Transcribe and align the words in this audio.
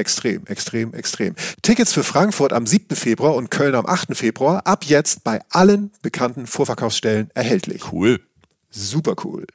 Extrem, 0.00 0.46
extrem, 0.46 0.94
extrem. 0.94 1.34
Tickets 1.60 1.92
für 1.92 2.02
Frankfurt 2.02 2.54
am 2.54 2.66
7. 2.66 2.96
Februar 2.96 3.34
und 3.34 3.50
Köln 3.50 3.74
am 3.74 3.84
8. 3.84 4.16
Februar 4.16 4.66
ab 4.66 4.84
jetzt 4.84 5.24
bei 5.24 5.42
allen 5.50 5.92
bekannten 6.00 6.46
Vorverkaufsstellen 6.46 7.30
erhältlich. 7.34 7.92
Cool. 7.92 8.18
Super 8.70 9.14
cool. 9.24 9.46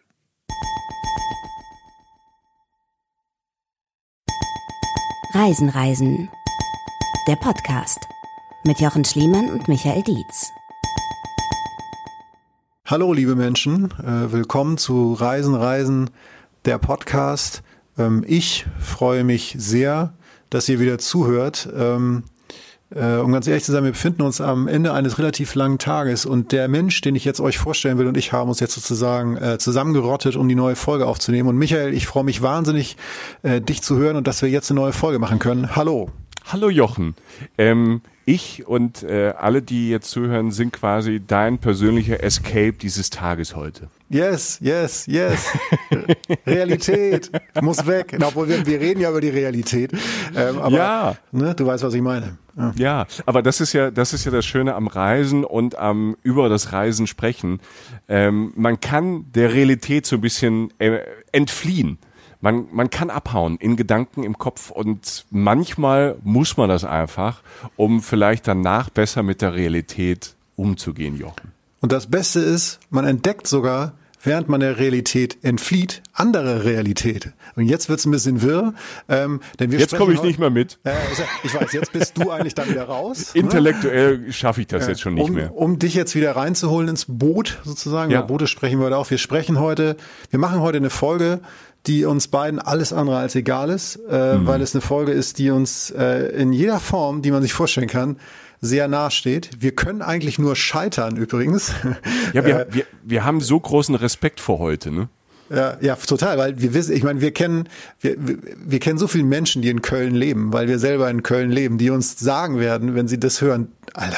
Reisen, 5.34 5.70
Reisen. 5.70 6.30
Der 7.28 7.38
Podcast 7.38 7.98
mit 8.66 8.80
Jochen 8.80 9.04
Schliemann 9.04 9.50
und 9.50 9.68
Michael 9.68 10.04
Dietz. 10.04 10.52
Hallo, 12.86 13.14
liebe 13.14 13.34
Menschen. 13.34 13.90
Äh, 14.00 14.32
willkommen 14.32 14.78
zu 14.78 15.14
Reisen, 15.14 15.56
Reisen, 15.56 16.12
der 16.66 16.78
Podcast. 16.78 17.64
Ähm, 17.98 18.24
ich 18.28 18.68
freue 18.80 19.24
mich 19.24 19.56
sehr, 19.58 20.14
dass 20.50 20.70
ihr 20.70 20.80
wieder 20.80 20.98
zuhört. 20.98 21.70
Ähm, 21.76 22.24
äh, 22.92 23.16
um 23.18 23.32
ganz 23.32 23.48
ehrlich 23.48 23.64
zu 23.64 23.72
sein, 23.72 23.84
wir 23.84 23.92
befinden 23.92 24.22
uns 24.22 24.40
am 24.40 24.68
Ende 24.68 24.94
eines 24.94 25.18
relativ 25.18 25.56
langen 25.56 25.80
Tages 25.80 26.26
und 26.26 26.52
der 26.52 26.68
Mensch, 26.68 27.02
den 27.02 27.16
ich 27.16 27.26
jetzt 27.26 27.40
euch 27.40 27.58
vorstellen 27.58 27.98
will 27.98 28.08
und 28.08 28.16
ich 28.16 28.32
haben 28.32 28.48
uns 28.48 28.60
jetzt 28.60 28.74
sozusagen 28.74 29.38
äh, 29.38 29.58
zusammengerottet, 29.58 30.36
um 30.36 30.48
die 30.48 30.56
neue 30.56 30.76
Folge 30.76 31.08
aufzunehmen. 31.08 31.50
Und 31.50 31.58
Michael, 31.58 31.94
ich 31.94 32.06
freue 32.06 32.24
mich 32.24 32.42
wahnsinnig, 32.42 32.96
äh, 33.42 33.60
dich 33.60 33.82
zu 33.82 33.98
hören 33.98 34.16
und 34.16 34.28
dass 34.28 34.42
wir 34.42 34.50
jetzt 34.50 34.70
eine 34.70 34.80
neue 34.80 34.94
Folge 34.94 35.20
machen 35.20 35.40
können. 35.40 35.76
Hallo. 35.76 36.12
Hallo 36.46 36.70
Jochen. 36.70 37.16
Ähm, 37.58 38.02
ich 38.26 38.68
und 38.68 39.04
äh, 39.04 39.34
alle, 39.38 39.62
die 39.62 39.90
jetzt 39.90 40.10
zuhören, 40.10 40.52
sind 40.52 40.74
quasi 40.74 41.22
dein 41.26 41.60
persönlicher 41.60 42.24
Escape 42.24 42.74
dieses 42.74 43.10
Tages 43.10 43.56
heute. 43.56 43.90
Yes, 44.10 44.60
yes, 44.62 45.06
yes. 45.08 45.48
Realität 46.48 47.32
muss 47.62 47.86
weg. 47.86 48.18
Obwohl 48.22 48.50
wir, 48.50 48.66
wir 48.66 48.80
reden 48.80 49.02
ja 49.02 49.10
über 49.10 49.22
die 49.22 49.30
Realität. 49.30 49.92
Ähm, 50.36 50.60
aber, 50.60 50.76
ja. 50.76 51.16
Ne, 51.32 51.56
du 51.56 51.66
weißt, 51.66 51.84
was 51.84 51.94
ich 51.94 52.02
meine. 52.02 52.38
Ja. 52.58 52.74
ja. 52.78 53.08
aber 53.26 53.42
das 53.42 53.62
ist 53.62 53.74
ja, 53.74 53.92
das 53.92 54.14
ist 54.14 54.26
ja 54.26 54.32
das 54.32 54.46
Schöne 54.46 54.76
am 54.76 54.88
Reisen 54.88 55.44
und 55.44 55.78
am 55.78 56.16
über 56.24 56.50
das 56.50 56.72
Reisen 56.72 57.08
sprechen. 57.08 57.60
Ähm, 58.08 58.54
man 58.56 58.80
kann 58.80 59.32
der 59.34 59.54
Realität 59.54 60.06
so 60.06 60.16
ein 60.18 60.22
bisschen 60.22 60.74
äh, 60.80 61.00
entfliehen. 61.32 62.00
Man, 62.46 62.68
man 62.72 62.92
kann 62.92 63.10
abhauen 63.10 63.58
in 63.58 63.76
Gedanken 63.76 64.22
im 64.22 64.38
Kopf 64.38 64.70
und 64.70 65.26
manchmal 65.32 66.16
muss 66.24 66.58
man 66.58 66.70
das 66.70 66.84
einfach, 66.84 67.42
um 67.76 68.04
vielleicht 68.04 68.48
danach 68.48 68.92
besser 68.92 69.24
mit 69.24 69.42
der 69.42 69.56
Realität 69.56 70.36
umzugehen, 70.56 71.18
Jochen. 71.18 71.54
Und 71.82 71.92
das 71.92 72.06
Beste 72.06 72.42
ist, 72.42 72.80
man 72.92 73.04
entdeckt 73.04 73.48
sogar, 73.48 73.94
während 74.22 74.48
man 74.48 74.60
der 74.60 74.78
Realität 74.78 75.44
entflieht, 75.44 76.04
andere 76.14 76.66
Realität. 76.66 77.32
Und 77.56 77.66
jetzt 77.66 77.90
wird's 77.90 78.06
ein 78.06 78.12
bisschen 78.12 78.44
wirr. 78.44 78.76
Ähm, 79.10 79.40
denn 79.60 79.72
wir 79.72 79.80
jetzt 79.80 79.96
komme 79.96 80.14
ich 80.14 80.22
nicht 80.22 80.38
mehr 80.38 80.52
mit. 80.52 80.78
Äh, 80.84 80.94
ich 81.44 81.56
weiß, 81.56 81.74
jetzt 81.74 81.94
bist 81.94 82.16
du 82.16 82.30
eigentlich 82.30 82.54
dann 82.54 82.70
wieder 82.70 82.84
raus. 82.84 83.32
Intellektuell 83.34 84.20
ne? 84.20 84.34
schaffe 84.34 84.62
ich 84.62 84.68
das 84.68 84.86
äh, 84.86 84.92
jetzt 84.92 85.02
schon 85.02 85.16
nicht 85.16 85.30
um, 85.30 85.36
mehr. 85.36 85.56
Um 85.56 85.80
dich 85.80 85.96
jetzt 85.96 86.14
wieder 86.14 86.36
reinzuholen 86.36 86.90
ins 86.90 87.06
Boot 87.08 87.60
sozusagen. 87.64 88.12
Ja. 88.12 88.20
Über 88.20 88.28
Boote 88.28 88.46
sprechen 88.46 88.78
wir 88.80 88.86
heute 88.86 88.98
auch. 88.98 89.10
Wir 89.10 89.18
sprechen 89.18 89.60
heute, 89.60 89.98
wir 90.30 90.38
machen 90.38 90.60
heute 90.60 90.78
eine 90.78 90.92
Folge, 90.92 91.42
die 91.88 92.06
uns 92.06 92.28
beiden 92.28 92.60
alles 92.60 92.94
andere 92.94 93.18
als 93.18 93.36
egal 93.36 93.70
ist, 93.70 94.00
äh, 94.10 94.36
mhm. 94.36 94.48
weil 94.48 94.62
es 94.62 94.74
eine 94.74 94.82
Folge 94.82 95.12
ist, 95.12 95.38
die 95.40 95.50
uns 95.52 95.92
äh, 95.92 96.28
in 96.36 96.54
jeder 96.54 96.80
Form, 96.80 97.22
die 97.22 97.32
man 97.32 97.42
sich 97.42 97.54
vorstellen 97.54 97.88
kann, 97.88 98.18
sehr 98.62 98.88
nahe 98.88 99.12
steht. 99.12 99.50
Wir 99.60 99.74
können 99.74 100.02
eigentlich 100.02 100.40
nur 100.40 100.56
scheitern 100.56 101.18
übrigens. 101.18 101.74
Ja, 102.34 102.46
wir, 102.46 102.60
äh, 102.62 102.66
wir, 102.70 102.86
wir 103.04 103.24
haben 103.24 103.40
so 103.40 103.60
großen 103.60 103.96
Respekt 103.96 104.40
vor 104.40 104.60
heute, 104.60 104.92
ne? 104.92 105.10
Ja, 105.50 105.78
ja, 105.80 105.96
total, 105.96 106.38
weil 106.38 106.60
wir 106.60 106.74
wissen, 106.74 106.96
ich 106.96 107.04
meine, 107.04 107.22
wir 107.22 107.32
kennen, 107.32 107.70
wir, 108.02 108.16
wir, 108.18 108.38
wir 108.58 108.80
kennen 108.80 108.98
so 108.98 109.08
viele 109.08 109.24
Menschen, 109.26 109.62
die 109.62 109.70
in 109.70 109.82
Köln 109.82 110.16
leben, 110.16 110.52
weil 110.52 110.68
wir 110.68 110.80
selber 110.80 111.10
in 111.10 111.22
Köln 111.22 111.52
leben, 111.52 111.78
die 111.78 111.92
uns 111.92 112.20
sagen 112.20 112.60
werden, 112.60 112.96
wenn 112.96 113.08
sie 113.08 113.20
das 113.20 113.42
hören, 113.42 113.72
Alter, 113.94 114.18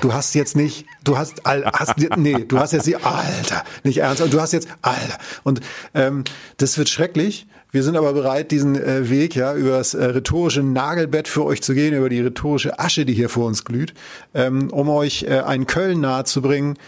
du 0.00 0.12
hast 0.12 0.34
jetzt 0.34 0.56
nicht, 0.56 0.86
du 1.02 1.18
hast, 1.18 1.42
hast 1.44 1.94
nee, 2.16 2.44
du 2.46 2.58
hast 2.58 2.72
jetzt 2.72 2.86
die, 2.86 2.96
Alter, 2.96 3.64
nicht 3.82 3.98
ernst, 3.98 4.22
du 4.32 4.40
hast 4.40 4.52
jetzt, 4.52 4.68
Alter. 4.82 5.18
Und 5.42 5.60
ähm, 5.94 6.24
das 6.56 6.78
wird 6.78 6.88
schrecklich. 6.88 7.46
Wir 7.70 7.82
sind 7.82 7.96
aber 7.96 8.12
bereit, 8.12 8.52
diesen 8.52 8.76
äh, 8.76 9.10
Weg 9.10 9.34
ja 9.34 9.52
über 9.54 9.70
das 9.70 9.94
äh, 9.94 10.04
rhetorische 10.04 10.62
Nagelbett 10.62 11.26
für 11.26 11.44
euch 11.44 11.60
zu 11.60 11.74
gehen, 11.74 11.92
über 11.92 12.08
die 12.08 12.20
rhetorische 12.20 12.78
Asche, 12.78 13.04
die 13.04 13.14
hier 13.14 13.28
vor 13.28 13.46
uns 13.46 13.64
glüht, 13.64 13.94
ähm, 14.32 14.70
um 14.70 14.88
euch 14.88 15.24
äh, 15.24 15.40
ein 15.40 15.66
Köln 15.66 16.00
nahezubringen, 16.00 16.78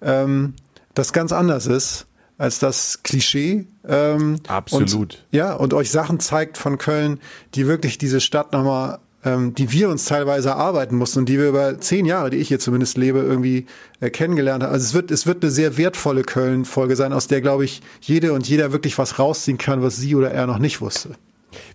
ähm, 0.00 0.54
das 0.94 1.12
ganz 1.12 1.30
anders 1.30 1.66
ist 1.66 2.06
als 2.38 2.58
das 2.58 3.04
Klischee. 3.04 3.66
Ähm, 3.86 4.40
Absolut. 4.48 4.94
Und, 4.94 5.24
ja, 5.30 5.54
und 5.54 5.74
euch 5.74 5.92
Sachen 5.92 6.18
zeigt 6.18 6.58
von 6.58 6.76
Köln, 6.76 7.20
die 7.54 7.68
wirklich 7.68 7.98
diese 7.98 8.20
Stadt 8.20 8.52
nochmal 8.52 8.98
ähm, 9.24 9.54
die 9.54 9.72
wir 9.72 9.88
uns 9.88 10.04
teilweise 10.04 10.50
erarbeiten 10.50 10.96
mussten 10.96 11.20
und 11.20 11.28
die 11.28 11.38
wir 11.38 11.48
über 11.48 11.80
zehn 11.80 12.06
Jahre, 12.06 12.30
die 12.30 12.38
ich 12.38 12.48
hier 12.48 12.58
zumindest 12.58 12.96
lebe, 12.96 13.20
irgendwie 13.20 13.66
äh, 14.00 14.10
kennengelernt 14.10 14.62
haben. 14.64 14.72
Also 14.72 14.84
es 14.84 14.94
wird, 14.94 15.10
es 15.10 15.26
wird 15.26 15.42
eine 15.42 15.50
sehr 15.50 15.76
wertvolle 15.76 16.22
Köln-Folge 16.22 16.96
sein, 16.96 17.12
aus 17.12 17.26
der, 17.26 17.40
glaube 17.40 17.64
ich, 17.64 17.82
jede 18.00 18.32
und 18.32 18.48
jeder 18.48 18.72
wirklich 18.72 18.98
was 18.98 19.18
rausziehen 19.18 19.58
kann, 19.58 19.82
was 19.82 19.96
sie 19.96 20.14
oder 20.14 20.30
er 20.30 20.46
noch 20.46 20.58
nicht 20.58 20.80
wusste. 20.80 21.16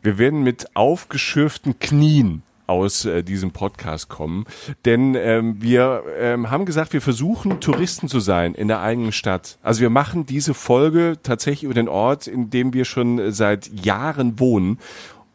Wir 0.02 0.18
werden 0.18 0.44
mit 0.44 0.76
aufgeschürften 0.76 1.80
Knien 1.80 2.42
aus 2.68 3.06
äh, 3.06 3.24
diesem 3.24 3.52
Podcast 3.52 4.10
kommen. 4.10 4.46
Denn 4.86 5.16
ähm, 5.16 5.62
wir 5.62 6.04
ähm, 6.20 6.52
haben 6.52 6.66
gesagt, 6.66 6.94
wir 6.94 7.02
versuchen 7.02 7.60
Touristen 7.62 8.08
zu 8.10 8.20
sein 8.20 8.54
in 8.54 8.68
der 8.68 8.82
eigenen 8.82 9.14
Stadt. 9.14 9.58
Also 9.64 9.82
wir 9.82 9.90
machen 9.90 10.26
diese 10.26 10.54
Folge 10.54 11.18
tatsächlich 11.24 11.64
über 11.64 11.74
den 11.74 11.88
Ort, 11.88 12.28
in 12.28 12.50
dem 12.50 12.74
wir 12.74 12.86
schon 12.86 13.32
seit 13.32 13.86
Jahren 13.86 14.40
wohnen. 14.40 14.80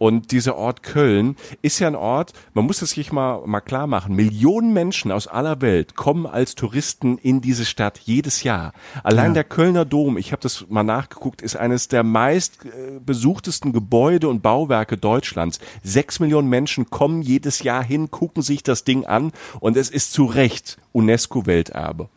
Und 0.03 0.33
dieser 0.33 0.57
Ort 0.57 0.83
Köln 0.83 1.37
ist 1.63 1.79
ja 1.79 1.87
ein 1.87 1.95
Ort, 1.95 2.33
man 2.55 2.67
muss 2.67 2.83
es 2.83 2.91
sich 2.91 3.13
mal, 3.13 3.47
mal 3.47 3.61
klar 3.61 3.87
machen, 3.87 4.17
Millionen 4.17 4.73
Menschen 4.73 5.13
aus 5.13 5.29
aller 5.29 5.61
Welt 5.61 5.95
kommen 5.95 6.27
als 6.27 6.57
Touristen 6.57 7.19
in 7.19 7.41
diese 7.41 7.65
Stadt 7.65 8.01
jedes 8.01 8.43
Jahr. 8.43 8.73
Allein 9.05 9.29
ja. 9.29 9.35
der 9.35 9.45
Kölner 9.45 9.85
Dom, 9.85 10.19
ich 10.19 10.33
habe 10.33 10.43
das 10.43 10.67
mal 10.69 10.83
nachgeguckt, 10.83 11.41
ist 11.41 11.55
eines 11.55 11.87
der 11.87 12.03
meist 12.03 12.65
äh, 12.65 12.99
besuchtesten 12.99 13.73
Gebäude 13.73 14.29
und 14.29 14.43
Bauwerke 14.43 14.97
Deutschlands. 14.97 15.61
Sechs 15.85 16.19
Millionen 16.19 16.49
Menschen 16.49 16.91
kommen 16.91 17.23
jedes 17.23 17.62
Jahr 17.62 17.85
hin, 17.85 18.11
gucken 18.11 18.43
sich 18.43 18.65
das 18.65 18.82
Ding 18.82 19.06
an 19.06 19.31
und 19.61 19.76
es 19.76 19.88
ist 19.88 20.12
zu 20.12 20.25
Recht 20.25 20.79
UNESCO-Welterbe 20.91 22.09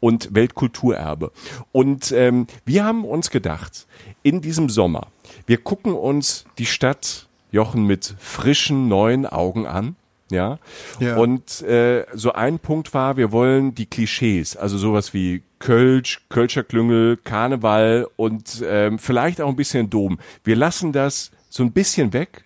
und 0.00 0.34
Weltkulturerbe. 0.34 1.30
Und 1.70 2.10
ähm, 2.10 2.48
wir 2.64 2.84
haben 2.84 3.04
uns 3.04 3.30
gedacht, 3.30 3.86
in 4.24 4.40
diesem 4.40 4.68
Sommer, 4.68 5.06
wir 5.46 5.58
gucken 5.58 5.94
uns 5.94 6.44
die 6.58 6.66
Stadt 6.66 7.28
Jochen 7.50 7.86
mit 7.86 8.14
frischen 8.18 8.88
neuen 8.88 9.26
Augen 9.26 9.66
an. 9.66 9.96
Ja. 10.30 10.58
ja. 11.00 11.16
Und 11.16 11.62
äh, 11.62 12.06
so 12.14 12.32
ein 12.32 12.58
Punkt 12.60 12.94
war, 12.94 13.16
wir 13.16 13.32
wollen 13.32 13.74
die 13.74 13.86
Klischees, 13.86 14.56
also 14.56 14.78
sowas 14.78 15.12
wie 15.12 15.42
Kölsch, 15.58 16.22
Kölscher 16.28 16.62
Klüngel, 16.62 17.16
Karneval 17.16 18.06
und 18.16 18.62
ähm, 18.64 18.98
vielleicht 18.98 19.40
auch 19.40 19.48
ein 19.48 19.56
bisschen 19.56 19.90
Dom. 19.90 20.18
Wir 20.44 20.56
lassen 20.56 20.92
das 20.92 21.32
so 21.48 21.64
ein 21.64 21.72
bisschen 21.72 22.12
weg 22.12 22.44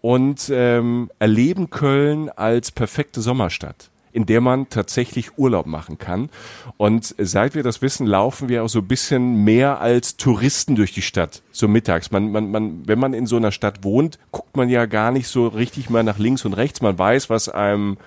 und 0.00 0.50
ähm, 0.52 1.10
erleben 1.18 1.70
Köln 1.70 2.30
als 2.30 2.72
perfekte 2.72 3.20
Sommerstadt. 3.20 3.89
In 4.12 4.26
der 4.26 4.40
man 4.40 4.68
tatsächlich 4.68 5.38
Urlaub 5.38 5.66
machen 5.66 5.98
kann. 5.98 6.30
Und 6.76 7.14
seit 7.18 7.54
wir 7.54 7.62
das 7.62 7.82
wissen, 7.82 8.06
laufen 8.06 8.48
wir 8.48 8.64
auch 8.64 8.68
so 8.68 8.80
ein 8.80 8.88
bisschen 8.88 9.44
mehr 9.44 9.80
als 9.80 10.16
Touristen 10.16 10.76
durch 10.76 10.92
die 10.92 11.02
Stadt, 11.02 11.42
so 11.52 11.68
mittags. 11.68 12.10
Man, 12.10 12.32
man, 12.32 12.50
man, 12.50 12.86
wenn 12.86 12.98
man 12.98 13.14
in 13.14 13.26
so 13.26 13.36
einer 13.36 13.52
Stadt 13.52 13.84
wohnt, 13.84 14.18
guckt 14.32 14.56
man 14.56 14.68
ja 14.68 14.86
gar 14.86 15.12
nicht 15.12 15.28
so 15.28 15.48
richtig 15.48 15.90
mal 15.90 16.02
nach 16.02 16.18
links 16.18 16.44
und 16.44 16.54
rechts. 16.54 16.80
Man 16.80 16.98
weiß, 16.98 17.30
was 17.30 17.48
einem, 17.48 17.98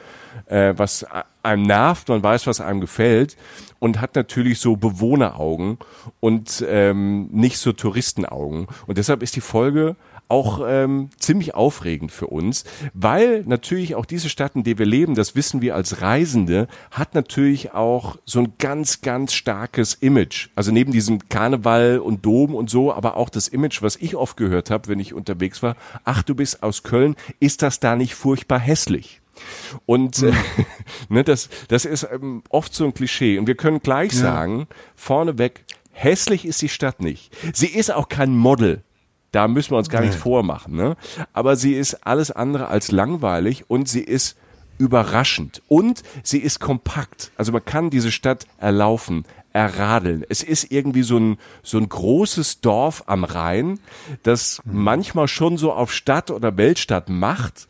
äh, 0.47 0.73
was 0.75 1.05
einem 1.41 1.63
nervt, 1.63 2.09
man 2.09 2.23
weiß, 2.23 2.47
was 2.47 2.61
einem 2.61 2.81
gefällt 2.81 3.37
und 3.79 3.99
hat 3.99 4.15
natürlich 4.15 4.59
so 4.59 4.77
Bewohneraugen 4.77 5.77
und 6.19 6.65
ähm, 6.67 7.27
nicht 7.31 7.57
so 7.57 7.73
Touristenaugen. 7.73 8.67
Und 8.87 8.97
deshalb 8.97 9.21
ist 9.21 9.35
die 9.35 9.41
Folge 9.41 9.95
auch 10.33 10.65
ähm, 10.67 11.11
ziemlich 11.19 11.53
aufregend 11.53 12.11
für 12.11 12.25
uns, 12.25 12.63
weil 12.95 13.43
natürlich 13.45 13.93
auch 13.93 14.07
diese 14.07 14.29
Stadt, 14.29 14.55
in 14.55 14.63
der 14.63 14.79
wir 14.79 14.87
leben, 14.87 15.13
das 15.13 15.35
wissen 15.35 15.61
wir 15.61 15.75
als 15.75 16.01
Reisende, 16.01 16.67
hat 16.89 17.13
natürlich 17.13 17.73
auch 17.75 18.17
so 18.25 18.39
ein 18.39 18.53
ganz, 18.57 19.01
ganz 19.01 19.33
starkes 19.33 19.93
Image. 19.93 20.49
Also 20.55 20.71
neben 20.71 20.91
diesem 20.91 21.29
Karneval 21.29 21.99
und 21.99 22.25
Dom 22.25 22.55
und 22.55 22.71
so, 22.71 22.91
aber 22.91 23.15
auch 23.15 23.29
das 23.29 23.47
Image, 23.47 23.83
was 23.83 23.95
ich 23.95 24.15
oft 24.15 24.35
gehört 24.35 24.71
habe, 24.71 24.87
wenn 24.87 24.99
ich 24.99 25.13
unterwegs 25.13 25.61
war, 25.61 25.75
ach, 26.03 26.23
du 26.23 26.33
bist 26.33 26.63
aus 26.63 26.81
Köln, 26.81 27.15
ist 27.39 27.61
das 27.61 27.79
da 27.79 27.95
nicht 27.95 28.15
furchtbar 28.15 28.59
hässlich? 28.59 29.21
Und 29.85 30.23
äh, 30.23 30.33
ne, 31.09 31.23
das, 31.23 31.49
das 31.67 31.85
ist 31.85 32.07
ähm, 32.11 32.41
oft 32.49 32.73
so 32.73 32.85
ein 32.85 32.95
Klischee. 32.95 33.37
Und 33.37 33.45
wir 33.45 33.55
können 33.55 33.81
gleich 33.81 34.13
ja. 34.13 34.19
sagen, 34.19 34.65
vorneweg, 34.95 35.63
hässlich 35.91 36.43
ist 36.43 36.59
die 36.63 36.69
Stadt 36.69 37.01
nicht. 37.01 37.31
Sie 37.53 37.67
ist 37.67 37.91
auch 37.91 38.09
kein 38.09 38.35
Model 38.35 38.81
da 39.33 39.47
müssen 39.47 39.71
wir 39.71 39.77
uns 39.77 39.89
gar 39.89 40.01
nichts 40.01 40.15
vormachen. 40.15 40.75
Ne? 40.75 40.95
Aber 41.33 41.57
sie 41.57 41.73
ist 41.73 42.05
alles 42.07 42.31
andere 42.31 42.67
als 42.67 42.91
langweilig 42.91 43.65
und 43.67 43.89
sie 43.89 44.03
ist 44.03 44.37
überraschend 44.77 45.61
und 45.67 46.03
sie 46.23 46.39
ist 46.39 46.59
kompakt. 46.59 47.31
Also 47.35 47.51
man 47.51 47.65
kann 47.65 47.89
diese 47.89 48.11
Stadt 48.11 48.45
erlaufen, 48.59 49.25
erradeln. 49.51 50.23
Es 50.29 50.43
ist 50.43 50.71
irgendwie 50.71 51.03
so 51.03 51.17
ein, 51.17 51.37
so 51.63 51.77
ein 51.77 51.89
großes 51.89 52.61
Dorf 52.61 53.03
am 53.07 53.23
Rhein, 53.23 53.79
das 54.21 54.61
manchmal 54.65 55.27
schon 55.27 55.57
so 55.57 55.73
auf 55.73 55.91
Stadt 55.91 56.31
oder 56.31 56.55
Weltstadt 56.57 57.09
macht, 57.09 57.67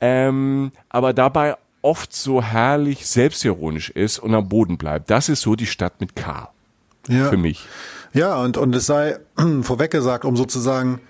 ähm, 0.00 0.72
aber 0.88 1.12
dabei 1.12 1.56
oft 1.80 2.12
so 2.12 2.42
herrlich 2.42 3.06
selbstironisch 3.06 3.90
ist 3.90 4.18
und 4.18 4.34
am 4.34 4.48
Boden 4.48 4.78
bleibt. 4.78 5.10
Das 5.10 5.28
ist 5.28 5.42
so 5.42 5.54
die 5.54 5.66
Stadt 5.66 6.00
mit 6.00 6.16
K. 6.16 6.50
Ja. 7.08 7.28
Für 7.30 7.36
mich. 7.36 7.66
Ja, 8.12 8.36
und, 8.36 8.56
und 8.56 8.74
es 8.74 8.86
sei 8.86 9.18
vorweg 9.62 9.90
gesagt, 9.90 10.24
um 10.24 10.36
sozusagen 10.36 11.00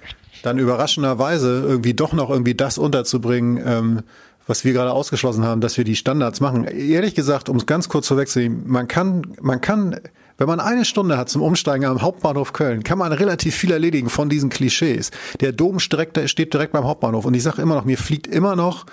dann 0.42 0.58
überraschenderweise 0.58 1.62
irgendwie 1.66 1.94
doch 1.94 2.12
noch 2.12 2.30
irgendwie 2.30 2.54
das 2.54 2.78
unterzubringen, 2.78 3.62
ähm, 3.64 4.02
was 4.46 4.64
wir 4.64 4.72
gerade 4.72 4.92
ausgeschlossen 4.92 5.44
haben, 5.44 5.60
dass 5.60 5.76
wir 5.76 5.84
die 5.84 5.96
Standards 5.96 6.40
machen. 6.40 6.64
Ehrlich 6.64 7.14
gesagt, 7.14 7.48
um 7.48 7.56
es 7.56 7.66
ganz 7.66 7.88
kurz 7.88 8.08
vorwegzunehmen, 8.08 8.62
man 8.66 8.88
kann, 8.88 9.26
man 9.40 9.60
kann, 9.60 10.00
wenn 10.38 10.46
man 10.46 10.58
eine 10.58 10.84
Stunde 10.84 11.18
hat 11.18 11.28
zum 11.28 11.42
Umsteigen 11.42 11.84
am 11.84 12.00
Hauptbahnhof 12.00 12.54
Köln, 12.54 12.82
kann 12.82 12.98
man 12.98 13.12
relativ 13.12 13.54
viel 13.54 13.72
erledigen 13.72 14.08
von 14.08 14.28
diesen 14.30 14.48
Klischees. 14.48 15.10
Der 15.40 15.52
Dom 15.52 15.80
steht 15.80 16.54
direkt 16.54 16.72
beim 16.72 16.84
Hauptbahnhof 16.84 17.26
und 17.26 17.34
ich 17.34 17.42
sage 17.42 17.60
immer 17.60 17.74
noch, 17.74 17.84
mir 17.84 17.98
fliegt 17.98 18.26
immer 18.26 18.56
noch 18.56 18.86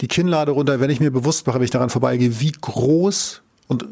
die 0.00 0.08
Kinnlade 0.08 0.52
runter, 0.52 0.80
wenn 0.80 0.90
ich 0.90 1.00
mir 1.00 1.10
bewusst 1.10 1.46
mache, 1.46 1.58
wenn 1.58 1.64
ich 1.64 1.70
daran 1.70 1.90
vorbeigehe, 1.90 2.40
wie 2.40 2.52
groß 2.52 3.42
und 3.66 3.86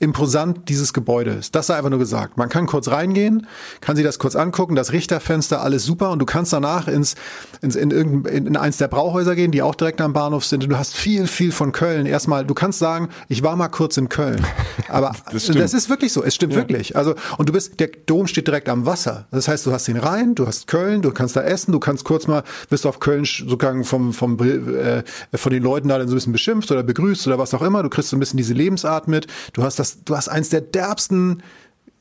imposant 0.00 0.68
dieses 0.68 0.92
Gebäude 0.92 1.30
ist. 1.30 1.54
Das 1.54 1.68
sei 1.68 1.76
einfach 1.76 1.90
nur 1.90 1.98
gesagt. 1.98 2.36
Man 2.36 2.48
kann 2.48 2.66
kurz 2.66 2.88
reingehen, 2.88 3.46
kann 3.80 3.94
sich 3.96 4.04
das 4.04 4.18
kurz 4.18 4.34
angucken, 4.34 4.74
das 4.74 4.92
Richterfenster, 4.92 5.62
alles 5.62 5.84
super 5.84 6.10
und 6.10 6.18
du 6.18 6.26
kannst 6.26 6.52
danach 6.52 6.88
ins, 6.88 7.14
ins 7.62 7.76
in, 7.76 7.90
irgendein, 7.90 8.46
in 8.46 8.56
eins 8.56 8.76
der 8.78 8.88
Brauhäuser 8.88 9.36
gehen, 9.36 9.52
die 9.52 9.62
auch 9.62 9.74
direkt 9.74 10.00
am 10.00 10.12
Bahnhof 10.12 10.44
sind 10.44 10.64
und 10.64 10.70
du 10.70 10.78
hast 10.78 10.96
viel, 10.96 11.26
viel 11.28 11.52
von 11.52 11.72
Köln. 11.72 12.06
Erstmal, 12.06 12.44
du 12.44 12.54
kannst 12.54 12.80
sagen, 12.80 13.08
ich 13.28 13.42
war 13.42 13.54
mal 13.54 13.68
kurz 13.68 13.96
in 13.96 14.08
Köln. 14.08 14.44
Aber 14.88 15.12
das, 15.32 15.46
das 15.46 15.74
ist 15.74 15.88
wirklich 15.88 16.12
so, 16.12 16.24
es 16.24 16.34
stimmt 16.34 16.54
ja. 16.54 16.58
wirklich. 16.58 16.96
Also, 16.96 17.14
und 17.38 17.48
du 17.48 17.52
bist, 17.52 17.78
der 17.78 17.88
Dom 18.06 18.26
steht 18.26 18.48
direkt 18.48 18.68
am 18.68 18.86
Wasser. 18.86 19.26
Das 19.30 19.46
heißt, 19.46 19.64
du 19.64 19.72
hast 19.72 19.86
den 19.86 19.96
Rhein, 19.96 20.34
du 20.34 20.46
hast 20.46 20.66
Köln, 20.66 21.02
du 21.02 21.12
kannst 21.12 21.36
da 21.36 21.42
essen, 21.42 21.70
du 21.70 21.78
kannst 21.78 22.04
kurz 22.04 22.26
mal, 22.26 22.42
bist 22.68 22.84
auf 22.84 22.98
Köln 22.98 23.24
sozusagen 23.24 23.84
vom, 23.84 24.12
vom, 24.12 24.38
äh, 24.40 25.02
von 25.34 25.52
den 25.52 25.62
Leuten 25.62 25.88
da 25.88 25.98
dann 25.98 26.08
so 26.08 26.14
ein 26.14 26.16
bisschen 26.16 26.32
beschimpft 26.32 26.70
oder 26.72 26.82
begrüßt 26.82 27.26
oder 27.28 27.38
was 27.38 27.54
auch 27.54 27.62
immer. 27.62 27.82
Du 27.82 27.88
kriegst 27.88 28.10
so 28.10 28.16
ein 28.16 28.20
bisschen 28.20 28.36
diese 28.36 28.54
Lebensart 28.54 29.06
mit. 29.06 29.28
Du 29.52 29.62
hast 29.62 29.78
das 29.78 29.83
du 30.04 30.16
hast 30.16 30.28
eins 30.28 30.48
der 30.48 30.60
derbsten 30.60 31.42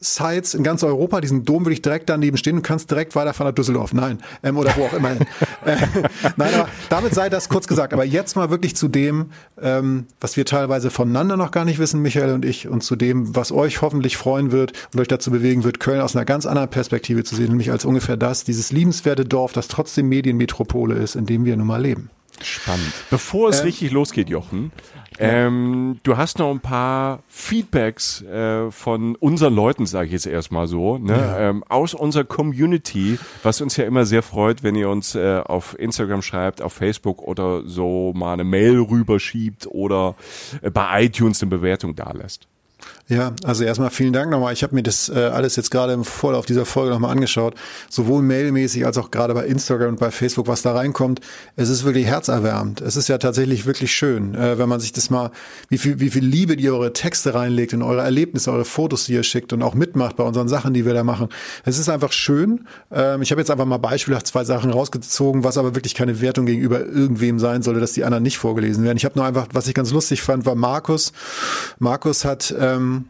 Sites 0.03 0.53
in 0.53 0.63
ganz 0.63 0.83
Europa. 0.83 1.21
Diesen 1.21 1.45
Dom 1.45 1.65
würde 1.65 1.74
ich 1.74 1.81
direkt 1.81 2.09
daneben 2.09 2.38
stehen 2.38 2.57
und 2.57 2.62
kannst 2.62 2.91
direkt 2.91 3.15
weiterfahren 3.15 3.51
nach 3.51 3.56
Düsseldorf. 3.56 3.94
Nein, 3.94 4.21
ähm, 4.44 4.57
oder 4.57 4.75
wo 4.75 4.85
auch 4.85 4.94
immer. 4.94 5.12
äh, 5.65 5.77
nein, 6.35 6.53
aber 6.53 6.68
damit 6.89 7.13
sei 7.13 7.30
das 7.30 7.50
kurz 7.50 7.68
gesagt. 7.68 7.94
Aber 7.94 8.03
jetzt 8.03 8.35
mal 8.35 8.50
wirklich 8.50 8.75
zu 8.75 8.88
dem, 8.88 9.31
ähm, 9.62 10.07
was 10.19 10.38
wir 10.38 10.45
teilweise 10.45 10.89
voneinander 10.89 11.38
noch 11.38 11.51
gar 11.51 11.65
nicht 11.65 11.80
wissen, 11.80 12.01
Michael 12.01 12.33
und 12.33 12.45
ich, 12.45 12.68
und 12.68 12.83
zu 12.83 12.95
dem, 12.95 13.35
was 13.35 13.51
euch 13.51 13.81
hoffentlich 13.81 14.18
freuen 14.18 14.51
wird 14.51 14.74
und 14.94 15.00
euch 15.00 15.07
dazu 15.07 15.31
bewegen 15.31 15.63
wird, 15.63 15.79
Köln 15.79 16.01
aus 16.01 16.15
einer 16.15 16.25
ganz 16.25 16.45
anderen 16.45 16.69
Perspektive 16.69 17.24
zu 17.24 17.36
sehen, 17.36 17.50
nämlich 17.50 17.71
als 17.71 17.86
ungefähr 17.86 18.18
das, 18.18 18.44
dieses 18.44 18.71
liebenswerte 18.71 19.25
Dorf, 19.25 19.53
das 19.53 19.68
trotzdem 19.68 20.09
Medienmetropole 20.09 20.95
ist, 20.95 21.15
in 21.15 21.25
dem 21.25 21.45
wir 21.45 21.56
nun 21.56 21.68
mal 21.68 21.81
leben. 21.81 22.09
Spannend. 22.41 22.91
Bevor 23.09 23.50
es 23.50 23.59
ähm, 23.59 23.65
richtig 23.68 23.91
losgeht, 23.91 24.29
Jochen, 24.29 24.71
ähm, 25.19 26.00
du 26.04 26.18
hast 26.18 26.39
noch 26.39 26.51
ein 26.51 26.60
paar 26.60 27.24
Feedbacks 27.27 28.21
äh, 28.24 28.71
von 28.71 29.15
unseren 29.15 29.54
Leuten, 29.54 29.86
sage 29.86 30.07
ich 30.07 30.13
jetzt 30.13 30.25
erstmal 30.25 30.68
so, 30.68 30.98
ne? 30.98 31.13
Ja. 31.13 31.39
Ähm, 31.50 31.63
aus 31.68 31.94
unserer 31.94 32.24
Community, 32.24 33.19
was 33.44 33.62
uns 33.62 33.77
ja 33.77 33.86
immer 33.86 34.06
sehr 34.06 34.24
freut, 34.24 34.63
wenn 34.63 34.75
ihr 34.75 34.89
uns 34.89 35.15
äh, 35.15 35.42
auf 35.44 35.77
Instagram 35.77 36.21
schreibt, 36.21 36.62
auf 36.62 36.74
Facebook 36.74 37.21
oder 37.21 37.63
so 37.65 38.13
mal 38.15 38.33
eine 38.33 38.44
Mail 38.44 38.80
rüberschiebt 38.80 39.68
oder 39.68 40.15
äh, 40.62 40.69
bei 40.69 41.04
iTunes 41.06 41.42
eine 41.42 41.50
Bewertung 41.50 41.95
da 41.95 42.12
lässt. 42.12 42.48
Ja, 43.13 43.31
also 43.44 43.63
erstmal 43.63 43.92
vielen 43.92 44.12
Dank 44.12 44.31
nochmal. 44.31 44.54
Ich 44.54 44.63
habe 44.63 44.74
mir 44.74 44.81
das 44.81 45.07
äh, 45.07 45.19
alles 45.19 45.56
jetzt 45.56 45.69
gerade 45.69 45.94
im 45.94 46.04
Vorlauf 46.04 46.48
dieser 46.48 46.65
Folge 46.65 46.89
nochmal 46.89 47.12
angeschaut, 47.12 47.54
sowohl 47.88 48.24
mailmäßig 48.24 48.88
als 48.88 48.98
auch 48.98 49.12
gerade 49.12 49.36
bei 49.36 49.45
Instagram 49.45 49.89
und 49.89 50.00
bei 50.00 50.10
Facebook, 50.10 50.48
was 50.48 50.63
da 50.63 50.74
reinkommt. 50.74 51.19
Es 51.56 51.69
ist 51.69 51.83
wirklich 51.83 52.07
herzerwärmend. 52.07 52.81
Es 52.81 52.95
ist 52.95 53.10
ja 53.10 53.19
tatsächlich 53.19 53.68
wirklich 53.68 53.94
schön, 53.94 54.33
äh, 54.33 54.57
wenn 54.57 54.68
man 54.68 54.80
sich 54.80 54.94
das 54.94 55.12
mal, 55.12 55.30
wie 55.69 55.77
viel, 55.77 56.00
wie 56.00 56.10
viel 56.10 56.25
Liebe 56.25 56.56
die 56.56 56.68
eure 56.71 56.92
Texte 56.92 57.36
reinlegt 57.36 57.75
und 57.75 57.83
eure 57.83 58.01
Erlebnisse, 58.01 58.51
eure 58.51 58.65
Fotos, 58.65 59.06
die 59.06 59.13
ihr 59.13 59.21
schickt 59.21 59.54
und 59.54 59.62
auch 59.62 59.75
mitmacht 59.75 60.15
bei 60.15 60.24
unseren 60.24 60.48
Sachen, 60.48 60.74
die 60.74 60.83
wir 60.83 60.95
da 60.95 61.04
machen. 61.04 61.30
Es 61.65 61.77
ist 61.77 61.89
einfach 61.89 62.13
schön. 62.13 62.65
Ähm, 62.92 63.21
ich 63.21 63.30
habe 63.30 63.42
jetzt 63.42 63.51
einfach 63.51 63.65
mal 63.65 63.77
beispielhaft 63.77 64.25
zwei 64.25 64.44
Sachen 64.44 64.71
rausgezogen, 64.71 65.44
was 65.44 65.60
aber 65.60 65.75
wirklich 65.75 65.94
keine 65.94 66.19
Wertung 66.19 66.48
gegenüber 66.48 66.80
irgendwem 66.83 67.38
sein 67.38 67.62
sollte, 67.62 67.80
dass 67.80 67.94
die 67.94 68.06
anderen 68.06 68.24
nicht 68.24 68.39
vorgelesen 68.39 68.83
werden. 68.83 68.98
Ich 68.98 69.06
habe 69.06 69.19
nur 69.19 69.25
einfach, 69.25 69.45
was 69.54 69.68
ich 69.68 69.75
ganz 69.75 69.92
lustig 69.92 70.24
fand, 70.24 70.48
war 70.48 70.56
Markus. 70.56 71.13
Markus 71.77 72.25
hat 72.25 72.56
ähm, 72.60 73.02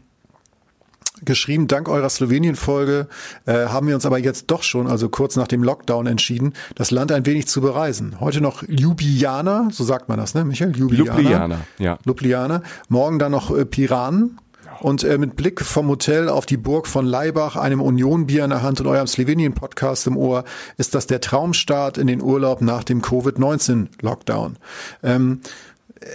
geschrieben, 1.22 1.68
dank 1.68 1.88
eurer 1.88 2.08
Slowenien-Folge 2.08 3.08
äh, 3.46 3.66
haben 3.66 3.86
wir 3.86 3.94
uns 3.94 4.06
aber 4.06 4.18
jetzt 4.18 4.50
doch 4.50 4.62
schon, 4.62 4.86
also 4.86 5.08
kurz 5.08 5.36
nach 5.36 5.48
dem 5.48 5.62
Lockdown 5.62 6.06
entschieden, 6.06 6.54
das 6.74 6.90
Land 6.90 7.12
ein 7.12 7.26
wenig 7.26 7.46
zu 7.46 7.60
bereisen. 7.60 8.20
Heute 8.20 8.40
noch 8.40 8.62
Ljubljana, 8.62 9.68
so 9.72 9.84
sagt 9.84 10.08
man 10.08 10.18
das, 10.18 10.34
ne, 10.34 10.44
Michael? 10.44 10.76
Ljubljana, 10.76 11.20
Ljubljana 11.20 11.58
ja. 11.78 11.98
Ljubljana. 12.04 12.62
Morgen 12.88 13.18
dann 13.18 13.32
noch 13.32 13.56
äh, 13.56 13.64
Piran, 13.64 14.38
und 14.80 15.04
äh, 15.04 15.18
mit 15.18 15.36
Blick 15.36 15.62
vom 15.62 15.88
Hotel 15.88 16.28
auf 16.28 16.46
die 16.46 16.56
Burg 16.56 16.86
von 16.86 17.06
Leibach, 17.06 17.56
einem 17.56 17.80
Union-Bier 17.80 18.44
in 18.44 18.50
der 18.50 18.62
Hand 18.62 18.80
und 18.80 18.86
eurem 18.86 19.06
Slowenien-Podcast 19.06 20.06
im 20.06 20.16
Ohr, 20.16 20.44
ist 20.76 20.94
das 20.94 21.06
der 21.06 21.20
Traumstart 21.20 21.96
in 21.96 22.06
den 22.06 22.20
Urlaub 22.20 22.60
nach 22.60 22.84
dem 22.84 23.00
Covid-19-Lockdown. 23.00 24.56
Ähm, 25.02 25.40
äh, 26.00 26.06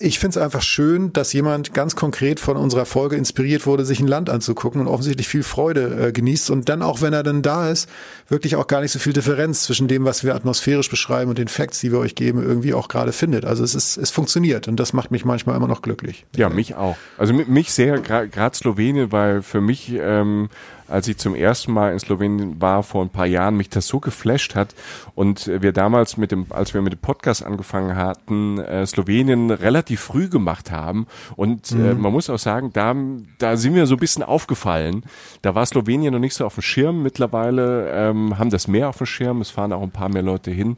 ich 0.00 0.18
finde 0.18 0.38
es 0.38 0.44
einfach 0.44 0.62
schön, 0.62 1.12
dass 1.12 1.32
jemand 1.32 1.72
ganz 1.72 1.94
konkret 1.94 2.40
von 2.40 2.56
unserer 2.56 2.84
Folge 2.84 3.14
inspiriert 3.14 3.64
wurde, 3.64 3.84
sich 3.84 4.00
ein 4.00 4.08
Land 4.08 4.28
anzugucken 4.28 4.80
und 4.80 4.88
offensichtlich 4.88 5.28
viel 5.28 5.44
Freude 5.44 6.08
äh, 6.08 6.12
genießt 6.12 6.50
und 6.50 6.68
dann 6.68 6.82
auch, 6.82 7.00
wenn 7.00 7.12
er 7.12 7.22
dann 7.22 7.42
da 7.42 7.70
ist, 7.70 7.88
wirklich 8.28 8.56
auch 8.56 8.66
gar 8.66 8.80
nicht 8.80 8.90
so 8.90 8.98
viel 8.98 9.12
Differenz 9.12 9.62
zwischen 9.62 9.86
dem, 9.86 10.04
was 10.04 10.24
wir 10.24 10.34
atmosphärisch 10.34 10.90
beschreiben 10.90 11.30
und 11.30 11.38
den 11.38 11.46
Facts, 11.46 11.78
die 11.78 11.92
wir 11.92 12.00
euch 12.00 12.16
geben, 12.16 12.42
irgendwie 12.42 12.74
auch 12.74 12.88
gerade 12.88 13.12
findet. 13.12 13.44
Also 13.44 13.62
es 13.62 13.76
ist, 13.76 13.96
es 13.96 14.10
funktioniert 14.10 14.66
und 14.66 14.80
das 14.80 14.94
macht 14.94 15.12
mich 15.12 15.24
manchmal 15.24 15.56
immer 15.56 15.68
noch 15.68 15.80
glücklich. 15.80 16.26
Ja, 16.34 16.48
mich 16.48 16.74
auch. 16.74 16.96
Also 17.16 17.32
mich 17.32 17.72
sehr, 17.72 18.00
gerade 18.00 18.56
Slowenien, 18.56 19.12
weil 19.12 19.42
für 19.42 19.60
mich 19.60 19.92
ähm, 19.92 20.48
als 20.88 21.08
ich 21.08 21.16
zum 21.18 21.34
ersten 21.34 21.72
Mal 21.72 21.92
in 21.92 21.98
Slowenien 21.98 22.60
war 22.60 22.82
vor 22.82 23.02
ein 23.02 23.10
paar 23.10 23.26
Jahren, 23.26 23.56
mich 23.56 23.68
das 23.68 23.86
so 23.86 24.00
geflasht 24.00 24.54
hat 24.54 24.74
und 25.14 25.46
wir 25.46 25.72
damals 25.72 26.16
mit 26.16 26.32
dem, 26.32 26.46
als 26.50 26.74
wir 26.74 26.82
mit 26.82 26.92
dem 26.92 27.00
Podcast 27.00 27.44
angefangen 27.44 27.96
hatten, 27.96 28.58
äh, 28.58 28.86
Slowenien 28.86 29.50
relativ 29.50 30.00
früh 30.00 30.28
gemacht 30.28 30.70
haben 30.70 31.06
und 31.36 31.72
äh, 31.72 31.74
mhm. 31.74 31.84
äh, 31.84 31.94
man 31.94 32.12
muss 32.12 32.30
auch 32.30 32.38
sagen, 32.38 32.70
da, 32.72 32.94
da 33.38 33.56
sind 33.56 33.74
wir 33.74 33.86
so 33.86 33.96
ein 33.96 34.00
bisschen 34.00 34.22
aufgefallen. 34.22 35.04
Da 35.42 35.54
war 35.54 35.64
Slowenien 35.66 36.12
noch 36.12 36.20
nicht 36.20 36.34
so 36.34 36.44
auf 36.44 36.54
dem 36.54 36.62
Schirm. 36.62 37.02
Mittlerweile 37.02 37.90
ähm, 37.90 38.38
haben 38.38 38.50
das 38.50 38.68
mehr 38.68 38.88
auf 38.88 38.98
dem 38.98 39.06
Schirm. 39.06 39.40
Es 39.40 39.50
fahren 39.50 39.72
auch 39.72 39.82
ein 39.82 39.90
paar 39.90 40.08
mehr 40.08 40.22
Leute 40.22 40.50
hin 40.50 40.76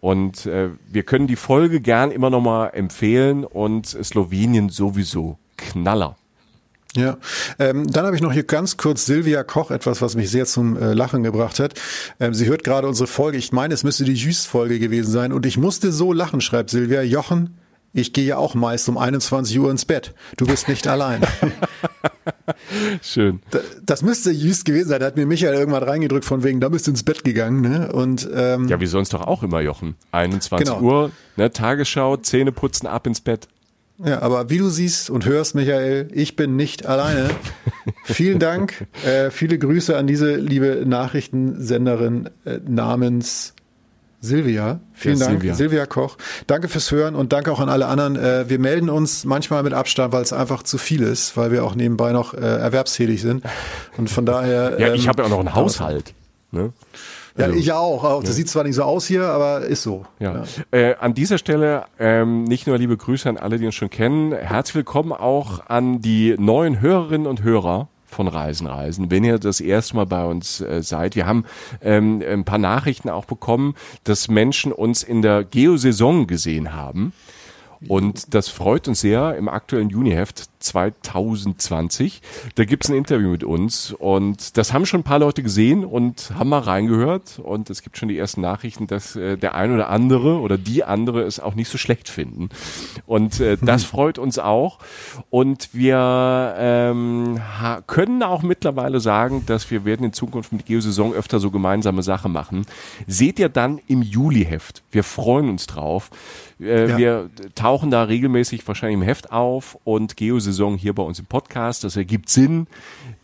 und 0.00 0.46
äh, 0.46 0.70
wir 0.86 1.02
können 1.02 1.26
die 1.26 1.36
Folge 1.36 1.80
gern 1.80 2.10
immer 2.10 2.30
noch 2.30 2.40
mal 2.40 2.68
empfehlen 2.68 3.44
und 3.44 3.86
Slowenien 3.86 4.68
sowieso 4.68 5.38
Knaller. 5.56 6.16
Ja, 6.96 7.18
ähm, 7.60 7.86
dann 7.86 8.04
habe 8.04 8.16
ich 8.16 8.22
noch 8.22 8.32
hier 8.32 8.42
ganz 8.42 8.76
kurz 8.76 9.06
Silvia 9.06 9.44
Koch, 9.44 9.70
etwas, 9.70 10.02
was 10.02 10.16
mich 10.16 10.28
sehr 10.28 10.44
zum 10.44 10.76
äh, 10.76 10.92
Lachen 10.92 11.22
gebracht 11.22 11.60
hat. 11.60 11.74
Ähm, 12.18 12.34
sie 12.34 12.46
hört 12.46 12.64
gerade 12.64 12.88
unsere 12.88 13.06
Folge. 13.06 13.38
Ich 13.38 13.52
meine, 13.52 13.74
es 13.74 13.84
müsste 13.84 14.02
die 14.02 14.14
Jüst-Folge 14.14 14.80
gewesen 14.80 15.12
sein. 15.12 15.32
Und 15.32 15.46
ich 15.46 15.56
musste 15.56 15.92
so 15.92 16.12
lachen, 16.12 16.40
schreibt 16.40 16.70
Silvia. 16.70 17.02
Jochen, 17.02 17.56
Ich 17.92 18.12
gehe 18.12 18.24
ja 18.24 18.36
auch 18.38 18.54
meist 18.54 18.88
um 18.88 18.98
21 18.98 19.58
Uhr 19.58 19.70
ins 19.70 19.84
Bett. 19.84 20.14
Du 20.36 20.46
bist 20.46 20.68
nicht 20.68 20.86
allein. 20.88 21.22
Schön. 23.02 23.40
Das 23.84 24.02
müsste 24.02 24.30
Jüst 24.30 24.64
gewesen 24.64 24.88
sein. 24.88 25.00
Da 25.00 25.06
hat 25.06 25.16
mir 25.16 25.26
Michael 25.26 25.54
irgendwann 25.54 25.82
reingedrückt 25.82 26.24
von 26.24 26.42
wegen, 26.42 26.60
da 26.60 26.68
bist 26.68 26.86
du 26.86 26.92
ins 26.92 27.02
Bett 27.02 27.24
gegangen. 27.24 27.60
Ne? 27.60 27.92
Und, 27.92 28.28
ähm, 28.32 28.68
ja, 28.68 28.80
wie 28.80 28.86
sonst 28.86 29.12
doch 29.12 29.26
auch 29.26 29.42
immer, 29.42 29.60
Jochen. 29.60 29.96
21 30.12 30.66
genau. 30.66 30.80
Uhr, 30.80 31.10
ne, 31.36 31.50
Tagesschau, 31.50 32.16
Zähne 32.16 32.52
putzen, 32.52 32.86
ab 32.86 33.06
ins 33.06 33.20
Bett. 33.20 33.48
Ja, 34.04 34.22
aber 34.22 34.48
wie 34.48 34.58
du 34.58 34.70
siehst 34.70 35.10
und 35.10 35.26
hörst, 35.26 35.54
Michael, 35.54 36.08
ich 36.12 36.36
bin 36.36 36.56
nicht 36.56 36.86
alleine. 36.86 37.30
Vielen 38.04 38.38
Dank. 38.38 38.86
Äh, 39.04 39.30
viele 39.30 39.58
Grüße 39.58 39.96
an 39.96 40.06
diese 40.06 40.36
liebe 40.36 40.84
Nachrichtensenderin 40.86 42.30
äh, 42.44 42.60
namens 42.66 43.54
Silvia. 44.20 44.80
Vielen 44.92 45.18
ja, 45.18 45.26
Dank, 45.26 45.40
Silvia. 45.40 45.54
Silvia. 45.54 45.86
Koch. 45.86 46.16
Danke 46.46 46.68
fürs 46.68 46.90
Hören 46.90 47.14
und 47.14 47.32
danke 47.32 47.52
auch 47.52 47.60
an 47.60 47.68
alle 47.68 47.86
anderen. 47.86 48.16
Äh, 48.16 48.48
wir 48.48 48.58
melden 48.58 48.90
uns 48.90 49.24
manchmal 49.24 49.62
mit 49.62 49.72
Abstand, 49.72 50.12
weil 50.12 50.22
es 50.22 50.32
einfach 50.32 50.62
zu 50.62 50.78
viel 50.78 51.02
ist, 51.02 51.36
weil 51.36 51.52
wir 51.52 51.64
auch 51.64 51.74
nebenbei 51.74 52.12
noch 52.12 52.34
äh, 52.34 52.38
erwerbstätig 52.38 53.20
sind. 53.20 53.44
Und 53.96 54.08
von 54.08 54.26
daher. 54.26 54.78
Ja, 54.78 54.94
ich 54.94 55.04
ähm, 55.04 55.08
habe 55.08 55.22
ja 55.22 55.26
auch 55.26 55.30
noch 55.30 55.40
einen 55.40 55.54
Haushalt. 55.54 56.14
Ne? 56.52 56.72
Ja, 57.36 57.46
also, 57.46 57.58
ich 57.58 57.72
auch. 57.72 58.04
auch. 58.04 58.20
Das 58.20 58.30
ja. 58.30 58.36
sieht 58.36 58.48
zwar 58.48 58.64
nicht 58.64 58.74
so 58.74 58.82
aus 58.82 59.06
hier, 59.06 59.24
aber 59.24 59.62
ist 59.62 59.82
so. 59.82 60.04
Ja. 60.18 60.44
ja. 60.72 60.78
Äh, 60.78 60.96
an 60.96 61.14
dieser 61.14 61.38
Stelle 61.38 61.84
ähm, 61.98 62.44
nicht 62.44 62.66
nur 62.66 62.78
liebe 62.78 62.96
Grüße 62.96 63.28
an 63.28 63.36
alle, 63.36 63.58
die 63.58 63.66
uns 63.66 63.74
schon 63.74 63.90
kennen. 63.90 64.32
Herzlich 64.32 64.74
willkommen 64.74 65.12
auch 65.12 65.66
an 65.66 66.00
die 66.00 66.34
neuen 66.38 66.80
Hörerinnen 66.80 67.26
und 67.26 67.42
Hörer 67.42 67.88
von 68.06 68.26
Reisen 68.26 68.66
Reisen. 68.66 69.10
Wenn 69.10 69.24
ihr 69.24 69.38
das 69.38 69.60
erste 69.60 69.96
Mal 69.96 70.06
bei 70.06 70.24
uns 70.24 70.60
äh, 70.60 70.82
seid, 70.82 71.14
wir 71.14 71.26
haben 71.26 71.44
ähm, 71.80 72.22
ein 72.28 72.44
paar 72.44 72.58
Nachrichten 72.58 73.08
auch 73.08 73.24
bekommen, 73.24 73.74
dass 74.04 74.28
Menschen 74.28 74.72
uns 74.72 75.02
in 75.02 75.22
der 75.22 75.44
Geosaison 75.44 76.26
gesehen 76.26 76.74
haben. 76.74 77.12
Und 77.88 78.34
das 78.34 78.48
freut 78.48 78.88
uns 78.88 79.00
sehr 79.00 79.36
im 79.36 79.48
aktuellen 79.48 79.88
Juniheft 79.88 80.50
2020. 80.60 82.20
Da 82.54 82.64
gibt's 82.64 82.88
ein 82.88 82.94
Interview 82.94 83.30
mit 83.30 83.44
uns 83.44 83.92
und 83.92 84.56
das 84.56 84.72
haben 84.72 84.86
schon 84.86 85.00
ein 85.00 85.04
paar 85.04 85.18
Leute 85.18 85.42
gesehen 85.42 85.84
und 85.84 86.32
haben 86.34 86.50
mal 86.50 86.60
reingehört 86.60 87.40
und 87.42 87.70
es 87.70 87.82
gibt 87.82 87.96
schon 87.96 88.08
die 88.08 88.18
ersten 88.18 88.42
Nachrichten, 88.42 88.86
dass 88.86 89.16
äh, 89.16 89.36
der 89.36 89.54
ein 89.54 89.72
oder 89.72 89.88
andere 89.88 90.38
oder 90.40 90.58
die 90.58 90.84
andere 90.84 91.22
es 91.22 91.40
auch 91.40 91.54
nicht 91.54 91.68
so 91.68 91.78
schlecht 91.78 92.08
finden. 92.08 92.50
Und 93.06 93.40
äh, 93.40 93.56
das 93.62 93.84
freut 93.84 94.18
uns 94.18 94.38
auch 94.38 94.78
und 95.30 95.70
wir 95.72 96.54
ähm, 96.58 97.40
können 97.86 98.22
auch 98.22 98.42
mittlerweile 98.42 99.00
sagen, 99.00 99.44
dass 99.46 99.70
wir 99.70 99.84
werden 99.84 100.04
in 100.04 100.12
Zukunft 100.12 100.52
mit 100.52 100.66
Geosaison 100.66 101.14
öfter 101.14 101.40
so 101.40 101.50
gemeinsame 101.50 102.02
Sachen 102.02 102.32
machen. 102.32 102.66
Seht 103.06 103.38
ihr 103.38 103.48
dann 103.48 103.80
im 103.86 104.02
Juliheft. 104.02 104.82
Wir 104.90 105.04
freuen 105.04 105.48
uns 105.48 105.66
drauf. 105.66 106.10
Äh, 106.60 106.90
ja. 106.90 106.98
Wir 106.98 107.30
tauchen 107.54 107.90
da 107.90 108.02
regelmäßig 108.04 108.66
wahrscheinlich 108.68 108.98
im 108.98 109.02
Heft 109.02 109.32
auf 109.32 109.78
und 109.84 110.16
Geosaison 110.16 110.49
hier 110.76 110.94
bei 110.94 111.02
uns 111.02 111.18
im 111.18 111.26
Podcast. 111.26 111.84
Das 111.84 111.96
ergibt 111.96 112.28
Sinn. 112.28 112.66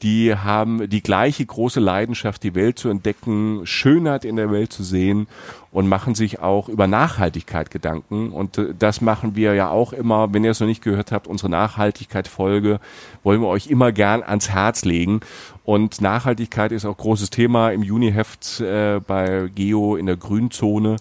Die 0.02 0.34
haben 0.34 0.88
die 0.88 1.02
gleiche 1.02 1.44
große 1.44 1.80
Leidenschaft, 1.80 2.42
die 2.42 2.54
Welt 2.54 2.78
zu 2.78 2.88
entdecken, 2.88 3.62
Schönheit 3.64 4.24
in 4.24 4.36
der 4.36 4.50
Welt 4.50 4.72
zu 4.72 4.82
sehen 4.82 5.26
und 5.72 5.88
machen 5.88 6.14
sich 6.14 6.40
auch 6.40 6.68
über 6.68 6.86
Nachhaltigkeit 6.86 7.70
Gedanken. 7.70 8.30
Und 8.30 8.58
äh, 8.58 8.74
das 8.78 9.00
machen 9.00 9.36
wir 9.36 9.54
ja 9.54 9.70
auch 9.70 9.92
immer. 9.92 10.32
Wenn 10.32 10.44
ihr 10.44 10.52
es 10.52 10.60
noch 10.60 10.66
nicht 10.66 10.82
gehört 10.82 11.12
habt, 11.12 11.26
unsere 11.26 11.50
Nachhaltigkeit-Folge 11.50 12.80
wollen 13.22 13.40
wir 13.40 13.48
euch 13.48 13.66
immer 13.66 13.92
gern 13.92 14.22
ans 14.22 14.48
Herz 14.48 14.84
legen. 14.84 15.20
Und 15.64 16.00
Nachhaltigkeit 16.00 16.72
ist 16.72 16.84
auch 16.84 16.96
großes 16.96 17.30
Thema 17.30 17.70
im 17.70 17.82
Juniheft 17.82 18.60
äh, 18.60 19.00
bei 19.06 19.50
Geo 19.54 19.96
in 19.96 20.06
der 20.06 20.16
Grünzone 20.16 20.96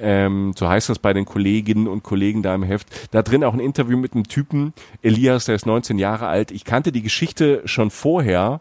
ähm, 0.00 0.52
so 0.56 0.68
heißt 0.68 0.88
das 0.88 0.98
bei 0.98 1.12
den 1.12 1.24
Kolleginnen 1.24 1.88
und 1.88 2.02
Kollegen 2.02 2.42
da 2.42 2.54
im 2.54 2.62
Heft. 2.62 2.88
Da 3.10 3.22
drin 3.22 3.44
auch 3.44 3.54
ein 3.54 3.60
Interview 3.60 3.96
mit 3.96 4.14
einem 4.14 4.28
Typen, 4.28 4.72
Elias, 5.02 5.46
der 5.46 5.54
ist 5.54 5.66
19 5.66 5.98
Jahre 5.98 6.28
alt. 6.28 6.50
Ich 6.50 6.64
kannte 6.64 6.92
die 6.92 7.02
Geschichte 7.02 7.62
schon 7.64 7.90
vorher. 7.90 8.60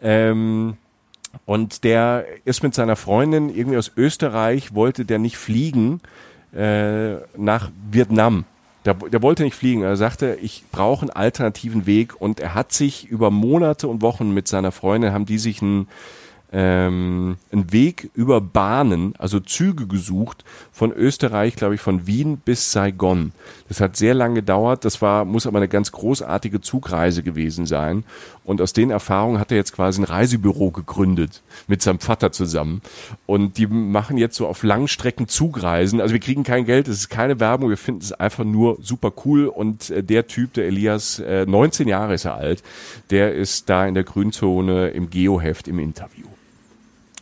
Ähm, 0.00 0.76
und 1.46 1.84
der 1.84 2.24
ist 2.44 2.62
mit 2.62 2.74
seiner 2.74 2.96
Freundin 2.96 3.54
irgendwie 3.54 3.78
aus 3.78 3.92
Österreich, 3.96 4.74
wollte 4.74 5.04
der 5.04 5.18
nicht 5.18 5.36
fliegen 5.36 6.00
äh, 6.54 7.16
nach 7.36 7.70
Vietnam. 7.90 8.44
Der, 8.84 8.94
der 8.94 9.22
wollte 9.22 9.42
nicht 9.42 9.54
fliegen. 9.54 9.82
Er 9.82 9.96
sagte, 9.96 10.38
ich 10.40 10.64
brauche 10.72 11.02
einen 11.02 11.10
alternativen 11.10 11.86
Weg. 11.86 12.20
Und 12.20 12.40
er 12.40 12.54
hat 12.54 12.72
sich 12.72 13.06
über 13.06 13.30
Monate 13.30 13.88
und 13.88 14.02
Wochen 14.02 14.32
mit 14.32 14.48
seiner 14.48 14.72
Freundin, 14.72 15.12
haben 15.12 15.26
die 15.26 15.38
sich 15.38 15.60
ein 15.60 15.86
ähm, 16.52 17.36
einen 17.52 17.72
Weg 17.72 18.10
über 18.14 18.40
Bahnen, 18.40 19.14
also 19.18 19.38
Züge 19.40 19.86
gesucht, 19.86 20.44
von 20.72 20.92
Österreich, 20.92 21.56
glaube 21.56 21.76
ich, 21.76 21.80
von 21.80 22.06
Wien 22.06 22.38
bis 22.38 22.72
Saigon. 22.72 23.32
Das 23.68 23.80
hat 23.80 23.96
sehr 23.96 24.14
lange 24.14 24.36
gedauert, 24.36 24.84
das 24.84 25.00
war, 25.00 25.24
muss 25.24 25.46
aber 25.46 25.58
eine 25.58 25.68
ganz 25.68 25.92
großartige 25.92 26.60
Zugreise 26.60 27.22
gewesen 27.22 27.66
sein. 27.66 28.04
Und 28.44 28.60
aus 28.60 28.72
den 28.72 28.90
Erfahrungen 28.90 29.38
hat 29.38 29.52
er 29.52 29.58
jetzt 29.58 29.72
quasi 29.72 30.00
ein 30.00 30.04
Reisebüro 30.04 30.72
gegründet, 30.72 31.42
mit 31.68 31.82
seinem 31.82 32.00
Vater 32.00 32.32
zusammen. 32.32 32.82
Und 33.26 33.58
die 33.58 33.68
machen 33.68 34.16
jetzt 34.16 34.36
so 34.36 34.48
auf 34.48 34.64
Langstrecken 34.64 35.28
Zugreisen. 35.28 36.00
Also 36.00 36.14
wir 36.14 36.20
kriegen 36.20 36.42
kein 36.42 36.64
Geld, 36.64 36.88
es 36.88 36.98
ist 36.98 37.10
keine 37.10 37.38
Werbung, 37.38 37.68
wir 37.70 37.76
finden 37.76 38.00
es 38.02 38.12
einfach 38.12 38.44
nur 38.44 38.78
super 38.80 39.12
cool. 39.24 39.46
Und 39.46 39.90
äh, 39.90 40.02
der 40.02 40.26
Typ, 40.26 40.54
der 40.54 40.66
Elias, 40.66 41.20
äh, 41.20 41.46
19 41.46 41.86
Jahre 41.86 42.14
ist 42.14 42.24
er 42.24 42.34
alt, 42.34 42.64
der 43.10 43.34
ist 43.34 43.68
da 43.70 43.86
in 43.86 43.94
der 43.94 44.04
Grünzone 44.04 44.88
im 44.88 45.10
Geoheft 45.10 45.68
im 45.68 45.78
Interview. 45.78 46.26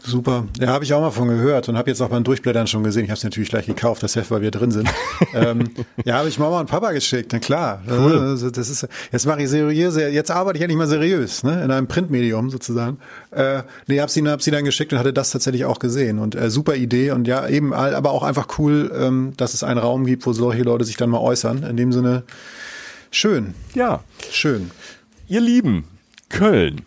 Super. 0.09 0.47
Ja, 0.59 0.69
habe 0.69 0.85
ich 0.85 0.95
auch 0.95 1.03
mal 1.03 1.11
von 1.11 1.29
gehört 1.29 1.69
und 1.69 1.77
habe 1.77 1.91
jetzt 1.91 2.01
auch 2.01 2.09
beim 2.09 2.25
Durchblättern 2.25 2.67
schon 2.67 2.83
gesehen. 2.83 3.05
Ich 3.05 3.11
habe 3.11 3.19
es 3.19 3.25
natürlich 3.25 3.51
gleich 3.51 3.67
gekauft, 3.67 4.03
das 4.03 4.17
Heft, 4.17 4.31
weil 4.31 4.41
wir 4.41 4.51
drin 4.51 4.71
sind. 4.71 4.89
ähm, 5.35 5.69
ja, 6.03 6.17
habe 6.17 6.31
ich 6.31 6.39
Mama 6.39 6.61
und 6.61 6.67
Papa 6.67 6.93
geschickt, 6.93 7.29
na 7.33 7.39
klar. 7.39 7.83
Cool. 7.87 8.19
Also, 8.19 8.51
das 8.51 8.71
ist, 8.71 8.89
jetzt 9.13 9.27
mache 9.27 9.43
ich 9.43 9.51
seriös, 9.51 9.97
jetzt 9.97 10.31
arbeite 10.31 10.57
ich 10.57 10.63
endlich 10.63 10.79
mal 10.79 10.87
seriös, 10.87 11.43
ne? 11.43 11.63
in 11.63 11.71
einem 11.71 11.89
Printmedium 11.89 12.49
sozusagen. 12.49 12.97
Äh, 13.33 13.63
nee, 13.87 14.01
habe 14.01 14.11
sie, 14.11 14.27
hab 14.27 14.41
sie 14.41 14.51
dann 14.51 14.65
geschickt 14.65 14.95
und 14.95 14.99
hatte 14.99 15.13
das 15.13 15.31
tatsächlich 15.31 15.67
auch 15.67 15.79
gesehen. 15.79 16.19
Und 16.19 16.35
äh, 16.35 16.51
super 16.51 16.75
Idee 16.75 17.11
und 17.11 17.29
ja, 17.29 17.47
eben, 17.47 17.75
aber 17.75 18.11
auch 18.13 18.23
einfach 18.23 18.59
cool, 18.59 18.91
ähm, 18.99 19.35
dass 19.37 19.53
es 19.53 19.63
einen 19.63 19.79
Raum 19.79 20.07
gibt, 20.07 20.25
wo 20.25 20.33
solche 20.33 20.63
Leute 20.63 20.87
sich 20.87 20.97
dann 20.97 21.11
mal 21.11 21.21
äußern. 21.21 21.65
In 21.65 21.77
dem 21.77 21.93
Sinne, 21.93 22.23
schön. 23.11 23.55
Ja. 23.75 24.01
Schön. 24.31 24.71
Ihr 25.27 25.43
Lieben, 25.43 25.85
Köln. 26.31 26.83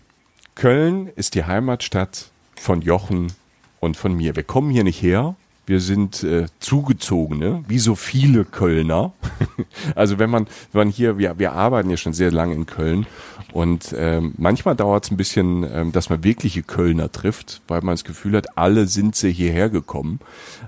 Köln 0.55 1.11
ist 1.15 1.35
die 1.35 1.43
Heimatstadt 1.43 2.31
von 2.61 2.81
Jochen 2.81 3.33
und 3.79 3.97
von 3.97 4.15
mir. 4.15 4.35
Wir 4.35 4.43
kommen 4.43 4.69
hier 4.69 4.83
nicht 4.83 5.01
her. 5.01 5.35
Wir 5.65 5.79
sind 5.79 6.23
äh, 6.23 6.45
zugezogene, 6.59 7.63
wie 7.67 7.79
so 7.79 7.95
viele 7.95 8.45
Kölner. 8.45 9.13
also 9.95 10.19
wenn 10.19 10.29
man, 10.29 10.47
wenn 10.71 10.79
man 10.79 10.89
hier, 10.89 11.17
wir, 11.17 11.37
wir 11.39 11.53
arbeiten 11.53 11.89
ja 11.89 11.97
schon 11.97 12.13
sehr 12.13 12.31
lange 12.31 12.55
in 12.55 12.65
Köln 12.65 13.05
und 13.53 13.93
ähm, 13.97 14.33
manchmal 14.37 14.75
dauert 14.75 15.05
es 15.05 15.11
ein 15.11 15.17
bisschen, 15.17 15.67
ähm, 15.71 15.91
dass 15.91 16.09
man 16.09 16.23
wirkliche 16.23 16.63
Kölner 16.63 17.11
trifft, 17.11 17.61
weil 17.67 17.81
man 17.81 17.93
das 17.93 18.03
Gefühl 18.03 18.37
hat, 18.37 18.57
alle 18.57 18.87
sind 18.87 19.15
sie 19.15 19.31
hierher 19.31 19.69
gekommen 19.69 20.19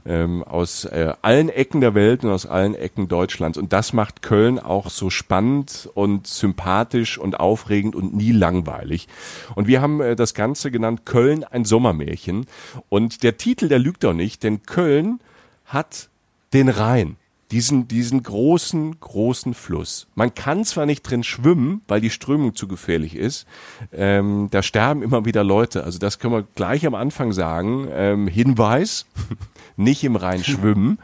ähm, 0.05 0.43
aus 0.43 0.85
äh, 0.85 1.13
allen 1.21 1.49
Ecken 1.49 1.81
der 1.81 1.95
Welt 1.95 2.23
und 2.23 2.31
aus 2.31 2.45
allen 2.45 2.75
Ecken 2.75 3.07
Deutschlands. 3.07 3.57
Und 3.57 3.73
das 3.73 3.93
macht 3.93 4.21
Köln 4.21 4.59
auch 4.59 4.89
so 4.89 5.09
spannend 5.09 5.89
und 5.93 6.27
sympathisch 6.27 7.17
und 7.17 7.39
aufregend 7.39 7.95
und 7.95 8.13
nie 8.15 8.31
langweilig. 8.31 9.07
Und 9.55 9.67
wir 9.67 9.81
haben 9.81 10.01
äh, 10.01 10.15
das 10.15 10.33
Ganze 10.33 10.71
genannt 10.71 11.05
Köln 11.05 11.43
ein 11.43 11.65
Sommermärchen. 11.65 12.45
Und 12.89 13.23
der 13.23 13.37
Titel, 13.37 13.69
der 13.69 13.79
lügt 13.79 14.03
doch 14.03 14.13
nicht, 14.13 14.43
denn 14.43 14.63
Köln 14.63 14.82
hat 15.65 16.09
den 16.53 16.69
Rhein 16.69 17.17
diesen, 17.53 17.87
diesen 17.87 18.23
großen, 18.23 18.99
großen 18.99 19.53
Fluss. 19.53 20.07
Man 20.15 20.33
kann 20.33 20.65
zwar 20.65 20.87
nicht 20.87 21.03
drin 21.03 21.23
schwimmen, 21.23 21.81
weil 21.87 22.01
die 22.01 22.09
Strömung 22.09 22.55
zu 22.55 22.67
gefährlich 22.67 23.15
ist. 23.15 23.45
Ähm, 23.91 24.47
da 24.49 24.63
sterben 24.63 25.03
immer 25.03 25.23
wieder 25.25 25.43
Leute. 25.43 25.83
Also 25.83 25.99
das 25.99 26.17
können 26.17 26.33
wir 26.33 26.47
gleich 26.55 26.85
am 26.87 26.95
Anfang 26.95 27.31
sagen. 27.31 27.87
Ähm, 27.91 28.27
Hinweis, 28.27 29.05
nicht 29.77 30.03
im 30.03 30.15
Rhein 30.15 30.43
schwimmen. 30.43 30.97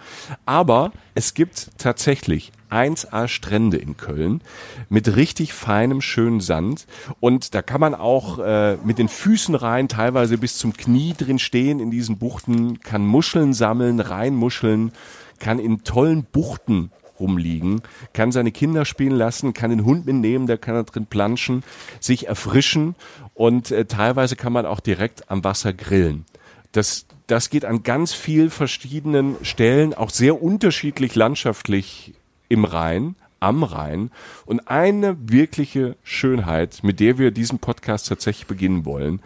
Aber 0.47 0.91
es 1.13 1.35
gibt 1.35 1.69
tatsächlich 1.77 2.51
1A 2.69 3.27
Strände 3.27 3.77
in 3.77 3.97
Köln 3.97 4.41
mit 4.89 5.15
richtig 5.15 5.53
feinem, 5.53 6.01
schönen 6.01 6.41
Sand. 6.41 6.87
Und 7.19 7.53
da 7.53 7.61
kann 7.61 7.81
man 7.81 7.95
auch 7.95 8.39
äh, 8.39 8.77
mit 8.83 8.97
den 8.97 9.09
Füßen 9.09 9.55
rein, 9.55 9.87
teilweise 9.87 10.37
bis 10.37 10.57
zum 10.57 10.73
Knie 10.73 11.13
drin 11.17 11.39
stehen 11.39 11.79
in 11.79 11.91
diesen 11.91 12.17
Buchten, 12.17 12.79
kann 12.81 13.05
Muscheln 13.05 13.53
sammeln, 13.53 13.99
Reinmuscheln 13.99 14.91
kann 15.39 15.59
in 15.59 15.83
tollen 15.83 16.25
Buchten 16.25 16.91
rumliegen, 17.19 17.81
kann 18.13 18.31
seine 18.31 18.51
Kinder 18.51 18.85
spielen 18.85 19.15
lassen, 19.15 19.53
kann 19.53 19.69
den 19.69 19.85
Hund 19.85 20.05
mitnehmen, 20.05 20.47
der 20.47 20.57
kann 20.57 20.75
da 20.75 20.83
drin 20.83 21.05
planschen, 21.05 21.63
sich 21.99 22.27
erfrischen 22.27 22.95
und 23.33 23.71
äh, 23.71 23.85
teilweise 23.85 24.35
kann 24.35 24.53
man 24.53 24.65
auch 24.65 24.79
direkt 24.79 25.29
am 25.29 25.43
Wasser 25.43 25.73
grillen. 25.73 26.25
Das, 26.71 27.07
das 27.27 27.49
geht 27.49 27.65
an 27.65 27.83
ganz 27.83 28.13
viel 28.13 28.49
verschiedenen 28.49 29.35
Stellen, 29.41 29.93
auch 29.93 30.11
sehr 30.11 30.41
unterschiedlich 30.41 31.15
landschaftlich 31.15 32.13
im 32.49 32.65
Rhein, 32.65 33.15
am 33.39 33.63
Rhein. 33.63 34.11
Und 34.45 34.67
eine 34.67 35.17
wirkliche 35.31 35.95
Schönheit, 36.03 36.79
mit 36.83 36.99
der 36.99 37.17
wir 37.17 37.31
diesen 37.31 37.59
Podcast 37.59 38.09
tatsächlich 38.09 38.47
beginnen 38.47 38.85
wollen, 38.85 39.21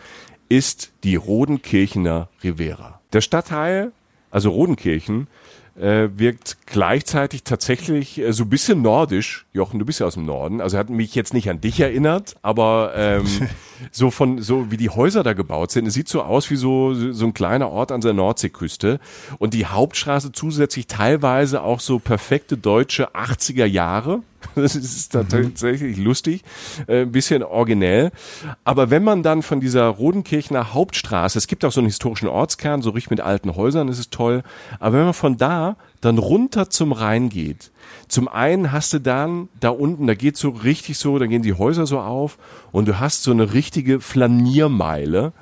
ist 0.49 0.91
die 1.03 1.15
Rodenkirchener 1.15 2.29
Rivera. 2.43 3.01
Der 3.11 3.21
Stadtteil, 3.21 3.91
also 4.29 4.51
Rodenkirchen, 4.51 5.27
äh, 5.79 6.09
wirkt 6.15 6.57
gleichzeitig 6.65 7.43
tatsächlich 7.43 8.19
äh, 8.19 8.31
so 8.31 8.43
ein 8.43 8.49
bisschen 8.49 8.81
nordisch. 8.81 9.45
Jochen, 9.53 9.79
du 9.79 9.85
bist 9.85 9.99
ja 9.99 10.05
aus 10.05 10.13
dem 10.13 10.25
Norden, 10.25 10.61
also 10.61 10.77
hat 10.77 10.89
mich 10.89 11.15
jetzt 11.15 11.33
nicht 11.33 11.49
an 11.49 11.61
dich 11.61 11.79
erinnert, 11.79 12.35
aber 12.41 12.93
ähm, 12.95 13.25
so 13.91 14.11
von 14.11 14.41
so 14.41 14.71
wie 14.71 14.77
die 14.77 14.89
Häuser 14.89 15.23
da 15.23 15.33
gebaut 15.33 15.71
sind, 15.71 15.87
es 15.87 15.93
sieht 15.93 16.07
so 16.07 16.21
aus 16.21 16.49
wie 16.49 16.55
so 16.55 16.93
so 16.93 17.25
ein 17.25 17.33
kleiner 17.33 17.69
Ort 17.69 17.91
an 17.91 18.01
der 18.01 18.13
Nordseeküste 18.13 18.99
und 19.39 19.53
die 19.53 19.65
Hauptstraße 19.65 20.31
zusätzlich 20.31 20.87
teilweise 20.87 21.61
auch 21.63 21.79
so 21.79 21.99
perfekte 21.99 22.57
deutsche 22.57 23.15
80er 23.15 23.65
Jahre. 23.65 24.21
Das 24.55 24.75
ist 24.75 25.13
mhm. 25.13 25.27
tatsächlich 25.29 25.97
mhm. 25.97 26.03
lustig, 26.03 26.43
äh, 26.87 27.01
ein 27.01 27.11
bisschen 27.11 27.43
originell. 27.43 28.11
Aber 28.63 28.89
wenn 28.89 29.03
man 29.03 29.23
dann 29.23 29.41
von 29.41 29.59
dieser 29.59 29.87
Rodenkirchener 29.87 30.73
Hauptstraße, 30.73 31.37
es 31.37 31.47
gibt 31.47 31.65
auch 31.65 31.71
so 31.71 31.79
einen 31.79 31.87
historischen 31.87 32.27
Ortskern, 32.27 32.81
so 32.81 32.91
richtig 32.91 33.11
mit 33.11 33.21
alten 33.21 33.55
Häusern, 33.55 33.87
das 33.87 33.99
ist 33.99 34.11
toll. 34.11 34.43
Aber 34.79 34.97
wenn 34.97 35.05
man 35.05 35.13
von 35.13 35.37
da 35.37 35.77
dann 36.01 36.17
runter 36.17 36.69
zum 36.69 36.91
Rhein 36.91 37.29
geht, 37.29 37.71
zum 38.07 38.27
einen 38.27 38.71
hast 38.71 38.93
du 38.93 38.99
dann 38.99 39.49
da 39.59 39.69
unten, 39.69 40.07
da 40.07 40.13
geht 40.13 40.37
so 40.37 40.49
richtig 40.49 40.97
so, 40.97 41.17
da 41.19 41.25
gehen 41.25 41.41
die 41.41 41.53
Häuser 41.53 41.85
so 41.85 41.99
auf 41.99 42.37
und 42.71 42.87
du 42.87 42.99
hast 42.99 43.23
so 43.23 43.31
eine 43.31 43.53
richtige 43.53 43.99
Flaniermeile 43.99 45.33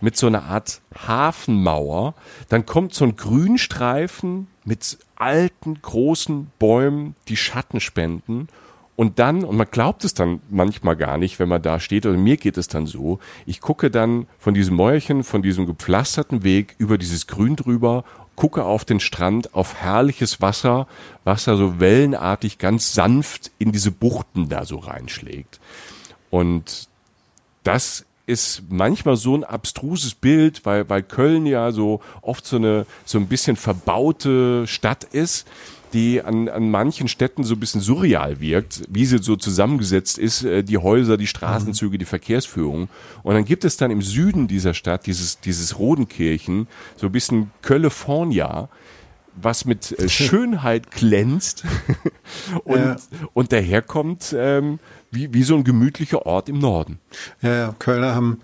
mit 0.00 0.16
so 0.16 0.26
einer 0.26 0.44
Art 0.44 0.80
Hafenmauer. 1.06 2.14
Dann 2.48 2.66
kommt 2.66 2.94
so 2.94 3.04
ein 3.04 3.16
Grünstreifen 3.16 4.46
mit 4.68 4.98
alten, 5.16 5.80
großen 5.82 6.52
Bäumen, 6.58 7.16
die 7.26 7.36
Schatten 7.36 7.80
spenden. 7.80 8.48
Und 8.94 9.18
dann, 9.18 9.44
und 9.44 9.56
man 9.56 9.68
glaubt 9.70 10.04
es 10.04 10.14
dann 10.14 10.40
manchmal 10.50 10.96
gar 10.96 11.18
nicht, 11.18 11.38
wenn 11.38 11.48
man 11.48 11.62
da 11.62 11.80
steht, 11.80 12.04
oder 12.04 12.16
mir 12.16 12.36
geht 12.36 12.56
es 12.58 12.68
dann 12.68 12.86
so, 12.86 13.18
ich 13.46 13.60
gucke 13.60 13.90
dann 13.90 14.26
von 14.38 14.54
diesem 14.54 14.76
Mäuerchen, 14.76 15.24
von 15.24 15.42
diesem 15.42 15.66
gepflasterten 15.66 16.44
Weg 16.44 16.74
über 16.78 16.98
dieses 16.98 17.26
Grün 17.26 17.56
drüber 17.56 18.04
gucke 18.38 18.64
auf 18.64 18.84
den 18.84 19.00
Strand, 19.00 19.54
auf 19.54 19.74
herrliches 19.74 20.40
Wasser, 20.40 20.86
Wasser 21.24 21.56
so 21.56 21.80
wellenartig 21.80 22.58
ganz 22.58 22.94
sanft 22.94 23.50
in 23.58 23.72
diese 23.72 23.90
Buchten 23.90 24.48
da 24.48 24.64
so 24.64 24.76
reinschlägt. 24.76 25.58
Und 26.30 26.88
das 27.64 28.04
ist 28.28 28.62
manchmal 28.68 29.16
so 29.16 29.34
ein 29.34 29.42
abstruses 29.42 30.14
Bild, 30.14 30.66
weil, 30.66 30.88
weil 30.88 31.02
Köln 31.02 31.46
ja 31.46 31.72
so 31.72 32.00
oft 32.20 32.46
so 32.46 32.56
eine, 32.56 32.86
so 33.04 33.18
ein 33.18 33.26
bisschen 33.26 33.56
verbaute 33.56 34.66
Stadt 34.66 35.04
ist 35.04 35.46
die 35.92 36.22
an, 36.22 36.48
an 36.48 36.70
manchen 36.70 37.08
Städten 37.08 37.44
so 37.44 37.54
ein 37.54 37.60
bisschen 37.60 37.80
surreal 37.80 38.40
wirkt, 38.40 38.82
wie 38.90 39.06
sie 39.06 39.18
so 39.18 39.36
zusammengesetzt 39.36 40.18
ist, 40.18 40.44
äh, 40.44 40.62
die 40.62 40.76
Häuser, 40.78 41.16
die 41.16 41.26
Straßenzüge, 41.26 41.96
die 41.96 42.04
Verkehrsführung. 42.04 42.88
Und 43.22 43.34
dann 43.34 43.46
gibt 43.46 43.64
es 43.64 43.76
dann 43.76 43.90
im 43.90 44.02
Süden 44.02 44.48
dieser 44.48 44.74
Stadt 44.74 45.06
dieses, 45.06 45.40
dieses 45.40 45.78
Rodenkirchen, 45.78 46.68
so 46.96 47.06
ein 47.06 47.12
bisschen 47.12 47.50
California, 47.62 48.68
was 49.34 49.64
mit 49.64 49.98
äh, 49.98 50.08
Schönheit 50.10 50.90
glänzt 50.90 51.64
und, 52.64 52.78
ja. 52.78 52.96
und 53.34 53.52
daherkommt 53.52 54.34
ähm, 54.36 54.78
wie, 55.10 55.32
wie 55.32 55.42
so 55.42 55.56
ein 55.56 55.64
gemütlicher 55.64 56.26
Ort 56.26 56.48
im 56.48 56.58
Norden. 56.58 56.98
Ja, 57.42 57.54
ja, 57.54 57.74
Kölner 57.78 58.14
haben 58.14 58.40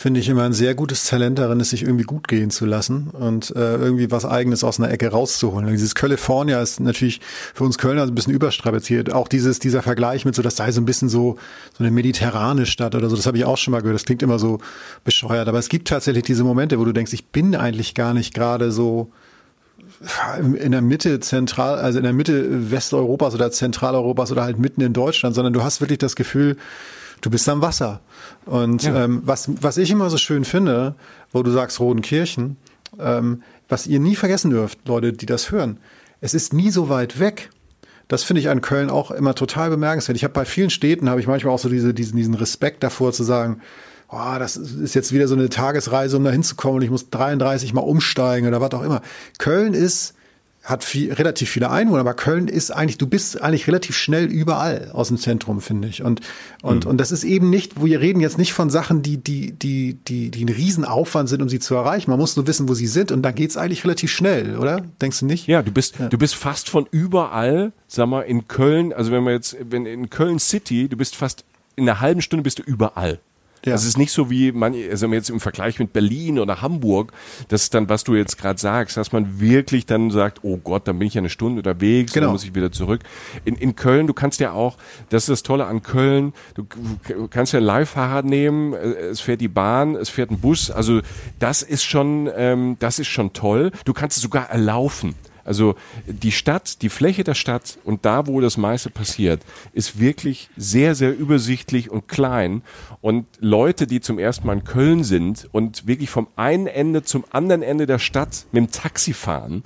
finde 0.00 0.20
ich 0.20 0.30
immer 0.30 0.44
ein 0.44 0.54
sehr 0.54 0.74
gutes 0.74 1.06
Talent 1.06 1.38
darin, 1.38 1.60
es 1.60 1.70
sich 1.70 1.82
irgendwie 1.82 2.04
gut 2.04 2.26
gehen 2.26 2.48
zu 2.48 2.64
lassen 2.64 3.08
und 3.08 3.54
äh, 3.54 3.76
irgendwie 3.76 4.10
was 4.10 4.24
Eigenes 4.24 4.64
aus 4.64 4.80
einer 4.80 4.90
Ecke 4.90 5.08
rauszuholen. 5.08 5.66
Und 5.66 5.72
dieses 5.72 5.94
California 5.94 6.62
ist 6.62 6.80
natürlich 6.80 7.20
für 7.52 7.64
uns 7.64 7.76
Kölner 7.76 8.04
ein 8.04 8.14
bisschen 8.14 8.32
überstrapaziert. 8.32 9.12
Auch 9.12 9.28
dieses, 9.28 9.58
dieser 9.58 9.82
Vergleich 9.82 10.24
mit 10.24 10.34
so, 10.34 10.40
das 10.40 10.56
sei 10.56 10.72
so 10.72 10.80
ein 10.80 10.86
bisschen 10.86 11.10
so, 11.10 11.36
so 11.76 11.84
eine 11.84 11.90
mediterrane 11.90 12.64
Stadt 12.64 12.94
oder 12.94 13.10
so, 13.10 13.16
das 13.16 13.26
habe 13.26 13.36
ich 13.36 13.44
auch 13.44 13.58
schon 13.58 13.72
mal 13.72 13.80
gehört. 13.80 13.96
Das 13.96 14.06
klingt 14.06 14.22
immer 14.22 14.38
so 14.38 14.58
bescheuert. 15.04 15.48
Aber 15.48 15.58
es 15.58 15.68
gibt 15.68 15.88
tatsächlich 15.88 16.24
diese 16.24 16.44
Momente, 16.44 16.78
wo 16.78 16.86
du 16.86 16.92
denkst, 16.92 17.12
ich 17.12 17.26
bin 17.26 17.54
eigentlich 17.54 17.94
gar 17.94 18.14
nicht 18.14 18.32
gerade 18.32 18.72
so 18.72 19.12
in 20.58 20.72
der 20.72 20.80
Mitte 20.80 21.20
zentral, 21.20 21.78
also 21.78 21.98
in 21.98 22.04
der 22.04 22.14
Mitte 22.14 22.70
Westeuropas 22.70 23.34
oder 23.34 23.50
Zentraleuropas 23.50 24.32
oder 24.32 24.44
halt 24.44 24.58
mitten 24.58 24.80
in 24.80 24.92
Deutschland, 24.92 25.34
sondern 25.34 25.52
du 25.52 25.62
hast 25.62 25.80
wirklich 25.80 25.98
das 25.98 26.16
Gefühl, 26.16 26.56
du 27.20 27.30
bist 27.30 27.48
am 27.48 27.60
Wasser. 27.60 28.00
Und 28.46 28.82
ja. 28.82 29.04
ähm, 29.04 29.22
was, 29.24 29.50
was 29.60 29.76
ich 29.76 29.90
immer 29.90 30.08
so 30.08 30.16
schön 30.16 30.44
finde, 30.44 30.94
wo 31.32 31.42
du 31.42 31.50
sagst 31.50 31.80
Rodenkirchen, 31.80 32.56
ähm, 32.98 33.42
was 33.68 33.86
ihr 33.86 34.00
nie 34.00 34.16
vergessen 34.16 34.50
dürft, 34.50 34.78
Leute, 34.88 35.12
die 35.12 35.26
das 35.26 35.50
hören, 35.50 35.78
es 36.20 36.34
ist 36.34 36.52
nie 36.54 36.70
so 36.70 36.88
weit 36.88 37.20
weg. 37.20 37.50
Das 38.08 38.24
finde 38.24 38.40
ich 38.40 38.48
an 38.48 38.60
Köln 38.60 38.90
auch 38.90 39.10
immer 39.10 39.34
total 39.34 39.70
bemerkenswert. 39.70 40.16
Ich 40.16 40.24
habe 40.24 40.34
bei 40.34 40.44
vielen 40.44 40.70
Städten 40.70 41.08
habe 41.08 41.20
ich 41.20 41.26
manchmal 41.26 41.54
auch 41.54 41.58
so 41.58 41.68
diese, 41.68 41.94
diesen, 41.94 42.16
diesen 42.16 42.34
Respekt 42.34 42.82
davor 42.82 43.12
zu 43.12 43.22
sagen, 43.22 43.60
oh, 44.10 44.38
das 44.38 44.56
ist 44.56 44.94
jetzt 44.94 45.12
wieder 45.12 45.28
so 45.28 45.34
eine 45.34 45.48
Tagesreise, 45.48 46.16
um 46.16 46.24
da 46.24 46.30
hinzukommen 46.30 46.76
und 46.76 46.82
ich 46.82 46.90
muss 46.90 47.10
33 47.10 47.72
mal 47.72 47.80
umsteigen 47.80 48.48
oder 48.48 48.60
was 48.60 48.72
auch 48.72 48.82
immer. 48.82 49.02
Köln 49.38 49.74
ist 49.74 50.14
hat 50.62 50.84
viel, 50.84 51.12
relativ 51.12 51.48
viele 51.48 51.70
Einwohner, 51.70 52.00
aber 52.00 52.12
Köln 52.12 52.46
ist 52.46 52.70
eigentlich, 52.70 52.98
du 52.98 53.06
bist 53.06 53.40
eigentlich 53.40 53.66
relativ 53.66 53.96
schnell 53.96 54.26
überall 54.26 54.90
aus 54.92 55.08
dem 55.08 55.16
Zentrum, 55.16 55.60
finde 55.62 55.88
ich. 55.88 56.02
Und, 56.02 56.20
und, 56.62 56.84
mhm. 56.84 56.90
und 56.90 56.98
das 56.98 57.12
ist 57.12 57.24
eben 57.24 57.48
nicht, 57.48 57.82
wir 57.82 58.00
reden 58.00 58.20
jetzt 58.20 58.36
nicht 58.36 58.52
von 58.52 58.68
Sachen, 58.68 59.00
die, 59.00 59.16
die, 59.16 59.52
die, 59.52 59.94
die, 59.94 60.30
die 60.30 60.44
ein 60.44 60.50
Riesenaufwand 60.50 61.30
sind, 61.30 61.40
um 61.40 61.48
sie 61.48 61.60
zu 61.60 61.74
erreichen. 61.74 62.10
Man 62.10 62.20
muss 62.20 62.36
nur 62.36 62.46
wissen, 62.46 62.68
wo 62.68 62.74
sie 62.74 62.86
sind 62.86 63.10
und 63.10 63.22
dann 63.22 63.34
geht's 63.34 63.56
eigentlich 63.56 63.84
relativ 63.84 64.10
schnell, 64.10 64.58
oder? 64.58 64.82
Denkst 65.00 65.20
du 65.20 65.26
nicht? 65.26 65.46
Ja, 65.46 65.62
du 65.62 65.72
bist, 65.72 65.98
ja. 65.98 66.08
du 66.08 66.18
bist 66.18 66.34
fast 66.34 66.68
von 66.68 66.86
überall, 66.90 67.72
sag 67.88 68.08
mal, 68.08 68.22
in 68.22 68.46
Köln, 68.46 68.92
also 68.92 69.12
wenn 69.12 69.24
man 69.24 69.32
jetzt, 69.32 69.56
wenn 69.70 69.86
in 69.86 70.10
Köln 70.10 70.38
City, 70.38 70.88
du 70.88 70.96
bist 70.96 71.16
fast 71.16 71.44
in 71.76 71.88
einer 71.88 72.00
halben 72.00 72.20
Stunde 72.20 72.42
bist 72.42 72.58
du 72.58 72.62
überall. 72.62 73.18
Ja. 73.64 73.72
Das 73.72 73.84
ist 73.84 73.98
nicht 73.98 74.12
so 74.12 74.30
wie 74.30 74.52
man, 74.52 74.74
also 74.90 75.06
jetzt 75.08 75.28
im 75.28 75.40
Vergleich 75.40 75.78
mit 75.78 75.92
Berlin 75.92 76.38
oder 76.38 76.62
Hamburg, 76.62 77.12
das 77.48 77.64
ist 77.64 77.74
dann, 77.74 77.88
was 77.88 78.04
du 78.04 78.14
jetzt 78.14 78.38
gerade 78.38 78.58
sagst, 78.58 78.96
dass 78.96 79.12
man 79.12 79.38
wirklich 79.40 79.84
dann 79.84 80.10
sagt, 80.10 80.40
oh 80.42 80.56
Gott, 80.56 80.88
dann 80.88 80.98
bin 80.98 81.08
ich 81.08 81.14
ja 81.14 81.20
eine 81.20 81.28
Stunde 81.28 81.60
unterwegs, 81.60 82.12
genau. 82.12 82.26
dann 82.26 82.32
muss 82.32 82.44
ich 82.44 82.54
wieder 82.54 82.72
zurück. 82.72 83.02
In, 83.44 83.56
in 83.56 83.76
Köln, 83.76 84.06
du 84.06 84.14
kannst 84.14 84.40
ja 84.40 84.52
auch, 84.52 84.78
das 85.10 85.24
ist 85.24 85.28
das 85.28 85.42
Tolle 85.42 85.66
an 85.66 85.82
Köln, 85.82 86.32
du 86.54 86.64
kannst 87.28 87.52
ja 87.52 87.60
ein 87.60 87.64
Leihfahrrad 87.64 88.24
nehmen, 88.24 88.72
es 88.72 89.20
fährt 89.20 89.40
die 89.40 89.48
Bahn, 89.48 89.94
es 89.94 90.08
fährt 90.08 90.30
ein 90.30 90.40
Bus, 90.40 90.70
also 90.70 91.00
das 91.38 91.62
ist 91.62 91.84
schon, 91.84 92.30
ähm, 92.34 92.76
das 92.78 92.98
ist 92.98 93.08
schon 93.08 93.32
toll. 93.32 93.72
Du 93.84 93.92
kannst 93.92 94.16
es 94.16 94.22
sogar 94.22 94.48
erlaufen. 94.50 95.14
Also 95.50 95.74
die 96.06 96.30
Stadt, 96.30 96.80
die 96.80 96.88
Fläche 96.88 97.24
der 97.24 97.34
Stadt 97.34 97.76
und 97.82 98.04
da, 98.04 98.28
wo 98.28 98.40
das 98.40 98.56
meiste 98.56 98.88
passiert, 98.88 99.42
ist 99.72 99.98
wirklich 99.98 100.48
sehr, 100.56 100.94
sehr 100.94 101.18
übersichtlich 101.18 101.90
und 101.90 102.06
klein. 102.06 102.62
Und 103.00 103.26
Leute, 103.40 103.88
die 103.88 104.00
zum 104.00 104.20
ersten 104.20 104.46
Mal 104.46 104.52
in 104.52 104.62
Köln 104.62 105.02
sind 105.02 105.48
und 105.50 105.88
wirklich 105.88 106.08
vom 106.08 106.28
einen 106.36 106.68
Ende 106.68 107.02
zum 107.02 107.24
anderen 107.32 107.64
Ende 107.64 107.86
der 107.86 107.98
Stadt 107.98 108.46
mit 108.52 108.62
dem 108.62 108.70
Taxi 108.70 109.12
fahren, 109.12 109.64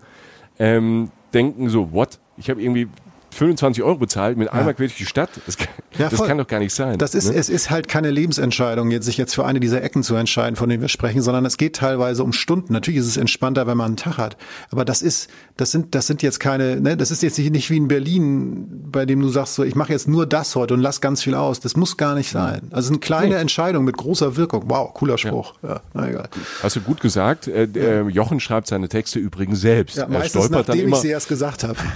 ähm, 0.58 1.10
denken 1.34 1.68
so, 1.68 1.92
what? 1.92 2.18
Ich 2.38 2.48
habe 2.48 2.62
irgendwie 2.62 2.88
25 3.34 3.82
Euro 3.82 3.98
bezahlt, 3.98 4.38
mit 4.38 4.48
einmal 4.48 4.68
ja. 4.68 4.72
quer 4.74 4.86
durch 4.86 4.96
die 4.96 5.06
Stadt. 5.06 5.30
Das, 5.46 5.56
kann, 5.56 5.68
ja, 5.98 6.08
das 6.08 6.22
kann 6.22 6.38
doch 6.38 6.46
gar 6.46 6.60
nicht 6.60 6.74
sein. 6.74 6.98
Das 6.98 7.14
ist, 7.14 7.30
ne? 7.30 7.36
es 7.36 7.48
ist 7.48 7.70
halt 7.70 7.88
keine 7.88 8.10
Lebensentscheidung, 8.10 8.90
jetzt 8.90 9.06
sich 9.06 9.18
jetzt 9.18 9.34
für 9.34 9.44
eine 9.44 9.60
dieser 9.60 9.82
Ecken 9.82 10.02
zu 10.02 10.14
entscheiden, 10.14 10.56
von 10.56 10.68
denen 10.68 10.80
wir 10.80 10.88
sprechen, 10.88 11.22
sondern 11.22 11.44
es 11.44 11.56
geht 11.56 11.76
teilweise 11.76 12.22
um 12.22 12.32
Stunden. 12.32 12.72
Natürlich 12.72 13.00
ist 13.00 13.06
es 13.06 13.16
entspannter, 13.16 13.66
wenn 13.66 13.76
man 13.76 13.86
einen 13.86 13.96
Tag 13.96 14.18
hat. 14.18 14.36
Aber 14.70 14.84
das 14.84 15.02
ist, 15.02 15.28
das 15.56 15.70
sind, 15.70 15.94
das 15.94 16.06
sind 16.06 16.22
jetzt 16.22 16.40
keine, 16.40 16.80
ne, 16.80 16.96
das 16.96 17.10
ist 17.10 17.22
jetzt 17.22 17.38
nicht 17.38 17.70
wie 17.70 17.76
in 17.76 17.88
Berlin, 17.88 18.88
bei 18.90 19.04
dem 19.04 19.20
du 19.20 19.28
sagst 19.28 19.54
so, 19.54 19.64
ich 19.64 19.74
mache 19.74 19.92
jetzt 19.92 20.08
nur 20.08 20.26
das 20.26 20.54
heute 20.54 20.74
und 20.74 20.80
lass 20.80 21.00
ganz 21.00 21.22
viel 21.22 21.34
aus. 21.34 21.60
Das 21.60 21.76
muss 21.76 21.96
gar 21.96 22.14
nicht 22.14 22.30
sein. 22.30 22.62
Also 22.70 22.80
es 22.80 22.86
sind 22.86 23.00
kleine 23.00 23.34
nee. 23.34 23.40
Entscheidungen 23.40 23.84
mit 23.84 23.96
großer 23.96 24.36
Wirkung. 24.36 24.64
Wow, 24.68 24.94
cooler 24.94 25.18
Spruch. 25.18 25.54
Ja, 25.62 25.80
na 25.92 26.08
egal. 26.08 26.28
Hast 26.62 26.76
du 26.76 26.80
gut 26.80 27.00
gesagt. 27.00 27.48
Äh, 27.48 27.64
äh, 27.74 28.08
Jochen 28.08 28.38
schreibt 28.40 28.68
seine 28.68 28.88
Texte 28.88 29.18
übrigens 29.18 29.60
selbst. 29.60 29.96
Ja, 29.96 30.06
meistens, 30.06 30.22
er 30.22 30.28
stolpert 30.28 30.68
nachdem 30.68 30.80
dann 30.80 30.88
immer, 30.88 30.96
ich 30.96 31.02
sie 31.02 31.08
erst 31.08 31.28
gesagt 31.28 31.64
habe. 31.64 31.76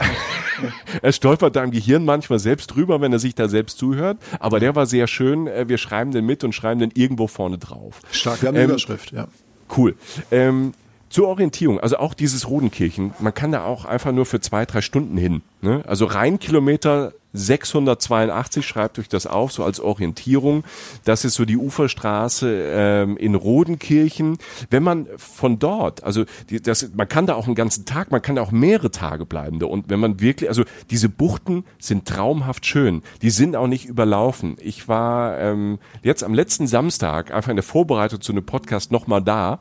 er 1.02 1.12
stolpert 1.12 1.27
da 1.36 1.64
im 1.64 1.70
Gehirn 1.70 2.04
manchmal 2.04 2.38
selbst 2.38 2.68
drüber, 2.68 3.00
wenn 3.00 3.12
er 3.12 3.18
sich 3.18 3.34
da 3.34 3.48
selbst 3.48 3.78
zuhört. 3.78 4.18
Aber 4.40 4.60
der 4.60 4.74
war 4.74 4.86
sehr 4.86 5.06
schön. 5.06 5.46
Äh, 5.46 5.68
wir 5.68 5.78
schreiben 5.78 6.12
den 6.12 6.26
mit 6.26 6.44
und 6.44 6.54
schreiben 6.54 6.80
den 6.80 6.90
irgendwo 6.94 7.26
vorne 7.26 7.58
drauf. 7.58 8.00
Stark, 8.10 8.42
wir 8.42 8.48
haben 8.48 8.56
eine 8.56 8.64
ähm, 8.64 8.70
Überschrift, 8.70 9.12
ja. 9.12 9.28
Cool. 9.76 9.94
Ähm, 10.30 10.72
zur 11.10 11.28
Orientierung, 11.28 11.80
also 11.80 11.98
auch 11.98 12.14
dieses 12.14 12.48
Rodenkirchen, 12.48 13.14
man 13.18 13.32
kann 13.32 13.52
da 13.52 13.64
auch 13.64 13.84
einfach 13.84 14.12
nur 14.12 14.26
für 14.26 14.40
zwei, 14.40 14.66
drei 14.66 14.82
Stunden 14.82 15.16
hin. 15.16 15.42
Ne? 15.62 15.82
Also 15.86 16.04
rein 16.04 16.38
Kilometer 16.38 17.12
682, 17.32 18.66
schreibt 18.66 18.98
euch 18.98 19.08
das 19.08 19.26
auf, 19.26 19.52
so 19.52 19.64
als 19.64 19.80
Orientierung. 19.80 20.64
Das 21.04 21.24
ist 21.24 21.34
so 21.34 21.44
die 21.44 21.56
Uferstraße 21.56 22.70
ähm, 22.72 23.16
in 23.16 23.34
Rodenkirchen. 23.34 24.38
Wenn 24.70 24.82
man 24.82 25.06
von 25.16 25.58
dort, 25.58 26.04
also 26.04 26.24
die, 26.50 26.60
das, 26.60 26.90
man 26.94 27.08
kann 27.08 27.26
da 27.26 27.34
auch 27.34 27.46
einen 27.46 27.54
ganzen 27.54 27.84
Tag, 27.84 28.10
man 28.10 28.22
kann 28.22 28.36
da 28.36 28.42
auch 28.42 28.50
mehrere 28.50 28.90
Tage 28.90 29.26
bleiben. 29.26 29.62
Und 29.62 29.90
wenn 29.90 30.00
man 30.00 30.20
wirklich, 30.20 30.48
also 30.48 30.64
diese 30.90 31.08
Buchten 31.08 31.64
sind 31.78 32.06
traumhaft 32.06 32.66
schön. 32.66 33.02
Die 33.22 33.30
sind 33.30 33.56
auch 33.56 33.66
nicht 33.66 33.86
überlaufen. 33.86 34.56
Ich 34.60 34.88
war 34.88 35.38
ähm, 35.38 35.78
jetzt 36.02 36.24
am 36.24 36.34
letzten 36.34 36.66
Samstag 36.66 37.32
einfach 37.32 37.50
in 37.50 37.56
der 37.56 37.62
Vorbereitung 37.62 38.20
zu 38.20 38.32
einem 38.32 38.44
Podcast 38.44 38.90
nochmal 38.90 39.22
da 39.22 39.60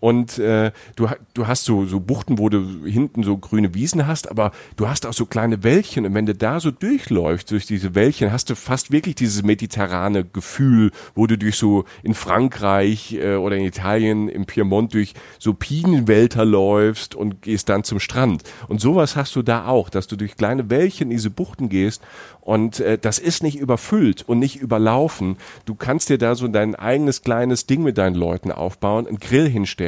Und 0.00 0.38
äh, 0.38 0.70
du, 0.96 1.08
du 1.34 1.46
hast 1.46 1.64
so, 1.64 1.84
so 1.84 2.00
Buchten, 2.00 2.38
wo 2.38 2.48
du 2.48 2.84
hinten 2.84 3.24
so 3.24 3.36
grüne 3.36 3.74
Wiesen 3.74 4.06
hast, 4.06 4.30
aber 4.30 4.52
du 4.76 4.88
hast 4.88 5.06
auch 5.06 5.12
so 5.12 5.26
kleine 5.26 5.64
Wäldchen. 5.64 6.06
Und 6.06 6.14
wenn 6.14 6.26
du 6.26 6.34
da 6.34 6.60
so 6.60 6.70
durchläufst, 6.70 7.50
durch 7.50 7.66
diese 7.66 7.94
Wäldchen, 7.94 8.32
hast 8.32 8.50
du 8.50 8.54
fast 8.54 8.92
wirklich 8.92 9.16
dieses 9.16 9.42
mediterrane 9.42 10.24
Gefühl, 10.24 10.92
wo 11.14 11.26
du 11.26 11.36
durch 11.36 11.56
so 11.56 11.84
in 12.02 12.14
Frankreich 12.14 13.14
äh, 13.14 13.36
oder 13.36 13.56
in 13.56 13.64
Italien, 13.64 14.28
im 14.28 14.46
Piemont, 14.46 14.94
durch 14.94 15.14
so 15.38 15.54
Pinenwälder 15.54 16.44
läufst 16.44 17.14
und 17.14 17.42
gehst 17.42 17.68
dann 17.68 17.84
zum 17.84 18.00
Strand. 18.00 18.42
Und 18.68 18.80
sowas 18.80 19.16
hast 19.16 19.34
du 19.34 19.42
da 19.42 19.66
auch, 19.66 19.90
dass 19.90 20.06
du 20.06 20.16
durch 20.16 20.36
kleine 20.36 20.70
Wäldchen 20.70 21.10
in 21.10 21.16
diese 21.16 21.30
Buchten 21.30 21.68
gehst 21.68 22.02
und 22.48 22.80
äh, 22.80 22.96
das 22.96 23.18
ist 23.18 23.42
nicht 23.42 23.58
überfüllt 23.58 24.26
und 24.26 24.38
nicht 24.38 24.56
überlaufen. 24.56 25.36
Du 25.66 25.74
kannst 25.74 26.08
dir 26.08 26.16
da 26.16 26.34
so 26.34 26.48
dein 26.48 26.74
eigenes 26.74 27.20
kleines 27.20 27.66
Ding 27.66 27.82
mit 27.82 27.98
deinen 27.98 28.14
Leuten 28.14 28.50
aufbauen, 28.50 29.06
einen 29.06 29.18
Grill 29.18 29.46
hinstellen, 29.46 29.87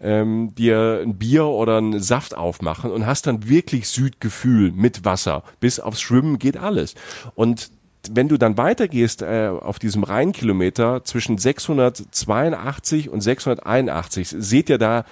ähm, 0.00 0.54
dir 0.54 1.00
ein 1.02 1.16
Bier 1.16 1.46
oder 1.46 1.78
einen 1.78 2.00
Saft 2.00 2.36
aufmachen 2.36 2.90
und 2.90 3.06
hast 3.06 3.26
dann 3.26 3.48
wirklich 3.48 3.88
Südgefühl 3.88 4.72
mit 4.72 5.04
Wasser. 5.04 5.42
Bis 5.60 5.80
aufs 5.80 6.00
Schwimmen 6.00 6.38
geht 6.38 6.56
alles. 6.56 6.94
Und 7.34 7.70
wenn 8.10 8.28
du 8.28 8.36
dann 8.36 8.58
weitergehst 8.58 9.22
äh, 9.22 9.48
auf 9.48 9.78
diesem 9.78 10.04
Rheinkilometer 10.04 11.04
zwischen 11.04 11.38
682 11.38 13.08
und 13.08 13.22
681, 13.22 14.34
seht 14.38 14.68
ihr 14.68 14.78
da 14.78 15.04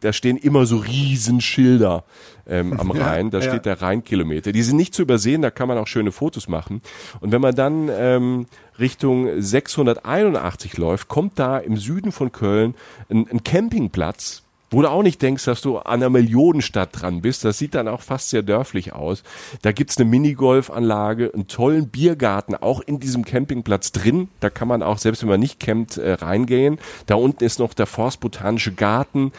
da 0.00 0.12
stehen 0.12 0.36
immer 0.36 0.66
so 0.66 0.78
Riesenschilder 0.78 2.04
ähm, 2.48 2.78
am 2.78 2.90
Rhein. 2.90 3.30
Da 3.30 3.38
ja. 3.38 3.48
steht 3.48 3.66
der 3.66 3.80
Rheinkilometer. 3.80 4.52
Die 4.52 4.62
sind 4.62 4.76
nicht 4.76 4.94
zu 4.94 5.02
übersehen, 5.02 5.42
da 5.42 5.50
kann 5.50 5.68
man 5.68 5.78
auch 5.78 5.86
schöne 5.86 6.12
Fotos 6.12 6.48
machen. 6.48 6.82
Und 7.20 7.32
wenn 7.32 7.40
man 7.40 7.54
dann 7.54 7.90
ähm, 7.92 8.46
Richtung 8.80 9.40
681 9.40 10.76
läuft, 10.76 11.08
kommt 11.08 11.38
da 11.38 11.58
im 11.58 11.76
Süden 11.76 12.12
von 12.12 12.32
Köln 12.32 12.74
ein, 13.10 13.28
ein 13.30 13.44
Campingplatz, 13.44 14.42
wo 14.70 14.82
du 14.82 14.88
auch 14.88 15.02
nicht 15.02 15.20
denkst, 15.20 15.44
dass 15.44 15.60
du 15.60 15.78
an 15.78 16.00
einer 16.00 16.10
Millionenstadt 16.10 16.90
dran 16.92 17.22
bist. 17.22 17.44
Das 17.44 17.58
sieht 17.58 17.74
dann 17.74 17.88
auch 17.88 18.02
fast 18.02 18.30
sehr 18.30 18.42
dörflich 18.42 18.92
aus. 18.92 19.24
Da 19.62 19.72
gibt's 19.72 19.98
eine 19.98 20.08
Minigolfanlage, 20.08 21.32
einen 21.34 21.48
tollen 21.48 21.88
Biergarten, 21.88 22.54
auch 22.54 22.80
in 22.80 23.00
diesem 23.00 23.24
Campingplatz 23.24 23.90
drin. 23.90 24.28
Da 24.38 24.48
kann 24.48 24.68
man 24.68 24.82
auch, 24.82 24.98
selbst 24.98 25.22
wenn 25.22 25.28
man 25.28 25.40
nicht 25.40 25.58
campt, 25.58 25.96
äh, 25.96 26.12
reingehen. 26.12 26.78
Da 27.06 27.16
unten 27.16 27.42
ist 27.42 27.58
noch 27.58 27.74
der 27.74 27.86
Forstbotanische 27.86 28.72
Garten. 28.72 29.32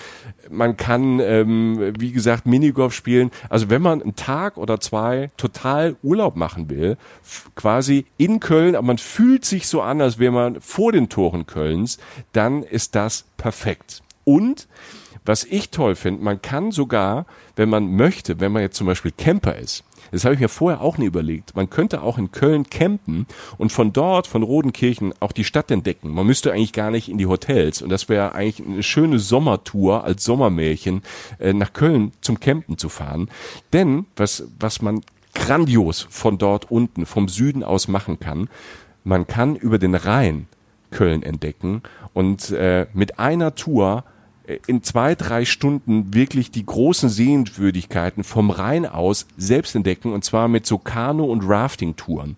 Man 0.50 0.76
kann, 0.76 1.20
ähm, 1.22 1.94
wie 1.98 2.12
gesagt, 2.12 2.46
Minigolf 2.46 2.94
spielen. 2.94 3.32
Also 3.50 3.70
wenn 3.70 3.82
man 3.82 4.02
einen 4.02 4.16
Tag 4.16 4.58
oder 4.58 4.82
zwei 4.82 5.32
total 5.38 5.96
Urlaub 6.04 6.36
machen 6.36 6.70
will, 6.70 6.98
quasi 7.56 8.06
in 8.18 8.42
Köln, 8.42 8.76
aber 8.76 8.88
man 8.88 8.98
fühlt 8.98 9.46
sich 9.46 9.68
so 9.68 9.82
an, 9.82 10.02
als 10.02 10.20
wäre 10.20 10.34
man 10.34 10.60
vor 10.60 10.92
den 10.92 11.08
Toren 11.08 11.46
Kölns, 11.46 12.00
dann 12.34 12.64
ist 12.64 12.96
das 12.96 13.26
perfekt. 13.38 14.04
Und 14.24 14.68
was 15.26 15.44
ich 15.44 15.70
toll 15.70 15.96
finde, 15.96 16.24
man 16.24 16.42
kann 16.42 16.72
sogar, 16.72 17.26
wenn 17.56 17.70
man 17.70 17.96
möchte, 17.96 18.40
wenn 18.40 18.52
man 18.52 18.64
jetzt 18.64 18.78
zum 18.78 18.88
Beispiel 18.88 19.12
Camper 19.12 19.56
ist, 19.56 19.84
das 20.12 20.26
habe 20.26 20.36
ich 20.36 20.42
mir 20.42 20.50
vorher 20.50 20.82
auch 20.82 20.98
nie 20.98 21.06
überlegt. 21.06 21.56
Man 21.56 21.70
könnte 21.70 22.02
auch 22.02 22.18
in 22.18 22.32
Köln 22.32 22.70
campen 22.70 23.28
und 23.58 23.72
von 23.72 23.94
dort, 23.94 24.28
von 24.28 24.44
Rodenkirchen, 24.44 25.14
auch 25.22 25.32
die 25.32 25.46
Stadt 25.46 25.72
entdecken. 25.72 26.10
Man 26.10 26.26
müsste 26.26 26.52
eigentlich 26.52 26.74
gar 26.74 26.92
nicht 26.92 27.08
in 27.08 27.18
die 27.18 27.28
Hotels. 27.28 27.82
Und 27.82 27.90
das 27.90 28.10
wäre 28.10 28.36
eigentlich 28.36 28.68
eine 28.68 28.84
schöne 28.84 29.20
Sommertour 29.20 30.04
als 30.04 30.24
Sommermärchen, 30.26 31.02
äh, 31.40 31.54
nach 31.54 31.72
Köln 31.72 32.12
zum 32.22 32.40
Campen 32.40 32.78
zu 32.78 32.90
fahren. 32.90 33.30
Denn 33.72 34.06
was, 34.18 34.44
was 34.60 34.82
man 34.82 35.02
grandios 35.34 36.08
von 36.10 36.38
dort 36.38 36.70
unten, 36.70 37.06
vom 37.06 37.30
Süden 37.30 37.64
aus 37.64 37.88
machen 37.88 38.20
kann, 38.20 38.50
man 39.04 39.28
kann 39.28 39.56
über 39.56 39.80
den 39.80 39.96
Rhein 39.96 40.48
Köln 40.92 41.24
entdecken 41.24 41.84
und 42.14 42.52
äh, 42.52 42.86
mit 42.94 43.18
einer 43.18 43.56
Tour 43.56 44.04
in 44.68 44.84
zwei, 44.84 45.16
drei 45.16 45.46
Stunden 45.46 46.14
wirklich 46.14 46.52
die 46.52 46.66
großen 46.66 47.10
Sehenswürdigkeiten 47.10 48.24
vom 48.24 48.50
Rhein 48.50 48.86
aus 48.86 49.28
selbst 49.38 49.76
entdecken 49.76 50.14
und 50.14 50.24
zwar 50.24 50.48
mit 50.48 50.66
so 50.66 50.78
Kanu- 50.78 51.32
und 51.32 51.44
Rafting-Touren. 51.48 52.36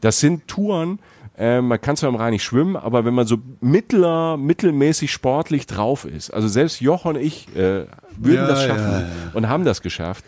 Das 0.00 0.20
sind 0.20 0.48
Touren, 0.48 0.98
äh, 1.40 1.62
man 1.62 1.80
kann 1.80 1.96
zwar 1.96 2.10
im 2.10 2.16
Rhein 2.16 2.32
nicht 2.32 2.44
schwimmen, 2.44 2.76
aber 2.76 3.06
wenn 3.06 3.14
man 3.14 3.26
so 3.26 3.38
mittler, 3.62 4.36
mittelmäßig 4.36 5.10
sportlich 5.10 5.66
drauf 5.66 6.04
ist, 6.04 6.30
also 6.30 6.48
selbst 6.48 6.82
Joch 6.82 7.06
und 7.06 7.16
ich 7.16 7.48
äh, 7.56 7.86
würden 8.18 8.42
ja, 8.42 8.46
das 8.46 8.64
schaffen 8.64 8.92
ja, 8.92 9.00
ja. 9.00 9.06
und 9.32 9.48
haben 9.48 9.64
das 9.64 9.80
geschafft, 9.80 10.22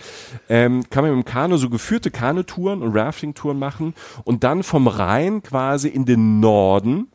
ähm, 0.48 0.84
kann 0.88 1.04
man 1.04 1.14
mit 1.14 1.26
dem 1.26 1.30
Kanu 1.30 1.58
so 1.58 1.68
geführte 1.68 2.10
Kanutouren 2.10 2.80
und 2.80 2.96
Rafting-Touren 2.96 3.58
machen 3.58 3.92
und 4.24 4.42
dann 4.42 4.62
vom 4.62 4.86
Rhein 4.86 5.42
quasi 5.42 5.88
in 5.88 6.06
den 6.06 6.40
Norden 6.40 7.08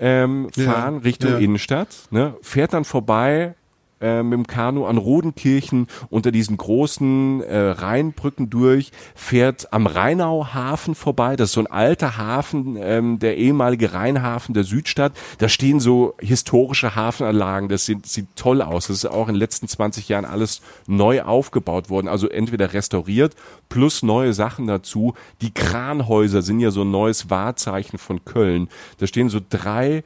ähm, 0.00 0.48
fahren 0.50 0.94
ja, 0.96 1.00
Richtung 1.00 1.32
ja. 1.32 1.38
Innenstadt, 1.38 2.08
ne, 2.10 2.34
fährt 2.42 2.72
dann 2.72 2.84
vorbei 2.84 3.54
äh, 4.00 4.22
mit 4.22 4.32
dem 4.32 4.46
Kanu 4.46 4.86
an 4.86 4.98
Rodenkirchen 4.98 5.86
unter 6.08 6.32
diesen 6.32 6.56
großen 6.56 7.42
äh, 7.42 7.58
Rheinbrücken 7.70 8.50
durch, 8.50 8.92
fährt 9.14 9.72
am 9.72 9.86
Rheinauhafen 9.86 10.94
vorbei. 10.94 11.36
Das 11.36 11.50
ist 11.50 11.54
so 11.54 11.60
ein 11.60 11.66
alter 11.66 12.16
Hafen, 12.16 12.76
ähm, 12.78 13.18
der 13.18 13.36
ehemalige 13.36 13.92
Rheinhafen 13.92 14.54
der 14.54 14.64
Südstadt. 14.64 15.12
Da 15.38 15.48
stehen 15.48 15.80
so 15.80 16.14
historische 16.20 16.94
Hafenanlagen. 16.94 17.68
Das 17.68 17.86
sieht, 17.86 18.06
sieht 18.06 18.28
toll 18.36 18.62
aus. 18.62 18.86
Das 18.88 18.96
ist 18.96 19.06
auch 19.06 19.28
in 19.28 19.34
den 19.34 19.40
letzten 19.40 19.68
20 19.68 20.08
Jahren 20.08 20.24
alles 20.24 20.62
neu 20.86 21.22
aufgebaut 21.22 21.90
worden. 21.90 22.08
Also 22.08 22.28
entweder 22.28 22.72
restauriert 22.72 23.34
plus 23.68 24.02
neue 24.02 24.32
Sachen 24.32 24.66
dazu. 24.66 25.14
Die 25.40 25.52
Kranhäuser 25.52 26.42
sind 26.42 26.60
ja 26.60 26.70
so 26.70 26.82
ein 26.82 26.90
neues 26.90 27.30
Wahrzeichen 27.30 27.98
von 27.98 28.24
Köln. 28.24 28.68
Da 28.98 29.06
stehen 29.06 29.28
so 29.28 29.40
drei 29.48 30.04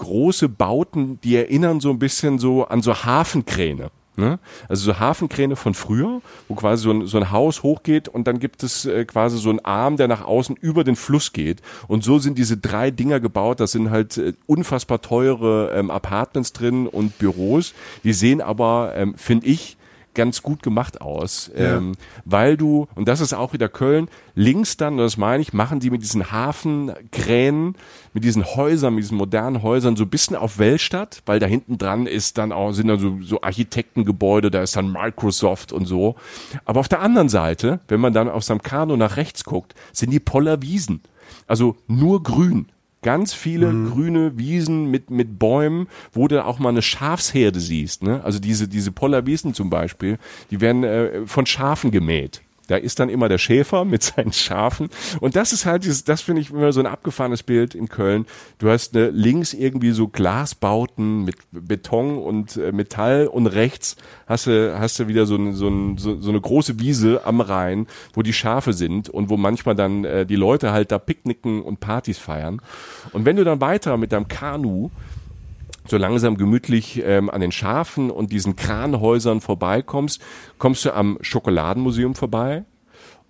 große 0.00 0.48
Bauten, 0.48 1.20
die 1.20 1.36
erinnern 1.36 1.80
so 1.80 1.90
ein 1.90 1.98
bisschen 1.98 2.38
so 2.38 2.64
an 2.64 2.82
so 2.82 3.04
Hafenkräne. 3.04 3.90
Ne? 4.16 4.38
Also 4.68 4.92
so 4.92 4.98
Hafenkräne 4.98 5.56
von 5.56 5.74
früher, 5.74 6.20
wo 6.48 6.54
quasi 6.54 6.82
so 6.82 6.90
ein, 6.90 7.06
so 7.06 7.18
ein 7.18 7.30
Haus 7.30 7.62
hochgeht 7.62 8.08
und 8.08 8.26
dann 8.26 8.38
gibt 8.38 8.62
es 8.62 8.84
äh, 8.84 9.04
quasi 9.04 9.38
so 9.38 9.50
einen 9.50 9.60
Arm, 9.60 9.96
der 9.96 10.08
nach 10.08 10.24
außen 10.24 10.56
über 10.56 10.84
den 10.84 10.96
Fluss 10.96 11.32
geht. 11.32 11.62
Und 11.86 12.02
so 12.02 12.18
sind 12.18 12.36
diese 12.36 12.56
drei 12.56 12.90
Dinger 12.90 13.20
gebaut. 13.20 13.60
Das 13.60 13.72
sind 13.72 13.90
halt 13.90 14.18
äh, 14.18 14.32
unfassbar 14.46 15.00
teure 15.00 15.72
ähm, 15.74 15.90
Apartments 15.90 16.52
drin 16.52 16.86
und 16.86 17.18
Büros. 17.18 17.72
Die 18.04 18.12
sehen 18.12 18.40
aber, 18.40 18.92
ähm, 18.96 19.14
finde 19.16 19.46
ich, 19.46 19.76
ganz 20.14 20.42
gut 20.42 20.62
gemacht 20.62 21.00
aus, 21.00 21.50
ja. 21.56 21.76
ähm, 21.76 21.92
weil 22.24 22.56
du, 22.56 22.88
und 22.94 23.08
das 23.08 23.20
ist 23.20 23.32
auch 23.32 23.52
wieder 23.52 23.68
Köln, 23.68 24.08
links 24.34 24.76
dann, 24.76 24.96
das 24.96 25.16
meine 25.16 25.42
ich, 25.42 25.52
machen 25.52 25.80
die 25.80 25.90
mit 25.90 26.02
diesen 26.02 26.32
Hafenkränen, 26.32 27.76
mit 28.12 28.24
diesen 28.24 28.44
Häusern, 28.44 28.94
mit 28.94 29.04
diesen 29.04 29.18
modernen 29.18 29.62
Häusern 29.62 29.96
so 29.96 30.04
ein 30.04 30.10
bisschen 30.10 30.36
auf 30.36 30.58
Weltstadt, 30.58 31.22
weil 31.26 31.38
da 31.38 31.46
hinten 31.46 31.78
dran 31.78 32.06
ist 32.06 32.38
dann 32.38 32.52
auch, 32.52 32.72
sind 32.72 32.88
dann 32.88 32.98
so, 32.98 33.18
so 33.22 33.42
Architektengebäude, 33.42 34.50
da 34.50 34.62
ist 34.62 34.76
dann 34.76 34.92
Microsoft 34.92 35.72
und 35.72 35.86
so. 35.86 36.16
Aber 36.64 36.80
auf 36.80 36.88
der 36.88 37.00
anderen 37.00 37.28
Seite, 37.28 37.80
wenn 37.88 38.00
man 38.00 38.12
dann 38.12 38.28
auf 38.28 38.44
seinem 38.44 38.62
Kano 38.62 38.96
nach 38.96 39.16
rechts 39.16 39.44
guckt, 39.44 39.74
sind 39.92 40.10
die 40.10 40.20
Poller 40.20 40.62
Wiesen. 40.62 41.02
Also 41.46 41.76
nur 41.86 42.22
grün 42.22 42.66
ganz 43.02 43.32
viele 43.32 43.72
mhm. 43.72 43.90
grüne 43.90 44.38
Wiesen 44.38 44.90
mit, 44.90 45.10
mit 45.10 45.38
Bäumen, 45.38 45.88
wo 46.12 46.28
du 46.28 46.44
auch 46.44 46.58
mal 46.58 46.70
eine 46.70 46.82
Schafsherde 46.82 47.60
siehst. 47.60 48.02
Ne? 48.02 48.22
Also 48.24 48.38
diese, 48.38 48.68
diese 48.68 48.92
Pollerwiesen 48.92 49.54
zum 49.54 49.70
Beispiel, 49.70 50.18
die 50.50 50.60
werden 50.60 50.84
äh, 50.84 51.26
von 51.26 51.46
Schafen 51.46 51.90
gemäht. 51.90 52.42
Da 52.70 52.76
ist 52.76 53.00
dann 53.00 53.08
immer 53.08 53.28
der 53.28 53.38
Schäfer 53.38 53.84
mit 53.84 54.02
seinen 54.04 54.32
Schafen. 54.32 54.90
Und 55.20 55.34
das 55.34 55.52
ist 55.52 55.66
halt 55.66 55.84
dieses, 55.84 56.04
das 56.04 56.20
finde 56.20 56.40
ich 56.40 56.50
immer 56.50 56.72
so 56.72 56.78
ein 56.78 56.86
abgefahrenes 56.86 57.42
Bild 57.42 57.74
in 57.74 57.88
Köln. 57.88 58.26
Du 58.58 58.70
hast 58.70 58.94
ne, 58.94 59.10
links 59.10 59.54
irgendwie 59.54 59.90
so 59.90 60.06
Glasbauten 60.06 61.24
mit 61.24 61.34
Beton 61.50 62.16
und 62.16 62.56
äh, 62.56 62.70
Metall 62.70 63.26
und 63.26 63.48
rechts 63.48 63.96
hast 64.28 64.46
du, 64.46 64.78
hast 64.78 65.00
du 65.00 65.08
wieder 65.08 65.26
so, 65.26 65.34
ein, 65.34 65.54
so, 65.54 65.66
ein, 65.66 65.98
so, 65.98 66.20
so 66.20 66.30
eine 66.30 66.40
große 66.40 66.78
Wiese 66.78 67.22
am 67.24 67.40
Rhein, 67.40 67.88
wo 68.14 68.22
die 68.22 68.32
Schafe 68.32 68.72
sind 68.72 69.08
und 69.08 69.30
wo 69.30 69.36
manchmal 69.36 69.74
dann 69.74 70.04
äh, 70.04 70.24
die 70.24 70.36
Leute 70.36 70.70
halt 70.70 70.92
da 70.92 71.00
picknicken 71.00 71.62
und 71.62 71.80
Partys 71.80 72.18
feiern. 72.18 72.62
Und 73.12 73.24
wenn 73.24 73.34
du 73.34 73.42
dann 73.42 73.60
weiter 73.60 73.96
mit 73.96 74.12
deinem 74.12 74.28
Kanu 74.28 74.90
so 75.88 75.96
langsam 75.96 76.36
gemütlich 76.36 77.02
ähm, 77.04 77.30
an 77.30 77.40
den 77.40 77.52
Schafen 77.52 78.10
und 78.10 78.32
diesen 78.32 78.56
Kranhäusern 78.56 79.40
vorbeikommst, 79.40 80.20
kommst 80.58 80.84
du 80.84 80.94
am 80.94 81.18
Schokoladenmuseum 81.20 82.14
vorbei. 82.14 82.64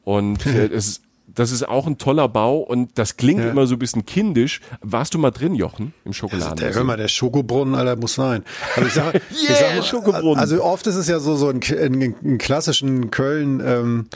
Und 0.02 0.46
äh, 0.46 0.66
es, 0.72 1.02
das 1.26 1.52
ist 1.52 1.68
auch 1.68 1.86
ein 1.86 1.98
toller 1.98 2.28
Bau 2.28 2.58
und 2.58 2.98
das 2.98 3.16
klingt 3.16 3.40
ja. 3.40 3.50
immer 3.50 3.66
so 3.66 3.76
ein 3.76 3.78
bisschen 3.78 4.04
kindisch. 4.04 4.60
Warst 4.80 5.14
du 5.14 5.18
mal 5.18 5.30
drin, 5.30 5.54
Jochen, 5.54 5.94
im 6.04 6.12
Schokoladenmuseum? 6.12 6.52
Also 6.52 6.64
der, 6.64 6.74
hör 6.74 6.84
mal, 6.84 6.96
der 6.96 7.08
Schokobrunnen, 7.08 7.74
Alter, 7.74 7.96
muss 7.96 8.14
sein. 8.14 8.44
Also 8.76 8.88
ich 8.88 8.94
sag, 8.94 9.14
yeah, 9.14 9.22
ich 9.30 9.56
sag, 9.56 9.84
Schokobrunnen. 9.84 10.38
Also 10.38 10.62
oft 10.62 10.86
ist 10.86 10.96
es 10.96 11.08
ja 11.08 11.20
so, 11.20 11.36
so 11.36 11.48
ein, 11.48 11.60
in, 11.60 12.00
in 12.00 12.38
klassischen 12.38 13.10
Köln, 13.10 13.62
ähm, 13.64 14.06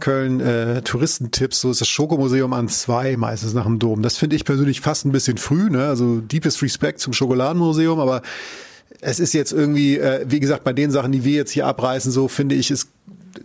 Köln 0.00 0.40
äh, 0.40 0.82
Touristentipps, 0.82 1.60
so 1.60 1.70
ist 1.70 1.80
das 1.80 1.88
Schokomuseum 1.88 2.52
an 2.52 2.68
zwei 2.68 3.16
meistens 3.16 3.54
nach 3.54 3.64
dem 3.64 3.78
Dom. 3.78 4.02
Das 4.02 4.16
finde 4.16 4.36
ich 4.36 4.44
persönlich 4.44 4.80
fast 4.80 5.04
ein 5.04 5.12
bisschen 5.12 5.38
früh, 5.38 5.70
ne? 5.70 5.86
Also 5.86 6.20
deepest 6.20 6.62
Respect 6.62 6.98
zum 6.98 7.12
Schokoladenmuseum, 7.12 8.00
aber 8.00 8.22
es 9.00 9.20
ist 9.20 9.34
jetzt 9.34 9.52
irgendwie, 9.52 9.98
äh, 9.98 10.24
wie 10.28 10.40
gesagt, 10.40 10.64
bei 10.64 10.72
den 10.72 10.90
Sachen, 10.90 11.12
die 11.12 11.24
wir 11.24 11.34
jetzt 11.34 11.52
hier 11.52 11.66
abreißen, 11.66 12.10
so 12.10 12.26
finde 12.26 12.54
ich, 12.54 12.70
ist 12.70 12.88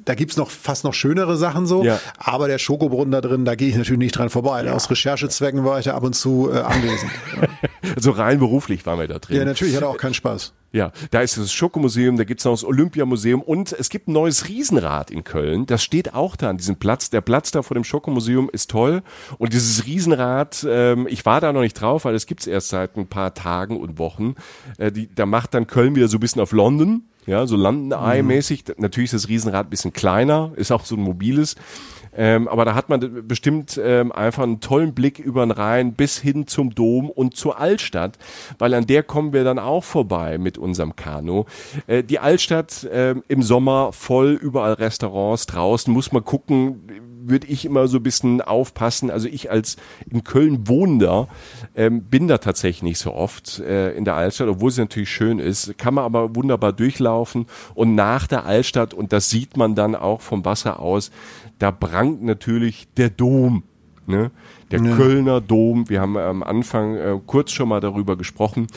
da 0.05 0.15
gibt's 0.15 0.37
noch 0.37 0.49
fast 0.49 0.83
noch 0.83 0.93
schönere 0.93 1.37
Sachen 1.37 1.65
so, 1.65 1.83
ja. 1.83 1.99
aber 2.17 2.47
der 2.47 2.57
Schokobrunnen 2.57 3.11
da 3.11 3.21
drin, 3.21 3.45
da 3.45 3.55
gehe 3.55 3.69
ich 3.69 3.75
natürlich 3.75 3.99
nicht 3.99 4.17
dran 4.17 4.29
vorbei. 4.29 4.63
Ja. 4.65 4.73
Aus 4.73 4.89
Recherchezwecken 4.89 5.63
war 5.65 5.79
ich 5.79 5.85
da 5.85 5.95
ab 5.95 6.03
und 6.03 6.13
zu 6.13 6.49
äh, 6.51 6.59
anwesend. 6.59 7.11
also 7.95 8.11
rein 8.11 8.39
beruflich 8.39 8.85
waren 8.85 8.99
wir 8.99 9.07
da 9.07 9.19
drin. 9.19 9.37
Ja, 9.37 9.45
natürlich, 9.45 9.75
hat 9.75 9.83
er 9.83 9.89
auch 9.89 9.97
keinen 9.97 10.13
Spaß. 10.13 10.53
Ja, 10.71 10.91
da 11.09 11.21
ist 11.21 11.37
das 11.37 11.51
Schokomuseum, 11.51 12.17
da 12.17 12.23
gibt's 12.23 12.45
noch 12.45 12.53
das 12.53 12.63
Olympiamuseum 12.63 13.41
und 13.41 13.73
es 13.73 13.89
gibt 13.89 14.07
ein 14.07 14.13
neues 14.13 14.47
Riesenrad 14.47 15.09
in 15.09 15.23
Köln. 15.23 15.65
Das 15.65 15.83
steht 15.83 16.13
auch 16.13 16.35
da 16.35 16.49
an 16.49 16.57
diesem 16.57 16.75
Platz. 16.75 17.09
Der 17.09 17.21
Platz 17.21 17.49
da 17.49 17.63
vor 17.63 17.73
dem 17.73 17.83
Schokomuseum 17.83 18.49
ist 18.51 18.69
toll. 18.69 19.01
Und 19.39 19.53
dieses 19.53 19.87
Riesenrad, 19.87 20.65
ähm, 20.69 21.07
ich 21.09 21.25
war 21.25 21.41
da 21.41 21.51
noch 21.53 21.61
nicht 21.61 21.73
drauf, 21.73 22.05
weil 22.05 22.13
es 22.13 22.27
gibt's 22.27 22.45
erst 22.45 22.69
seit 22.69 22.97
ein 22.97 23.07
paar 23.07 23.33
Tagen 23.33 23.77
und 23.77 23.97
Wochen. 23.97 24.35
Äh, 24.77 24.91
die, 24.91 25.09
da 25.13 25.25
macht 25.25 25.55
dann 25.55 25.65
Köln 25.65 25.95
wieder 25.95 26.07
so 26.07 26.17
ein 26.17 26.19
bisschen 26.19 26.41
auf 26.41 26.51
London. 26.51 27.03
Ja, 27.29 27.45
so 27.45 27.57
London 27.57 27.91
Eye 27.91 28.23
mäßig. 28.23 28.63
Natürlich 28.77 29.13
ist 29.13 29.25
das 29.25 29.29
Riesenrad 29.29 29.67
ein 29.67 29.69
bisschen 29.69 29.93
kleiner, 29.93 30.51
ist 30.55 30.71
auch 30.71 30.83
so 30.83 30.95
ein 30.95 31.01
mobiles. 31.01 31.55
Ähm, 32.17 32.47
aber 32.47 32.65
da 32.65 32.73
hat 32.73 32.89
man 32.89 33.27
bestimmt 33.27 33.79
ähm, 33.81 34.11
einfach 34.11 34.41
einen 34.41 34.61
tollen 34.61 34.95
Blick 34.95 35.19
über 35.19 35.45
den 35.45 35.51
Rhein 35.51 35.93
bis 35.93 36.17
hin 36.17 36.47
zum 36.47 36.73
Dom 36.73 37.07
und 37.07 37.37
zur 37.37 37.59
Altstadt, 37.59 38.17
weil 38.57 38.73
an 38.73 38.87
der 38.87 39.03
kommen 39.03 39.31
wir 39.31 39.43
dann 39.43 39.59
auch 39.59 39.83
vorbei 39.83 40.39
mit 40.39 40.57
unserem 40.57 40.95
Kanu. 40.95 41.45
Äh, 41.85 42.03
die 42.03 42.17
Altstadt 42.17 42.83
äh, 42.85 43.13
im 43.27 43.43
Sommer 43.43 43.93
voll, 43.93 44.31
überall 44.31 44.73
Restaurants 44.73 45.45
draußen, 45.45 45.93
muss 45.93 46.11
man 46.11 46.25
gucken, 46.25 46.81
würde 47.29 47.47
ich 47.47 47.65
immer 47.65 47.87
so 47.87 47.97
ein 47.97 48.03
bisschen 48.03 48.41
aufpassen. 48.41 49.11
Also 49.11 49.27
ich 49.27 49.51
als 49.51 49.77
in 50.09 50.23
Köln 50.23 50.67
Wohnender 50.67 51.27
ähm, 51.75 52.03
bin 52.03 52.27
da 52.27 52.37
tatsächlich 52.37 52.83
nicht 52.83 52.99
so 52.99 53.13
oft 53.13 53.59
äh, 53.59 53.91
in 53.91 54.05
der 54.05 54.15
Altstadt, 54.15 54.47
obwohl 54.47 54.71
sie 54.71 54.81
natürlich 54.81 55.09
schön 55.09 55.39
ist. 55.39 55.77
Kann 55.77 55.93
man 55.93 56.05
aber 56.05 56.35
wunderbar 56.35 56.73
durchlaufen 56.73 57.45
und 57.75 57.95
nach 57.95 58.27
der 58.27 58.45
Altstadt, 58.45 58.93
und 58.93 59.13
das 59.13 59.29
sieht 59.29 59.57
man 59.57 59.75
dann 59.75 59.95
auch 59.95 60.21
vom 60.21 60.45
Wasser 60.45 60.79
aus, 60.79 61.11
da 61.59 61.71
prangt 61.71 62.23
natürlich 62.23 62.87
der 62.97 63.09
Dom. 63.09 63.63
Ne? 64.07 64.31
Der 64.71 64.81
ja. 64.83 64.95
Kölner 64.95 65.41
Dom, 65.41 65.89
wir 65.89 65.99
haben 65.99 66.15
am 66.15 66.43
Anfang 66.43 66.95
äh, 66.95 67.19
kurz 67.25 67.51
schon 67.51 67.69
mal 67.69 67.79
darüber 67.79 68.15
gesprochen. 68.15 68.67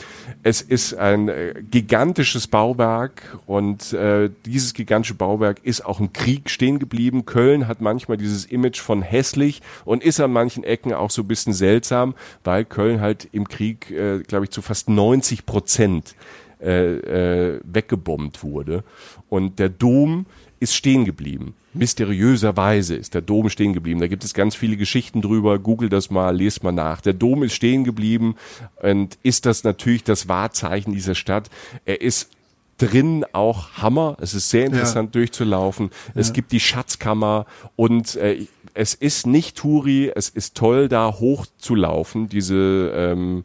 Es 0.41 0.61
ist 0.61 0.95
ein 0.95 1.29
äh, 1.29 1.53
gigantisches 1.69 2.47
Bauwerk 2.47 3.37
und 3.45 3.93
äh, 3.93 4.31
dieses 4.45 4.73
gigantische 4.73 5.13
Bauwerk 5.13 5.59
ist 5.63 5.85
auch 5.85 5.99
im 5.99 6.11
Krieg 6.11 6.49
stehen 6.49 6.79
geblieben. 6.79 7.25
Köln 7.25 7.67
hat 7.67 7.79
manchmal 7.79 8.17
dieses 8.17 8.45
Image 8.45 8.79
von 8.79 9.03
hässlich 9.03 9.61
und 9.85 10.03
ist 10.03 10.19
an 10.19 10.31
manchen 10.31 10.63
Ecken 10.63 10.93
auch 10.93 11.11
so 11.11 11.21
ein 11.21 11.27
bisschen 11.27 11.53
seltsam, 11.53 12.15
weil 12.43 12.65
Köln 12.65 12.99
halt 12.99 13.29
im 13.31 13.47
Krieg, 13.47 13.91
äh, 13.91 14.19
glaube 14.19 14.45
ich, 14.45 14.51
zu 14.51 14.63
fast 14.63 14.89
90 14.89 15.45
Prozent 15.45 16.15
äh, 16.63 16.95
äh, 16.95 17.59
weggebombt 17.65 18.41
wurde. 18.41 18.83
Und 19.27 19.59
der 19.59 19.67
Dom 19.69 20.25
ist 20.63 20.73
stehen 20.73 21.03
geblieben. 21.03 21.55
Mysteriöserweise 21.73 22.95
ist 22.95 23.13
der 23.13 23.21
Dom 23.21 23.49
stehen 23.49 23.73
geblieben. 23.73 23.99
Da 23.99 24.07
gibt 24.07 24.23
es 24.23 24.33
ganz 24.33 24.55
viele 24.55 24.77
Geschichten 24.77 25.21
drüber. 25.21 25.59
Google 25.59 25.89
das 25.89 26.09
mal, 26.09 26.35
lest 26.35 26.63
mal 26.63 26.71
nach. 26.71 27.01
Der 27.01 27.13
Dom 27.13 27.43
ist 27.43 27.53
stehen 27.53 27.83
geblieben 27.83 28.35
und 28.81 29.17
ist 29.23 29.45
das 29.45 29.65
natürlich 29.65 30.05
das 30.05 30.29
Wahrzeichen 30.29 30.93
dieser 30.93 31.15
Stadt. 31.15 31.49
Er 31.83 32.01
ist 32.01 32.29
drin 32.77 33.25
auch 33.33 33.73
Hammer. 33.73 34.15
Es 34.21 34.33
ist 34.33 34.49
sehr 34.49 34.65
interessant 34.65 35.13
ja. 35.13 35.19
durchzulaufen. 35.19 35.89
Es 36.15 36.29
ja. 36.29 36.33
gibt 36.33 36.53
die 36.53 36.61
Schatzkammer 36.61 37.45
und 37.75 38.15
äh, 38.15 38.47
es 38.73 38.93
ist 38.93 39.27
nicht 39.27 39.57
Touri. 39.57 40.11
Es 40.15 40.29
ist 40.29 40.55
toll, 40.55 40.87
da 40.87 41.11
hochzulaufen. 41.19 42.29
Diese 42.29 42.93
ähm, 42.95 43.43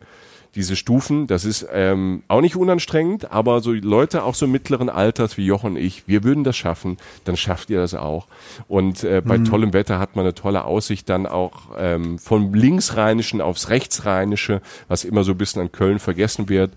diese 0.58 0.76
Stufen. 0.76 1.28
Das 1.28 1.44
ist 1.44 1.66
ähm, 1.72 2.24
auch 2.28 2.40
nicht 2.40 2.56
unanstrengend, 2.56 3.30
aber 3.30 3.60
so 3.60 3.72
Leute 3.72 4.24
auch 4.24 4.34
so 4.34 4.46
mittleren 4.46 4.90
Alters 4.90 5.38
wie 5.38 5.46
Joch 5.46 5.62
und 5.62 5.76
ich, 5.76 6.08
wir 6.08 6.24
würden 6.24 6.42
das 6.44 6.56
schaffen, 6.56 6.98
dann 7.24 7.36
schafft 7.36 7.70
ihr 7.70 7.78
das 7.78 7.94
auch. 7.94 8.26
Und 8.66 9.04
äh, 9.04 9.22
bei 9.24 9.38
mhm. 9.38 9.44
tollem 9.44 9.72
Wetter 9.72 9.98
hat 9.98 10.16
man 10.16 10.24
eine 10.24 10.34
tolle 10.34 10.64
Aussicht 10.64 11.08
dann 11.08 11.26
auch 11.26 11.70
ähm, 11.78 12.18
vom 12.18 12.52
Linksrheinischen 12.52 13.40
aufs 13.40 13.70
Rechtsrheinische, 13.70 14.60
was 14.88 15.04
immer 15.04 15.22
so 15.22 15.32
ein 15.32 15.38
bisschen 15.38 15.62
an 15.62 15.72
Köln 15.72 16.00
vergessen 16.00 16.48
wird. 16.48 16.72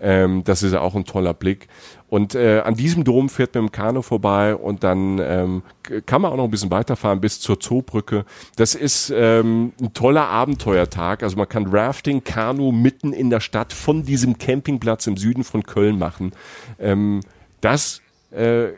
Ähm, 0.00 0.44
das 0.44 0.62
ist 0.62 0.74
auch 0.74 0.94
ein 0.94 1.04
toller 1.04 1.34
Blick. 1.34 1.68
Und 2.08 2.34
äh, 2.34 2.60
an 2.60 2.74
diesem 2.74 3.04
Dom 3.04 3.28
fährt 3.28 3.54
man 3.54 3.64
im 3.64 3.72
Kanu 3.72 4.02
vorbei 4.02 4.54
und 4.54 4.82
dann 4.82 5.18
ähm, 5.18 5.62
kann 6.06 6.22
man 6.22 6.32
auch 6.32 6.36
noch 6.36 6.44
ein 6.44 6.50
bisschen 6.50 6.70
weiterfahren 6.70 7.20
bis 7.20 7.40
zur 7.40 7.60
Zoobrücke. 7.60 8.24
Das 8.56 8.74
ist 8.74 9.12
ähm, 9.14 9.72
ein 9.80 9.92
toller 9.92 10.28
Abenteuertag. 10.28 11.22
Also 11.22 11.36
man 11.36 11.48
kann 11.48 11.66
Rafting, 11.66 12.24
Kanu 12.24 12.72
mitten 12.72 13.12
in 13.12 13.28
der 13.28 13.40
Stadt 13.40 13.72
von 13.72 14.04
diesem 14.04 14.38
Campingplatz 14.38 15.06
im 15.06 15.16
Süden 15.16 15.44
von 15.44 15.64
Köln 15.64 15.98
machen. 15.98 16.32
Ähm, 16.78 17.20
das 17.60 18.00
äh, 18.30 18.68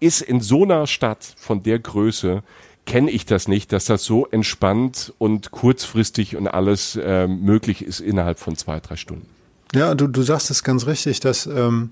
ist 0.00 0.20
in 0.20 0.40
so 0.40 0.64
einer 0.64 0.86
Stadt 0.86 1.34
von 1.38 1.62
der 1.62 1.78
Größe 1.78 2.42
kenne 2.86 3.10
ich 3.10 3.24
das 3.24 3.48
nicht, 3.48 3.72
dass 3.72 3.86
das 3.86 4.04
so 4.04 4.26
entspannt 4.26 5.14
und 5.16 5.50
kurzfristig 5.50 6.36
und 6.36 6.48
alles 6.48 6.98
ähm, 7.02 7.42
möglich 7.42 7.82
ist 7.82 8.00
innerhalb 8.00 8.38
von 8.38 8.56
zwei, 8.56 8.80
drei 8.80 8.96
Stunden. 8.96 9.33
Ja, 9.74 9.94
du, 9.94 10.06
du 10.06 10.22
sagst 10.22 10.50
es 10.50 10.62
ganz 10.62 10.86
richtig, 10.86 11.20
dass 11.20 11.46
ähm, 11.46 11.90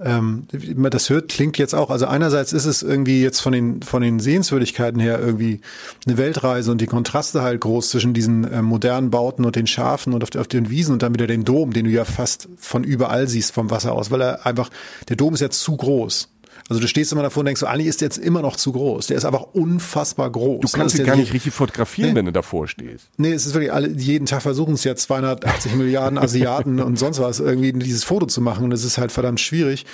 ähm, 0.00 0.46
das 0.90 1.10
hört, 1.10 1.28
klingt 1.28 1.58
jetzt 1.58 1.74
auch, 1.74 1.90
also 1.90 2.06
einerseits 2.06 2.52
ist 2.52 2.66
es 2.66 2.82
irgendwie 2.82 3.22
jetzt 3.22 3.40
von 3.40 3.52
den, 3.52 3.82
von 3.82 4.00
den 4.00 4.20
Sehenswürdigkeiten 4.20 5.00
her 5.00 5.18
irgendwie 5.18 5.60
eine 6.06 6.16
Weltreise 6.16 6.70
und 6.70 6.80
die 6.80 6.86
Kontraste 6.86 7.42
halt 7.42 7.60
groß 7.60 7.90
zwischen 7.90 8.14
diesen 8.14 8.44
äh, 8.44 8.62
modernen 8.62 9.10
Bauten 9.10 9.44
und 9.44 9.56
den 9.56 9.66
Schafen 9.66 10.12
und 10.12 10.22
auf, 10.22 10.34
auf, 10.36 10.46
den 10.46 10.70
Wiesen 10.70 10.92
und 10.92 11.02
dann 11.02 11.14
wieder 11.14 11.26
den 11.26 11.44
Dom, 11.44 11.72
den 11.72 11.86
du 11.86 11.90
ja 11.90 12.04
fast 12.04 12.48
von 12.58 12.84
überall 12.84 13.26
siehst 13.26 13.52
vom 13.52 13.70
Wasser 13.70 13.92
aus, 13.92 14.10
weil 14.10 14.20
er 14.20 14.46
einfach, 14.46 14.70
der 15.08 15.16
Dom 15.16 15.34
ist 15.34 15.40
jetzt 15.40 15.60
zu 15.60 15.76
groß. 15.76 16.28
Also 16.68 16.82
du 16.82 16.88
stehst 16.88 17.12
immer 17.12 17.22
davor 17.22 17.40
und 17.40 17.46
denkst 17.46 17.60
so, 17.60 17.66
Ali 17.66 17.84
ist 17.84 18.02
jetzt 18.02 18.18
immer 18.18 18.42
noch 18.42 18.56
zu 18.56 18.72
groß. 18.72 19.06
Der 19.06 19.16
ist 19.16 19.24
einfach 19.24 19.46
unfassbar 19.54 20.30
groß. 20.30 20.60
Du 20.60 20.68
kannst 20.78 20.98
ihn 20.98 21.06
gar 21.06 21.16
nicht 21.16 21.32
richtig 21.32 21.54
fotografieren, 21.54 22.10
nee. 22.10 22.16
wenn 22.16 22.26
du 22.26 22.32
davor 22.32 22.68
stehst. 22.68 23.08
Nee, 23.16 23.32
es 23.32 23.46
ist 23.46 23.54
wirklich, 23.54 23.72
alle, 23.72 23.88
jeden 23.88 24.26
Tag 24.26 24.42
versuchen 24.42 24.74
es 24.74 24.84
ja 24.84 24.94
280 24.94 25.74
Milliarden 25.76 26.18
Asiaten 26.18 26.80
und 26.80 26.98
sonst 26.98 27.20
was 27.20 27.40
irgendwie 27.40 27.72
dieses 27.72 28.04
Foto 28.04 28.26
zu 28.26 28.42
machen 28.42 28.64
und 28.64 28.72
es 28.72 28.84
ist 28.84 28.98
halt 28.98 29.12
verdammt 29.12 29.40
schwierig. 29.40 29.86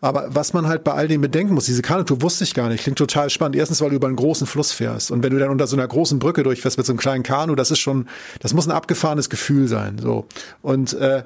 Aber 0.00 0.28
was 0.30 0.54
man 0.54 0.66
halt 0.66 0.82
bei 0.82 0.92
all 0.92 1.08
dem 1.08 1.20
bedenken 1.20 1.52
muss, 1.52 1.66
diese 1.66 1.82
Kanutour 1.82 2.22
wusste 2.22 2.44
ich 2.44 2.54
gar 2.54 2.70
nicht, 2.70 2.82
klingt 2.82 2.98
total 2.98 3.28
spannend. 3.28 3.56
Erstens, 3.56 3.82
weil 3.82 3.90
du 3.90 3.96
über 3.96 4.06
einen 4.06 4.16
großen 4.16 4.46
Fluss 4.46 4.72
fährst 4.72 5.10
und 5.10 5.22
wenn 5.22 5.30
du 5.30 5.38
dann 5.38 5.50
unter 5.50 5.66
so 5.66 5.76
einer 5.76 5.86
großen 5.86 6.18
Brücke 6.18 6.42
durchfährst 6.42 6.78
mit 6.78 6.86
so 6.86 6.92
einem 6.92 6.98
kleinen 6.98 7.22
Kanu, 7.22 7.54
das 7.54 7.70
ist 7.70 7.80
schon, 7.80 8.08
das 8.40 8.54
muss 8.54 8.66
ein 8.66 8.72
abgefahrenes 8.72 9.28
Gefühl 9.28 9.68
sein. 9.68 9.98
So 9.98 10.26
und 10.62 10.94
äh, 10.94 11.22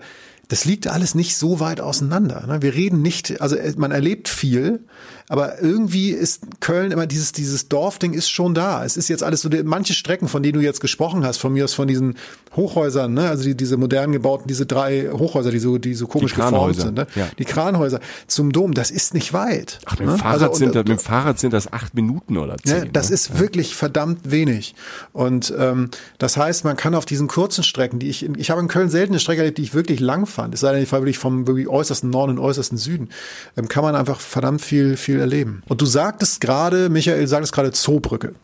das 0.49 0.65
liegt 0.65 0.87
alles 0.87 1.15
nicht 1.15 1.37
so 1.37 1.61
weit 1.61 1.81
auseinander. 1.81 2.47
Ne? 2.47 2.63
Wir 2.63 2.75
reden 2.75 3.03
nicht, 3.03 3.41
also 3.41 3.57
äh, 3.57 3.73
man 3.77 3.93
erlebt 3.93 4.29
viel, 4.29 4.81
aber 5.29 5.61
irgendwie 5.61 6.11
ist 6.11 6.61
Köln 6.61 6.91
immer 6.91 7.07
dieses, 7.07 7.33
dieses 7.33 7.69
Dorfding 7.69 8.15
ist 8.15 8.31
schon 8.31 8.55
da. 8.55 8.85
Es 8.85 8.97
ist 8.97 9.09
jetzt 9.09 9.23
alles 9.23 9.43
so, 9.43 9.51
manche 9.65 9.93
Strecken, 9.93 10.29
von 10.29 10.43
denen 10.43 10.55
du 10.55 10.61
jetzt 10.61 10.81
gesprochen 10.81 11.25
hast, 11.25 11.37
von 11.37 11.53
mir 11.53 11.65
aus 11.65 11.75
von 11.75 11.87
diesen 11.87 12.17
Hochhäusern, 12.57 13.13
ne? 13.13 13.29
also 13.29 13.45
die, 13.45 13.55
diese 13.55 13.77
modern 13.77 14.13
gebauten, 14.13 14.47
diese 14.49 14.65
drei 14.65 15.11
Hochhäuser, 15.13 15.51
die 15.51 15.59
so, 15.59 15.79
die 15.79 15.95
so 15.95 16.07
komisch 16.07 16.33
die 16.33 16.41
geformt 16.41 16.77
sind, 16.77 16.95
ne? 16.97 17.07
Ja. 17.15 17.29
die 17.39 17.45
Kranhäuser 17.45 18.01
zum 18.27 18.53
Dom, 18.53 18.73
das 18.73 18.91
ist 18.91 19.13
nicht 19.13 19.33
weit. 19.33 19.81
Ach, 19.85 19.93
mit, 19.93 20.01
dem, 20.01 20.07
ne? 20.13 20.19
Fahrrad 20.19 20.43
also, 20.43 20.55
sind, 20.55 20.69
und, 20.69 20.77
mit 20.77 20.89
dem 20.89 20.99
Fahrrad 20.99 21.39
sind 21.39 21.53
das 21.53 21.73
acht 21.73 21.95
Minuten 21.95 22.39
oder 22.39 22.57
zehn. 22.57 22.77
Ja, 22.77 22.85
das 22.87 23.11
ne? 23.11 23.15
ist 23.15 23.29
ja. 23.29 23.39
wirklich 23.39 23.77
verdammt 23.77 24.31
wenig. 24.31 24.75
Und 25.13 25.53
ähm, 25.59 25.91
das 26.19 26.37
heißt, 26.37 26.65
man 26.65 26.77
kann 26.77 26.95
auf 26.95 27.05
diesen 27.05 27.29
kurzen 27.29 27.63
Strecken, 27.63 27.99
die 27.99 28.09
ich, 28.09 28.25
ich 28.25 28.51
habe 28.51 28.61
in 28.61 28.69
Köln 28.69 28.89
selten 28.89 29.13
eine 29.13 29.21
Strecke 29.21 29.43
erlebt, 29.43 29.59
die 29.59 29.63
ich 29.63 29.75
wirklich 29.75 30.01
lang 30.01 30.25
fand, 30.27 30.55
es 30.55 30.61
sei 30.61 30.73
denn, 30.73 30.83
ich 30.83 30.91
war 30.91 31.01
wirklich 31.01 31.19
vom 31.19 31.47
wirklich 31.47 31.69
äußersten 31.69 32.09
Norden 32.09 32.39
und 32.39 32.39
äußersten 32.39 32.79
Süden, 32.79 33.11
ähm, 33.57 33.69
kann 33.69 33.85
man 33.85 33.95
einfach 33.95 34.21
verdammt 34.21 34.63
viel, 34.63 34.97
viel 34.97 35.18
viel 35.19 35.21
erleben. 35.21 35.63
Und 35.69 35.81
du 35.81 35.87
sagtest 35.87 36.41
gerade, 36.41 36.89
Michael 36.89 37.27
sagtest 37.27 37.53
gerade 37.53 37.73
Zoobrücke. 37.73 38.35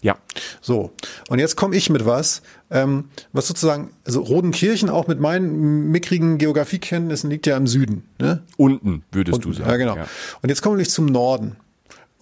Ja. 0.00 0.16
So. 0.60 0.90
Und 1.28 1.38
jetzt 1.38 1.56
komme 1.56 1.76
ich 1.76 1.88
mit 1.88 2.04
was, 2.04 2.42
ähm, 2.70 3.04
was 3.32 3.46
sozusagen, 3.46 3.90
also 4.04 4.20
Rodenkirchen 4.20 4.90
auch 4.90 5.06
mit 5.06 5.20
meinen 5.20 5.90
mickrigen 5.90 6.38
Geografiekenntnissen 6.38 7.30
liegt 7.30 7.46
ja 7.46 7.56
im 7.56 7.68
Süden. 7.68 8.04
Ne? 8.18 8.42
Unten, 8.56 9.04
würdest 9.12 9.36
Unten, 9.36 9.48
du 9.50 9.54
sagen. 9.54 9.70
Ja, 9.70 9.76
genau. 9.76 9.96
Ja. 9.96 10.06
Und 10.42 10.48
jetzt 10.48 10.60
kommen 10.62 10.78
wir 10.78 10.84
zum 10.88 11.06
Norden. 11.06 11.56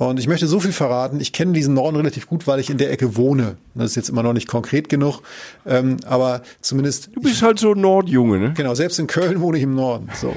Und 0.06 0.18
ich 0.18 0.26
möchte 0.26 0.46
so 0.46 0.60
viel 0.60 0.72
verraten, 0.72 1.20
ich 1.20 1.30
kenne 1.30 1.52
diesen 1.52 1.74
Norden 1.74 1.96
relativ 1.96 2.26
gut, 2.26 2.46
weil 2.46 2.58
ich 2.58 2.70
in 2.70 2.78
der 2.78 2.90
Ecke 2.90 3.16
wohne. 3.16 3.58
Das 3.74 3.90
ist 3.90 3.96
jetzt 3.96 4.08
immer 4.08 4.22
noch 4.22 4.32
nicht 4.32 4.48
konkret 4.48 4.88
genug, 4.88 5.20
ähm, 5.66 5.98
aber 6.06 6.40
zumindest. 6.62 7.10
Du 7.14 7.20
bist 7.20 7.34
ich, 7.34 7.42
halt 7.42 7.58
so 7.58 7.74
Nordjunge, 7.74 8.38
ne? 8.38 8.54
Genau, 8.56 8.74
selbst 8.74 8.98
in 8.98 9.06
Köln 9.06 9.42
wohne 9.42 9.58
ich 9.58 9.62
im 9.62 9.74
Norden. 9.74 10.08
So. 10.18 10.34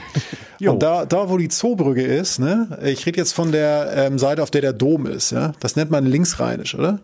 Und 0.69 0.83
da, 0.83 1.05
da, 1.05 1.29
wo 1.29 1.37
die 1.37 1.47
Zoobrücke 1.47 2.03
ist, 2.03 2.39
ne, 2.39 2.77
ich 2.83 3.05
rede 3.05 3.17
jetzt 3.17 3.31
von 3.31 3.53
der 3.53 3.93
ähm, 3.95 4.19
Seite, 4.19 4.43
auf 4.43 4.51
der 4.51 4.59
der 4.59 4.73
Dom 4.73 5.05
ist, 5.05 5.31
ja. 5.31 5.53
Das 5.61 5.77
nennt 5.77 5.91
man 5.91 6.05
linksrheinisch, 6.05 6.75
oder? 6.75 6.99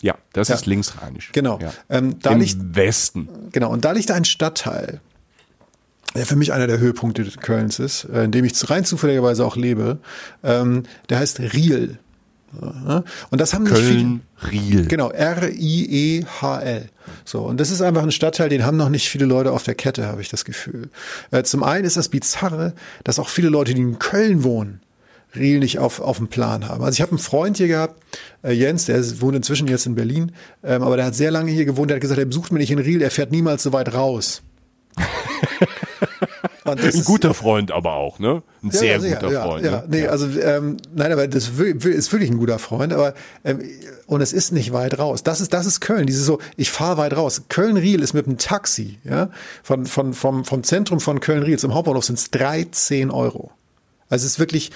Ja, 0.00 0.14
das 0.32 0.46
ja. 0.46 0.54
ist 0.54 0.66
linksrheinisch. 0.66 1.32
Genau. 1.32 1.58
Ja. 1.60 1.72
Ähm, 1.88 2.20
da 2.20 2.30
Im 2.30 2.40
liegt, 2.40 2.76
Westen. 2.76 3.28
Genau, 3.50 3.72
und 3.72 3.84
da 3.84 3.90
liegt 3.90 4.12
ein 4.12 4.24
Stadtteil, 4.24 5.00
der 6.16 6.26
für 6.26 6.36
mich 6.36 6.52
einer 6.52 6.66
der 6.66 6.78
Höhepunkte 6.78 7.24
Kölns 7.40 7.78
ist, 7.78 8.04
äh, 8.04 8.24
in 8.24 8.32
dem 8.32 8.44
ich 8.44 8.52
rein 8.70 8.84
zufälligerweise 8.84 9.44
auch 9.44 9.56
lebe, 9.56 9.98
ähm, 10.42 10.84
der 11.08 11.18
heißt 11.18 11.40
Riel. 11.40 11.98
Und 13.30 13.40
das 13.40 13.54
haben 13.54 13.64
Köln 13.64 14.22
Riel. 14.50 14.86
Genau, 14.86 15.10
R-I-E-H-L. 15.10 16.88
So, 17.24 17.40
und 17.40 17.60
das 17.60 17.70
ist 17.70 17.82
einfach 17.82 18.02
ein 18.02 18.12
Stadtteil, 18.12 18.48
den 18.48 18.64
haben 18.64 18.76
noch 18.76 18.88
nicht 18.88 19.08
viele 19.08 19.26
Leute 19.26 19.52
auf 19.52 19.62
der 19.62 19.74
Kette, 19.74 20.06
habe 20.06 20.22
ich 20.22 20.28
das 20.28 20.44
Gefühl. 20.44 20.88
Äh, 21.30 21.42
zum 21.42 21.62
einen 21.62 21.84
ist 21.84 21.96
das 21.96 22.08
Bizarre, 22.08 22.74
dass 23.04 23.18
auch 23.18 23.28
viele 23.28 23.48
Leute, 23.48 23.74
die 23.74 23.82
in 23.82 23.98
Köln 23.98 24.42
wohnen, 24.44 24.80
Riel 25.34 25.58
nicht 25.58 25.78
auf, 25.78 26.00
auf 26.00 26.16
dem 26.16 26.28
Plan 26.28 26.68
haben. 26.68 26.82
Also 26.82 26.96
ich 26.96 27.02
habe 27.02 27.12
einen 27.12 27.18
Freund 27.18 27.58
hier 27.58 27.68
gehabt, 27.68 28.00
äh, 28.42 28.52
Jens, 28.52 28.86
der 28.86 29.02
wohnt 29.20 29.36
inzwischen 29.36 29.68
jetzt 29.68 29.86
in 29.86 29.94
Berlin, 29.94 30.32
ähm, 30.64 30.82
aber 30.82 30.96
der 30.96 31.06
hat 31.06 31.14
sehr 31.14 31.30
lange 31.30 31.50
hier 31.50 31.64
gewohnt, 31.64 31.90
der 31.90 31.96
hat 31.96 32.00
gesagt, 32.00 32.18
er 32.18 32.26
besucht 32.26 32.52
mich 32.52 32.60
nicht 32.60 32.70
in 32.70 32.78
Riel, 32.78 33.02
er 33.02 33.10
fährt 33.10 33.32
niemals 33.32 33.62
so 33.62 33.72
weit 33.72 33.92
raus. 33.92 34.42
Ein 36.64 37.04
guter 37.04 37.34
Freund 37.34 37.70
aber 37.72 37.94
auch, 37.94 38.18
ne? 38.18 38.42
Ein 38.62 38.70
Ja, 38.70 38.78
sehr 38.78 38.98
ja, 38.98 39.14
guter 39.14 39.32
ja, 39.32 39.42
Freund. 39.44 39.64
Ja, 39.64 39.70
ne? 39.72 39.84
nee, 39.88 40.06
also 40.06 40.26
ähm, 40.40 40.76
nein, 40.94 41.12
aber 41.12 41.28
das 41.28 41.48
ist 41.48 42.12
wirklich 42.12 42.30
ein 42.30 42.38
guter 42.38 42.58
Freund, 42.58 42.92
aber 42.92 43.14
ähm, 43.44 43.60
und 44.06 44.20
es 44.20 44.32
ist 44.32 44.52
nicht 44.52 44.72
weit 44.72 44.98
raus. 44.98 45.22
Das 45.22 45.40
ist 45.40 45.52
das 45.52 45.66
ist 45.66 45.80
Köln. 45.80 46.06
Diese 46.06 46.22
so, 46.22 46.38
ich 46.56 46.70
fahre 46.70 46.98
weit 46.98 47.16
raus. 47.16 47.42
Köln-Riel 47.48 48.02
ist 48.02 48.14
mit 48.14 48.26
dem 48.26 48.38
Taxi, 48.38 48.98
ja, 49.04 49.30
von 49.62 49.86
von 49.86 50.14
vom 50.14 50.44
vom 50.44 50.62
Zentrum 50.62 51.00
von 51.00 51.20
Köln-Riel 51.20 51.58
zum 51.58 51.74
Hauptbahnhof 51.74 52.04
sind 52.04 52.18
es 52.18 52.30
13 52.30 53.10
Euro. 53.10 53.50
Also 54.08 54.24
es 54.24 54.32
ist 54.32 54.38
wirklich, 54.38 54.70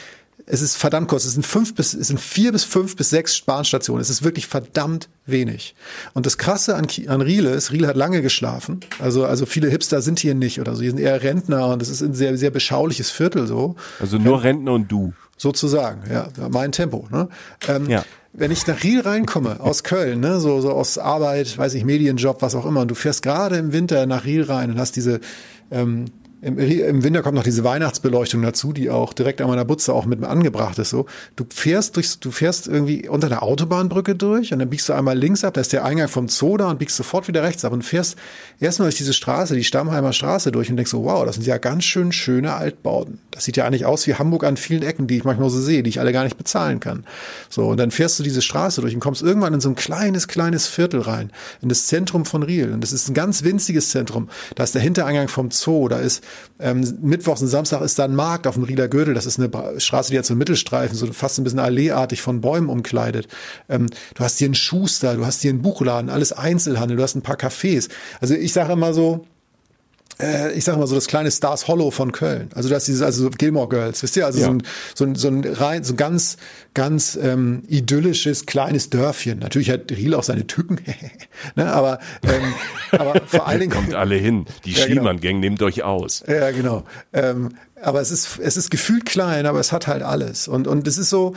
es 0.53 0.63
ist 0.63 0.77
verdammt 0.77 1.09
kurz. 1.09 1.25
Es 1.25 1.35
sind 1.35 1.47
fünf 1.47 1.75
bis, 1.75 1.95
es 1.95 2.09
sind 2.09 2.21
vier 2.21 2.51
bis 2.51 2.65
fünf 2.65 2.97
bis 2.97 3.11
sechs 3.11 3.41
Bahnstationen. 3.41 4.03
Es 4.03 4.11
ist 4.11 4.25
wirklich 4.25 4.47
verdammt 4.47 5.09
wenig. 5.25 5.75
Und 6.13 6.27
das 6.27 6.39
Krasse 6.39 6.75
an, 6.75 6.89
an 7.07 7.21
Riele 7.21 7.51
ist, 7.51 7.71
Riele 7.71 7.87
hat 7.87 7.97
lange 7.97 8.21
geschlafen. 8.21 8.81
Also, 8.99 9.25
also 9.25 9.47
viele 9.47 9.69
Hipster 9.69 10.03
sind 10.03 10.19
hier 10.19 10.35
nicht 10.35 10.61
oder 10.61 10.75
so. 10.75 10.83
Hier 10.83 10.91
sind 10.91 10.99
eher 11.01 11.23
Rentner 11.23 11.69
und 11.69 11.81
es 11.81 11.89
ist 11.89 12.03
ein 12.03 12.15
sehr, 12.15 12.37
sehr 12.37 12.51
beschauliches 12.51 13.11
Viertel 13.11 13.47
so. 13.47 13.77
Also 14.01 14.19
nur 14.19 14.43
Rentner 14.43 14.73
und 14.73 14.91
du. 14.91 15.13
Sozusagen, 15.37 16.03
ja, 16.11 16.29
mein 16.51 16.73
Tempo. 16.73 17.07
Ne? 17.11 17.29
Ähm, 17.69 17.89
Ja. 17.89 18.05
Wenn 18.33 18.53
ich 18.53 18.65
nach 18.69 18.85
Riel 18.85 19.01
reinkomme, 19.01 19.59
aus 19.59 19.83
Köln, 19.83 20.21
ne, 20.21 20.39
so, 20.39 20.61
so 20.61 20.71
aus 20.71 20.99
Arbeit, 20.99 21.59
weiß 21.59 21.75
ich, 21.75 21.85
Medienjob, 21.85 22.43
was 22.43 22.55
auch 22.55 22.65
immer, 22.65 22.83
und 22.83 22.89
du 22.89 22.95
fährst 22.95 23.23
gerade 23.23 23.57
im 23.57 23.73
Winter 23.73 24.07
nach 24.07 24.25
Riel 24.25 24.45
rein 24.45 24.71
und 24.71 24.79
hast 24.79 24.95
diese, 24.95 25.19
ähm, 25.73 26.05
im, 26.43 26.59
im 26.59 27.03
Winter 27.05 27.23
kommt 27.23 27.35
noch 27.35 27.43
diese 27.43 27.65
Weihnachtsbeleuchtung 27.65 28.41
dazu, 28.43 28.73
die 28.73 28.89
auch 28.89 29.13
direkt 29.13 29.41
an 29.43 29.49
meiner 29.49 29.65
Butze 29.65 29.93
auch 29.93 30.07
mit 30.07 30.23
angebracht 30.25 30.79
ist. 30.79 30.91
So, 30.91 31.07
du 31.37 31.45
fährst 31.53 31.97
durchs, 31.97 32.19
du 32.19 32.31
fährst 32.31 32.67
irgendwie 32.67 33.09
unter 33.09 33.29
der 33.29 33.43
Autobahnbrücke 33.43 34.15
durch 34.15 34.53
und 34.53 34.59
dann 34.59 34.71
biegst 34.71 34.89
du 34.89 34.95
einmal 34.95 35.19
links 35.19 35.45
ab, 35.45 35.55
da 35.55 35.61
ist 35.61 35.73
der 35.73 35.85
Eingang 35.85 36.09
vom 36.09 36.29
Zoo 36.29 36.57
da 36.57 36.71
und 36.71 36.79
biegst 36.79 36.97
sofort 36.97 37.29
wieder 37.29 37.43
rechts 37.43 37.65
ab 37.65 37.73
und 37.73 37.83
fährst 37.83 38.17
erstmal 38.59 38.87
durch 38.87 38.97
diese 38.97 39.13
Straße, 39.13 39.55
die 39.55 39.65
Stammheimer 39.65 40.13
Straße 40.13 40.51
durch 40.51 40.71
und 40.71 40.77
denkst 40.77 40.91
so, 40.91 41.05
wow, 41.05 41.27
das 41.27 41.35
sind 41.35 41.47
ja 41.47 41.59
ganz 41.59 41.85
schön 41.85 42.11
schöne 42.11 42.55
Altbauten. 42.55 43.19
Das 43.31 43.45
sieht 43.45 43.59
ja 43.59 43.67
eigentlich 43.67 43.85
aus 43.85 44.07
wie 44.07 44.15
Hamburg 44.15 44.45
an 44.45 44.57
vielen 44.57 44.83
Ecken, 44.83 45.07
die 45.07 45.19
ich 45.19 45.25
manchmal 45.25 45.51
so 45.51 45.61
sehe, 45.61 45.83
die 45.83 45.91
ich 45.91 46.01
alle 46.01 46.13
gar 46.13 46.25
nicht 46.25 46.39
bezahlen 46.39 46.81
kann. 46.81 47.05
So, 47.51 47.67
und 47.67 47.77
dann 47.77 47.91
fährst 47.91 48.19
du 48.19 48.23
diese 48.23 48.41
Straße 48.41 48.81
durch 48.81 48.95
und 48.95 49.01
kommst 49.01 49.23
irgendwann 49.23 49.53
in 49.53 49.61
so 49.61 49.69
ein 49.69 49.75
kleines, 49.75 50.27
kleines 50.27 50.67
Viertel 50.67 51.01
rein, 51.01 51.33
in 51.61 51.69
das 51.69 51.87
Zentrum 51.87 52.25
von 52.25 52.43
Riel. 52.43 52.73
Und 52.73 52.81
das 52.81 52.93
ist 52.93 53.09
ein 53.09 53.15
ganz 53.15 53.45
winziges 53.45 53.91
Zentrum. 53.91 54.31
Da 54.55 54.65
ist 54.65 54.75
der 54.75 54.83
Hintereingang 54.83 55.29
vom 55.29 55.51
Zoo, 55.51 55.89
da 55.89 55.99
ist 55.99 56.25
ähm, 56.59 56.99
Mittwochs 57.01 57.41
und 57.43 57.49
Samstag 57.49 57.81
ist 57.83 57.99
da 57.99 58.05
ein 58.05 58.15
Markt 58.15 58.47
auf 58.47 58.55
dem 58.55 58.65
Rieler 58.65 58.89
Gürtel. 58.89 59.15
Das 59.15 59.27
ist 59.27 59.39
eine 59.39 59.81
Straße, 59.81 60.11
die 60.11 60.19
hat 60.19 60.27
so 60.27 60.35
einen 60.35 60.39
Mittelstreifen, 60.39 60.97
so 60.97 61.07
fast 61.13 61.39
ein 61.39 61.45
bisschen 61.45 61.59
alleeartig 61.59 62.23
von 62.23 62.41
Bäumen 62.41 62.69
umkleidet. 62.69 63.29
Ähm, 63.69 63.87
du 64.15 64.25
hast 64.25 64.39
hier 64.39 64.47
einen 64.47 64.55
Schuster, 64.55 65.17
du 65.17 65.27
hast 65.27 65.43
hier 65.43 65.51
einen 65.51 65.63
Buchladen, 65.63 66.11
alles 66.11 66.33
Einzelhandel, 66.33 66.97
du 66.97 67.03
hast 67.03 67.15
ein 67.15 67.23
paar 67.23 67.37
Cafés. 67.37 67.89
Also 68.21 68.35
ich 68.35 68.53
sage 68.53 68.73
immer 68.73 68.93
so, 68.93 69.27
äh, 70.21 70.53
ich 70.53 70.65
sag 70.65 70.77
mal 70.79 70.87
so 70.87 70.95
das 70.95 71.07
kleine 71.07 71.31
Stars 71.31 71.67
Hollow 71.69 71.91
von 71.91 72.13
Köln. 72.13 72.51
Also 72.55 72.69
das 72.69 72.83
ist 72.83 72.89
dieses, 72.89 73.03
also 73.03 73.25
so 73.25 73.31
Gilmore 73.31 73.69
Girls, 73.69 74.03
wisst 74.03 74.17
ihr? 74.17 74.27
Also 74.27 74.39
Ja. 74.41 74.47
so, 74.47 74.53
ein, 74.53 74.63
so 74.95 75.05
ein 75.05 75.15
so 75.15 75.29
ein 75.29 75.45
rein, 75.45 75.85
so 75.85 75.95
ein 75.95 75.97
ganz, 75.97 76.37
ganz 76.75 77.19
ähm, 77.21 77.63
idyllisches 77.69 78.47
kleines 78.47 78.91
Dörfchen. 78.91 79.39
Natürlich 79.41 79.71
hat 79.71 79.91
Riel 79.91 80.15
auch 80.15 80.23
seine 80.23 80.47
Tücken, 80.47 80.79
ne? 81.57 81.73
aber, 81.73 81.99
ähm, 82.23 82.55
aber 82.93 83.21
vor 83.27 83.47
allen 83.49 83.61
Dingen 83.61 83.73
Kommt 83.75 83.95
alle 83.95 84.17
hin. 84.17 84.47
Die 84.65 84.71
Ja, 84.75 84.87
genau. 84.87 85.01
Schliemann-Gang 85.03 85.41
nehmt 85.41 85.63
euch 85.63 85.83
aus. 85.83 86.23
ja, 86.29 86.51
genau. 86.51 86.85
Ähm, 87.13 87.51
aber 87.83 88.01
es 88.01 88.11
ist, 88.11 88.39
es 88.43 88.57
ist 88.57 88.71
gefühlt 88.71 89.07
klein, 89.07 89.47
aber 89.47 89.59
es 89.61 89.73
hat 89.73 89.87
halt 89.87 90.03
alles. 90.03 90.49
Und, 90.49 90.67
und 90.69 90.87
es 90.87 90.99
ist 90.99 91.11
so, 91.11 91.35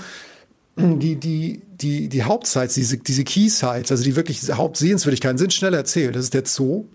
die, 0.75 1.15
die, 1.17 1.61
die, 1.69 2.09
die 2.09 2.23
Hauptsites, 2.23 2.73
diese, 2.73 2.97
diese 2.97 3.23
Key-Sites, 3.23 3.91
also 3.91 4.03
die 4.03 4.15
wirklich 4.15 4.41
Hauptsehenswürdigkeiten 4.51 5.37
sind 5.37 5.53
schnell 5.53 5.73
erzählt. 5.73 6.15
Das 6.15 6.23
ist 6.23 6.33
der 6.33 6.45
Zoo, 6.45 6.85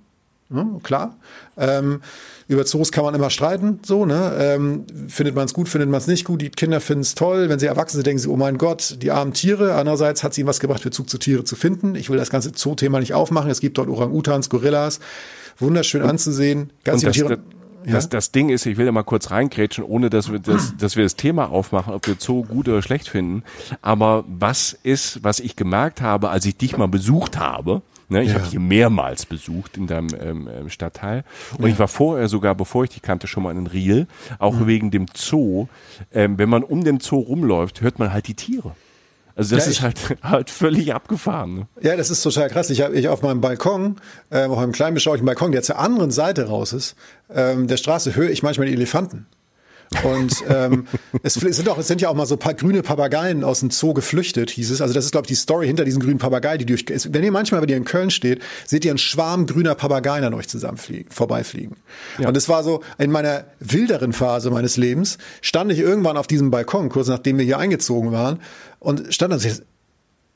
ne, 0.49 0.81
klar. 0.83 1.17
Ähm, 1.57 2.01
über 2.49 2.65
Zoos 2.65 2.93
kann 2.93 3.05
man 3.05 3.15
immer 3.15 3.31
streiten, 3.31 3.81
so, 3.85 4.07
ne? 4.07 4.33
Ähm, 4.39 4.87
findet 5.09 5.35
man 5.35 5.45
es 5.45 5.53
gut, 5.53 5.69
findet 5.69 5.91
man 5.91 5.99
es 5.99 6.07
nicht 6.07 6.25
gut. 6.25 6.41
Die 6.41 6.49
Kinder 6.49 6.81
finden 6.81 7.03
es 7.03 7.15
toll. 7.15 7.49
Wenn 7.49 7.59
sie 7.59 7.67
erwachsen 7.67 7.97
sind, 7.97 8.07
denken 8.07 8.21
sie, 8.21 8.29
oh 8.29 8.37
mein 8.37 8.57
Gott, 8.57 8.97
die 9.03 9.11
armen 9.11 9.35
Tiere. 9.35 9.75
Andererseits 9.75 10.25
hat 10.25 10.33
es 10.33 10.39
ihnen 10.39 10.49
was 10.49 10.59
gebracht, 10.61 10.83
Bezug 10.83 11.11
zu 11.11 11.19
Tiere 11.19 11.45
zu 11.45 11.57
finden. 11.57 11.95
Ich 11.95 12.09
will 12.09 12.17
das 12.17 12.31
ganze 12.31 12.53
Zoo-Thema 12.55 13.01
nicht 13.01 13.13
aufmachen. 13.13 13.51
Es 13.51 13.61
gibt 13.61 13.77
dort 13.77 13.89
Orang-Utans, 13.89 14.49
Gorillas. 14.49 15.01
Wunderschön 15.59 16.03
anzusehen. 16.03 16.71
Ganz 16.85 17.05
Und 17.05 17.15
viele 17.15 17.29
das, 17.29 17.39
Tiere. 17.39 17.93
das, 17.93 18.09
das 18.09 18.33
Ding 18.33 18.49
ist, 18.49 18.65
ich 18.65 18.79
will 18.79 18.87
da 18.87 18.93
mal 18.93 19.03
kurz 19.03 19.31
reingrätschen, 19.31 19.85
ohne 19.85 20.09
dass 20.09 20.33
wir 20.33 20.39
das, 20.39 20.75
dass 20.79 20.97
wir 20.97 21.03
das 21.03 21.17
Thema 21.17 21.51
aufmachen, 21.51 21.93
ob 21.93 22.07
wir 22.07 22.17
Zoo 22.19 22.45
gut 22.45 22.69
oder 22.69 22.81
schlecht 22.81 23.09
finden. 23.09 23.43
Aber 23.83 24.25
was 24.27 24.79
ist, 24.83 25.23
was 25.23 25.41
ich 25.41 25.57
gemerkt 25.57 26.01
habe, 26.01 26.31
als 26.31 26.47
ich 26.47 26.57
dich 26.57 26.79
mal 26.79 26.89
besucht 26.89 27.39
habe, 27.39 27.83
ne, 28.09 28.23
ich 28.23 28.29
Ja. 28.33 28.35
habe 28.41 28.47
hier 28.47 28.61
mehrmals 28.61 29.27
besucht 29.27 29.77
in 29.77 29.87
deinem 29.87 30.09
ähm, 30.21 30.49
ähm, 30.53 30.69
Stadtteil 30.71 31.25
und 31.59 31.69
ich 31.69 31.79
war 31.79 31.89
vorher 31.89 32.29
sogar, 32.29 32.55
bevor 32.55 32.85
ich 32.85 32.91
dich 32.91 33.03
kannte, 33.03 33.27
schon 33.27 33.43
mal 33.43 33.57
in 33.57 33.67
Riel, 33.67 34.07
auch 34.39 34.55
Mhm. 34.61 34.67
wegen 34.67 34.91
dem 34.91 35.07
Zoo. 35.15 35.67
Ähm, 36.13 36.39
wenn 36.39 36.49
man 36.49 36.63
um 36.63 36.85
den 36.85 37.01
Zoo 37.01 37.19
rumläuft, 37.21 37.81
hört 37.81 37.99
man 37.99 38.13
halt 38.13 38.29
die 38.29 38.35
Tiere. 38.35 38.75
Also 39.37 39.55
das 39.55 39.67
Ja, 39.67 39.71
ist 39.71 39.83
halt, 39.83 40.17
halt 40.25 40.51
völlig 40.51 40.93
abgefahren. 40.93 41.55
Ne? 41.55 41.67
Ja, 41.81 41.97
das 41.97 42.11
ist 42.11 42.23
total 42.23 42.49
krass. 42.49 42.71
Ich 42.71 42.81
habe 42.83 42.95
ich 42.97 43.07
auf 43.09 43.23
meinem 43.23 43.41
Balkon, 43.41 43.97
äh, 44.31 44.45
auf 44.47 44.59
einem 44.59 44.73
kleinen 44.73 44.95
beschaulichen 44.95 45.25
Balkon, 45.27 45.53
der 45.53 45.63
zur 45.63 45.79
anderen 45.79 46.11
Seite 46.11 46.49
raus 46.49 46.73
ist, 46.73 46.97
ähm, 47.33 47.69
der 47.69 47.77
Straße, 47.77 48.17
höre 48.17 48.31
ich 48.31 48.43
manchmal 48.43 48.67
die 48.67 48.73
Elefanten. 48.75 49.27
Und 50.03 50.45
ähm, 50.49 50.87
es 51.23 51.35
sind 51.35 51.69
auch, 51.69 51.79
es 51.79 51.89
sind 51.89 52.01
ja 52.01 52.09
auch 52.09 52.15
mal 52.15 52.27
so 52.27 52.37
paar 52.37 52.55
grüne 52.55 52.83
Papageien 52.83 53.43
aus 53.43 53.61
dem 53.61 53.71
Zoo 53.71 53.95
geflüchtet, 53.95 54.51
hieß 54.51 54.71
es. 54.71 54.81
Also 54.83 54.93
das 54.93 55.07
ist, 55.07 55.13
glaube 55.13 55.25
ich, 55.25 55.29
die 55.29 55.35
Story 55.35 55.67
hinter 55.67 55.85
diesen 55.85 56.01
grünen 56.03 56.19
Papageien, 56.19 56.59
die 56.59 56.67
durch. 56.67 56.85
Wenn 57.13 57.25
ihr 57.25 57.33
manchmal, 57.33 57.63
wenn 57.63 57.69
ihr 57.69 57.77
in 57.77 57.85
Köln 57.85 58.11
steht, 58.11 58.43
seht 58.67 58.85
ihr 58.85 58.91
einen 58.91 58.99
Schwarm 58.99 59.47
grüner 59.47 59.75
Papageien 59.75 60.25
an 60.25 60.35
euch 60.35 60.49
zusammenfliegen, 60.49 61.11
vorbeifliegen. 61.11 61.77
Und 62.19 62.37
es 62.37 62.49
war 62.49 62.63
so, 62.63 62.83
in 62.99 63.11
meiner 63.11 63.45
wilderen 63.61 64.13
Phase 64.13 64.51
meines 64.51 64.77
Lebens, 64.77 65.19
stand 65.41 65.73
ich 65.73 65.79
irgendwann 65.79 66.17
auf 66.17 66.27
diesem 66.27 66.51
Balkon, 66.51 66.91
kurz 66.91 67.09
nachdem 67.09 67.39
wir 67.39 67.45
hier 67.45 67.59
eingezogen 67.59 68.13
waren, 68.13 68.41
und 68.81 69.13
stand 69.13 69.33
da 69.33 69.37
und 69.37 69.63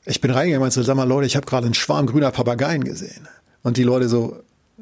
ich, 0.05 0.19
bin 0.19 0.31
reingegangen 0.31 0.55
und 0.55 0.61
meinte, 0.61 0.83
sag 0.83 0.95
mal 0.95 1.07
Leute, 1.07 1.27
ich 1.27 1.35
habe 1.35 1.45
gerade 1.45 1.65
einen 1.65 1.73
Schwarm 1.73 2.07
grüner 2.07 2.31
Papageien 2.31 2.83
gesehen. 2.83 3.27
Und 3.61 3.77
die 3.77 3.83
Leute 3.83 4.09
so, 4.09 4.37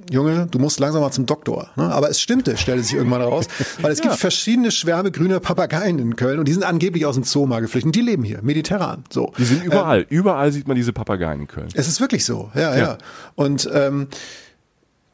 Junge, 0.10 0.48
du 0.50 0.58
musst 0.58 0.80
langsam 0.80 1.02
mal 1.02 1.12
zum 1.12 1.26
Doktor. 1.26 1.70
Ne? 1.76 1.84
Aber 1.84 2.10
es 2.10 2.22
stimmte, 2.22 2.56
stellte 2.56 2.84
sich 2.84 2.96
irgendwann 2.96 3.22
raus, 3.22 3.46
weil 3.82 3.92
es 3.92 4.02
gibt 4.02 4.16
verschiedene 4.16 4.72
Schwärme 4.72 5.12
grüner 5.12 5.42
Papageien 5.42 6.00
in 6.00 6.16
Köln 6.16 6.40
und 6.40 6.48
die 6.48 6.54
sind 6.54 6.64
angeblich 6.64 7.06
aus 7.06 7.16
dem 7.16 7.26
Zoo 7.26 7.46
mal 7.46 7.60
geflüchtet. 7.60 7.88
Und 7.88 7.96
die 7.96 8.02
leben 8.02 8.24
hier, 8.24 8.40
mediterran. 8.42 9.04
So. 9.10 9.34
Die 9.38 9.44
sind 9.44 9.64
überall, 9.64 10.06
überall 10.10 10.52
sieht 10.54 10.68
man 10.68 10.76
diese 10.76 10.94
Papageien 10.94 11.42
in 11.42 11.48
Köln. 11.48 11.68
Es 11.74 11.90
ist 11.90 12.00
wirklich 12.00 12.24
so, 12.24 12.52
ja, 12.56 12.76
ja. 12.76 12.78
Ja. 12.78 12.98
Und 13.36 13.70
ähm, 13.74 14.08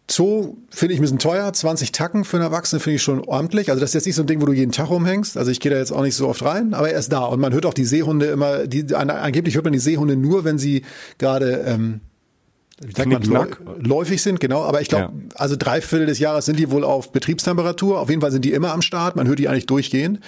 Zoo 0.10 0.58
finde 0.70 0.94
ich 0.94 1.00
ein 1.00 1.02
bisschen 1.02 1.20
teuer, 1.20 1.52
20 1.52 1.92
Tacken 1.92 2.24
für 2.24 2.38
einen 2.38 2.46
Erwachsenen 2.46 2.80
finde 2.80 2.96
ich 2.96 3.04
schon 3.04 3.20
ordentlich. 3.22 3.70
Also 3.70 3.82
das 3.82 3.90
ist 3.90 3.96
jetzt 3.96 4.06
nicht 4.06 4.16
so 4.16 4.24
ein 4.24 4.28
Ding, 4.28 4.42
wo 4.42 4.46
du 4.46 4.54
jeden 4.54 4.72
Tag 4.72 4.90
rumhängst. 4.90 5.38
Also 5.38 5.52
ich 5.52 5.60
gehe 5.60 5.72
da 5.72 5.78
jetzt 5.78 5.92
auch 5.92 6.04
nicht 6.04 6.16
so 6.16 6.28
oft 6.28 6.46
rein, 6.46 6.74
aber 6.74 6.92
er 6.92 7.00
ist 7.00 7.12
da. 7.12 7.26
Und 7.26 7.40
man 7.40 7.52
hört 7.52 7.66
auch 7.66 7.74
die 7.74 7.84
Seehunde 7.84 8.28
immer, 8.28 8.68
die, 8.68 8.94
an, 8.96 9.10
angeblich 9.10 9.56
hört 9.56 9.66
man 9.66 9.74
die 9.74 9.80
Seehunde 9.80 10.16
nur, 10.16 10.46
wenn 10.46 10.60
sie 10.60 10.84
gerade 11.18 11.64
ähm, 11.66 12.00
wie 12.82 12.94
sagt 12.94 13.10
man, 13.10 13.20
Knickknack. 13.22 13.60
läu- 13.66 13.88
läufig 13.88 14.22
sind, 14.22 14.40
genau. 14.40 14.62
Aber 14.64 14.82
ich 14.82 14.88
glaube, 14.88 15.06
Ja. 15.06 15.12
also 15.36 15.56
drei 15.58 15.82
Viertel 15.82 16.06
des 16.06 16.20
Jahres 16.20 16.46
sind 16.46 16.60
die 16.60 16.70
wohl 16.70 16.84
auf 16.84 17.12
Betriebstemperatur. 17.12 18.00
Auf 18.00 18.10
jeden 18.10 18.22
Fall 18.22 18.32
sind 18.32 18.46
die 18.46 18.54
immer 18.54 18.72
am 18.72 18.82
Start. 18.84 19.16
Man 19.16 19.28
hört 19.28 19.40
die 19.40 19.48
eigentlich 19.48 19.66
durchgehend. 19.66 20.20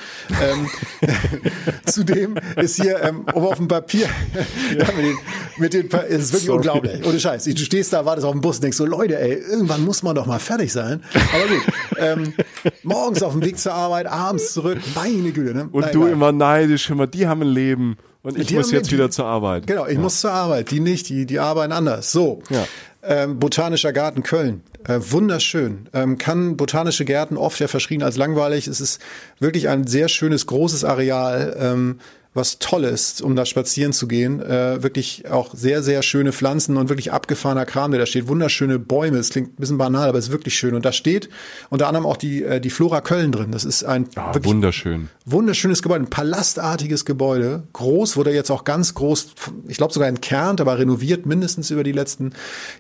ähm, 0.42 0.68
zudem 1.86 2.36
ist 2.56 2.82
hier 2.82 3.02
ähm, 3.04 3.26
oben 3.34 3.46
auf 3.48 3.58
dem 3.58 3.68
Papier 3.68 4.08
ja. 4.78 4.86
mit 4.96 5.06
den, 5.06 5.18
mit 5.58 5.74
den 5.74 5.90
Pa- 5.90 6.04
es 6.10 6.24
ist 6.26 6.34
wirklich 6.34 6.46
Sorry. 6.48 6.58
unglaublich. 6.58 7.06
Ohne 7.06 7.20
Scheiß. 7.20 7.44
Du 7.46 7.58
stehst 7.58 7.94
da, 7.94 8.06
wartest 8.06 8.26
auf 8.26 8.32
dem 8.34 8.42
Bus 8.42 8.58
und 8.58 8.64
denkst 8.64 8.78
so, 8.78 8.86
Leute, 8.86 9.20
ey, 9.20 9.34
irgendwann 9.34 9.84
muss 9.86 10.04
man 10.04 10.16
doch 10.16 10.26
mal 10.26 10.40
fertig 10.40 10.72
sein. 10.72 11.04
Aber 11.14 11.48
gut. 11.48 11.62
ähm, 11.98 12.34
morgens 12.84 13.22
auf 13.24 13.34
dem 13.34 13.44
Weg 13.44 13.60
zur 13.60 13.74
Arbeit, 13.74 14.08
abends 14.08 14.54
zurück. 14.54 14.80
Meine 14.96 15.32
Güte. 15.32 15.54
Ne? 15.56 15.70
Und 15.72 15.82
Na, 15.82 15.92
du 15.92 16.02
egal. 16.02 16.14
immer 16.14 16.32
neidisch, 16.32 16.90
immer, 16.90 17.08
die 17.08 17.28
haben 17.28 17.42
ein 17.42 17.48
Leben 17.50 17.98
und 18.24 18.38
ich 18.38 18.48
Die 18.48 18.56
muss 18.56 18.68
haben- 18.68 18.76
jetzt 18.76 18.90
die- 18.92 18.96
wieder 18.96 19.10
zur 19.10 19.26
Arbeit. 19.26 19.68
Genau, 19.68 19.86
ich 19.88 19.98
muss 19.98 20.22
zur 20.22 20.32
Arbeit, 20.32 20.72
die 20.72 20.80
nicht, 20.80 21.10
die, 21.10 21.26
die 21.26 21.40
arbeiten 21.40 21.72
anders. 21.72 22.12
So, 22.12 22.42
Ja. 22.50 22.66
ähm, 23.04 23.40
Botanischer 23.40 23.94
Garten 23.94 24.24
Köln, 24.24 24.62
äh, 24.88 25.00
wunderschön. 25.10 25.88
Ähm, 25.94 26.18
kann 26.18 26.58
botanische 26.58 27.06
Gärten 27.06 27.38
oft 27.38 27.60
ja 27.60 27.68
verschrien 27.68 28.04
als 28.04 28.18
langweilig. 28.18 28.68
Es 28.68 28.82
ist 28.82 29.02
wirklich 29.40 29.70
ein 29.70 29.88
sehr 29.88 30.10
schönes, 30.10 30.46
großes 30.48 30.84
Areal. 30.84 31.56
Ähm, 31.60 32.00
was 32.36 32.60
Tolles, 32.60 33.22
um 33.22 33.36
da 33.36 33.44
spazieren 33.46 33.92
zu 33.92 34.08
gehen. 34.08 34.40
Äh, 34.40 34.84
wirklich 34.84 35.30
auch 35.30 35.56
sehr, 35.56 35.82
sehr 35.82 36.04
schöne 36.04 36.32
Pflanzen 36.32 36.78
und 36.78 36.88
wirklich 36.88 37.12
abgefahrener 37.12 37.66
Kram, 37.66 37.90
der 37.92 38.00
da 38.00 38.06
steht. 38.06 38.28
Wunderschöne 38.28 38.78
Bäume. 38.78 39.18
Es 39.18 39.32
klingt 39.32 39.54
ein 39.54 39.56
bisschen 39.56 39.80
banal, 39.80 40.10
aber 40.10 40.20
es 40.20 40.26
ist 40.26 40.32
wirklich 40.32 40.54
schön. 40.54 40.76
Und 40.76 40.86
da 40.86 40.92
steht 40.92 41.30
unter 41.70 41.88
anderem 41.88 42.06
auch 42.06 42.18
die, 42.18 42.44
äh, 42.44 42.62
die 42.62 42.70
Flora 42.70 43.02
Köln 43.02 43.32
drin. 43.32 43.52
Das 43.52 43.66
ist 43.66 43.84
ein 43.84 44.08
Ah, 44.16 44.34
wirklich 44.34 44.46
wunderschön. 44.46 45.10
Wunderschönes 45.26 45.82
Gebäude, 45.82 46.06
ein 46.06 46.10
palastartiges 46.10 47.04
Gebäude. 47.04 47.64
Groß, 47.74 48.16
wurde 48.16 48.32
jetzt 48.32 48.52
auch 48.52 48.64
ganz 48.64 48.94
groß, 48.94 49.30
ich 49.68 49.78
glaube 49.78 49.94
sogar 49.94 50.08
entkernt, 50.08 50.62
aber 50.62 50.78
renoviert 50.78 51.26
mindestens 51.26 51.72
über 51.72 51.84
die 51.84 51.92
letzten 51.92 52.34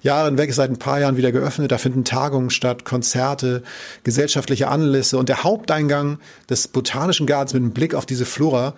Jahre 0.04 0.30
hinweg, 0.30 0.50
ist 0.50 0.58
seit 0.58 0.70
ein 0.70 0.78
paar 0.78 1.00
Jahren 1.00 1.18
wieder 1.18 1.32
geöffnet. 1.32 1.72
Da 1.72 1.80
finden 1.80 2.06
Tagungen 2.06 2.52
statt, 2.52 2.86
Konzerte, 2.86 3.64
gesellschaftliche 4.04 4.68
Anlässe 4.68 5.18
und 5.18 5.28
der 5.28 5.44
Haupteingang 5.44 6.20
des 6.50 6.68
Botanischen 6.68 7.26
Gartens 7.26 7.54
mit 7.54 7.64
einem 7.64 7.72
Blick 7.72 7.96
auf 7.96 8.06
diese 8.06 8.26
Flora 8.26 8.76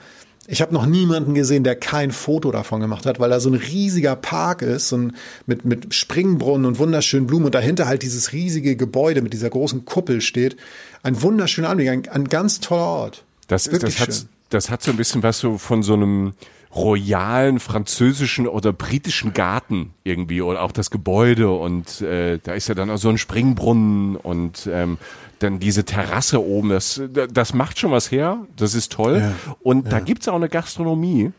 ich 0.47 0.61
habe 0.61 0.73
noch 0.73 0.85
niemanden 0.85 1.33
gesehen, 1.33 1.63
der 1.63 1.75
kein 1.75 2.11
Foto 2.11 2.51
davon 2.51 2.81
gemacht 2.81 3.05
hat, 3.05 3.19
weil 3.19 3.29
da 3.29 3.39
so 3.39 3.49
ein 3.49 3.55
riesiger 3.55 4.15
Park 4.15 4.61
ist, 4.63 4.91
ein, 4.91 5.15
mit, 5.45 5.65
mit 5.65 5.93
Springbrunnen 5.93 6.65
und 6.65 6.79
wunderschönen 6.79 7.27
Blumen 7.27 7.45
und 7.45 7.55
dahinter 7.55 7.87
halt 7.87 8.01
dieses 8.01 8.33
riesige 8.33 8.75
Gebäude 8.75 9.21
mit 9.21 9.33
dieser 9.33 9.49
großen 9.49 9.85
Kuppel 9.85 10.21
steht. 10.21 10.57
Ein 11.03 11.21
wunderschöner 11.21 11.69
Anblick, 11.69 11.89
ein, 11.89 12.09
ein 12.09 12.27
ganz 12.27 12.59
toller 12.59 12.81
Ort. 12.81 13.23
Das, 13.47 13.67
ist, 13.67 13.83
das, 13.83 13.99
hat, 13.99 14.25
das 14.49 14.69
hat 14.69 14.81
so 14.81 14.91
ein 14.91 14.97
bisschen 14.97 15.21
was 15.23 15.39
so 15.39 15.57
von 15.57 15.83
so 15.83 15.93
einem 15.93 16.33
royalen 16.73 17.59
französischen 17.59 18.47
oder 18.47 18.71
britischen 18.71 19.33
Garten 19.33 19.93
irgendwie 20.03 20.41
oder 20.41 20.61
auch 20.61 20.71
das 20.71 20.89
Gebäude 20.89 21.49
und 21.51 22.01
äh, 22.01 22.39
da 22.41 22.53
ist 22.53 22.69
ja 22.69 22.75
dann 22.75 22.89
auch 22.89 22.97
so 22.97 23.09
ein 23.09 23.17
Springbrunnen 23.17 24.15
und 24.15 24.69
ähm, 24.71 24.97
dann 25.43 25.59
diese 25.59 25.83
Terrasse 25.83 26.43
oben, 26.43 26.69
das, 26.69 27.01
das 27.31 27.53
macht 27.53 27.79
schon 27.79 27.91
was 27.91 28.11
her, 28.11 28.45
das 28.55 28.75
ist 28.75 28.91
toll. 28.91 29.19
Ja, 29.19 29.33
und 29.61 29.85
ja. 29.85 29.91
da 29.91 29.99
gibt's 29.99 30.27
auch 30.27 30.35
eine 30.35 30.49
Gastronomie. 30.49 31.31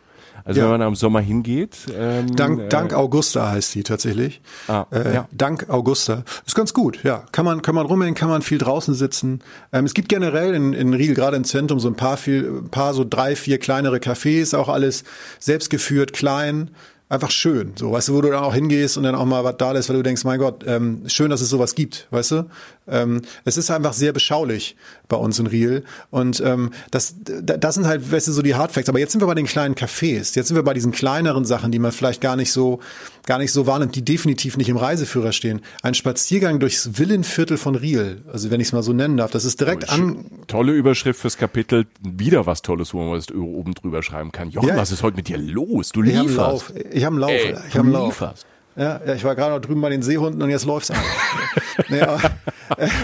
Also 0.44 0.60
ja. 0.60 0.64
wenn 0.64 0.72
man 0.72 0.82
am 0.82 0.94
Sommer 0.94 1.20
hingeht. 1.20 1.76
Ähm, 1.96 2.34
Dank, 2.34 2.60
äh, 2.60 2.68
Dank 2.68 2.94
Augusta 2.94 3.50
heißt 3.50 3.74
die 3.74 3.82
tatsächlich. 3.82 4.40
Ah, 4.66 4.86
äh, 4.90 5.14
ja. 5.14 5.28
Dank 5.30 5.70
Augusta. 5.70 6.24
Ist 6.44 6.56
ganz 6.56 6.74
gut, 6.74 7.04
ja. 7.04 7.24
Kann 7.32 7.44
man, 7.44 7.62
kann 7.62 7.74
man 7.74 7.86
rumhängen, 7.86 8.14
kann 8.14 8.28
man 8.28 8.42
viel 8.42 8.58
draußen 8.58 8.94
sitzen. 8.94 9.40
Ähm, 9.72 9.84
es 9.84 9.94
gibt 9.94 10.08
generell 10.08 10.54
in, 10.54 10.72
in 10.72 10.94
Riel, 10.94 11.14
gerade 11.14 11.36
im 11.36 11.44
Zentrum, 11.44 11.78
so 11.78 11.88
ein 11.88 11.94
paar 11.94 12.16
viel, 12.16 12.62
ein 12.64 12.70
paar 12.70 12.94
so 12.94 13.04
drei, 13.08 13.36
vier 13.36 13.58
kleinere 13.58 13.98
Cafés, 13.98 14.56
auch 14.56 14.68
alles 14.68 15.04
selbstgeführt, 15.38 16.12
klein 16.12 16.70
einfach 17.12 17.30
schön. 17.30 17.72
So, 17.76 17.92
weißt 17.92 18.08
du, 18.08 18.14
wo 18.14 18.22
du 18.22 18.30
dann 18.30 18.42
auch 18.42 18.54
hingehst 18.54 18.96
und 18.96 19.02
dann 19.02 19.14
auch 19.14 19.26
mal 19.26 19.44
was 19.44 19.58
da 19.58 19.72
ist, 19.72 19.90
weil 19.90 19.96
du 19.96 20.02
denkst, 20.02 20.24
mein 20.24 20.38
Gott, 20.38 20.64
ähm, 20.66 21.02
schön, 21.06 21.28
dass 21.30 21.42
es 21.42 21.50
sowas 21.50 21.74
gibt, 21.74 22.06
weißt 22.10 22.30
du? 22.30 22.50
Ähm, 22.88 23.20
es 23.44 23.58
ist 23.58 23.70
einfach 23.70 23.92
sehr 23.92 24.12
beschaulich 24.14 24.76
bei 25.12 25.18
uns 25.18 25.38
in 25.38 25.46
Riel. 25.46 25.84
Und 26.10 26.42
ähm, 26.44 26.70
das, 26.90 27.14
das 27.20 27.74
sind 27.74 27.86
halt, 27.86 28.10
weißt 28.10 28.28
du, 28.28 28.32
so 28.32 28.42
die 28.42 28.54
Hardfacts. 28.54 28.88
Aber 28.88 28.98
jetzt 28.98 29.12
sind 29.12 29.20
wir 29.20 29.26
bei 29.26 29.34
den 29.34 29.46
kleinen 29.46 29.74
Cafés. 29.74 30.34
Jetzt 30.34 30.48
sind 30.48 30.56
wir 30.56 30.62
bei 30.62 30.74
diesen 30.74 30.90
kleineren 30.90 31.44
Sachen, 31.44 31.70
die 31.70 31.78
man 31.78 31.92
vielleicht 31.92 32.20
gar 32.20 32.34
nicht 32.34 32.50
so, 32.50 32.80
gar 33.26 33.38
nicht 33.38 33.52
so 33.52 33.66
wahrnimmt, 33.66 33.94
die 33.94 34.04
definitiv 34.04 34.56
nicht 34.56 34.70
im 34.70 34.78
Reiseführer 34.78 35.32
stehen. 35.32 35.60
Ein 35.82 35.94
Spaziergang 35.94 36.58
durchs 36.58 36.98
Villenviertel 36.98 37.58
von 37.58 37.74
Riel, 37.74 38.22
also 38.32 38.50
wenn 38.50 38.60
ich 38.60 38.68
es 38.68 38.72
mal 38.72 38.82
so 38.82 38.94
nennen 38.94 39.18
darf, 39.18 39.30
das 39.30 39.44
ist 39.44 39.60
direkt 39.60 39.84
oh, 39.88 39.92
an. 39.92 40.24
Tolle 40.46 40.72
Überschrift 40.72 41.20
fürs 41.20 41.36
Kapitel. 41.36 41.86
Wieder 42.00 42.46
was 42.46 42.62
Tolles, 42.62 42.94
wo 42.94 42.98
man 42.98 43.12
was 43.12 43.30
oben 43.30 43.74
drüber 43.74 44.02
schreiben 44.02 44.32
kann. 44.32 44.50
Jochen, 44.50 44.68
ja, 44.68 44.76
was 44.76 44.90
ist 44.90 45.02
heute 45.02 45.16
mit 45.16 45.28
dir 45.28 45.38
los? 45.38 45.90
Du 45.90 46.00
lieferst. 46.00 46.72
Ich 46.90 47.04
habe 47.04 47.14
einen 47.14 47.20
Lauf. 47.20 47.30
Ey, 47.30 47.56
ich 47.68 47.74
habe 47.74 47.84
einen 47.84 47.92
Lauf. 47.92 48.20
Lieferst. 48.20 48.46
Ja, 48.76 49.00
ja, 49.06 49.14
ich 49.14 49.24
war 49.24 49.34
gerade 49.34 49.54
noch 49.54 49.60
drüben 49.60 49.80
bei 49.80 49.90
den 49.90 50.02
Seehunden 50.02 50.40
und 50.40 50.50
jetzt 50.50 50.64
läuft's 50.64 50.90
an. 50.90 50.98
ja, 51.90 52.18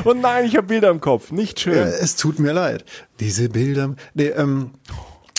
und 0.05 0.21
nein, 0.21 0.47
ich 0.47 0.57
habe 0.57 0.67
Bilder 0.67 0.91
im 0.91 1.01
Kopf. 1.01 1.31
Nicht 1.31 1.61
schön. 1.61 1.75
Ja, 1.75 1.85
es 1.85 2.17
tut 2.17 2.39
mir 2.39 2.53
leid. 2.53 2.85
Diese 3.21 3.49
Bilder. 3.49 3.95
Nee, 4.15 4.29
ähm, 4.29 4.71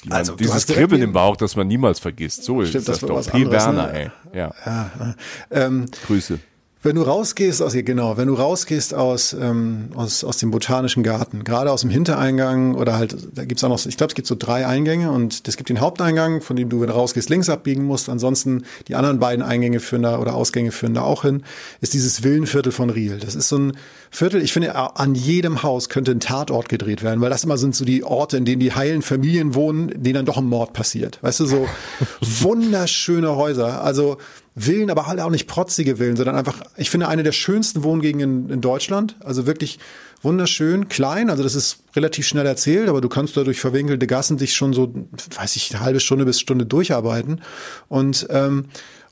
man, 0.06 0.18
also 0.18 0.36
dieses 0.36 0.68
Kribbeln 0.68 1.02
im 1.02 1.14
Bauch, 1.14 1.36
das 1.36 1.56
man 1.56 1.68
niemals 1.68 2.00
vergisst. 2.00 2.44
So 2.44 2.64
Stimmt, 2.64 2.76
ist 2.76 2.88
das, 2.88 3.00
das 3.00 3.26
doch. 3.26 3.32
P. 3.32 3.50
Werner, 3.50 3.88
ne? 3.88 3.94
ey. 3.94 4.12
Ja. 4.34 4.54
ja 4.66 5.16
ähm, 5.52 5.88
Grüße. 6.06 6.40
Wenn 6.82 6.96
du 6.96 7.02
rausgehst 7.02 7.62
aus 7.62 7.74
genau, 7.74 8.16
wenn 8.16 8.30
du 8.30 8.36
rausgehst 8.36 8.94
aus 8.94 9.34
ähm, 9.34 9.90
aus 9.96 10.24
aus 10.24 10.38
dem 10.38 10.50
botanischen 10.50 11.04
Garten, 11.04 11.44
gerade 11.44 11.74
aus 11.74 11.82
dem 11.82 11.90
Hintereingang 11.90 12.74
oder 12.76 12.98
halt, 12.98 13.18
da 13.36 13.44
gibt's 13.44 13.66
auch 13.66 13.70
noch, 13.70 13.86
ich 13.86 13.98
glaube, 13.98 14.12
es 14.12 14.16
gibt 14.16 14.30
so 14.30 14.36
drei 14.40 14.66
Eingänge 14.66 15.12
und 15.12 15.46
es 15.46 15.58
gibt 15.58 15.68
den 15.68 15.82
Haupteingang, 15.82 16.40
von 16.40 16.56
dem 16.56 16.70
du 16.70 16.80
wenn 16.80 16.88
du 16.88 16.94
rausgehst 16.94 17.30
links 17.30 17.50
abbiegen 17.50 17.84
musst. 17.84 18.08
Ansonsten 18.08 18.64
die 18.88 18.96
anderen 18.96 19.20
beiden 19.20 19.44
Eingänge 19.44 19.82
führen 19.82 20.04
da 20.04 20.20
oder 20.20 20.36
Ausgänge 20.36 20.72
führen 20.72 20.94
da 20.94 21.02
auch 21.02 21.24
hin. 21.24 21.44
Ist 21.82 21.94
dieses 21.94 22.24
Villenviertel 22.24 22.72
von 22.72 22.90
Riel. 22.90 23.18
Das 23.18 23.36
ist 23.36 23.50
so 23.50 23.58
ein 23.58 23.78
Viertel. 24.10 24.42
Ich 24.42 24.54
finde, 24.54 24.74
an 24.74 25.16
jedem 25.16 25.64
Haus 25.64 25.90
könnte 25.90 26.12
ein 26.12 26.22
Tatort 26.22 26.70
gedreht 26.70 27.04
werden, 27.04 27.20
weil 27.20 27.30
das 27.30 27.44
immer 27.44 27.58
sind 27.58 27.76
so 27.76 27.84
die 27.84 28.06
Orte, 28.06 28.38
in 28.38 28.46
denen 28.46 28.62
die 28.62 28.74
heilen 28.74 29.02
Familien 29.02 29.54
wohnen, 29.54 29.90
denen 30.02 30.16
dann 30.16 30.26
doch 30.26 30.38
ein 30.38 30.46
Mord 30.46 30.72
passiert. 30.72 31.22
Weißt 31.22 31.42
du, 31.42 31.46
so 31.46 31.68
wunderschöne 32.22 33.36
Häuser. 33.36 33.84
Also 33.84 34.18
Villen, 34.60 34.90
aber 34.90 35.08
halt 35.08 35.20
auch 35.20 35.30
nicht 35.30 35.48
protzige 35.48 35.98
Villen, 35.98 36.16
sondern 36.16 36.36
einfach, 36.36 36.62
ich 36.78 36.90
finde, 36.90 37.08
eine 37.08 37.24
der 37.24 37.32
schönsten 37.32 37.84
Wohngegenden 37.84 38.50
in, 38.50 38.62
Deutschland. 38.62 39.16
Also 39.24 39.46
wirklich 39.46 39.80
wunderschön, 40.22 40.90
klein, 40.90 41.30
also 41.30 41.44
das 41.44 41.56
ist 41.56 41.80
relativ 41.96 42.28
schnell 42.28 42.46
erzählt, 42.46 42.90
aber 42.90 43.00
du 43.00 43.08
kannst 43.08 43.38
da 43.38 43.44
durch 43.44 43.60
verwinkelte 43.60 44.06
Gassen 44.06 44.38
dich 44.38 44.54
schon 44.54 44.74
so, 44.74 44.94
weiß 45.36 45.56
ich, 45.56 45.74
eine 45.74 45.84
halbe 45.84 46.00
Stunde 46.00 46.26
bis 46.26 46.40
Stunde 46.40 46.66
durcharbeiten. 46.66 47.42
Und 47.88 48.28
ähm, 48.30 48.66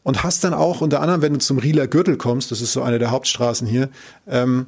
und 0.03 0.23
hast 0.23 0.45
dann 0.45 0.53
auch 0.53 0.79
unter 0.79 1.01
anderem, 1.01 1.21
wenn 1.21 1.33
du 1.33 1.39
zum 1.39 1.57
Rieler 1.57 1.85
Gürtel 1.85 2.15
kommst, 2.15 2.51
das 2.51 2.61
ist 2.61 2.71
so 2.71 2.81
eine 2.81 2.97
der 2.97 3.11
Hauptstraßen 3.11 3.67
hier, 3.67 3.89
ähm, 4.25 4.67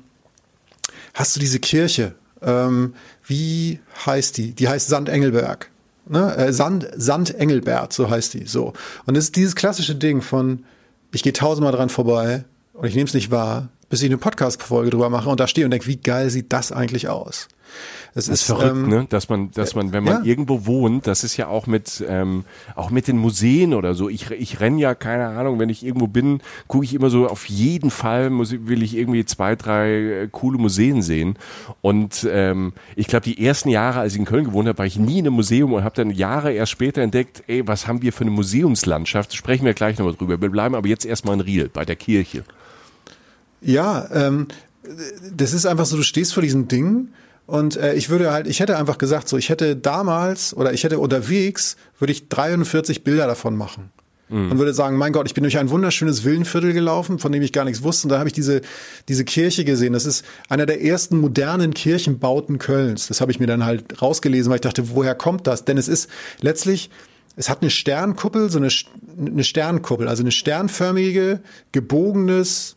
hast 1.13 1.33
du 1.33 1.39
diese 1.39 1.59
Kirche. 1.59 2.15
Ähm, 2.41 2.93
wie 3.25 3.79
heißt 4.05 4.37
die? 4.37 4.51
Die 4.53 4.67
heißt 4.67 4.89
St. 4.89 5.07
Ne? 6.09 6.35
Äh, 6.35 6.51
Sand, 6.51 6.87
Sand 6.95 7.35
Engelbert, 7.35 7.93
so 7.93 8.09
heißt 8.09 8.33
die. 8.33 8.45
So. 8.45 8.73
Und 9.05 9.15
es 9.15 9.25
ist 9.25 9.35
dieses 9.35 9.55
klassische 9.55 9.95
Ding 9.95 10.21
von, 10.21 10.65
ich 11.13 11.23
gehe 11.23 11.33
tausendmal 11.33 11.71
dran 11.71 11.89
vorbei 11.89 12.43
und 12.73 12.87
ich 12.87 12.95
nehme 12.95 13.07
es 13.07 13.13
nicht 13.13 13.31
wahr, 13.31 13.69
bis 13.89 14.01
ich 14.01 14.07
eine 14.07 14.17
Podcast-Folge 14.17 14.89
drüber 14.89 15.09
mache 15.09 15.29
und 15.29 15.39
da 15.39 15.47
stehe 15.47 15.65
und 15.65 15.71
denke, 15.71 15.87
wie 15.87 15.97
geil 15.97 16.29
sieht 16.29 16.51
das 16.51 16.71
eigentlich 16.71 17.07
aus? 17.07 17.47
Es 18.15 18.27
ist, 18.27 18.41
ist 18.41 18.43
verrückt, 18.43 18.75
ähm, 18.75 18.89
ne? 18.89 19.05
dass 19.07 19.29
man, 19.29 19.51
dass 19.51 19.75
man, 19.75 19.93
wenn 19.93 20.03
man 20.03 20.23
ja. 20.23 20.29
irgendwo 20.29 20.65
wohnt, 20.65 21.05
das 21.05 21.23
ist 21.23 21.37
ja 21.37 21.47
auch 21.47 21.67
mit, 21.67 22.03
ähm, 22.07 22.43
auch 22.75 22.89
mit 22.89 23.07
den 23.07 23.17
Museen 23.17 23.73
oder 23.73 23.93
so. 23.93 24.09
Ich, 24.09 24.31
ich 24.31 24.59
renn 24.59 24.77
ja 24.77 24.95
keine 24.95 25.27
Ahnung, 25.27 25.59
wenn 25.59 25.69
ich 25.69 25.85
irgendwo 25.85 26.07
bin, 26.07 26.41
gucke 26.67 26.85
ich 26.85 26.93
immer 26.93 27.09
so 27.09 27.27
auf 27.27 27.45
jeden 27.45 27.91
Fall 27.91 28.29
muss, 28.29 28.51
will 28.51 28.81
ich 28.81 28.97
irgendwie 28.97 29.25
zwei, 29.25 29.55
drei 29.55 29.89
äh, 29.89 30.27
coole 30.31 30.57
Museen 30.57 31.01
sehen. 31.01 31.37
Und 31.81 32.27
ähm, 32.29 32.73
ich 32.95 33.07
glaube, 33.07 33.25
die 33.25 33.45
ersten 33.45 33.69
Jahre, 33.69 33.99
als 33.99 34.13
ich 34.13 34.19
in 34.19 34.25
Köln 34.25 34.45
gewohnt 34.45 34.67
habe, 34.67 34.77
war 34.79 34.85
ich 34.85 34.97
nie 34.97 35.19
in 35.19 35.27
einem 35.27 35.35
Museum 35.35 35.73
und 35.73 35.83
habe 35.83 35.95
dann 35.95 36.09
Jahre 36.09 36.51
erst 36.51 36.71
später 36.71 37.01
entdeckt, 37.01 37.43
ey, 37.47 37.67
was 37.67 37.87
haben 37.87 38.01
wir 38.01 38.11
für 38.11 38.21
eine 38.21 38.31
Museumslandschaft? 38.31 39.35
Sprechen 39.35 39.65
wir 39.65 39.73
gleich 39.73 39.99
nochmal 39.99 40.15
drüber. 40.15 40.41
Wir 40.41 40.49
bleiben 40.49 40.73
aber 40.73 40.87
jetzt 40.87 41.05
erstmal 41.05 41.35
in 41.35 41.41
Riel 41.41 41.69
bei 41.69 41.85
der 41.85 41.95
Kirche. 41.95 42.43
Ja, 43.61 44.07
ähm, 44.11 44.47
das 45.31 45.53
ist 45.53 45.65
einfach 45.65 45.85
so, 45.85 45.97
du 45.97 46.03
stehst 46.03 46.33
vor 46.33 46.41
diesen 46.41 46.67
Dingen 46.67 47.13
und 47.49 47.77
äh, 47.77 47.95
ich 47.95 48.09
würde 48.09 48.31
halt, 48.31 48.47
ich 48.47 48.59
hätte 48.59 48.77
einfach 48.77 48.97
gesagt, 48.97 49.27
so, 49.27 49.37
ich 49.37 49.49
hätte 49.49 49.75
damals 49.75 50.55
oder 50.55 50.71
ich 50.73 50.83
hätte 50.83 50.99
unterwegs, 50.99 51.77
würde 51.97 52.11
ich 52.11 52.29
43 52.29 53.03
Bilder 53.03 53.25
davon 53.25 53.57
machen. 53.57 53.91
Mhm. 54.29 54.51
Und 54.51 54.59
würde 54.59 54.73
sagen, 54.73 54.97
mein 54.97 55.11
Gott, 55.11 55.25
ich 55.25 55.33
bin 55.33 55.43
durch 55.43 55.57
ein 55.57 55.71
wunderschönes 55.71 56.23
Villenviertel 56.23 56.73
gelaufen, 56.73 57.17
von 57.17 57.31
dem 57.31 57.41
ich 57.41 57.51
gar 57.51 57.65
nichts 57.65 57.81
wusste. 57.81 58.05
Und 58.05 58.11
da 58.11 58.19
habe 58.19 58.29
ich 58.29 58.33
diese, 58.33 58.61
diese 59.07 59.25
Kirche 59.25 59.65
gesehen. 59.65 59.93
Das 59.93 60.05
ist 60.05 60.23
einer 60.47 60.67
der 60.67 60.83
ersten 60.83 61.17
modernen 61.17 61.73
Kirchenbauten 61.73 62.59
Kölns. 62.59 63.07
Das 63.07 63.19
habe 63.19 63.31
ich 63.31 63.39
mir 63.39 63.47
dann 63.47 63.65
halt 63.65 63.99
rausgelesen, 64.01 64.51
weil 64.51 64.57
ich 64.57 64.61
dachte, 64.61 64.91
woher 64.91 65.15
kommt 65.15 65.47
das? 65.47 65.65
Denn 65.65 65.77
es 65.77 65.87
ist 65.87 66.09
letztlich, 66.41 66.91
es 67.35 67.49
hat 67.49 67.61
eine 67.61 67.71
Sternkuppel, 67.71 68.51
so 68.51 68.59
eine, 68.59 68.69
eine 69.17 69.43
Sternkuppel, 69.43 70.07
also 70.07 70.21
eine 70.21 70.31
sternförmige, 70.31 71.41
gebogenes, 71.71 72.75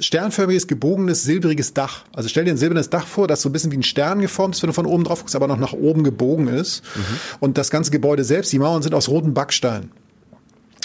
sternförmiges, 0.00 0.66
gebogenes, 0.66 1.22
silbriges 1.22 1.74
Dach. 1.74 2.04
Also 2.12 2.28
stell 2.28 2.44
dir 2.44 2.52
ein 2.52 2.56
silbernes 2.56 2.90
Dach 2.90 3.06
vor, 3.06 3.26
das 3.26 3.42
so 3.42 3.48
ein 3.48 3.52
bisschen 3.52 3.72
wie 3.72 3.76
ein 3.76 3.82
Stern 3.82 4.20
geformt 4.20 4.54
ist, 4.54 4.62
wenn 4.62 4.68
du 4.68 4.74
von 4.74 4.86
oben 4.86 5.04
drauf 5.04 5.20
guckst, 5.20 5.36
aber 5.36 5.46
noch 5.46 5.58
nach 5.58 5.72
oben 5.72 6.04
gebogen 6.04 6.48
ist. 6.48 6.82
Mhm. 6.94 7.00
Und 7.40 7.58
das 7.58 7.70
ganze 7.70 7.90
Gebäude 7.90 8.24
selbst, 8.24 8.52
die 8.52 8.58
Mauern 8.58 8.82
sind 8.82 8.94
aus 8.94 9.08
rotem 9.08 9.34
Backstein. 9.34 9.90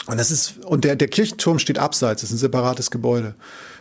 Und 0.08 0.18
das 0.18 0.32
ist, 0.32 0.66
und 0.66 0.84
der, 0.84 0.96
der 0.96 1.08
Kirchenturm 1.08 1.60
steht 1.60 1.80
abseits, 1.80 2.22
das 2.22 2.30
ist 2.30 2.38
ein 2.38 2.40
separates 2.40 2.92
Gebäude. 2.92 3.36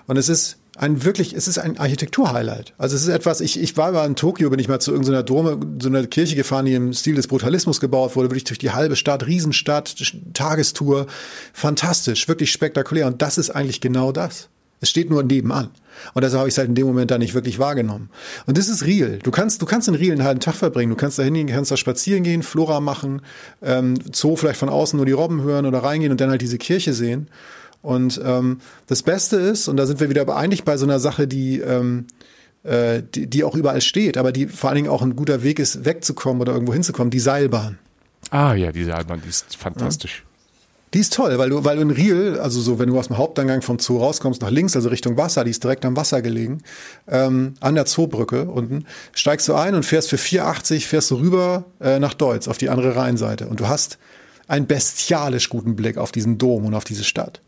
Und 0.07 0.16
es 0.16 0.28
ist 0.28 0.59
ein 0.76 1.05
wirklich, 1.05 1.34
es 1.34 1.48
ist 1.48 1.59
ein 1.59 1.78
Architekturhighlight. 1.78 2.72
Also 2.78 2.96
es 2.96 3.03
ist 3.03 3.09
etwas, 3.09 3.40
ich, 3.40 3.61
ich 3.61 3.76
war 3.76 3.92
mal 3.92 4.07
in 4.07 4.16
Tokio, 4.16 4.48
bin 4.48 4.59
ich 4.59 4.68
mal 4.68 4.80
zu 4.80 4.90
irgendeiner 4.90 5.22
Dome, 5.22 5.59
so 5.80 5.88
einer 5.88 6.07
Kirche 6.07 6.34
gefahren, 6.34 6.64
die 6.64 6.74
im 6.74 6.92
Stil 6.94 7.14
des 7.14 7.26
Brutalismus 7.26 7.78
gebaut 7.78 8.16
wurde, 8.16 8.30
wirklich 8.30 8.44
durch 8.44 8.59
die 8.59 8.70
halbe 8.70 8.96
Stadt, 8.96 9.26
Riesenstadt, 9.26 9.94
Tagestour. 10.32 11.07
Fantastisch, 11.53 12.26
wirklich 12.26 12.50
spektakulär. 12.50 13.07
Und 13.07 13.20
das 13.20 13.36
ist 13.36 13.50
eigentlich 13.50 13.80
genau 13.80 14.12
das. 14.12 14.48
Es 14.82 14.90
steht 14.90 15.10
nur 15.10 15.22
nebenan. 15.22 15.70
Und 16.12 16.22
deshalb 16.24 16.40
habe 16.40 16.48
ich 16.48 16.54
es 16.54 16.58
halt 16.58 16.68
in 16.68 16.74
dem 16.74 16.88
Moment 16.88 17.12
da 17.12 17.16
nicht 17.16 17.34
wirklich 17.34 17.60
wahrgenommen. 17.60 18.10
Und 18.46 18.58
das 18.58 18.68
ist 18.68 18.84
real. 18.84 19.20
Du 19.22 19.30
kannst, 19.30 19.62
du 19.62 19.66
kannst 19.66 19.86
in 19.86 19.94
Riel 19.94 20.10
einen 20.10 20.24
halben 20.24 20.40
Tag 20.40 20.56
verbringen. 20.56 20.90
Du 20.90 20.96
kannst 20.96 21.20
da 21.20 21.22
hingehen, 21.22 21.46
kannst 21.46 21.70
da 21.70 21.76
spazieren 21.76 22.24
gehen, 22.24 22.42
Flora 22.42 22.80
machen, 22.80 23.22
ähm, 23.62 23.94
Zoo 24.12 24.34
vielleicht 24.34 24.58
von 24.58 24.68
außen 24.68 24.96
nur 24.96 25.06
die 25.06 25.12
Robben 25.12 25.42
hören 25.42 25.66
oder 25.66 25.84
reingehen 25.84 26.10
und 26.10 26.20
dann 26.20 26.30
halt 26.30 26.42
diese 26.42 26.58
Kirche 26.58 26.94
sehen. 26.94 27.28
Und 27.80 28.20
ähm, 28.24 28.58
das 28.88 29.04
Beste 29.04 29.36
ist, 29.36 29.68
und 29.68 29.76
da 29.76 29.86
sind 29.86 30.00
wir 30.00 30.10
wieder 30.10 30.28
eigentlich 30.36 30.64
bei 30.64 30.76
so 30.76 30.84
einer 30.84 30.98
Sache, 30.98 31.28
die, 31.28 31.60
ähm, 31.60 32.06
äh, 32.64 33.02
die, 33.14 33.28
die 33.28 33.44
auch 33.44 33.54
überall 33.54 33.80
steht, 33.80 34.16
aber 34.16 34.32
die 34.32 34.48
vor 34.48 34.70
allen 34.70 34.78
Dingen 34.78 34.88
auch 34.88 35.02
ein 35.02 35.14
guter 35.14 35.44
Weg 35.44 35.60
ist, 35.60 35.84
wegzukommen 35.84 36.42
oder 36.42 36.54
irgendwo 36.54 36.72
hinzukommen, 36.72 37.10
die 37.10 37.20
Seilbahn. 37.20 37.78
Ah 38.30 38.54
ja, 38.54 38.72
die 38.72 38.84
Seilbahn, 38.84 39.20
die 39.24 39.28
ist 39.28 39.56
fantastisch. 39.56 40.24
Ja. 40.24 40.31
Die 40.95 40.99
ist 40.99 41.14
toll, 41.14 41.38
weil 41.38 41.49
du, 41.49 41.64
weil 41.64 41.76
du 41.76 41.82
in 41.82 41.90
Riel, 41.90 42.38
also 42.38 42.61
so, 42.61 42.78
wenn 42.78 42.88
du 42.88 42.99
aus 42.99 43.07
dem 43.07 43.16
Haupteingang 43.16 43.62
vom 43.62 43.78
Zoo 43.78 43.99
rauskommst, 43.99 44.43
nach 44.43 44.51
links, 44.51 44.76
also 44.76 44.90
Richtung 44.90 45.16
Wasser, 45.16 45.43
die 45.43 45.51
ist 45.51 45.64
direkt 45.64 45.86
am 45.86 45.97
Wasser 45.97 46.20
gelegen, 46.20 46.62
ähm, 47.09 47.55
an 47.61 47.74
der 47.74 47.86
Zoobrücke 47.86 48.45
unten, 48.45 48.84
steigst 49.14 49.49
du 49.49 49.55
ein 49.55 49.74
und 49.74 49.86
fährst 49.86 50.11
für 50.11 50.16
4,80 50.16 50.80
fährst 50.80 51.11
du 51.11 51.16
rüber 51.16 51.64
äh, 51.80 51.99
nach 51.99 52.12
Deutz, 52.12 52.47
auf 52.47 52.59
die 52.59 52.68
andere 52.68 52.95
Rheinseite. 52.95 53.47
Und 53.47 53.61
du 53.61 53.68
hast 53.68 53.99
einen 54.49 54.66
bestialisch 54.66 55.49
guten 55.49 55.76
Blick 55.76 55.97
auf 55.97 56.12
diesen 56.12 56.36
Dom 56.36 56.66
und 56.66 56.74
auf 56.74 56.84
diese 56.84 57.05
Stadt. 57.05 57.40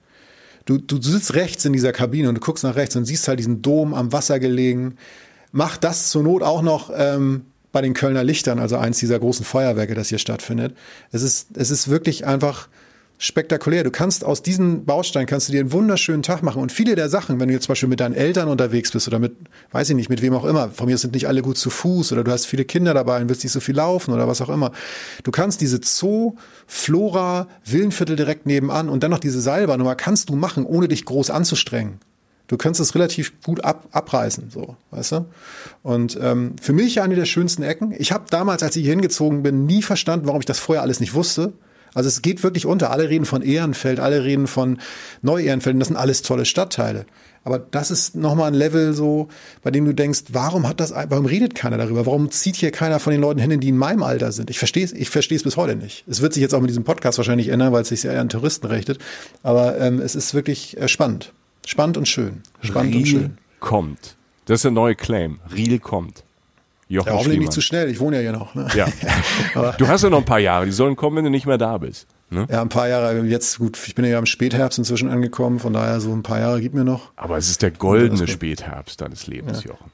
Du, 0.65 0.79
du 0.79 1.01
sitzt 1.03 1.35
rechts 1.35 1.67
in 1.67 1.75
dieser 1.75 1.93
Kabine 1.93 2.31
und 2.31 2.37
du 2.37 2.41
guckst 2.41 2.65
nach 2.65 2.77
rechts 2.77 2.97
und 2.97 3.05
siehst 3.05 3.29
halt 3.29 3.39
diesen 3.39 3.61
Dom 3.61 3.93
am 3.93 4.13
Wasser 4.13 4.41
gelegen. 4.41 4.97
Mach 5.53 5.77
das 5.77 6.09
zur 6.09 6.23
Not 6.23 6.43
auch 6.43 6.63
noch 6.63 6.91
ähm, 6.97 7.45
bei 7.73 7.83
den 7.83 7.93
Kölner 7.93 8.25
Lichtern, 8.25 8.59
also 8.59 8.79
eins 8.79 9.01
dieser 9.01 9.19
großen 9.19 9.45
Feuerwerke, 9.45 9.95
das 9.95 10.09
hier 10.09 10.19
stattfindet. 10.19 10.75
Es 11.13 11.21
ist, 11.21 11.49
es 11.57 11.71
ist 11.71 11.89
wirklich 11.89 12.25
einfach 12.25 12.69
spektakulär. 13.19 13.85
Du 13.85 13.91
kannst 13.91 14.25
aus 14.25 14.43
diesen 14.43 14.85
Bausteinen 14.85 15.27
kannst 15.27 15.49
du 15.49 15.53
dir 15.53 15.61
einen 15.61 15.73
wunderschönen 15.73 16.23
Tag 16.23 16.43
machen. 16.43 16.61
Und 16.61 16.73
viele 16.73 16.95
der 16.95 17.09
Sachen, 17.09 17.41
wenn 17.41 17.49
du 17.49 17.55
jetzt 17.55 17.65
zum 17.65 17.73
Beispiel 17.73 17.89
mit 17.89 18.01
deinen 18.01 18.15
Eltern 18.15 18.49
unterwegs 18.49 18.91
bist 18.91 19.09
oder 19.09 19.19
mit, 19.19 19.37
weiß 19.73 19.91
ich 19.91 19.97
nicht, 19.97 20.11
mit 20.11 20.23
wem 20.23 20.35
auch 20.35 20.45
immer, 20.45 20.71
von 20.71 20.87
mir 20.87 20.99
sind 20.99 21.15
nicht 21.15 21.29
alle 21.29 21.43
gut 21.43 21.57
zu 21.57 21.71
Fuß 21.71 22.13
oder 22.13 22.25
du 22.25 22.31
hast 22.31 22.47
viele 22.47 22.65
Kinder 22.65 22.93
dabei 22.95 23.21
und 23.21 23.29
willst 23.29 23.45
nicht 23.45 23.53
so 23.53 23.61
viel 23.61 23.77
laufen 23.77 24.13
oder 24.13 24.29
was 24.29 24.41
auch 24.41 24.49
immer. 24.49 24.73
Du 25.23 25.31
kannst 25.31 25.61
diese 25.61 25.81
Zoo, 25.83 26.35
Flora, 26.67 27.49
Villenviertel 27.65 28.17
direkt 28.17 28.47
nebenan 28.47 28.89
und 28.89 29.03
dann 29.03 29.11
noch 29.11 29.21
diese 29.21 29.41
Seilbahnnummer 29.41 29.95
kannst 29.95 30.29
du 30.29 30.37
machen, 30.37 30.67
ohne 30.67 30.89
dich 30.89 31.05
groß 31.05 31.31
anzustrengen. 31.31 32.01
Du 32.47 32.59
kannst 32.59 32.79
es 32.79 32.95
relativ 32.95 33.41
gut 33.43 33.65
ab, 33.65 33.89
abreißen, 33.93 34.51
so, 34.51 34.77
weißt 34.91 35.13
du? 35.13 35.27
Und 35.83 36.19
ähm, 36.21 36.57
für 36.61 36.75
mich 36.75 37.01
eine 37.01 37.15
der 37.15 37.25
schönsten 37.25 37.63
Ecken. 37.63 37.95
Ich 37.97 38.13
habe 38.13 38.25
damals, 38.29 38.63
als 38.63 38.77
ich 38.77 38.83
hier 38.83 38.93
hingezogen 38.93 39.43
bin, 39.43 39.65
nie 39.65 39.81
verstanden, 39.81 40.27
warum 40.27 40.41
ich 40.41 40.47
das 40.47 40.59
vorher 40.59 40.83
alles 40.83 41.01
nicht 41.01 41.15
wusste. 41.15 41.55
Also 41.95 42.09
es 42.09 42.23
geht 42.23 42.43
wirklich 42.43 42.67
unter. 42.67 42.91
Alle 42.91 43.09
reden 43.09 43.25
von 43.25 43.43
Ehrenfeld, 43.43 44.01
alle 44.01 44.25
reden 44.25 44.47
von 44.47 44.79
Neu-Ehrenfeld. 45.23 45.81
Das 45.81 45.89
sind 45.89 45.97
alles 45.97 46.23
tolle 46.23 46.45
Stadtteile. 46.45 47.07
Aber 47.45 47.59
das 47.59 47.91
ist 47.91 48.17
nochmal 48.17 48.49
ein 48.49 48.55
Level 48.55 48.95
so, 48.95 49.29
bei 49.63 49.71
dem 49.71 49.85
du 49.85 49.93
denkst, 49.93 50.25
warum 50.33 50.67
hat 50.67 50.81
das, 50.81 50.93
warum 50.93 51.27
redet 51.27 51.55
keiner 51.55 51.77
darüber? 51.77 52.07
Warum 52.07 52.31
zieht 52.31 52.57
hier 52.57 52.71
keiner 52.71 52.99
von 52.99 53.13
den 53.13 53.21
Leuten 53.21 53.39
hin, 53.39 53.61
die 53.61 53.69
in 53.69 53.77
meinem 53.77 54.03
Alter 54.03 54.33
sind? 54.33 54.49
Ich 54.49 54.59
verstehe 54.59 54.85
es, 54.85 54.93
ich 54.93 55.11
verstehe 55.11 55.37
es 55.37 55.43
bis 55.43 55.57
heute 55.57 55.77
nicht. 55.77 56.05
Es 56.09 56.23
wird 56.23 56.33
sich 56.33 56.41
jetzt 56.41 56.55
auch 56.55 56.61
mit 56.61 56.71
diesem 56.71 56.85
Podcast 56.85 57.19
wahrscheinlich 57.19 57.49
ändern, 57.49 57.73
weil 57.73 57.83
es 57.83 57.89
sich 57.89 58.01
sehr 58.01 58.19
an 58.19 58.31
Touristen 58.31 58.67
richtet. 58.67 58.99
Aber 59.43 59.79
ähm, 59.79 60.01
es 60.01 60.15
ist 60.15 60.33
wirklich 60.33 60.79
äh, 60.79 60.89
spannend. 60.89 61.33
Spannend 61.67 61.99
und 61.99 62.09
schön. 62.09 62.43
Spannend 62.63 62.95
Riel 62.95 63.03
und 63.03 63.09
schön. 63.09 63.39
kommt. 63.61 64.17
Das 64.47 64.57
ist 64.57 64.65
der 64.65 64.71
neue 64.71 64.95
Claim. 64.95 65.39
Riel 65.55 65.79
kommt. 65.79 66.24
Jochen 66.95 67.09
Ja, 67.09 67.15
hoffentlich 67.15 67.41
nicht 67.41 67.53
zu 67.53 67.61
schnell. 67.61 67.91
Ich 67.91 68.01
wohne 68.01 68.17
ja 68.17 68.23
hier 68.23 68.33
noch. 68.33 68.55
Ne? 68.55 68.69
Ja. 68.75 69.73
du 69.79 69.89
hast 69.89 70.03
ja 70.03 70.11
noch 70.11 70.19
ein 70.19 70.25
paar 70.25 70.39
Jahre. 70.39 70.67
Die 70.67 70.73
sollen 70.73 70.97
kommen, 70.97 71.17
wenn 71.17 71.25
du 71.25 71.31
nicht 71.31 71.47
mehr 71.47 71.59
da 71.59 71.79
bist. 71.79 72.07
Ne? 72.31 72.47
Ja, 72.51 72.63
ein 72.63 72.69
paar 72.69 72.89
Jahre 72.89 73.21
jetzt, 73.27 73.59
gut, 73.59 73.79
ich 73.87 73.95
bin 73.95 74.05
ja 74.05 74.19
im 74.19 74.27
Spätherbst 74.27 74.79
inzwischen 74.79 75.09
angekommen, 75.09 75.61
von 75.61 75.73
daher 75.73 76.01
so 76.01 76.13
ein 76.13 76.23
paar 76.23 76.41
Jahre 76.41 76.61
gibt 76.61 76.75
mir 76.75 76.85
noch. 76.85 77.13
Aber 77.17 77.37
es 77.37 77.49
ist 77.49 77.63
der 77.63 77.71
goldene. 77.71 78.27
Spätherbst 78.27 79.01
deines 79.01 79.27
Lebens, 79.27 79.65
Jochen. 79.65 79.91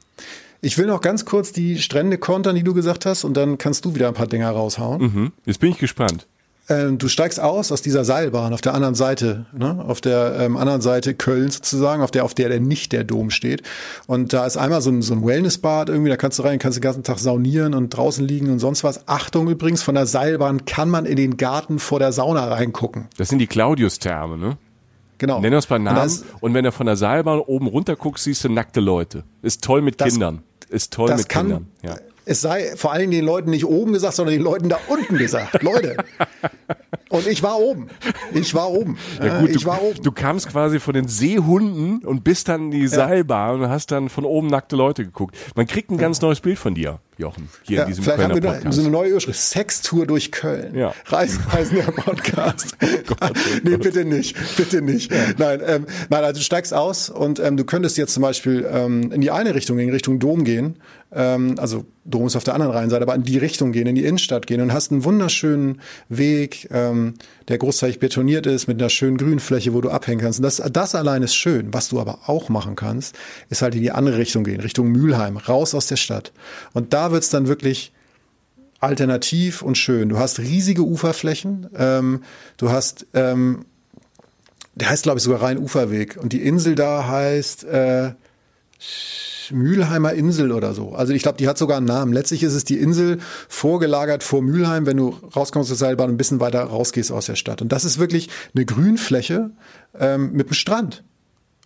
Ich 0.63 0.77
will 0.77 0.87
noch 0.87 1.01
ganz 1.01 1.25
kurz 1.25 1.53
die 1.53 1.79
Strände 1.79 2.19
kontern, 2.19 2.55
die 2.55 2.63
du 2.63 2.75
gesagt 2.75 3.07
hast, 3.07 3.25
und 3.25 3.37
dann 3.37 3.59
kannst 3.59 3.85
du 3.85 3.95
wieder 3.95 4.09
ein 4.09 4.15
paar 4.15 4.27
Dinger 4.27 4.51
raushauen. 4.51 5.03
Mhm. 5.03 5.33
Jetzt 5.47 5.61
bin 5.61 5.71
ich 5.71 5.79
gespannt. 5.79 6.27
Ähm, 6.71 6.99
du 6.99 7.09
steigst 7.09 7.41
aus 7.41 7.73
aus 7.73 7.83
dieser 7.83 8.05
Seilbahn 8.05 8.55
auf 8.55 8.61
der 8.61 8.75
anderen 8.75 8.95
Seite, 8.95 9.45
ne? 9.53 9.85
auf 9.87 10.01
der 10.01 10.37
ähm, 10.39 10.57
anderen 10.57 10.81
Seite 10.81 11.15
Köln 11.15 11.51
sozusagen, 11.51 12.01
auf 12.03 12.11
der 12.11 12.25
auf 12.25 12.33
der 12.33 12.49
der 12.49 12.61
nicht 12.61 12.93
der 12.93 13.05
Dom 13.05 13.31
steht. 13.31 13.63
Und 14.07 14.33
da 14.33 14.47
ist 14.47 14.57
einmal 14.57 14.81
so 14.81 14.91
ein, 14.91 15.03
so 15.03 15.13
ein 15.15 15.27
Wellnessbad 15.27 15.89
irgendwie, 15.89 16.11
da 16.11 16.17
kannst 16.17 16.39
du 16.39 16.43
rein, 16.45 16.59
kannst 16.59 16.79
den 16.79 16.83
ganzen 16.83 17.03
Tag 17.03 17.19
saunieren 17.19 17.75
und 17.75 17.91
draußen 17.91 18.25
liegen 18.27 18.51
und 18.51 18.61
sonst 18.61 18.85
was. 18.85 19.07
Achtung 19.09 19.49
übrigens, 19.49 19.83
von 19.83 19.95
der 19.97 20.07
Seilbahn 20.07 20.65
kann 20.65 20.89
man 20.89 21.05
in 21.07 21.17
den 21.17 21.37
Garten 21.37 21.79
vor 21.79 21.99
der 21.99 22.13
Sauna 22.13 22.45
reingucken. 22.49 23.09
Das 23.19 23.29
sind 23.29 23.41
die 23.41 23.47
Claudius-Therme, 23.49 24.39
ne? 24.39 24.57
Genau. 25.19 25.41
Nenn 25.41 25.53
das 25.53 25.67
bei 25.67 25.77
Und 25.77 25.83
Namen. 25.85 26.07
ist- 26.07 26.25
Und 26.41 26.55
wenn 26.55 26.65
du 26.65 26.73
von 26.73 26.87
der 26.87 26.97
Seilbahn 26.97 27.41
oben 27.41 27.67
runter 27.67 27.95
guckst, 27.97 28.25
siehst 28.25 28.45
du 28.45 28.49
nackte 28.49 28.81
Leute. 28.81 29.25
Ist 29.43 29.63
toll 29.63 29.83
mit 29.83 30.01
Das- 30.01 30.13
Kindern. 30.13 30.43
Ist 30.71 30.93
toll 30.93 31.13
mit 31.15 31.29
kann, 31.29 31.47
Kindern. 31.49 31.67
Ja. 31.83 31.97
Es 32.31 32.43
sei 32.43 32.77
vor 32.77 32.93
allen 32.93 33.01
Dingen 33.01 33.11
den 33.11 33.25
Leuten 33.25 33.51
nicht 33.51 33.65
oben 33.65 33.93
gesagt, 33.93 34.15
sondern 34.15 34.35
den 34.35 34.43
Leuten 34.45 34.69
da 34.69 34.79
unten 34.87 35.19
gesagt. 35.19 35.65
Leute. 35.65 35.97
Und 37.09 37.27
ich 37.27 37.43
war 37.43 37.59
oben. 37.59 37.89
Ich 38.33 38.55
war 38.55 38.71
oben. 38.71 38.97
Ja, 39.23 39.41
gut, 39.41 39.51
ich 39.51 39.63
du, 39.63 39.67
war 39.69 39.83
oben. 39.83 40.03
du 40.03 40.13
kamst 40.13 40.49
quasi 40.49 40.81
von 40.81 40.95
den 40.95 41.09
Seehunden 41.09 42.05
und 42.05 42.25
bist 42.25 42.49
dann 42.49 42.67
in 42.67 42.71
die 42.71 42.87
Seilbahn 42.89 43.61
und 43.63 43.69
hast 43.69 43.91
dann 43.91 44.09
von 44.09 44.25
oben 44.25 44.49
nackte 44.49 44.77
Leute 44.77 45.05
geguckt. 45.05 45.37
Man 45.55 45.67
kriegt 45.67 45.91
ein 45.91 45.99
ganz 45.99 46.21
neues 46.21 46.41
Bild 46.41 46.59
von 46.59 46.75
dir, 46.75 46.99
Jochen, 47.19 47.49
hier 47.63 47.79
Ja, 47.79 47.83
in 47.85 47.89
diesem 47.89 48.05
vielleicht 48.05 48.19
Kölner 48.21 48.35
haben 48.35 48.43
wir 48.43 48.51
Podcast. 48.53 48.75
so 48.77 48.83
eine 48.83 48.91
neue 48.91 49.11
Überschrift. 49.11 49.41
Sextour 49.41 50.07
durch 50.07 50.33
Köln. 50.33 50.75
Ja. 50.75 50.93
Reisen, 51.07 51.43
Reisen 51.51 51.77
der 51.77 51.83
Podcast. 51.93 52.77
nee, 53.63 53.77
bitte 53.77 54.05
nicht. 54.05 54.37
Bitte 54.57 54.83
nicht. 54.83 55.13
Nein, 55.39 55.61
ähm, 55.67 55.87
nein, 56.09 56.25
also 56.25 56.39
du 56.39 56.45
steigst 56.45 56.75
aus 56.75 57.11
und 57.11 57.39
ähm, 57.41 57.57
du 57.57 57.65
könntest 57.65 57.99
jetzt 57.99 58.15
zum 58.15 58.23
Beispiel 58.23 58.67
ähm, 58.71 59.13
in 59.13 59.21
die 59.21 59.31
eine 59.31 59.55
Richtung, 59.55 59.79
in 59.79 59.91
Richtung 59.91 60.19
Dom 60.19 60.45
gehen. 60.45 60.77
Ähm, 61.13 61.57
also 61.59 61.85
Dom 62.05 62.27
ist 62.27 62.37
auf 62.37 62.45
der 62.45 62.55
anderen 62.55 62.73
Rheinseite, 62.73 63.03
aber 63.03 63.15
in 63.15 63.23
die 63.23 63.39
Richtung 63.39 63.73
gehen, 63.73 63.87
in 63.87 63.95
die 63.95 64.05
Innenstadt 64.05 64.47
gehen 64.47 64.61
und 64.61 64.73
hast 64.73 64.91
einen 64.91 65.05
wunderschönen 65.05 65.81
Weg, 66.09 66.69
ähm, 66.89 67.15
der 67.49 67.59
großteilig 67.59 67.99
betoniert 67.99 68.47
ist, 68.47 68.69
mit 68.69 68.81
einer 68.81 68.91
schönen 68.91 69.17
Grünfläche, 69.17 69.75
wo 69.75 69.81
du 69.81 69.91
abhängen 69.91 70.21
kannst. 70.21 70.39
Und 70.39 70.45
das, 70.45 70.63
das 70.73 70.95
allein 70.95 71.23
ist 71.23 71.35
schön. 71.35 71.73
Was 71.73 71.89
du 71.89 72.01
aber 72.01 72.21
auch 72.27 72.49
machen 72.49 72.77
kannst, 72.77 73.17
ist 73.49 73.63
halt 73.63 73.75
in 73.75 73.83
die 73.83 73.93
andere 73.93 74.19
Richtung 74.19 74.45
gehen, 74.45 74.61
Richtung 74.61 74.89
Mülheim, 74.89 75.37
raus 75.37 75.75
aus 75.75 75.87
der 75.87 75.97
Stadt. 75.97 76.33
Und 76.73 76.93
da 76.93 77.13
wird's 77.13 77.31
dann 77.31 77.49
wirklich 77.49 77.93
alternativ 78.81 79.63
und 79.63 79.77
schön. 79.77 80.09
Du 80.09 80.19
hast 80.19 80.39
riesige 80.39 80.83
Uferflächen, 80.83 81.69
ähm, 81.77 82.23
du 82.57 82.71
hast, 82.71 83.07
ähm, 83.15 83.67
der 84.75 84.89
heißt 84.89 85.03
glaube 85.03 85.19
ich 85.19 85.25
sogar 85.25 85.43
Rhein-Uferweg 85.43 86.17
und 86.17 86.33
die 86.33 86.43
Insel 86.43 86.75
da 86.75 87.07
heißt 87.07 87.65
äh, 87.65 88.13
Mülheimer 89.53 90.13
Insel 90.13 90.53
oder 90.53 90.75
so. 90.75 90.93
Also 90.93 91.13
ich 91.13 91.23
glaube, 91.23 91.39
die 91.39 91.49
hat 91.49 91.59
sogar 91.59 91.77
einen 91.77 91.87
Namen. 91.87 92.13
Letztlich 92.13 92.43
ist 92.43 92.55
es 92.55 92.65
die 92.65 92.79
Insel 92.79 93.19
vorgelagert 93.49 94.23
vor 94.23 94.43
Mülheim, 94.43 94.87
wenn 94.87 94.97
du 94.97 95.17
rauskommst 95.35 95.71
aus 95.71 95.79
der 95.79 95.89
Seilbahn 95.89 96.09
und 96.09 96.15
ein 96.15 96.19
bisschen 96.19 96.41
weiter 96.41 96.63
rausgehst 96.63 97.13
aus 97.13 97.27
der 97.27 97.37
Stadt. 97.37 97.63
Und 97.63 97.73
das 97.73 97.85
ist 97.85 97.99
wirklich 97.99 98.29
eine 98.55 98.65
Grünfläche 98.65 99.51
ähm, 99.99 100.33
mit 100.33 100.47
einem 100.47 100.55
Strand. 100.55 101.05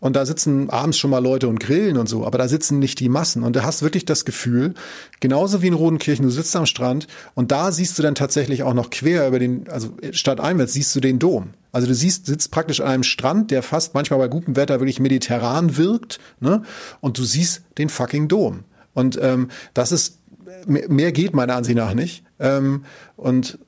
Und 0.01 0.17
da 0.17 0.27
sitzen 0.27 0.69
abends 0.69 0.99
schon 0.99 1.11
mal 1.11 1.23
Leute 1.23 1.49
und 1.49 1.61
grillen 1.61 1.97
und 1.97 2.09
so, 2.09 2.27
aber 2.27 2.37
da 2.37 2.47
sitzen 2.47 2.79
nicht 2.79 3.01
die 3.01 3.09
Massen. 3.09 3.43
Und 3.43 3.57
du 3.57 3.63
hast 3.63 3.83
wirklich 3.83 4.05
das 4.05 4.27
Gefühl, 4.27 4.75
genauso 5.21 5.63
wie 5.63 5.69
in 5.69 5.73
Rodenkirchen, 5.73 6.27
du 6.27 6.31
sitzt 6.31 6.55
am 6.57 6.67
Strand 6.67 7.07
und 7.35 7.53
da 7.53 7.73
siehst 7.73 7.99
du 7.99 8.03
dann 8.03 8.15
tatsächlich 8.15 8.65
auch 8.65 8.75
noch 8.75 8.91
quer 8.91 9.27
über 9.27 9.39
den, 9.39 9.67
also 9.71 9.97
stadteinwärts 10.11 10.75
siehst 10.75 10.95
du 10.95 11.01
den 11.01 11.19
Dom. 11.19 11.55
Also 11.75 11.89
du 11.89 11.95
siehst, 11.95 12.27
sitzt 12.27 12.53
praktisch 12.53 12.81
an 12.81 12.87
einem 12.87 13.03
Strand, 13.03 13.51
der 13.51 13.61
fast 13.65 13.95
manchmal 13.95 14.21
bei 14.21 14.29
gutem 14.29 14.55
Wetter 14.55 14.79
wirklich 14.79 15.01
mediterran 15.01 15.77
wirkt, 15.77 16.21
ne? 16.39 16.63
Und 17.01 17.19
du 17.19 17.25
siehst 17.25 17.63
den 17.79 17.89
fucking 17.89 18.29
Dom. 18.29 18.61
Und 18.93 19.19
ähm, 19.21 19.51
das 19.75 19.91
ist, 19.91 20.21
mehr 20.67 21.11
geht 21.11 21.35
meiner 21.35 21.57
Ansicht 21.57 21.77
nach 21.77 21.95
nicht. 21.95 22.23
Ähm, 22.39 22.85
und 23.17 23.59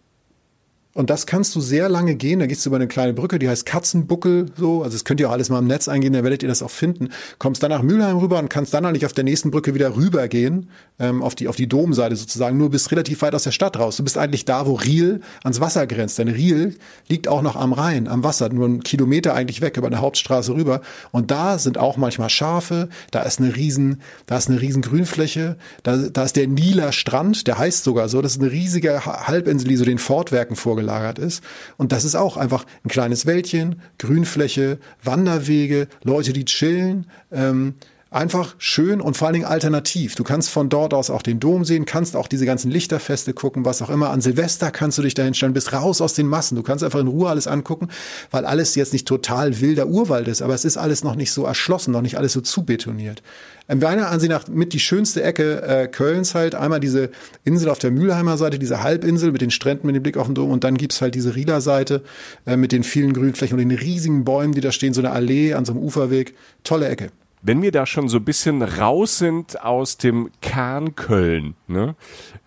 und 0.96 1.10
das 1.10 1.26
kannst 1.26 1.54
du 1.54 1.60
sehr 1.60 1.88
lange 1.88 2.16
gehen. 2.16 2.40
Da 2.40 2.46
gehst 2.46 2.64
du 2.64 2.70
über 2.70 2.76
eine 2.76 2.88
kleine 2.88 3.12
Brücke, 3.12 3.38
die 3.38 3.48
heißt 3.48 3.66
Katzenbuckel, 3.66 4.46
so. 4.56 4.82
Also 4.82 4.94
das 4.96 5.04
könnt 5.04 5.20
ihr 5.20 5.28
auch 5.28 5.32
alles 5.32 5.50
mal 5.50 5.58
im 5.58 5.66
Netz 5.66 5.88
eingehen, 5.88 6.12
da 6.12 6.24
werdet 6.24 6.42
ihr 6.42 6.48
das 6.48 6.62
auch 6.62 6.70
finden. 6.70 7.10
Kommst 7.38 7.62
dann 7.62 7.70
nach 7.70 7.82
Mülheim 7.82 8.16
rüber 8.16 8.38
und 8.38 8.48
kannst 8.48 8.74
dann 8.74 8.84
eigentlich 8.84 9.06
auf 9.06 9.12
der 9.12 9.24
nächsten 9.24 9.50
Brücke 9.50 9.74
wieder 9.74 9.94
rübergehen, 9.96 10.70
ähm, 10.98 11.22
auf 11.22 11.34
die, 11.34 11.48
auf 11.48 11.56
die 11.56 11.68
Domseite 11.68 12.16
sozusagen. 12.16 12.56
Nur 12.58 12.70
bist 12.70 12.90
relativ 12.90 13.22
weit 13.22 13.34
aus 13.34 13.44
der 13.44 13.50
Stadt 13.50 13.78
raus. 13.78 13.96
Du 13.98 14.04
bist 14.04 14.18
eigentlich 14.18 14.44
da, 14.44 14.66
wo 14.66 14.74
Riel 14.74 15.20
ans 15.44 15.60
Wasser 15.60 15.86
grenzt. 15.86 16.18
Denn 16.18 16.28
Riel 16.28 16.76
liegt 17.08 17.28
auch 17.28 17.42
noch 17.42 17.56
am 17.56 17.72
Rhein, 17.72 18.08
am 18.08 18.24
Wasser, 18.24 18.48
nur 18.48 18.66
einen 18.66 18.82
Kilometer 18.82 19.34
eigentlich 19.34 19.60
weg 19.60 19.76
über 19.76 19.86
eine 19.86 20.00
Hauptstraße 20.00 20.54
rüber. 20.54 20.80
Und 21.12 21.30
da 21.30 21.58
sind 21.58 21.78
auch 21.78 21.96
manchmal 21.96 22.30
Schafe, 22.30 22.88
da 23.10 23.22
ist 23.22 23.38
eine 23.40 23.54
riesen, 23.54 24.00
da 24.26 24.38
ist 24.38 24.48
eine 24.48 24.60
riesen 24.60 24.82
Grünfläche, 24.82 25.56
da, 25.82 25.96
da 25.96 26.24
ist 26.24 26.36
der 26.36 26.48
Nieler 26.48 26.92
Strand, 26.92 27.46
der 27.46 27.58
heißt 27.58 27.84
sogar 27.84 28.08
so. 28.08 28.22
Das 28.22 28.32
ist 28.36 28.40
eine 28.40 28.50
riesige 28.50 29.04
Ha- 29.04 29.26
Halbinsel, 29.26 29.68
die 29.68 29.76
so 29.76 29.84
den 29.84 29.98
Fortwerken 29.98 30.56
vorgelagert 30.86 31.18
ist. 31.18 31.42
Und 31.76 31.92
das 31.92 32.04
ist 32.04 32.14
auch 32.14 32.36
einfach 32.36 32.64
ein 32.84 32.88
kleines 32.88 33.26
Wäldchen, 33.26 33.82
Grünfläche, 33.98 34.78
Wanderwege, 35.02 35.88
Leute, 36.02 36.32
die 36.32 36.44
chillen. 36.44 37.06
Ähm, 37.32 37.74
Einfach 38.16 38.54
schön 38.56 39.02
und 39.02 39.14
vor 39.14 39.26
allen 39.26 39.34
Dingen 39.34 39.44
alternativ. 39.44 40.14
Du 40.14 40.24
kannst 40.24 40.48
von 40.48 40.70
dort 40.70 40.94
aus 40.94 41.10
auch 41.10 41.20
den 41.20 41.38
Dom 41.38 41.66
sehen, 41.66 41.84
kannst 41.84 42.16
auch 42.16 42.28
diese 42.28 42.46
ganzen 42.46 42.70
Lichterfeste 42.70 43.34
gucken, 43.34 43.66
was 43.66 43.82
auch 43.82 43.90
immer. 43.90 44.08
An 44.08 44.22
Silvester 44.22 44.70
kannst 44.70 44.96
du 44.96 45.02
dich 45.02 45.12
dahin 45.12 45.34
stellen, 45.34 45.52
bist 45.52 45.74
raus 45.74 46.00
aus 46.00 46.14
den 46.14 46.26
Massen. 46.26 46.56
Du 46.56 46.62
kannst 46.62 46.82
einfach 46.82 47.00
in 47.00 47.08
Ruhe 47.08 47.28
alles 47.28 47.46
angucken, 47.46 47.88
weil 48.30 48.46
alles 48.46 48.74
jetzt 48.74 48.94
nicht 48.94 49.06
total 49.06 49.60
wilder 49.60 49.86
Urwald 49.88 50.28
ist, 50.28 50.40
aber 50.40 50.54
es 50.54 50.64
ist 50.64 50.78
alles 50.78 51.04
noch 51.04 51.14
nicht 51.14 51.30
so 51.30 51.44
erschlossen, 51.44 51.92
noch 51.92 52.00
nicht 52.00 52.16
alles 52.16 52.32
so 52.32 52.40
zubetoniert. 52.40 53.22
Ähm, 53.68 53.80
Meiner 53.80 54.08
Ansicht 54.08 54.32
nach 54.32 54.48
mit 54.48 54.72
die 54.72 54.80
schönste 54.80 55.22
Ecke 55.22 55.60
äh, 55.60 55.86
Kölns 55.86 56.34
halt. 56.34 56.54
Einmal 56.54 56.80
diese 56.80 57.10
Insel 57.44 57.68
auf 57.68 57.80
der 57.80 57.90
Mülheimer 57.90 58.38
Seite, 58.38 58.58
diese 58.58 58.82
Halbinsel 58.82 59.30
mit 59.30 59.42
den 59.42 59.50
Stränden, 59.50 59.88
mit 59.88 59.94
dem 59.94 60.02
Blick 60.02 60.16
auf 60.16 60.24
den 60.24 60.34
Dom. 60.34 60.52
Und 60.52 60.64
dann 60.64 60.78
gibt's 60.78 61.02
halt 61.02 61.14
diese 61.14 61.36
Rieler 61.36 61.60
Seite 61.60 62.02
äh, 62.46 62.56
mit 62.56 62.72
den 62.72 62.82
vielen 62.82 63.12
Grünflächen 63.12 63.58
und 63.58 63.68
den 63.68 63.78
riesigen 63.78 64.24
Bäumen, 64.24 64.54
die 64.54 64.62
da 64.62 64.72
stehen, 64.72 64.94
so 64.94 65.02
eine 65.02 65.10
Allee 65.10 65.52
an 65.52 65.66
so 65.66 65.72
einem 65.72 65.82
Uferweg. 65.82 66.34
Tolle 66.64 66.88
Ecke. 66.88 67.10
Wenn 67.42 67.62
wir 67.62 67.72
da 67.72 67.86
schon 67.86 68.08
so 68.08 68.18
ein 68.18 68.24
bisschen 68.24 68.62
raus 68.62 69.18
sind 69.18 69.62
aus 69.62 69.98
dem 69.98 70.30
Kern 70.40 70.96
Köln, 70.96 71.54
ne? 71.68 71.94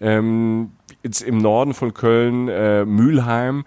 ähm, 0.02 0.72
jetzt 1.04 1.22
im 1.22 1.38
Norden 1.38 1.74
von 1.74 1.94
Köln, 1.94 2.50
äh, 2.50 2.86
Mülheim, 2.86 3.66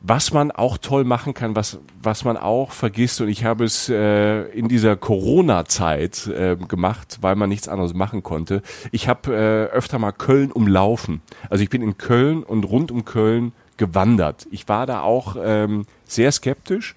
was 0.00 0.32
man 0.32 0.50
auch 0.50 0.78
toll 0.78 1.04
machen 1.04 1.34
kann, 1.34 1.54
was, 1.54 1.78
was 2.02 2.24
man 2.24 2.36
auch 2.36 2.72
vergisst, 2.72 3.20
und 3.20 3.28
ich 3.28 3.44
habe 3.44 3.64
es 3.64 3.88
äh, 3.88 4.44
in 4.50 4.68
dieser 4.68 4.96
Corona-Zeit 4.96 6.26
äh, 6.28 6.56
gemacht, 6.56 7.18
weil 7.20 7.36
man 7.36 7.50
nichts 7.50 7.68
anderes 7.68 7.92
machen 7.92 8.22
konnte. 8.22 8.62
Ich 8.92 9.08
habe 9.08 9.34
äh, 9.34 9.74
öfter 9.74 9.98
mal 9.98 10.12
Köln 10.12 10.52
umlaufen. 10.52 11.20
Also 11.50 11.62
ich 11.62 11.70
bin 11.70 11.82
in 11.82 11.98
Köln 11.98 12.42
und 12.42 12.64
rund 12.64 12.90
um 12.90 13.04
Köln 13.04 13.52
gewandert. 13.76 14.46
Ich 14.50 14.68
war 14.68 14.86
da 14.86 15.02
auch 15.02 15.36
ähm, 15.42 15.84
sehr 16.04 16.32
skeptisch, 16.32 16.94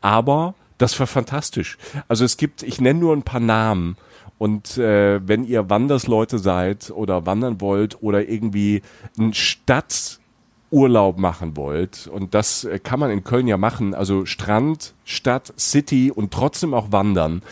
aber 0.00 0.54
Das 0.80 0.98
war 0.98 1.06
fantastisch. 1.06 1.76
Also 2.08 2.24
es 2.24 2.38
gibt, 2.38 2.62
ich 2.62 2.80
nenne 2.80 3.00
nur 3.00 3.14
ein 3.14 3.22
paar 3.22 3.38
Namen. 3.38 3.98
Und 4.38 4.78
äh, 4.78 5.20
wenn 5.28 5.44
ihr 5.44 5.68
Wandersleute 5.68 6.38
seid 6.38 6.90
oder 6.90 7.26
wandern 7.26 7.60
wollt 7.60 8.02
oder 8.02 8.26
irgendwie 8.26 8.80
ein 9.18 9.34
Stadturlaub 9.34 11.18
machen 11.18 11.54
wollt, 11.54 12.06
und 12.06 12.32
das 12.32 12.64
äh, 12.64 12.78
kann 12.78 12.98
man 12.98 13.10
in 13.10 13.24
Köln 13.24 13.46
ja 13.46 13.58
machen, 13.58 13.94
also 13.94 14.24
Strand, 14.24 14.94
Stadt, 15.04 15.52
City 15.58 16.10
und 16.10 16.32
trotzdem 16.32 16.72
auch 16.72 16.90
wandern, 16.90 17.42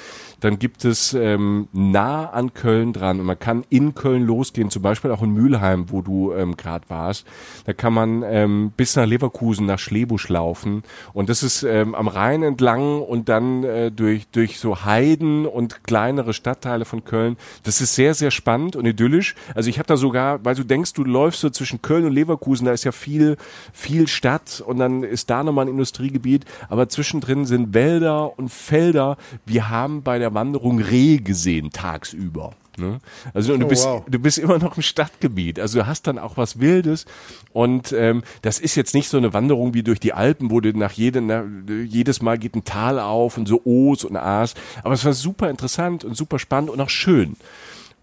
dann 0.40 0.58
gibt 0.58 0.84
es 0.84 1.14
ähm, 1.14 1.68
nah 1.72 2.30
an 2.30 2.54
Köln 2.54 2.92
dran 2.92 3.20
und 3.20 3.26
man 3.26 3.38
kann 3.38 3.64
in 3.70 3.94
Köln 3.94 4.24
losgehen, 4.24 4.70
zum 4.70 4.82
Beispiel 4.82 5.10
auch 5.10 5.22
in 5.22 5.32
Mülheim, 5.32 5.90
wo 5.90 6.02
du 6.02 6.32
ähm, 6.32 6.56
gerade 6.56 6.88
warst. 6.88 7.26
Da 7.64 7.72
kann 7.72 7.92
man 7.92 8.22
ähm, 8.22 8.72
bis 8.76 8.96
nach 8.96 9.06
Leverkusen, 9.06 9.66
nach 9.66 9.78
Schlebusch 9.78 10.28
laufen 10.28 10.82
und 11.12 11.28
das 11.28 11.42
ist 11.42 11.62
ähm, 11.62 11.94
am 11.94 12.08
Rhein 12.08 12.42
entlang 12.42 13.02
und 13.02 13.28
dann 13.28 13.64
äh, 13.64 13.90
durch, 13.90 14.28
durch 14.28 14.58
so 14.58 14.84
Heiden 14.84 15.46
und 15.46 15.84
kleinere 15.84 16.32
Stadtteile 16.32 16.84
von 16.84 17.04
Köln. 17.04 17.36
Das 17.64 17.80
ist 17.80 17.94
sehr, 17.94 18.14
sehr 18.14 18.30
spannend 18.30 18.76
und 18.76 18.86
idyllisch. 18.86 19.34
Also 19.54 19.70
ich 19.70 19.78
habe 19.78 19.86
da 19.86 19.96
sogar, 19.96 20.44
weil 20.44 20.54
du 20.54 20.64
denkst, 20.64 20.92
du 20.92 21.04
läufst 21.04 21.40
so 21.40 21.50
zwischen 21.50 21.82
Köln 21.82 22.04
und 22.04 22.12
Leverkusen, 22.12 22.66
da 22.66 22.72
ist 22.72 22.84
ja 22.84 22.92
viel, 22.92 23.36
viel 23.72 24.06
Stadt 24.06 24.62
und 24.64 24.78
dann 24.78 25.02
ist 25.02 25.30
da 25.30 25.42
nochmal 25.42 25.66
ein 25.66 25.70
Industriegebiet, 25.70 26.44
aber 26.68 26.88
zwischendrin 26.88 27.44
sind 27.44 27.74
Wälder 27.74 28.38
und 28.38 28.50
Felder. 28.50 29.16
Wir 29.44 29.68
haben 29.68 30.02
bei 30.02 30.18
der 30.18 30.27
der 30.28 30.34
Wanderung 30.34 30.78
Reh 30.78 31.18
gesehen 31.18 31.70
tagsüber. 31.70 32.52
Ne? 32.78 33.00
Also 33.34 33.56
du, 33.56 33.64
oh, 33.64 33.68
bist, 33.68 33.84
wow. 33.84 34.04
du 34.08 34.18
bist 34.18 34.38
immer 34.38 34.58
noch 34.58 34.76
im 34.76 34.82
Stadtgebiet. 34.82 35.58
Also 35.58 35.80
du 35.80 35.86
hast 35.86 36.06
dann 36.06 36.18
auch 36.18 36.36
was 36.36 36.60
Wildes. 36.60 37.06
Und 37.52 37.92
ähm, 37.92 38.22
das 38.42 38.58
ist 38.58 38.76
jetzt 38.76 38.94
nicht 38.94 39.08
so 39.08 39.16
eine 39.16 39.32
Wanderung 39.32 39.74
wie 39.74 39.82
durch 39.82 40.00
die 40.00 40.12
Alpen, 40.12 40.50
wo 40.50 40.60
du 40.60 40.72
nach 40.72 40.92
jedem, 40.92 41.26
na, 41.26 41.44
jedes 41.84 42.22
Mal 42.22 42.38
geht 42.38 42.54
ein 42.54 42.64
Tal 42.64 43.00
auf 43.00 43.36
und 43.36 43.46
so 43.46 43.62
O's 43.64 44.04
und 44.04 44.16
A's. 44.16 44.54
Aber 44.82 44.94
es 44.94 45.04
war 45.04 45.12
super 45.12 45.50
interessant 45.50 46.04
und 46.04 46.16
super 46.16 46.38
spannend 46.38 46.70
und 46.70 46.80
auch 46.80 46.90
schön. 46.90 47.36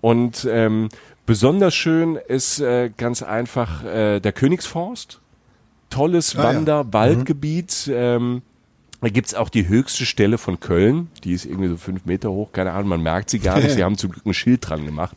Und 0.01 0.47
ähm, 0.49 0.89
besonders 1.25 1.73
schön 1.73 2.15
ist 2.15 2.59
äh, 2.59 2.91
ganz 2.95 3.23
einfach 3.23 3.83
äh, 3.85 4.19
der 4.19 4.33
Königsforst. 4.33 5.21
Tolles 5.89 6.35
ah, 6.35 6.43
Wander-Waldgebiet. 6.43 7.87
Ja. 7.87 8.19
Mhm. 8.19 8.25
Ähm, 8.25 8.41
da 9.05 9.09
gibt's 9.09 9.35
auch 9.35 9.49
die 9.49 9.67
höchste 9.67 10.03
Stelle 10.03 10.39
von 10.39 10.59
Köln, 10.59 11.09
die 11.23 11.33
ist 11.33 11.45
irgendwie 11.45 11.67
so 11.67 11.77
fünf 11.77 12.05
Meter 12.05 12.31
hoch, 12.31 12.51
keine 12.51 12.71
Ahnung, 12.71 12.87
man 12.87 13.03
merkt 13.03 13.29
sie 13.29 13.37
gar 13.37 13.59
nicht, 13.59 13.69
sie 13.69 13.83
haben 13.83 13.99
zum 13.99 14.09
Glück 14.09 14.25
ein 14.25 14.33
Schild 14.33 14.67
dran 14.67 14.83
gemacht. 14.83 15.15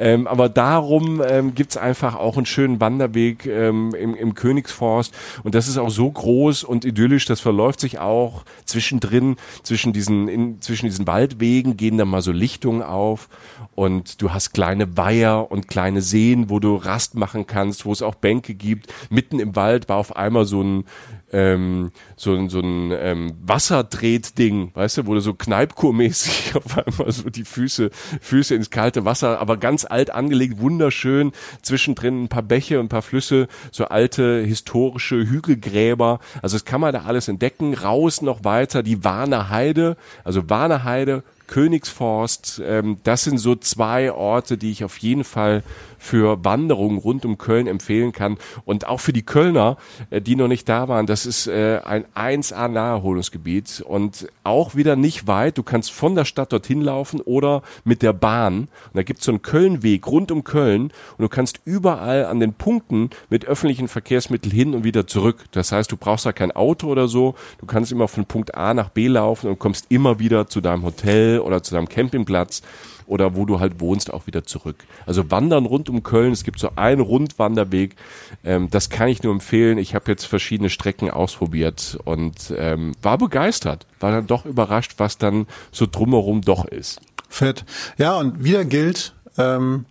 Ähm, 0.00 0.26
aber 0.26 0.48
darum 0.48 1.22
ähm, 1.24 1.54
gibt's 1.54 1.76
einfach 1.76 2.16
auch 2.16 2.36
einen 2.36 2.46
schönen 2.46 2.80
Wanderweg 2.80 3.46
ähm, 3.46 3.94
im, 3.94 4.16
im 4.16 4.34
Königsforst. 4.34 5.14
Und 5.44 5.54
das 5.54 5.68
ist 5.68 5.78
auch 5.78 5.90
so 5.90 6.10
groß 6.10 6.64
und 6.64 6.84
idyllisch, 6.84 7.24
das 7.24 7.38
verläuft 7.38 7.78
sich 7.78 8.00
auch 8.00 8.42
zwischendrin, 8.64 9.36
zwischen 9.62 9.92
diesen, 9.92 10.26
in, 10.26 10.60
zwischen 10.60 10.86
diesen 10.86 11.06
Waldwegen 11.06 11.76
gehen 11.76 11.98
da 11.98 12.04
mal 12.04 12.22
so 12.22 12.32
Lichtungen 12.32 12.82
auf. 12.82 13.28
Und 13.76 14.20
du 14.22 14.32
hast 14.32 14.54
kleine 14.54 14.96
Weiher 14.96 15.52
und 15.52 15.68
kleine 15.68 16.02
Seen, 16.02 16.50
wo 16.50 16.58
du 16.58 16.74
Rast 16.74 17.14
machen 17.14 17.46
kannst, 17.46 17.84
wo 17.86 17.92
es 17.92 18.02
auch 18.02 18.16
Bänke 18.16 18.54
gibt. 18.54 18.92
Mitten 19.08 19.38
im 19.38 19.54
Wald 19.54 19.88
war 19.88 19.98
auf 19.98 20.16
einmal 20.16 20.46
so 20.46 20.60
ein 20.64 20.84
ähm, 21.32 21.90
so, 22.16 22.48
so 22.48 22.60
ein 22.60 22.92
ähm, 22.92 23.19
Wasserdreht-Ding, 23.44 24.70
weißt 24.74 24.98
du, 24.98 25.06
wo 25.06 25.14
du 25.14 25.20
so 25.20 25.32
Kneipkur-mäßig 25.32 26.56
auf 26.64 26.78
einmal 26.78 27.12
so 27.12 27.30
die 27.30 27.44
Füße, 27.44 27.90
Füße 28.20 28.54
ins 28.54 28.70
kalte 28.70 29.04
Wasser, 29.04 29.40
aber 29.40 29.56
ganz 29.56 29.84
alt 29.84 30.10
angelegt, 30.10 30.60
wunderschön, 30.60 31.32
zwischendrin 31.62 32.24
ein 32.24 32.28
paar 32.28 32.42
Bäche 32.42 32.78
ein 32.78 32.88
paar 32.88 33.02
Flüsse, 33.02 33.48
so 33.70 33.86
alte 33.86 34.40
historische 34.40 35.16
Hügelgräber, 35.16 36.20
also 36.42 36.56
das 36.56 36.64
kann 36.64 36.80
man 36.80 36.92
da 36.92 37.02
alles 37.02 37.28
entdecken, 37.28 37.74
raus 37.74 38.22
noch 38.22 38.44
weiter, 38.44 38.82
die 38.82 39.04
Warner 39.04 39.50
Heide, 39.50 39.96
also 40.24 40.48
Warner 40.48 40.84
Heide, 40.84 41.22
Königsforst, 41.50 42.62
ähm, 42.64 42.98
das 43.02 43.24
sind 43.24 43.38
so 43.38 43.56
zwei 43.56 44.12
Orte, 44.12 44.56
die 44.56 44.70
ich 44.70 44.84
auf 44.84 44.96
jeden 44.98 45.24
Fall 45.24 45.62
für 46.00 46.44
Wanderungen 46.44 46.98
rund 46.98 47.24
um 47.24 47.38
Köln 47.38 47.66
empfehlen 47.66 48.12
kann. 48.12 48.38
Und 48.64 48.88
auch 48.88 48.98
für 48.98 49.12
die 49.12 49.22
Kölner, 49.22 49.76
äh, 50.08 50.20
die 50.20 50.34
noch 50.34 50.48
nicht 50.48 50.68
da 50.68 50.88
waren, 50.88 51.06
das 51.06 51.26
ist 51.26 51.46
äh, 51.46 51.80
ein 51.84 52.04
1A 52.16 52.68
Naherholungsgebiet 52.68 53.82
und 53.86 54.26
auch 54.42 54.74
wieder 54.74 54.96
nicht 54.96 55.26
weit. 55.26 55.58
Du 55.58 55.62
kannst 55.62 55.92
von 55.92 56.14
der 56.14 56.24
Stadt 56.24 56.52
dorthin 56.52 56.80
laufen 56.80 57.20
oder 57.20 57.62
mit 57.84 58.02
der 58.02 58.14
Bahn. 58.14 58.60
Und 58.60 58.68
da 58.94 59.02
gibt's 59.02 59.26
so 59.26 59.32
einen 59.32 59.42
Kölnweg 59.42 60.06
rund 60.06 60.32
um 60.32 60.42
Köln 60.42 60.84
und 60.84 61.22
du 61.22 61.28
kannst 61.28 61.60
überall 61.64 62.24
an 62.24 62.40
den 62.40 62.54
Punkten 62.54 63.10
mit 63.28 63.44
öffentlichen 63.44 63.88
Verkehrsmitteln 63.88 64.54
hin 64.54 64.74
und 64.74 64.84
wieder 64.84 65.06
zurück. 65.06 65.44
Das 65.52 65.70
heißt, 65.70 65.92
du 65.92 65.98
brauchst 65.98 66.24
da 66.24 66.32
kein 66.32 66.50
Auto 66.52 66.88
oder 66.88 67.08
so. 67.08 67.34
Du 67.58 67.66
kannst 67.66 67.92
immer 67.92 68.08
von 68.08 68.24
Punkt 68.24 68.54
A 68.54 68.72
nach 68.72 68.88
B 68.88 69.06
laufen 69.06 69.48
und 69.48 69.58
kommst 69.58 69.86
immer 69.90 70.18
wieder 70.18 70.46
zu 70.46 70.62
deinem 70.62 70.82
Hotel 70.82 71.40
oder 71.40 71.62
zu 71.62 71.74
deinem 71.74 71.88
Campingplatz 71.88 72.62
oder 73.10 73.34
wo 73.34 73.44
du 73.44 73.60
halt 73.60 73.80
wohnst, 73.80 74.12
auch 74.12 74.26
wieder 74.26 74.44
zurück. 74.44 74.76
Also 75.04 75.30
Wandern 75.30 75.66
rund 75.66 75.90
um 75.90 76.02
Köln, 76.02 76.32
es 76.32 76.44
gibt 76.44 76.60
so 76.60 76.70
einen 76.76 77.00
Rundwanderweg, 77.00 77.96
ähm, 78.44 78.70
das 78.70 78.88
kann 78.88 79.08
ich 79.08 79.22
nur 79.22 79.32
empfehlen. 79.32 79.78
Ich 79.78 79.94
habe 79.94 80.10
jetzt 80.10 80.24
verschiedene 80.24 80.70
Strecken 80.70 81.10
ausprobiert 81.10 81.98
und 82.04 82.54
ähm, 82.56 82.92
war 83.02 83.18
begeistert, 83.18 83.86
war 83.98 84.12
dann 84.12 84.26
doch 84.26 84.46
überrascht, 84.46 84.94
was 84.98 85.18
dann 85.18 85.46
so 85.72 85.86
drumherum 85.90 86.42
doch 86.42 86.64
ist. 86.64 87.00
Fett. 87.28 87.64
Ja, 87.98 88.16
und 88.16 88.44
wieder 88.44 88.64
gilt, 88.64 89.14
ähm, 89.36 89.86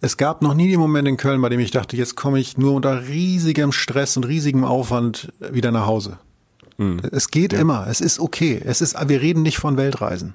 es 0.00 0.16
gab 0.16 0.40
noch 0.40 0.54
nie 0.54 0.70
den 0.70 0.80
Moment 0.80 1.06
in 1.08 1.18
Köln, 1.18 1.42
bei 1.42 1.50
dem 1.50 1.60
ich 1.60 1.70
dachte, 1.70 1.96
jetzt 1.96 2.16
komme 2.16 2.40
ich 2.40 2.56
nur 2.56 2.72
unter 2.72 3.06
riesigem 3.06 3.72
Stress 3.72 4.16
und 4.16 4.24
riesigem 4.24 4.64
Aufwand 4.64 5.30
wieder 5.40 5.72
nach 5.72 5.86
Hause. 5.86 6.18
Hm. 6.78 7.02
Es 7.12 7.30
geht 7.30 7.52
ja. 7.52 7.58
immer. 7.58 7.86
Es 7.86 8.00
ist 8.00 8.18
okay. 8.18 8.60
Es 8.64 8.80
ist, 8.80 8.96
wir 9.08 9.20
reden 9.20 9.42
nicht 9.42 9.58
von 9.58 9.76
Weltreisen. 9.76 10.34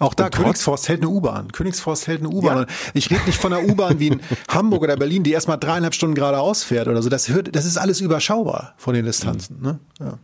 Auch 0.00 0.14
da, 0.14 0.30
Königsforst 0.30 0.88
hält 0.88 1.02
eine 1.02 1.10
U-Bahn. 1.10 1.52
Königsforst 1.52 2.06
hält 2.08 2.20
eine 2.20 2.30
U-Bahn. 2.30 2.60
Ja. 2.60 2.66
Ich 2.94 3.10
rede 3.10 3.22
nicht 3.26 3.38
von 3.38 3.52
einer 3.52 3.68
U-Bahn 3.68 4.00
wie 4.00 4.08
in 4.08 4.20
Hamburg 4.48 4.82
oder 4.82 4.96
Berlin, 4.96 5.22
die 5.22 5.32
erstmal 5.32 5.58
dreieinhalb 5.58 5.94
Stunden 5.94 6.14
geradeaus 6.14 6.64
fährt 6.64 6.88
oder 6.88 7.02
so. 7.02 7.10
Das, 7.10 7.28
hört, 7.28 7.54
das 7.54 7.66
ist 7.66 7.76
alles 7.76 8.00
überschaubar 8.00 8.74
von 8.78 8.94
den 8.94 9.04
Distanzen. 9.04 9.58
Mhm. 9.58 9.66
Ne? 9.66 9.78
Ja. 10.00 10.18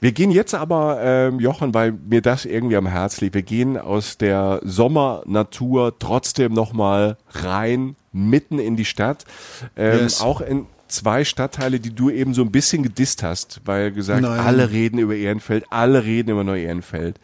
Wir 0.00 0.12
gehen 0.12 0.30
jetzt 0.30 0.54
aber, 0.54 1.00
ähm, 1.02 1.38
Jochen, 1.38 1.74
weil 1.74 1.92
mir 1.92 2.22
das 2.22 2.46
irgendwie 2.46 2.76
am 2.76 2.86
Herz 2.86 3.20
liegt, 3.20 3.34
wir 3.34 3.42
gehen 3.42 3.78
aus 3.78 4.18
der 4.18 4.60
Sommernatur 4.64 5.98
trotzdem 5.98 6.52
nochmal 6.52 7.16
rein, 7.30 7.96
mitten 8.12 8.58
in 8.58 8.76
die 8.76 8.84
Stadt. 8.84 9.24
Ähm, 9.76 10.00
yes. 10.00 10.20
Auch 10.20 10.40
in 10.40 10.66
zwei 10.88 11.24
Stadtteile, 11.24 11.80
die 11.80 11.94
du 11.94 12.10
eben 12.10 12.34
so 12.34 12.42
ein 12.42 12.50
bisschen 12.50 12.82
gedisst 12.82 13.22
hast, 13.22 13.60
weil 13.64 13.92
gesagt, 13.92 14.22
Nein. 14.22 14.40
alle 14.40 14.70
reden 14.70 14.98
über 14.98 15.14
Ehrenfeld, 15.14 15.64
alle 15.70 16.04
reden 16.04 16.30
über 16.30 16.44
Neu-Ehrenfeld. 16.44 17.18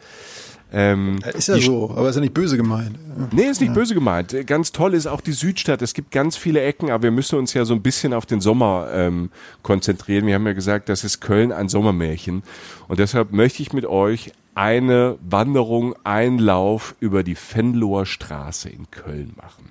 Ähm, 0.73 1.19
ist 1.33 1.49
ja 1.49 1.59
so, 1.59 1.91
aber 1.91 2.09
ist 2.09 2.15
ja 2.15 2.21
nicht 2.21 2.33
böse 2.33 2.55
gemeint. 2.55 2.97
Nee, 3.33 3.43
ist 3.43 3.59
nicht 3.59 3.69
ja. 3.69 3.75
böse 3.75 3.93
gemeint. 3.93 4.35
Ganz 4.47 4.71
toll 4.71 4.93
ist 4.93 5.05
auch 5.05 5.19
die 5.19 5.33
Südstadt. 5.33 5.81
Es 5.81 5.93
gibt 5.93 6.11
ganz 6.11 6.37
viele 6.37 6.61
Ecken, 6.61 6.91
aber 6.91 7.03
wir 7.03 7.11
müssen 7.11 7.37
uns 7.37 7.53
ja 7.53 7.65
so 7.65 7.73
ein 7.73 7.81
bisschen 7.81 8.13
auf 8.13 8.25
den 8.25 8.39
Sommer 8.39 8.87
ähm, 8.93 9.31
konzentrieren. 9.63 10.27
Wir 10.27 10.35
haben 10.35 10.47
ja 10.47 10.53
gesagt, 10.53 10.87
das 10.87 11.03
ist 11.03 11.19
Köln 11.19 11.51
ein 11.51 11.67
Sommermärchen. 11.67 12.43
Und 12.87 12.99
deshalb 12.99 13.33
möchte 13.33 13.61
ich 13.61 13.73
mit 13.73 13.85
euch 13.85 14.31
eine 14.55 15.17
Wanderung, 15.21 15.95
Einlauf 16.03 16.95
über 16.99 17.23
die 17.23 17.35
Fenloher 17.35 18.05
Straße 18.05 18.69
in 18.69 18.89
Köln 18.91 19.33
machen. 19.35 19.69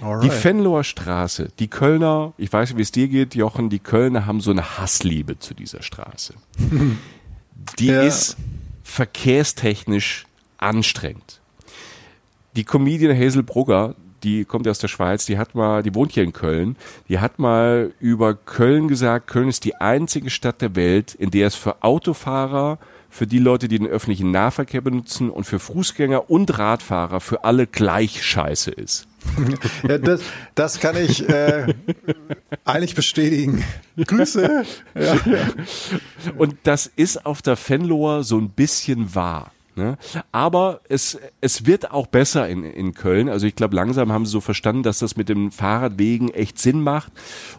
Alright. 0.00 0.24
Die 0.24 0.30
Fenloher 0.30 0.84
Straße, 0.84 1.50
die 1.58 1.68
Kölner, 1.68 2.34
ich 2.36 2.52
weiß 2.52 2.70
nicht, 2.70 2.78
wie 2.78 2.82
es 2.82 2.92
dir 2.92 3.08
geht, 3.08 3.34
Jochen, 3.34 3.70
die 3.70 3.78
Kölner 3.78 4.26
haben 4.26 4.40
so 4.40 4.50
eine 4.50 4.78
Hassliebe 4.78 5.38
zu 5.38 5.54
dieser 5.54 5.82
Straße. 5.82 6.34
Die 7.78 7.86
ja. 7.86 8.02
ist 8.02 8.36
verkehrstechnisch 8.86 10.26
anstrengend. 10.58 11.40
Die 12.54 12.64
Comedian 12.64 13.18
Hazel 13.18 13.42
Brugger, 13.42 13.94
die 14.22 14.44
kommt 14.46 14.66
aus 14.68 14.78
der 14.78 14.88
Schweiz, 14.88 15.26
die 15.26 15.36
hat 15.36 15.54
mal, 15.54 15.82
die 15.82 15.94
wohnt 15.94 16.12
hier 16.12 16.22
in 16.22 16.32
Köln, 16.32 16.76
die 17.08 17.18
hat 17.18 17.38
mal 17.38 17.92
über 18.00 18.34
Köln 18.34 18.88
gesagt, 18.88 19.26
Köln 19.26 19.48
ist 19.48 19.64
die 19.64 19.74
einzige 19.74 20.30
Stadt 20.30 20.62
der 20.62 20.76
Welt, 20.76 21.14
in 21.14 21.30
der 21.30 21.48
es 21.48 21.56
für 21.56 21.82
Autofahrer, 21.82 22.78
für 23.10 23.26
die 23.26 23.38
Leute, 23.38 23.68
die 23.68 23.78
den 23.78 23.88
öffentlichen 23.88 24.30
Nahverkehr 24.30 24.80
benutzen 24.80 25.30
und 25.30 25.44
für 25.44 25.58
Fußgänger 25.58 26.30
und 26.30 26.56
Radfahrer 26.58 27.20
für 27.20 27.44
alle 27.44 27.66
gleich 27.66 28.22
scheiße 28.24 28.70
ist. 28.70 29.08
Ja, 29.88 29.98
das, 29.98 30.20
das 30.54 30.80
kann 30.80 30.96
ich 30.96 31.28
äh, 31.28 31.74
eigentlich 32.64 32.94
bestätigen. 32.94 33.64
Grüße. 33.96 34.64
Ja. 34.94 35.16
Und 36.36 36.56
das 36.64 36.90
ist 36.96 37.24
auf 37.26 37.42
der 37.42 37.56
Fenloher 37.56 38.22
so 38.22 38.38
ein 38.38 38.50
bisschen 38.50 39.14
wahr. 39.14 39.52
Ne? 39.76 39.98
Aber 40.32 40.80
es, 40.88 41.18
es 41.42 41.66
wird 41.66 41.90
auch 41.90 42.06
besser 42.06 42.48
in, 42.48 42.64
in 42.64 42.94
Köln. 42.94 43.28
Also 43.28 43.46
ich 43.46 43.54
glaube, 43.54 43.76
langsam 43.76 44.10
haben 44.10 44.24
sie 44.24 44.32
so 44.32 44.40
verstanden, 44.40 44.82
dass 44.82 45.00
das 45.00 45.16
mit 45.16 45.28
den 45.28 45.50
Fahrradwegen 45.50 46.30
echt 46.32 46.58
Sinn 46.58 46.80
macht. 46.80 47.12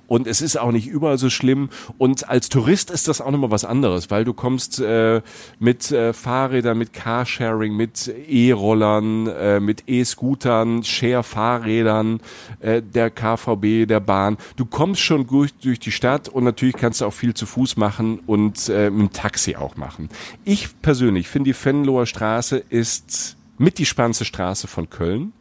Und 0.08 0.26
es 0.26 0.42
ist 0.42 0.58
auch 0.58 0.72
nicht 0.72 0.88
überall 0.88 1.20
so 1.20 1.30
schlimm. 1.30 1.70
Und 2.00 2.28
als 2.28 2.50
Tourist 2.50 2.90
ist 2.90 3.08
das 3.08 3.22
auch 3.22 3.30
nochmal 3.30 3.52
was 3.52 3.66
anderes, 3.66 4.10
weil 4.10 4.26
du 4.26 4.34
kommst 4.34 4.80
äh, 4.80 5.22
mit 5.60 5.92
äh, 5.92 6.12
Fahrrädern, 6.12 6.80
mit 6.80 6.92
Carsharing, 6.92 7.76
mit 7.76 8.12
E-Rollern, 8.28 9.28
äh, 9.28 9.60
mit 9.60 9.84
E-Scootern, 9.86 10.84
Share-Fahrrädern, 10.84 12.20
äh, 12.62 12.82
der 12.82 13.12
KVB, 13.12 13.88
der 13.88 14.00
Bahn. 14.00 14.38
Du 14.56 14.66
kommst 14.66 15.02
schon 15.02 15.28
durch, 15.28 15.54
durch 15.54 15.80
die 15.80 15.92
Stadt 15.92 16.30
und 16.30 16.46
natürlich 16.46 16.76
kannst 16.76 17.02
du 17.02 17.06
auch 17.06 17.14
viel 17.14 17.36
zu 17.36 17.46
Fuß 17.46 17.78
machen 17.78 18.22
und 18.26 18.70
äh, 18.70 18.90
mit 18.90 19.00
dem 19.00 19.14
Taxi 19.14 19.56
auch 19.56 19.76
machen. 19.76 20.10
Ich 20.46 20.82
persönlich 20.82 21.28
finde 21.28 21.50
die 21.50 21.54
Fenloher 21.54 22.07
Straße 22.08 22.58
ist 22.58 23.38
mit 23.58 23.78
die 23.78 23.86
spannendste 23.86 24.26
Straße 24.26 24.68
von 24.68 24.90
Köln. 24.90 25.34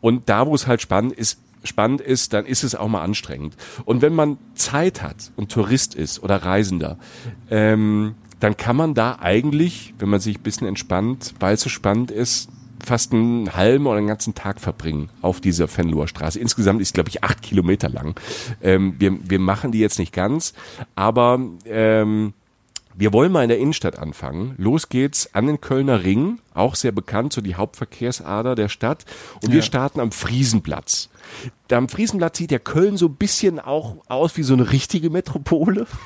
Und 0.00 0.28
da, 0.28 0.46
wo 0.46 0.54
es 0.54 0.66
halt 0.66 0.82
spannend 0.82 1.12
ist, 1.12 1.38
spannend 1.64 2.00
ist, 2.00 2.32
dann 2.32 2.44
ist 2.44 2.64
es 2.64 2.74
auch 2.74 2.88
mal 2.88 3.02
anstrengend. 3.02 3.56
Und 3.84 4.02
wenn 4.02 4.14
man 4.14 4.38
Zeit 4.54 5.02
hat 5.02 5.30
und 5.36 5.52
Tourist 5.52 5.94
ist 5.94 6.22
oder 6.22 6.36
Reisender, 6.36 6.98
ähm, 7.50 8.14
dann 8.40 8.56
kann 8.56 8.76
man 8.76 8.94
da 8.94 9.18
eigentlich, 9.20 9.94
wenn 9.98 10.08
man 10.08 10.18
sich 10.18 10.38
ein 10.38 10.42
bisschen 10.42 10.66
entspannt, 10.66 11.34
weil 11.38 11.54
es 11.54 11.60
so 11.60 11.68
spannend 11.68 12.10
ist, 12.10 12.48
fast 12.84 13.12
einen 13.12 13.54
halben 13.54 13.86
oder 13.86 13.98
einen 13.98 14.08
ganzen 14.08 14.34
Tag 14.34 14.60
verbringen 14.60 15.08
auf 15.20 15.40
dieser 15.40 15.68
Fenloher 15.68 16.08
Straße. 16.08 16.40
Insgesamt 16.40 16.82
ist, 16.82 16.94
glaube 16.94 17.08
ich, 17.08 17.22
acht 17.22 17.42
Kilometer 17.42 17.88
lang. 17.88 18.18
Ähm, 18.60 18.96
wir, 18.98 19.16
wir 19.30 19.38
machen 19.38 19.70
die 19.70 19.78
jetzt 19.78 20.00
nicht 20.00 20.12
ganz, 20.12 20.54
aber 20.96 21.40
ähm, 21.66 22.32
wir 22.94 23.12
wollen 23.12 23.32
mal 23.32 23.42
in 23.42 23.48
der 23.48 23.58
Innenstadt 23.58 23.98
anfangen. 23.98 24.54
Los 24.58 24.88
geht's 24.88 25.34
an 25.34 25.46
den 25.46 25.60
Kölner 25.60 26.04
Ring, 26.04 26.38
auch 26.54 26.74
sehr 26.74 26.92
bekannt, 26.92 27.32
so 27.32 27.40
die 27.40 27.54
Hauptverkehrsader 27.54 28.54
der 28.54 28.68
Stadt. 28.68 29.04
Und 29.42 29.48
ja. 29.48 29.54
wir 29.54 29.62
starten 29.62 30.00
am 30.00 30.12
Friesenplatz 30.12 31.08
am 31.76 31.88
Friesenblatt 31.88 32.36
sieht 32.36 32.52
ja 32.52 32.58
Köln 32.58 32.96
so 32.96 33.06
ein 33.06 33.14
bisschen 33.14 33.58
auch 33.58 33.96
aus 34.08 34.36
wie 34.36 34.42
so 34.42 34.54
eine 34.54 34.72
richtige 34.72 35.10
Metropole. 35.10 35.86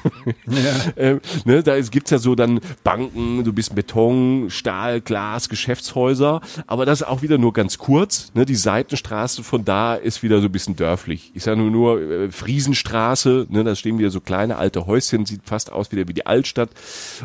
Ja. 0.47 0.93
ähm, 0.97 1.21
ne, 1.45 1.63
da 1.63 1.79
gibt's 1.81 2.11
ja 2.11 2.19
so 2.19 2.35
dann 2.35 2.61
Banken, 2.85 3.43
du 3.45 3.53
bist 3.53 3.75
Beton, 3.75 4.47
Stahl, 4.49 5.01
Glas, 5.01 5.49
Geschäftshäuser, 5.49 6.41
aber 6.67 6.87
das 6.87 7.01
ist 7.01 7.07
auch 7.07 7.23
wieder 7.23 7.37
nur 7.37 7.53
ganz 7.53 7.79
kurz. 7.79 8.31
Ne, 8.35 8.45
die 8.45 8.55
Seitenstraße 8.55 9.43
von 9.43 9.65
da 9.65 9.95
ist 9.95 10.23
wieder 10.23 10.41
so 10.41 10.47
ein 10.47 10.53
bisschen 10.53 10.77
dörflich. 10.77 11.33
Ich 11.35 11.43
sage 11.43 11.59
nur, 11.59 11.71
nur 11.71 12.01
äh, 12.01 12.31
Friesenstraße, 12.31 13.47
ne, 13.51 13.65
da 13.65 13.75
stehen 13.75 13.99
wieder 13.99 14.11
so 14.11 14.21
kleine 14.21 14.57
alte 14.57 14.87
Häuschen, 14.87 15.27
sieht 15.27 15.43
fast 15.45 15.73
aus 15.73 15.91
wieder 15.91 16.07
wie 16.09 16.15
die 16.15 16.27
Altstadt. 16.27 16.71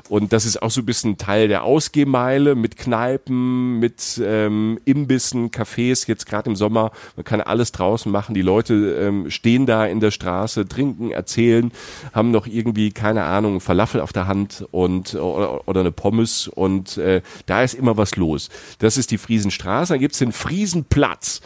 Und 0.09 0.33
das 0.33 0.45
ist 0.45 0.61
auch 0.61 0.71
so 0.71 0.81
ein 0.81 0.85
bisschen 0.85 1.17
Teil 1.17 1.47
der 1.47 1.63
Ausgehmeile 1.63 2.55
mit 2.55 2.77
Kneipen, 2.77 3.79
mit 3.79 4.21
ähm, 4.23 4.79
Imbissen, 4.85 5.51
Cafés, 5.51 6.07
jetzt 6.07 6.25
gerade 6.25 6.49
im 6.49 6.55
Sommer, 6.55 6.91
man 7.15 7.23
kann 7.23 7.41
alles 7.41 7.71
draußen 7.71 7.90
machen 8.05 8.21
machen. 8.21 8.35
Die 8.35 8.41
Leute 8.41 8.73
ähm, 8.99 9.29
stehen 9.29 9.65
da 9.65 9.85
in 9.85 9.99
der 9.99 10.11
Straße, 10.11 10.67
trinken, 10.67 11.11
erzählen, 11.11 11.71
haben 12.13 12.31
noch 12.31 12.47
irgendwie, 12.47 12.91
keine 12.91 13.23
Ahnung, 13.23 13.59
Falafel 13.59 14.01
auf 14.01 14.13
der 14.13 14.27
Hand 14.27 14.65
und 14.71 15.15
oder, 15.15 15.67
oder 15.67 15.81
eine 15.81 15.91
Pommes 15.91 16.47
und 16.47 16.97
äh, 16.97 17.21
da 17.45 17.63
ist 17.63 17.73
immer 17.73 17.97
was 17.97 18.15
los. 18.15 18.49
Das 18.79 18.97
ist 18.97 19.11
die 19.11 19.17
Friesenstraße. 19.17 19.93
Dann 19.93 19.99
gibt's 19.99 20.19
den 20.19 20.31
Friesenplatz 20.31 21.41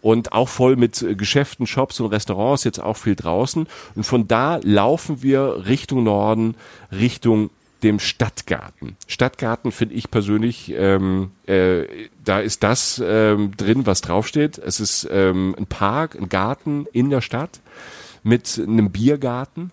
und 0.00 0.32
auch 0.32 0.48
voll 0.48 0.76
mit 0.76 1.00
äh, 1.02 1.14
Geschäften, 1.14 1.66
Shops 1.66 2.00
und 2.00 2.10
Restaurants, 2.10 2.64
jetzt 2.64 2.80
auch 2.80 2.96
viel 2.96 3.14
draußen. 3.14 3.66
Und 3.94 4.04
von 4.04 4.26
da 4.26 4.58
laufen 4.62 5.22
wir 5.22 5.66
Richtung 5.66 6.04
Norden, 6.04 6.56
Richtung 6.92 7.50
dem 7.82 7.98
Stadtgarten. 7.98 8.96
Stadtgarten 9.06 9.72
finde 9.72 9.94
ich 9.94 10.10
persönlich, 10.10 10.72
ähm, 10.76 11.32
äh, 11.46 11.84
da 12.24 12.40
ist 12.40 12.62
das 12.62 13.02
ähm, 13.04 13.52
drin, 13.56 13.86
was 13.86 14.00
draufsteht. 14.00 14.58
Es 14.58 14.80
ist 14.80 15.06
ähm, 15.10 15.54
ein 15.58 15.66
Park, 15.66 16.16
ein 16.16 16.28
Garten 16.28 16.86
in 16.92 17.10
der 17.10 17.20
Stadt 17.20 17.60
mit 18.22 18.58
einem 18.58 18.90
Biergarten 18.90 19.70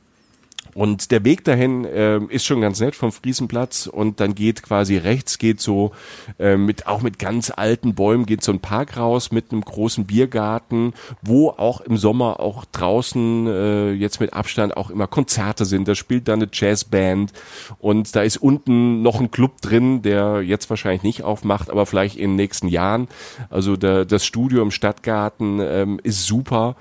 und 0.74 1.11
der 1.11 1.24
Weg 1.24 1.43
dahin 1.43 1.86
äh, 1.86 2.19
ist 2.30 2.45
schon 2.45 2.61
ganz 2.61 2.80
nett 2.80 2.95
vom 2.95 3.11
Friesenplatz 3.11 3.88
und 3.88 4.19
dann 4.19 4.36
geht 4.36 4.63
quasi 4.63 4.97
rechts 4.97 5.38
geht 5.38 5.59
so 5.59 5.91
äh, 6.39 6.57
mit 6.57 6.88
auch 6.88 7.01
mit 7.01 7.19
ganz 7.19 7.51
alten 7.55 7.95
Bäumen 7.95 8.26
geht 8.26 8.43
so 8.43 8.51
ein 8.51 8.59
Park 8.59 8.97
raus 8.97 9.32
mit 9.32 9.51
einem 9.51 9.61
großen 9.61 10.05
Biergarten, 10.05 10.93
wo 11.21 11.49
auch 11.49 11.82
im 11.82 11.97
Sommer 11.97 12.39
auch 12.39 12.65
draußen 12.65 13.47
äh, 13.47 13.91
jetzt 13.91 14.19
mit 14.19 14.34
Abstand 14.34 14.78
auch 14.78 14.89
immer 14.89 15.07
Konzerte 15.07 15.65
sind. 15.65 15.88
Da 15.88 15.95
spielt 15.95 16.28
dann 16.28 16.41
eine 16.41 16.49
Jazzband 16.51 17.34
und 17.80 18.15
da 18.15 18.21
ist 18.24 18.38
unten 18.38 19.01
noch 19.01 19.19
ein 19.19 19.32
Club 19.32 19.61
drin, 19.61 20.01
der 20.01 20.41
jetzt 20.41 20.69
wahrscheinlich 20.69 21.03
nicht 21.03 21.24
aufmacht, 21.24 21.69
aber 21.69 21.86
vielleicht 21.86 22.15
in 22.15 22.32
den 22.32 22.36
nächsten 22.38 22.67
Jahren. 22.67 23.07
Also 23.49 23.76
der, 23.76 24.05
das 24.05 24.26
Studio 24.26 24.61
im 24.61 24.71
Stadtgarten 24.71 25.59
ähm, 25.61 25.99
ist 26.03 26.26
super. 26.26 26.76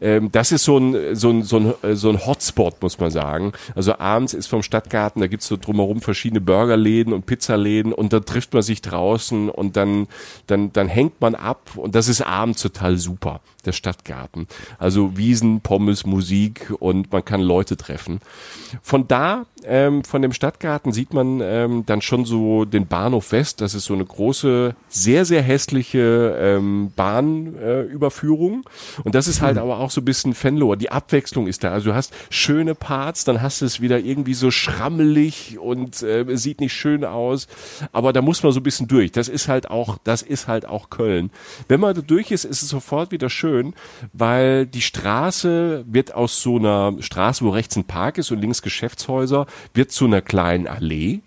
Ähm, 0.00 0.30
das 0.32 0.52
ist 0.52 0.64
so 0.64 0.78
ein 0.78 1.14
so 1.14 1.30
ein 1.30 1.42
so 1.42 1.58
ein, 1.58 1.96
so 1.96 2.08
ein 2.08 2.26
Hotspot 2.26 2.82
muss 2.82 2.98
man 2.98 3.10
sagen 3.10 3.35
sagen. 3.36 3.52
Also 3.74 3.98
abends 3.98 4.34
ist 4.34 4.46
vom 4.46 4.62
Stadtgarten, 4.62 5.20
da 5.20 5.26
gibt's 5.26 5.46
so 5.46 5.56
drumherum 5.56 6.00
verschiedene 6.00 6.40
Burgerläden 6.40 7.12
und 7.12 7.26
Pizzaläden 7.26 7.92
und 7.92 8.12
da 8.12 8.20
trifft 8.20 8.54
man 8.54 8.62
sich 8.62 8.82
draußen 8.82 9.48
und 9.50 9.76
dann, 9.76 10.08
dann, 10.46 10.72
dann 10.72 10.88
hängt 10.88 11.20
man 11.20 11.34
ab 11.34 11.72
und 11.76 11.94
das 11.94 12.08
ist 12.08 12.22
abends 12.22 12.62
total 12.62 12.96
super, 12.96 13.40
der 13.66 13.72
Stadtgarten. 13.72 14.46
Also 14.78 15.16
Wiesen, 15.16 15.60
Pommes, 15.60 16.06
Musik 16.06 16.72
und 16.78 17.12
man 17.12 17.24
kann 17.24 17.40
Leute 17.40 17.76
treffen. 17.76 18.20
Von 18.82 19.08
da, 19.08 19.46
ähm, 19.64 20.04
von 20.04 20.22
dem 20.22 20.32
Stadtgarten 20.32 20.92
sieht 20.92 21.12
man 21.12 21.40
ähm, 21.42 21.84
dann 21.86 22.02
schon 22.02 22.24
so 22.24 22.64
den 22.64 22.86
Bahnhof 22.86 23.32
West. 23.32 23.60
Das 23.60 23.74
ist 23.74 23.84
so 23.84 23.94
eine 23.94 24.04
große, 24.04 24.74
sehr, 24.88 25.24
sehr 25.24 25.42
hässliche 25.42 26.36
ähm, 26.40 26.92
Bahnüberführung. 26.94 28.62
Äh, 28.62 29.02
und 29.02 29.14
das 29.14 29.28
ist 29.28 29.40
halt 29.40 29.56
mhm. 29.56 29.62
aber 29.62 29.78
auch 29.78 29.90
so 29.90 30.00
ein 30.00 30.04
bisschen 30.04 30.34
Fenloher. 30.34 30.76
Die 30.76 30.90
Abwechslung 30.90 31.46
ist 31.46 31.64
da. 31.64 31.72
Also 31.72 31.90
du 31.90 31.94
hast 31.94 32.12
schöne 32.30 32.74
Parts, 32.74 33.24
dann 33.24 33.42
hast 33.42 33.60
du 33.60 33.66
es 33.66 33.80
wieder 33.80 33.98
irgendwie 33.98 34.34
so 34.34 34.50
schrammelig 34.50 35.58
und 35.58 36.02
äh, 36.02 36.24
sieht 36.36 36.60
nicht 36.60 36.72
schön 36.72 37.04
aus. 37.04 37.48
Aber 37.92 38.12
da 38.12 38.22
muss 38.22 38.42
man 38.42 38.52
so 38.52 38.60
ein 38.60 38.62
bisschen 38.62 38.88
durch. 38.88 39.12
Das 39.12 39.28
ist 39.28 39.48
halt 39.48 39.70
auch, 39.70 39.98
das 40.04 40.22
ist 40.22 40.48
halt 40.48 40.66
auch 40.66 40.90
Köln. 40.90 41.30
Wenn 41.68 41.80
man 41.80 41.94
da 41.94 42.02
durch 42.02 42.30
ist, 42.30 42.44
ist 42.44 42.62
es 42.62 42.68
sofort 42.68 43.10
wieder 43.10 43.30
schön, 43.30 43.55
weil 44.12 44.66
die 44.66 44.82
Straße 44.82 45.84
wird 45.86 46.14
aus 46.14 46.40
so 46.42 46.56
einer 46.56 46.94
Straße, 47.00 47.44
wo 47.44 47.50
rechts 47.50 47.76
ein 47.76 47.84
Park 47.84 48.18
ist 48.18 48.30
und 48.30 48.40
links 48.40 48.62
Geschäftshäuser, 48.62 49.46
wird 49.74 49.92
zu 49.92 50.06
einer 50.06 50.22
kleinen 50.22 50.66
Allee 50.66 51.20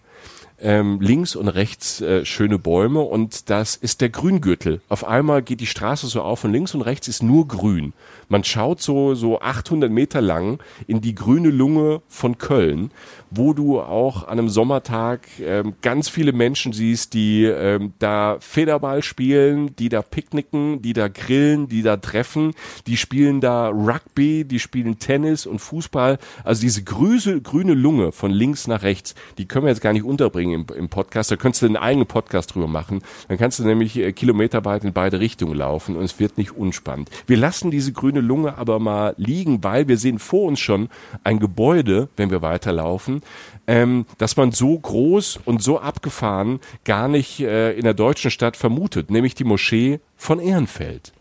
ähm, 0.61 0.99
links 1.01 1.35
und 1.35 1.47
rechts 1.47 2.01
äh, 2.01 2.25
schöne 2.25 2.59
Bäume 2.59 3.01
und 3.01 3.49
das 3.49 3.75
ist 3.75 4.01
der 4.01 4.09
Grüngürtel. 4.09 4.81
Auf 4.89 5.05
einmal 5.05 5.41
geht 5.41 5.61
die 5.61 5.65
Straße 5.65 6.07
so 6.07 6.21
auf 6.21 6.43
und 6.43 6.51
links 6.51 6.73
und 6.75 6.81
rechts 6.81 7.07
ist 7.07 7.23
nur 7.23 7.47
grün. 7.47 7.93
Man 8.27 8.43
schaut 8.43 8.81
so, 8.81 9.15
so 9.15 9.39
800 9.39 9.91
Meter 9.91 10.21
lang 10.21 10.59
in 10.87 11.01
die 11.01 11.15
grüne 11.15 11.49
Lunge 11.49 12.01
von 12.07 12.37
Köln, 12.37 12.91
wo 13.31 13.53
du 13.53 13.79
auch 13.79 14.23
an 14.23 14.39
einem 14.39 14.49
Sommertag 14.49 15.27
ähm, 15.41 15.73
ganz 15.81 16.09
viele 16.09 16.31
Menschen 16.31 16.73
siehst, 16.73 17.13
die 17.13 17.45
ähm, 17.45 17.93
da 17.99 18.37
Federball 18.39 19.01
spielen, 19.01 19.75
die 19.75 19.89
da 19.89 20.01
picknicken, 20.01 20.81
die 20.81 20.93
da 20.93 21.07
grillen, 21.07 21.67
die 21.67 21.81
da 21.81 21.97
treffen, 21.97 22.53
die 22.87 22.97
spielen 22.97 23.41
da 23.41 23.69
Rugby, 23.69 24.45
die 24.45 24.59
spielen 24.59 24.99
Tennis 24.99 25.45
und 25.45 25.59
Fußball. 25.59 26.19
Also 26.43 26.61
diese 26.61 26.83
grüse, 26.83 27.41
grüne 27.41 27.73
Lunge 27.73 28.11
von 28.11 28.31
links 28.31 28.67
nach 28.67 28.83
rechts, 28.83 29.15
die 29.37 29.47
können 29.47 29.65
wir 29.65 29.69
jetzt 29.69 29.81
gar 29.81 29.93
nicht 29.93 30.03
unterbringen 30.03 30.48
im, 30.53 30.65
im 30.75 30.89
Podcast. 30.89 31.31
Da 31.31 31.35
könntest 31.35 31.61
du 31.61 31.67
einen 31.67 31.77
eigenen 31.77 32.07
Podcast 32.07 32.53
drüber 32.53 32.67
machen. 32.67 33.01
Dann 33.27 33.37
kannst 33.37 33.59
du 33.59 33.63
nämlich 33.63 33.97
äh, 33.97 34.11
kilometerweit 34.11 34.83
in 34.83 34.93
beide 34.93 35.19
Richtungen 35.19 35.55
laufen 35.55 35.95
und 35.95 36.03
es 36.03 36.19
wird 36.19 36.37
nicht 36.37 36.51
unspannend. 36.51 37.09
Wir 37.27 37.37
lassen 37.37 37.71
diese 37.71 37.93
grüne 37.93 38.09
grüne 38.09 38.21
Lunge 38.21 38.57
aber 38.57 38.79
mal 38.79 39.13
liegen, 39.17 39.63
weil 39.63 39.87
wir 39.87 39.97
sehen 39.97 40.19
vor 40.19 40.47
uns 40.47 40.59
schon 40.59 40.89
ein 41.23 41.39
Gebäude, 41.39 42.09
wenn 42.17 42.31
wir 42.31 42.41
weiterlaufen, 42.41 43.21
ähm, 43.67 44.05
dass 44.17 44.35
man 44.35 44.51
so 44.51 44.77
groß 44.77 45.39
und 45.45 45.61
so 45.61 45.79
abgefahren 45.79 46.59
gar 46.85 47.07
nicht 47.07 47.39
äh, 47.39 47.73
in 47.73 47.83
der 47.83 47.93
deutschen 47.93 48.31
Stadt 48.31 48.57
vermutet, 48.57 49.11
nämlich 49.11 49.35
die 49.35 49.43
Moschee 49.43 49.99
von 50.15 50.39
Ehrenfeld. 50.39 51.13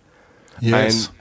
Yes. 0.61 1.13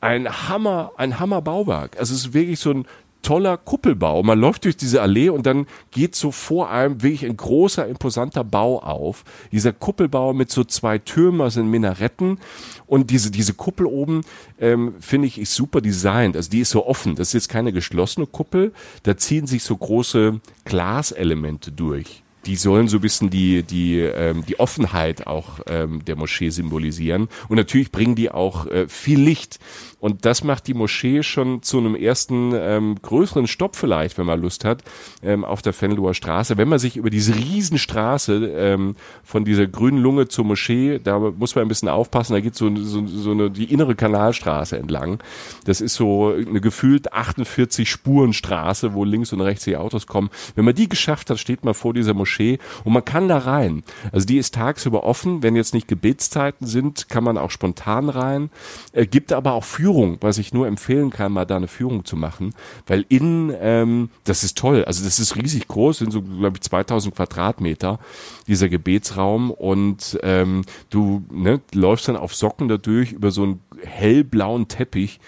Ein, 0.00 0.24
ein 0.26 0.48
Hammer, 0.48 0.92
ein 0.96 1.18
Hammerbauwerk. 1.18 1.98
Also 1.98 2.14
es 2.14 2.26
ist 2.26 2.34
wirklich 2.34 2.60
so 2.60 2.70
ein 2.70 2.86
toller 3.22 3.56
Kuppelbau. 3.56 4.22
Man 4.22 4.38
läuft 4.38 4.64
durch 4.64 4.76
diese 4.76 5.02
Allee 5.02 5.28
und 5.28 5.46
dann 5.46 5.66
geht 5.90 6.14
so 6.14 6.30
vor 6.30 6.70
einem 6.70 7.02
wirklich 7.02 7.24
ein 7.24 7.36
großer, 7.36 7.86
imposanter 7.86 8.44
Bau 8.44 8.80
auf. 8.80 9.24
Dieser 9.52 9.72
Kuppelbau 9.72 10.32
mit 10.32 10.50
so 10.50 10.64
zwei 10.64 10.98
Türmen, 10.98 11.40
also 11.40 11.62
Minaretten. 11.62 12.38
Und 12.86 13.10
diese, 13.10 13.30
diese 13.30 13.54
Kuppel 13.54 13.86
oben, 13.86 14.22
ähm, 14.60 14.94
finde 15.00 15.26
ich, 15.26 15.38
ist 15.38 15.54
super 15.54 15.80
designt. 15.80 16.36
Also 16.36 16.50
die 16.50 16.60
ist 16.60 16.70
so 16.70 16.86
offen. 16.86 17.16
Das 17.16 17.28
ist 17.28 17.34
jetzt 17.34 17.48
keine 17.48 17.72
geschlossene 17.72 18.26
Kuppel. 18.26 18.72
Da 19.02 19.16
ziehen 19.16 19.46
sich 19.46 19.62
so 19.62 19.76
große 19.76 20.40
Glaselemente 20.64 21.72
durch 21.72 22.22
die 22.48 22.56
sollen 22.56 22.88
so 22.88 22.96
ein 22.96 23.02
bisschen 23.02 23.28
die, 23.28 23.62
die, 23.62 24.00
ähm, 24.00 24.44
die 24.46 24.58
Offenheit 24.58 25.26
auch 25.26 25.60
ähm, 25.66 26.04
der 26.06 26.16
Moschee 26.16 26.48
symbolisieren. 26.48 27.28
Und 27.48 27.56
natürlich 27.56 27.92
bringen 27.92 28.14
die 28.14 28.30
auch 28.30 28.66
äh, 28.66 28.88
viel 28.88 29.20
Licht. 29.20 29.58
Und 30.00 30.24
das 30.24 30.44
macht 30.44 30.66
die 30.68 30.74
Moschee 30.74 31.22
schon 31.22 31.62
zu 31.62 31.78
einem 31.78 31.94
ersten 31.94 32.52
ähm, 32.54 32.96
größeren 33.02 33.46
Stopp 33.46 33.74
vielleicht, 33.74 34.16
wenn 34.16 34.26
man 34.26 34.40
Lust 34.40 34.64
hat, 34.64 34.82
ähm, 35.22 35.44
auf 35.44 35.60
der 35.62 35.78
Venloer 35.78 36.14
Straße. 36.14 36.56
Wenn 36.56 36.68
man 36.68 36.78
sich 36.78 36.96
über 36.96 37.10
diese 37.10 37.34
Riesenstraße 37.34 38.52
ähm, 38.56 38.94
von 39.24 39.44
dieser 39.44 39.66
grünen 39.66 39.98
Lunge 39.98 40.28
zur 40.28 40.44
Moschee, 40.44 41.00
da 41.02 41.18
muss 41.18 41.56
man 41.56 41.64
ein 41.64 41.68
bisschen 41.68 41.88
aufpassen, 41.88 42.34
da 42.34 42.40
geht 42.40 42.54
so, 42.54 42.74
so, 42.76 43.06
so 43.06 43.32
eine, 43.32 43.50
die 43.50 43.72
innere 43.72 43.96
Kanalstraße 43.96 44.78
entlang. 44.78 45.20
Das 45.64 45.80
ist 45.80 45.94
so 45.94 46.32
eine 46.32 46.60
gefühlt 46.60 47.12
48 47.12 47.90
Spurenstraße, 47.90 48.94
wo 48.94 49.04
links 49.04 49.32
und 49.32 49.40
rechts 49.40 49.64
die 49.64 49.76
Autos 49.76 50.06
kommen. 50.06 50.30
Wenn 50.54 50.64
man 50.64 50.74
die 50.74 50.88
geschafft 50.88 51.30
hat, 51.30 51.40
steht 51.40 51.64
man 51.64 51.74
vor 51.74 51.92
dieser 51.92 52.14
Moschee 52.14 52.58
und 52.84 52.92
man 52.92 53.04
kann 53.04 53.26
da 53.26 53.38
rein. 53.38 53.82
Also 54.12 54.26
die 54.26 54.38
ist 54.38 54.54
tagsüber 54.54 55.02
offen, 55.02 55.42
wenn 55.42 55.56
jetzt 55.56 55.74
nicht 55.74 55.88
Gebetszeiten 55.88 56.66
sind, 56.66 57.08
kann 57.08 57.24
man 57.24 57.36
auch 57.36 57.50
spontan 57.50 58.08
rein. 58.08 58.50
Äh, 58.92 59.06
gibt 59.06 59.32
aber 59.32 59.52
auch 59.54 59.64
Führung 59.64 59.87
Führung, 59.88 60.18
was 60.20 60.36
ich 60.36 60.52
nur 60.52 60.66
empfehlen 60.66 61.08
kann, 61.08 61.32
mal 61.32 61.46
da 61.46 61.56
eine 61.56 61.66
Führung 61.66 62.04
zu 62.04 62.14
machen, 62.14 62.52
weil 62.86 63.06
innen, 63.08 63.54
ähm, 63.58 64.10
das 64.24 64.44
ist 64.44 64.58
toll, 64.58 64.84
also 64.84 65.02
das 65.02 65.18
ist 65.18 65.34
riesig 65.34 65.66
groß, 65.66 65.96
sind 65.96 66.12
so, 66.12 66.20
glaube 66.20 66.58
ich, 66.58 66.60
2000 66.60 67.14
Quadratmeter, 67.14 67.98
dieser 68.46 68.68
Gebetsraum. 68.68 69.50
Und 69.50 70.18
ähm, 70.22 70.66
du 70.90 71.24
ne, 71.32 71.62
läufst 71.72 72.06
dann 72.06 72.18
auf 72.18 72.34
Socken 72.34 72.68
dadurch 72.68 73.12
über 73.12 73.30
so 73.30 73.44
einen 73.44 73.60
hellblauen 73.82 74.68
Teppich 74.68 75.20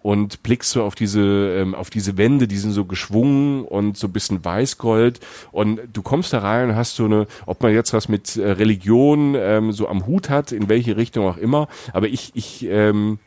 und 0.00 0.44
blickst 0.44 0.70
so 0.70 0.84
auf 0.84 0.94
diese 0.94 1.56
ähm, 1.58 1.74
auf 1.74 1.90
diese 1.90 2.16
Wände, 2.16 2.46
die 2.46 2.58
sind 2.58 2.70
so 2.70 2.84
geschwungen 2.84 3.64
und 3.64 3.96
so 3.96 4.06
ein 4.06 4.12
bisschen 4.12 4.44
weißgold. 4.44 5.18
Und 5.50 5.80
du 5.92 6.02
kommst 6.02 6.32
da 6.32 6.38
rein 6.38 6.68
und 6.68 6.76
hast 6.76 6.94
so 6.94 7.06
eine, 7.06 7.26
ob 7.46 7.64
man 7.64 7.72
jetzt 7.72 7.92
was 7.92 8.08
mit 8.08 8.36
äh, 8.36 8.52
Religion 8.52 9.34
ähm, 9.36 9.72
so 9.72 9.88
am 9.88 10.06
Hut 10.06 10.30
hat, 10.30 10.52
in 10.52 10.68
welche 10.68 10.96
Richtung 10.96 11.26
auch 11.26 11.38
immer, 11.38 11.66
aber 11.92 12.06
ich 12.06 12.30
ich 12.34 12.64
ähm, 12.70 13.18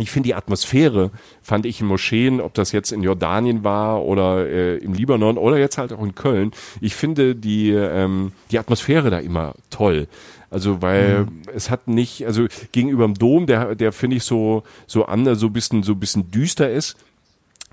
ich 0.00 0.10
finde 0.10 0.28
die 0.28 0.34
Atmosphäre, 0.34 1.10
fand 1.42 1.66
ich 1.66 1.80
in 1.80 1.86
Moscheen, 1.86 2.40
ob 2.40 2.54
das 2.54 2.72
jetzt 2.72 2.92
in 2.92 3.02
Jordanien 3.02 3.64
war 3.64 4.02
oder 4.02 4.46
äh, 4.46 4.76
im 4.78 4.94
Libanon 4.94 5.38
oder 5.38 5.58
jetzt 5.58 5.78
halt 5.78 5.92
auch 5.92 6.02
in 6.02 6.14
Köln, 6.14 6.52
ich 6.80 6.94
finde 6.94 7.34
die, 7.34 7.70
ähm, 7.70 8.32
die 8.50 8.58
Atmosphäre 8.58 9.10
da 9.10 9.18
immer 9.18 9.54
toll. 9.70 10.08
Also 10.50 10.82
weil 10.82 11.26
mhm. 11.26 11.42
es 11.54 11.70
hat 11.70 11.86
nicht, 11.86 12.26
also 12.26 12.46
gegenüber 12.72 13.06
dem 13.06 13.14
Dom, 13.14 13.46
der, 13.46 13.74
der 13.76 13.92
finde 13.92 14.16
ich 14.16 14.24
so, 14.24 14.64
so 14.86 15.04
anders, 15.06 15.38
so 15.38 15.48
bisschen, 15.50 15.82
so 15.82 15.94
bisschen 15.94 16.30
düster 16.30 16.70
ist. 16.70 16.96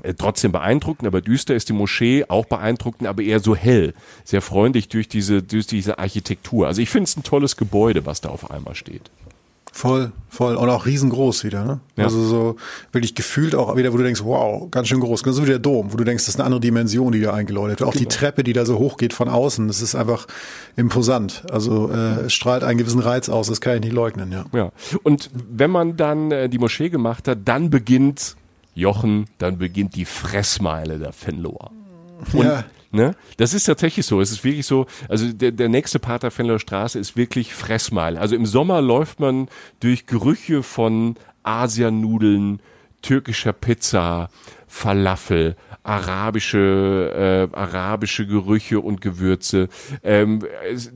Äh, 0.04 0.14
trotzdem 0.14 0.52
beeindruckend, 0.52 1.08
aber 1.08 1.22
düster 1.22 1.56
ist 1.56 1.70
die 1.70 1.74
Moschee 1.74 2.26
auch 2.28 2.46
beeindruckend, 2.46 3.08
aber 3.08 3.24
eher 3.24 3.40
so 3.40 3.56
hell, 3.56 3.96
sehr 4.24 4.44
freundlich 4.44 4.90
durch 4.90 5.08
diese, 5.08 5.42
durch 5.42 5.66
diese 5.66 5.98
Architektur. 5.98 6.68
Also 6.68 6.84
ich 6.84 6.90
finde 6.90 7.06
es 7.06 7.18
ein 7.18 7.24
tolles 7.24 7.58
Gebäude, 7.58 8.06
was 8.06 8.22
da 8.22 8.30
auf 8.30 8.52
einmal 8.52 8.76
steht. 8.76 9.10
Voll, 9.78 10.12
voll. 10.28 10.56
Und 10.56 10.70
auch 10.72 10.88
riesengroß 10.88 11.44
wieder, 11.44 11.64
ne? 11.64 11.80
Ja. 11.98 12.06
Also 12.06 12.26
so 12.26 12.56
wirklich 12.92 13.14
gefühlt 13.14 13.54
auch 13.54 13.76
wieder, 13.76 13.94
wo 13.94 13.98
du 13.98 14.04
denkst, 14.04 14.24
wow, 14.24 14.72
ganz 14.72 14.88
schön 14.88 15.00
groß. 15.00 15.22
Genauso 15.22 15.44
wie 15.44 15.50
der 15.50 15.60
Dom, 15.60 15.94
wo 15.94 15.98
du 15.98 16.04
denkst, 16.04 16.26
das 16.26 16.30
ist 16.30 16.40
eine 16.40 16.46
andere 16.46 16.62
Dimension, 16.62 17.12
die 17.12 17.22
da 17.22 17.32
eingeläutet 17.36 17.82
wird. 17.82 17.88
Auch 17.88 17.94
genau. 17.94 18.10
die 18.10 18.16
Treppe, 18.16 18.44
die 18.44 18.54
da 18.54 18.66
so 18.66 18.80
hoch 18.80 18.98
geht 18.98 19.14
von 19.14 19.30
außen, 19.30 19.68
das 19.68 19.84
ist 19.84 19.94
einfach 19.94 20.26
imposant. 20.78 21.44
Also 21.52 21.92
äh, 21.92 22.26
es 22.26 22.34
strahlt 22.34 22.64
einen 22.64 22.80
gewissen 22.80 23.02
Reiz 23.02 23.30
aus, 23.30 23.50
das 23.50 23.62
kann 23.62 23.76
ich 23.76 23.82
nicht 23.82 23.94
leugnen, 23.94 24.32
ja. 24.32 24.46
Ja. 24.52 24.72
Und 25.04 25.30
wenn 25.34 25.70
man 25.70 25.96
dann 25.96 26.32
äh, 26.32 26.50
die 26.50 26.58
Moschee 26.58 26.90
gemacht 26.90 27.28
hat, 27.28 27.38
dann 27.46 27.70
beginnt 27.70 28.36
Jochen, 28.74 29.26
dann 29.38 29.60
beginnt 29.60 29.96
die 29.96 30.06
Fressmeile 30.06 30.98
der 30.98 31.14
Fenloer. 31.14 31.70
Und 32.34 32.46
ja. 32.46 32.64
Ne? 32.92 33.16
Das 33.38 33.54
ist 33.54 33.66
tatsächlich 33.66 34.06
so. 34.06 34.22
Es 34.22 34.32
ist 34.32 34.44
wirklich 34.44 34.66
so, 34.66 34.86
also 35.10 35.32
der, 35.32 35.52
der 35.52 35.70
nächste 35.70 36.00
Part 36.00 36.24
der 36.24 36.32
Fenloer 36.32 36.60
Straße 36.60 36.98
ist 36.98 37.18
wirklich 37.18 37.54
Fressmeile. 37.54 38.20
Also 38.20 38.36
im 38.36 38.46
Sommer 38.46 38.82
läuft 38.82 39.20
man 39.20 39.50
durch 39.80 40.06
Gerüche 40.06 40.64
von 40.64 41.16
Asianudeln, 41.44 42.62
türkischer 43.02 43.54
Pizza, 43.54 44.30
Falafel, 44.70 45.56
arabische, 45.82 47.48
äh, 47.54 47.58
arabische 47.58 48.28
Gerüche 48.28 48.82
und 48.82 49.00
Gewürze. 49.00 49.70
Ähm, 50.04 50.44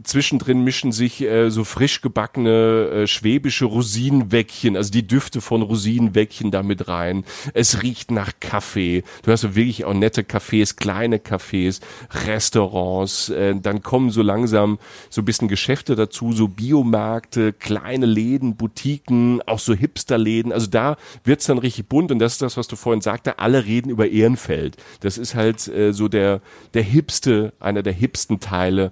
zwischendrin 0.04 0.66
mischen 0.66 0.92
sich 0.92 1.22
äh, 1.22 1.50
so 1.50 1.64
frisch 1.64 2.02
gebackene 2.02 2.90
äh, 3.04 3.08
schwäbische 3.08 3.66
Rosinenwäckchen, 3.66 4.76
also 4.76 4.92
die 4.92 5.08
Düfte 5.08 5.40
von 5.40 5.62
Rosinenwäckchen 5.62 6.52
damit 6.52 6.90
rein. 6.90 7.24
Es 7.54 7.82
riecht 7.82 8.12
nach 8.12 8.34
Kaffee. 8.42 9.04
Du 9.24 9.32
hast 9.32 9.42
so 9.42 9.56
wirklich 9.56 9.86
auch 9.86 9.94
nette 9.94 10.24
Cafés, 10.24 10.76
kleine 10.76 11.18
Cafés, 11.18 11.80
Restaurants. 12.26 13.30
Äh, 13.30 13.56
dann 13.56 13.82
kommen 13.82 14.10
so 14.10 14.22
langsam 14.22 14.80
so 15.10 15.22
ein 15.22 15.26
bisschen 15.26 15.48
Geschäfte 15.48 15.96
dazu, 15.96 16.34
so 16.34 16.50
Biomärkte, 16.50 17.54
kleine 17.54 18.06
Läden, 18.06 18.58
Boutiquen, 18.58 19.42
auch 19.44 19.60
so 19.60 19.74
Hipsterläden. 19.74 20.52
Also 20.52 20.68
da 20.68 20.98
wird's 21.24 21.46
dann 21.46 21.58
richtig 21.58 21.88
bunt 21.88 22.12
und 22.12 22.20
das 22.20 22.34
ist 22.34 22.42
das, 22.42 22.58
was 22.58 22.68
du 22.68 22.76
vorhin 22.76 23.02
sagte. 23.02 23.40
Alle 23.40 23.61
reden 23.66 23.90
über 23.90 24.10
Ehrenfeld. 24.10 24.78
Das 25.00 25.18
ist 25.18 25.36
halt 25.36 25.68
äh, 25.68 25.94
so 25.94 26.08
der, 26.08 26.42
der 26.74 26.84
hipste, 26.84 27.54
einer 27.60 27.84
der 27.84 27.94
hipsten 27.94 28.40
Teile 28.40 28.92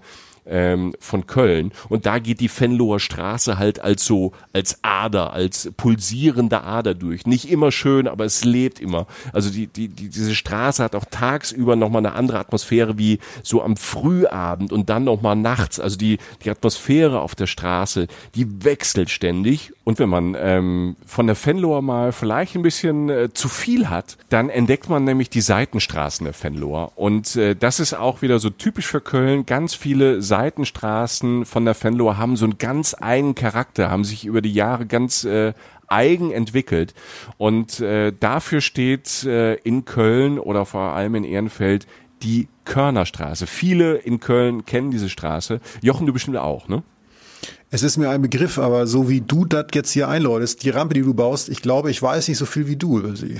ähm, 0.49 0.93
von 0.99 1.27
Köln. 1.27 1.71
Und 1.87 2.05
da 2.05 2.19
geht 2.19 2.39
die 2.39 2.49
Venloer 2.49 2.99
Straße 2.99 3.57
halt 3.57 3.79
als 3.79 4.05
so, 4.05 4.33
als 4.53 4.79
Ader, 4.81 5.33
als 5.33 5.71
pulsierende 5.77 6.63
Ader 6.63 6.95
durch. 6.95 7.25
Nicht 7.25 7.49
immer 7.49 7.71
schön, 7.71 8.07
aber 8.07 8.25
es 8.25 8.43
lebt 8.43 8.79
immer. 8.79 9.07
Also 9.31 9.49
die, 9.49 9.67
die, 9.67 9.87
die, 9.87 10.09
diese 10.09 10.35
Straße 10.35 10.83
hat 10.83 10.95
auch 10.95 11.05
tagsüber 11.05 11.75
nochmal 11.75 12.05
eine 12.05 12.15
andere 12.15 12.39
Atmosphäre 12.39 12.97
wie 12.97 13.19
so 13.43 13.61
am 13.61 13.77
Frühabend 13.77 14.73
und 14.73 14.89
dann 14.89 15.03
nochmal 15.03 15.35
nachts. 15.35 15.79
Also 15.79 15.97
die, 15.97 16.17
die 16.43 16.49
Atmosphäre 16.49 17.21
auf 17.21 17.35
der 17.35 17.47
Straße, 17.47 18.07
die 18.35 18.63
wechselt 18.63 19.09
ständig. 19.09 19.71
Und 19.83 19.99
wenn 19.99 20.09
man 20.09 20.35
ähm, 20.37 20.95
von 21.05 21.27
der 21.27 21.35
Venloer 21.35 21.81
mal 21.81 22.11
vielleicht 22.11 22.55
ein 22.55 22.61
bisschen 22.61 23.09
äh, 23.09 23.33
zu 23.33 23.47
viel 23.47 23.89
hat, 23.89 24.17
dann 24.29 24.49
entdeckt 24.49 24.89
man 24.89 25.03
nämlich 25.03 25.29
die 25.29 25.41
Seitenstraßen 25.41 26.25
der 26.25 26.33
Venloer. 26.39 26.91
Und 26.95 27.35
äh, 27.35 27.55
das 27.55 27.79
ist 27.79 27.93
auch 27.93 28.21
wieder 28.21 28.39
so 28.39 28.49
typisch 28.49 28.87
für 28.87 29.01
Köln. 29.01 29.45
Ganz 29.45 29.73
viele 29.73 30.21
Seiten 30.21 30.38
Seitenstraßen 30.39 31.43
von 31.43 31.65
der 31.65 31.75
Venloer 31.75 32.17
haben 32.17 32.37
so 32.37 32.45
einen 32.45 32.57
ganz 32.57 32.95
eigenen 32.97 33.35
Charakter, 33.35 33.91
haben 33.91 34.05
sich 34.05 34.25
über 34.25 34.41
die 34.41 34.53
Jahre 34.53 34.85
ganz 34.85 35.25
äh, 35.25 35.51
eigen 35.87 36.31
entwickelt. 36.31 36.93
Und 37.37 37.81
äh, 37.81 38.13
dafür 38.17 38.61
steht 38.61 39.25
äh, 39.25 39.55
in 39.55 39.83
Köln 39.83 40.39
oder 40.39 40.65
vor 40.65 40.93
allem 40.93 41.15
in 41.15 41.25
Ehrenfeld 41.25 41.87
die 42.23 42.47
Körnerstraße. 42.63 43.47
Viele 43.47 43.95
in 43.95 44.21
Köln 44.21 44.65
kennen 44.65 44.91
diese 44.91 45.09
Straße. 45.09 45.59
Jochen, 45.81 46.07
du 46.07 46.13
bestimmt 46.13 46.37
auch, 46.37 46.69
ne? 46.69 46.83
Es 47.69 47.83
ist 47.83 47.97
mir 47.97 48.09
ein 48.09 48.21
Begriff, 48.21 48.59
aber 48.59 48.87
so 48.87 49.09
wie 49.09 49.19
du 49.19 49.43
das 49.43 49.67
jetzt 49.73 49.91
hier 49.91 50.07
einläutest, 50.07 50.63
die 50.63 50.69
Rampe, 50.69 50.93
die 50.93 51.01
du 51.01 51.13
baust, 51.13 51.49
ich 51.49 51.61
glaube, 51.61 51.91
ich 51.91 52.01
weiß 52.01 52.29
nicht 52.29 52.37
so 52.37 52.45
viel 52.45 52.67
wie 52.67 52.77
du 52.77 52.99
über 52.99 53.15
sie. 53.17 53.37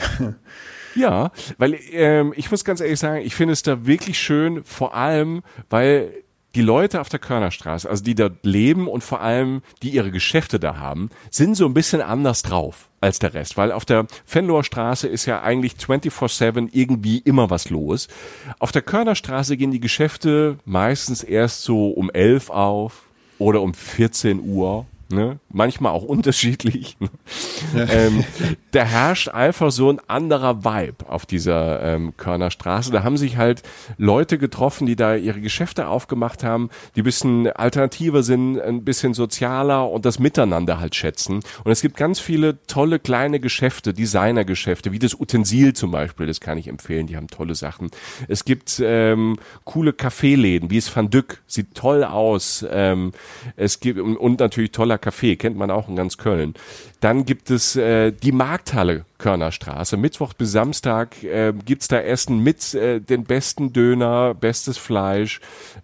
Ja, 0.96 1.32
weil 1.60 1.78
ähm, 1.92 2.34
ich 2.36 2.50
muss 2.50 2.66
ganz 2.66 2.82
ehrlich 2.82 3.00
sagen, 3.00 3.22
ich 3.24 3.36
finde 3.36 3.54
es 3.54 3.62
da 3.62 3.86
wirklich 3.86 4.18
schön, 4.18 4.64
vor 4.64 4.96
allem, 4.96 5.44
weil 5.70 6.12
die 6.56 6.62
Leute 6.62 7.00
auf 7.00 7.10
der 7.10 7.20
Körnerstraße, 7.20 7.90
also 7.90 8.04
die 8.04 8.16
dort 8.16 8.44
leben 8.44 8.88
und 8.88 9.04
vor 9.04 9.22
allem 9.22 9.62
die 9.84 9.90
ihre 9.90 10.12
Geschäfte 10.12 10.60
da 10.60 10.78
haben, 10.78 11.10
sind 11.30 11.56
so 11.56 11.66
ein 11.66 11.74
bisschen 11.74 12.02
anders 12.02 12.42
drauf 12.42 12.90
als 13.02 13.20
der 13.20 13.34
Rest, 13.34 13.56
weil 13.56 13.72
auf 13.72 13.86
der 13.86 14.08
Venloer 14.30 14.64
Straße 14.64 15.08
ist 15.08 15.26
ja 15.26 15.42
eigentlich 15.42 15.74
24/7 15.74 16.70
irgendwie 16.72 17.20
immer 17.20 17.50
was 17.50 17.70
los. 17.70 18.08
Auf 18.58 18.72
der 18.72 18.82
Körnerstraße 18.82 19.58
gehen 19.58 19.72
die 19.72 19.80
Geschäfte 19.80 20.58
meistens 20.66 21.24
erst 21.24 21.64
so 21.64 21.90
um 21.90 22.10
11 22.10 22.50
auf 22.50 23.04
oder 23.38 23.62
um 23.62 23.74
14 23.74 24.42
Uhr 24.42 24.86
ne? 25.10 25.40
manchmal 25.50 25.92
auch 25.92 26.04
unterschiedlich. 26.04 26.98
Ne? 27.00 27.10
Ja. 27.76 27.88
Ähm, 27.90 28.24
da 28.72 28.84
herrscht 28.84 29.30
einfach 29.30 29.72
so 29.72 29.90
ein 29.90 30.00
anderer 30.08 30.64
Vibe 30.64 31.10
auf 31.10 31.26
dieser 31.26 31.82
ähm, 31.82 32.16
Körner 32.18 32.52
Straße. 32.52 32.92
Da 32.92 33.04
haben 33.04 33.18
sich 33.18 33.38
halt 33.38 33.64
Leute 33.98 34.38
getroffen, 34.38 34.86
die 34.86 34.96
da 34.96 35.16
ihre 35.16 35.42
Geschäfte 35.42 35.88
aufgemacht 35.88 36.44
haben, 36.44 36.70
die 36.96 37.02
bisschen 37.02 37.48
alternativer 37.48 38.24
sind, 38.24 38.60
ein 38.60 38.84
bisschen 38.84 39.14
sozialer 39.14 39.90
und 39.90 40.06
das 40.06 40.20
Miteinander 40.20 40.80
halt 40.80 40.96
schätzen. 40.96 41.42
Und 41.64 41.72
es 41.72 41.82
gibt 41.82 41.98
ganz 41.98 42.20
viele 42.20 42.64
tolle 42.68 43.00
kleine 43.00 43.40
Geschäfte, 43.40 43.94
Designergeschäfte, 43.94 44.92
wie 44.92 45.00
das 45.00 45.20
Utensil 45.20 45.74
zum 45.74 45.92
Beispiel, 45.92 46.28
das 46.28 46.40
kann 46.40 46.58
ich 46.58 46.68
empfehlen, 46.68 47.08
die 47.08 47.18
haben 47.18 47.28
tolle 47.28 47.56
Sachen. 47.56 47.90
Es 48.28 48.46
gibt 48.46 48.82
ähm, 48.84 49.38
coole 49.64 49.94
Kaffeeläden, 49.94 50.70
wie 50.70 50.78
es 50.78 50.96
Van 50.96 51.10
Dyck, 51.10 51.42
sieht 51.48 51.74
toll 51.74 52.04
aus. 52.04 52.66
Ähm, 52.70 53.12
es 53.56 53.80
gibt 53.80 54.00
und 54.00 54.40
natürlich 54.40 54.72
toller 54.72 54.99
Café, 55.00 55.36
kennt 55.36 55.58
man 55.58 55.72
auch 55.72 55.88
in 55.88 55.96
ganz 55.96 56.18
Köln. 56.18 56.54
Dann 57.00 57.26
gibt 57.26 57.50
es 57.50 57.76
äh, 57.76 58.12
die 58.12 58.32
Markthalle 58.32 59.06
Körnerstraße. 59.20 59.98
Mittwoch 59.98 60.34
bis 60.34 60.52
Samstag 60.52 61.22
äh, 61.24 61.54
gibt's 61.66 61.88
da 61.90 62.00
Essen 62.00 62.40
mit 62.40 62.74
äh, 62.74 63.00
den 63.00 63.26
besten 63.26 63.74
Döner, 63.74 64.34
bestes 64.34 64.78
Fleisch, 64.78 65.42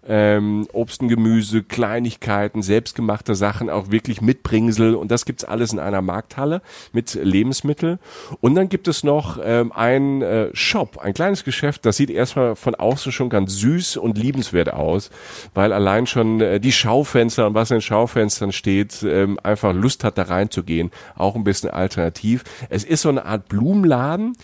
ähm, 0.08 0.66
Obst 0.72 1.02
und 1.02 1.08
Gemüse, 1.08 1.62
Kleinigkeiten, 1.62 2.62
selbstgemachte 2.62 3.34
Sachen, 3.34 3.70
auch 3.70 3.90
wirklich 3.90 4.20
mit 4.22 4.42
Bringsel 4.42 4.94
und 4.94 5.10
das 5.10 5.26
gibt's 5.26 5.44
alles 5.44 5.72
in 5.72 5.78
einer 5.78 6.00
Markthalle 6.00 6.62
mit 6.92 7.14
Lebensmittel. 7.14 7.98
Und 8.40 8.54
dann 8.54 8.68
gibt 8.70 8.88
es 8.88 9.04
noch 9.04 9.38
ähm, 9.42 9.70
ein 9.72 10.22
äh, 10.22 10.48
Shop, 10.54 10.98
ein 10.98 11.12
kleines 11.12 11.44
Geschäft, 11.44 11.84
das 11.84 11.98
sieht 11.98 12.10
erstmal 12.10 12.56
von 12.56 12.74
außen 12.74 13.12
schon 13.12 13.28
ganz 13.28 13.56
süß 13.56 13.98
und 13.98 14.16
liebenswert 14.16 14.72
aus, 14.72 15.10
weil 15.52 15.74
allein 15.74 16.06
schon 16.06 16.40
äh, 16.40 16.58
die 16.58 16.72
Schaufenster 16.72 17.46
und 17.46 17.54
was 17.54 17.70
in 17.70 17.76
den 17.76 17.82
Schaufenstern 17.82 18.52
steht, 18.52 19.02
ähm, 19.02 19.38
einfach 19.42 19.74
Lust 19.74 20.04
hat 20.04 20.16
da 20.16 20.22
reinzugehen, 20.22 20.90
auch 21.14 21.36
ein 21.36 21.44
bisschen 21.44 21.70
alternativ. 21.70 22.44
Es 22.68 22.84
ist 22.84 23.02
so 23.02 23.08
eine 23.08 23.24
Art 23.24 23.48
Blumenladen, 23.48 24.36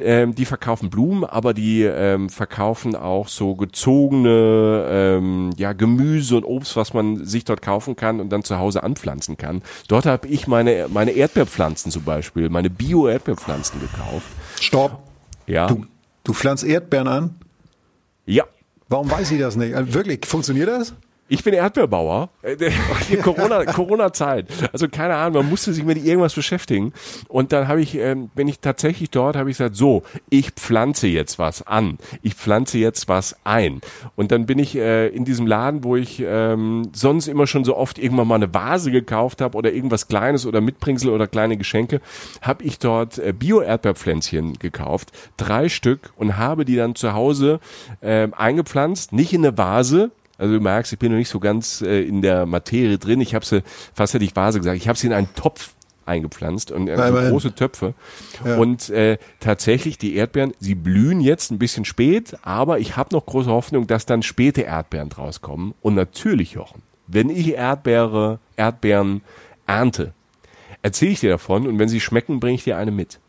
ähm, 0.00 0.34
die 0.34 0.44
verkaufen 0.44 0.90
Blumen, 0.90 1.24
aber 1.24 1.54
die 1.54 1.82
ähm, 1.82 2.28
verkaufen 2.28 2.94
auch 2.94 3.28
so 3.28 3.54
gezogene 3.54 4.86
ähm, 4.90 5.50
ja, 5.56 5.72
Gemüse 5.72 6.36
und 6.36 6.44
Obst, 6.44 6.76
was 6.76 6.94
man 6.94 7.24
sich 7.24 7.44
dort 7.44 7.62
kaufen 7.62 7.96
kann 7.96 8.20
und 8.20 8.30
dann 8.30 8.42
zu 8.42 8.58
Hause 8.58 8.82
anpflanzen 8.82 9.36
kann. 9.36 9.62
Dort 9.88 10.06
habe 10.06 10.28
ich 10.28 10.46
meine, 10.46 10.86
meine 10.88 11.12
Erdbeerpflanzen 11.12 11.90
zum 11.92 12.04
Beispiel, 12.04 12.48
meine 12.48 12.70
Bio-Erdbeerpflanzen 12.70 13.80
gekauft. 13.80 14.26
Stopp. 14.60 15.02
Ja. 15.46 15.66
Du, 15.66 15.86
du 16.24 16.32
pflanzt 16.32 16.64
Erdbeeren 16.64 17.08
an? 17.08 17.34
Ja. 18.26 18.44
Warum 18.88 19.10
weiß 19.10 19.30
ich 19.32 19.40
das 19.40 19.56
nicht? 19.56 19.74
Also 19.74 19.94
wirklich, 19.94 20.24
funktioniert 20.26 20.68
das? 20.68 20.94
Ich 21.30 21.44
bin 21.44 21.52
Erdbeerbauer. 21.52 22.30
Äh, 22.42 22.56
Corona, 23.22 23.64
Corona-Zeit. 23.66 24.46
Also 24.72 24.88
keine 24.88 25.14
Ahnung, 25.14 25.42
man 25.42 25.50
musste 25.50 25.74
sich 25.74 25.84
mit 25.84 26.02
irgendwas 26.02 26.34
beschäftigen. 26.34 26.94
Und 27.28 27.52
dann 27.52 27.68
habe 27.68 27.82
ich, 27.82 27.96
ähm, 27.96 28.30
bin 28.34 28.48
ich 28.48 28.60
tatsächlich 28.60 29.10
dort, 29.10 29.36
habe 29.36 29.50
ich 29.50 29.58
gesagt, 29.58 29.76
so, 29.76 30.04
ich 30.30 30.52
pflanze 30.52 31.06
jetzt 31.06 31.38
was 31.38 31.66
an. 31.66 31.98
Ich 32.22 32.34
pflanze 32.34 32.78
jetzt 32.78 33.08
was 33.08 33.36
ein. 33.44 33.82
Und 34.16 34.32
dann 34.32 34.46
bin 34.46 34.58
ich 34.58 34.74
äh, 34.76 35.08
in 35.08 35.26
diesem 35.26 35.46
Laden, 35.46 35.84
wo 35.84 35.96
ich 35.96 36.22
ähm, 36.24 36.88
sonst 36.94 37.28
immer 37.28 37.46
schon 37.46 37.64
so 37.64 37.76
oft 37.76 37.98
irgendwann 37.98 38.28
mal 38.28 38.36
eine 38.36 38.54
Vase 38.54 38.90
gekauft 38.90 39.42
habe 39.42 39.58
oder 39.58 39.70
irgendwas 39.70 40.08
Kleines 40.08 40.46
oder 40.46 40.62
Mitbringsel 40.62 41.10
oder 41.10 41.26
kleine 41.26 41.58
Geschenke, 41.58 42.00
habe 42.40 42.64
ich 42.64 42.78
dort 42.78 43.18
äh, 43.18 43.34
Bio-Erdbeerpflänzchen 43.34 44.58
gekauft, 44.58 45.12
drei 45.36 45.68
Stück 45.68 46.10
und 46.16 46.38
habe 46.38 46.64
die 46.64 46.76
dann 46.76 46.94
zu 46.94 47.12
Hause 47.12 47.60
äh, 48.00 48.28
eingepflanzt, 48.32 49.12
nicht 49.12 49.34
in 49.34 49.44
eine 49.44 49.58
Vase, 49.58 50.10
also 50.38 50.54
du 50.54 50.60
merkst, 50.60 50.92
ich 50.92 50.98
bin 50.98 51.10
noch 51.12 51.18
nicht 51.18 51.28
so 51.28 51.40
ganz 51.40 51.82
äh, 51.82 52.02
in 52.02 52.22
der 52.22 52.46
Materie 52.46 52.98
drin. 52.98 53.20
Ich 53.20 53.34
habe 53.34 53.44
sie, 53.44 53.62
fast 53.92 54.14
hätte 54.14 54.24
ich 54.24 54.34
Vase 54.34 54.58
gesagt, 54.58 54.76
ich 54.76 54.88
habe 54.88 54.98
sie 54.98 55.08
in 55.08 55.12
einen 55.12 55.34
Topf 55.34 55.74
eingepflanzt 56.06 56.70
und 56.70 56.88
äh, 56.88 56.96
so 56.96 57.30
große 57.30 57.54
Töpfe. 57.54 57.94
Ja. 58.44 58.56
Und 58.56 58.88
äh, 58.88 59.18
tatsächlich 59.40 59.98
die 59.98 60.14
Erdbeeren, 60.14 60.54
sie 60.58 60.74
blühen 60.74 61.20
jetzt 61.20 61.50
ein 61.50 61.58
bisschen 61.58 61.84
spät, 61.84 62.36
aber 62.42 62.78
ich 62.78 62.96
habe 62.96 63.14
noch 63.14 63.26
große 63.26 63.50
Hoffnung, 63.50 63.86
dass 63.86 64.06
dann 64.06 64.22
späte 64.22 64.62
Erdbeeren 64.62 65.10
draus 65.10 65.42
kommen. 65.42 65.74
Und 65.82 65.94
natürlich, 65.94 66.52
Jochen, 66.52 66.82
wenn 67.06 67.28
ich 67.28 67.54
Erdbeere, 67.54 68.38
Erdbeeren 68.56 69.22
ernte, 69.66 70.14
erzähle 70.82 71.10
ich 71.12 71.20
dir 71.20 71.30
davon 71.30 71.66
und 71.66 71.78
wenn 71.78 71.88
sie 71.88 72.00
schmecken, 72.00 72.40
bringe 72.40 72.54
ich 72.54 72.64
dir 72.64 72.78
eine 72.78 72.90
mit. 72.90 73.20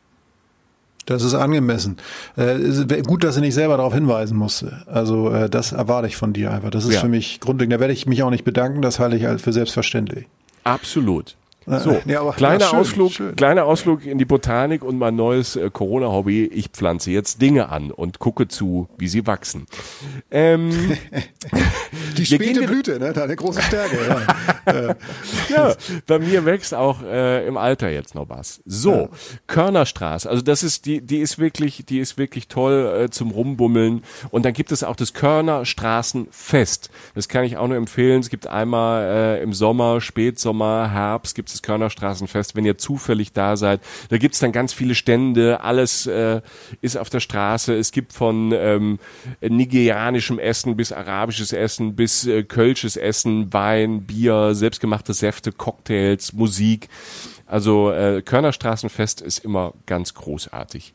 Das 1.09 1.23
ist 1.23 1.33
angemessen. 1.33 1.97
Äh, 2.35 3.01
gut, 3.01 3.23
dass 3.23 3.35
ich 3.35 3.41
nicht 3.41 3.55
selber 3.55 3.77
darauf 3.77 3.93
hinweisen 3.93 4.37
musste. 4.37 4.83
Also 4.85 5.31
äh, 5.31 5.49
das 5.49 5.71
erwarte 5.71 6.07
ich 6.07 6.15
von 6.15 6.33
dir 6.33 6.51
einfach. 6.51 6.69
Das 6.69 6.85
ist 6.85 6.93
ja. 6.93 6.99
für 6.99 7.07
mich 7.07 7.39
grundlegend. 7.39 7.73
Da 7.73 7.79
werde 7.79 7.93
ich 7.93 8.05
mich 8.05 8.21
auch 8.21 8.29
nicht 8.29 8.43
bedanken. 8.43 8.83
Das 8.83 8.99
halte 8.99 9.15
ich 9.15 9.25
halt 9.25 9.41
für 9.41 9.51
selbstverständlich. 9.51 10.27
Absolut. 10.63 11.35
So, 11.77 12.01
ja, 12.05 12.31
kleiner, 12.31 12.65
schön, 12.65 12.79
Ausflug, 12.79 13.11
schön. 13.11 13.35
kleiner 13.35 13.65
Ausflug 13.65 14.05
in 14.05 14.17
die 14.17 14.25
Botanik 14.25 14.83
und 14.83 14.97
mein 14.97 15.15
neues 15.15 15.55
äh, 15.55 15.69
Corona-Hobby. 15.69 16.45
Ich 16.45 16.69
pflanze 16.69 17.11
jetzt 17.11 17.41
Dinge 17.41 17.69
an 17.69 17.91
und 17.91 18.17
gucke 18.17 18.47
zu, 18.47 18.89
wie 18.97 19.07
sie 19.07 19.27
wachsen. 19.27 19.67
Ähm, 20.31 20.71
die 22.17 22.25
späte 22.25 22.65
Blüte, 22.65 22.99
ne? 22.99 23.13
deine 23.13 23.35
große 23.35 23.61
Stärke. 23.61 23.97
ja. 24.67 24.95
ja, 25.49 25.75
bei 26.07 26.17
mir 26.17 26.45
wächst 26.45 26.73
auch 26.73 27.03
äh, 27.03 27.45
im 27.45 27.57
Alter 27.57 27.89
jetzt 27.89 28.15
noch 28.15 28.29
was. 28.29 28.61
So, 28.65 28.93
ja. 28.93 29.09
Körnerstraße, 29.45 30.29
also 30.29 30.41
das 30.41 30.63
ist 30.63 30.85
die, 30.85 31.01
die 31.01 31.19
ist 31.19 31.37
wirklich, 31.37 31.85
die 31.85 31.99
ist 31.99 32.17
wirklich 32.17 32.47
toll 32.47 33.03
äh, 33.05 33.09
zum 33.09 33.29
Rumbummeln. 33.29 34.03
Und 34.31 34.45
dann 34.45 34.53
gibt 34.53 34.71
es 34.71 34.83
auch 34.83 34.95
das 34.95 35.13
Körnerstraßenfest. 35.13 36.89
Das 37.13 37.29
kann 37.29 37.43
ich 37.43 37.57
auch 37.57 37.67
nur 37.67 37.77
empfehlen. 37.77 38.21
Es 38.21 38.29
gibt 38.29 38.47
einmal 38.47 39.03
äh, 39.03 39.43
im 39.43 39.53
Sommer, 39.53 40.01
Spätsommer, 40.01 40.89
Herbst 40.91 41.35
gibt 41.35 41.49
es 41.49 41.58
das 41.59 41.61
Körnerstraßenfest, 41.61 42.55
wenn 42.55 42.65
ihr 42.65 42.77
zufällig 42.77 43.33
da 43.33 43.57
seid. 43.57 43.81
Da 44.09 44.17
gibt's 44.17 44.39
dann 44.39 44.51
ganz 44.51 44.73
viele 44.73 44.95
Stände, 44.95 45.61
alles 45.61 46.07
äh, 46.07 46.41
ist 46.81 46.97
auf 46.97 47.09
der 47.09 47.19
Straße. 47.19 47.75
Es 47.75 47.91
gibt 47.91 48.13
von 48.13 48.51
ähm, 48.53 48.99
nigerianischem 49.41 50.39
Essen 50.39 50.75
bis 50.75 50.91
arabisches 50.91 51.53
Essen 51.53 51.95
bis 51.95 52.25
äh, 52.25 52.43
kölsches 52.43 52.97
Essen, 52.97 53.51
Wein, 53.53 54.03
Bier, 54.03 54.55
selbstgemachte 54.55 55.13
Säfte, 55.13 55.51
Cocktails, 55.51 56.33
Musik. 56.33 56.89
Also 57.45 57.91
äh, 57.91 58.21
Körnerstraßenfest 58.21 59.21
ist 59.21 59.39
immer 59.39 59.73
ganz 59.85 60.13
großartig. 60.13 60.93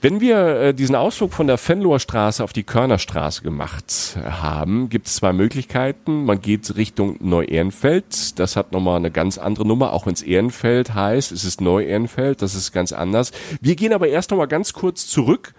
Wenn 0.00 0.20
wir 0.20 0.60
äh, 0.60 0.74
diesen 0.74 0.94
Ausflug 0.94 1.32
von 1.32 1.48
der 1.48 1.58
Fenloher 1.58 1.98
Straße 1.98 2.44
auf 2.44 2.52
die 2.52 2.62
Körnerstraße 2.62 3.42
gemacht 3.42 4.16
haben, 4.24 4.90
gibt 4.90 5.08
es 5.08 5.16
zwei 5.16 5.32
Möglichkeiten. 5.32 6.24
Man 6.24 6.40
geht 6.40 6.76
Richtung 6.76 7.16
Neu-Ehrenfeld. 7.18 8.38
Das 8.38 8.54
hat 8.54 8.70
nochmal 8.70 8.98
eine 8.98 9.10
ganz 9.10 9.38
andere 9.38 9.66
Nummer, 9.66 9.92
auch 9.92 10.06
wenn 10.06 10.12
es 10.12 10.22
Ehrenfeld 10.22 10.94
heißt. 10.94 11.32
Es 11.32 11.44
ist 11.44 11.60
Neu-Ehrenfeld, 11.60 12.42
das 12.42 12.54
ist 12.54 12.70
ganz 12.70 12.92
anders. 12.92 13.32
Wir 13.60 13.74
gehen 13.74 13.92
aber 13.92 14.06
erst 14.06 14.30
nochmal 14.30 14.46
ganz 14.46 14.72
kurz 14.72 15.08
zurück 15.08 15.52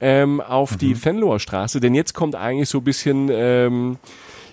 ähm, 0.00 0.40
auf 0.40 0.72
mhm. 0.72 0.78
die 0.78 0.94
Fenloher 0.96 1.38
Straße, 1.38 1.78
denn 1.78 1.94
jetzt 1.94 2.14
kommt 2.14 2.34
eigentlich 2.34 2.68
so 2.68 2.78
ein 2.78 2.84
bisschen... 2.84 3.28
Ähm, 3.32 3.98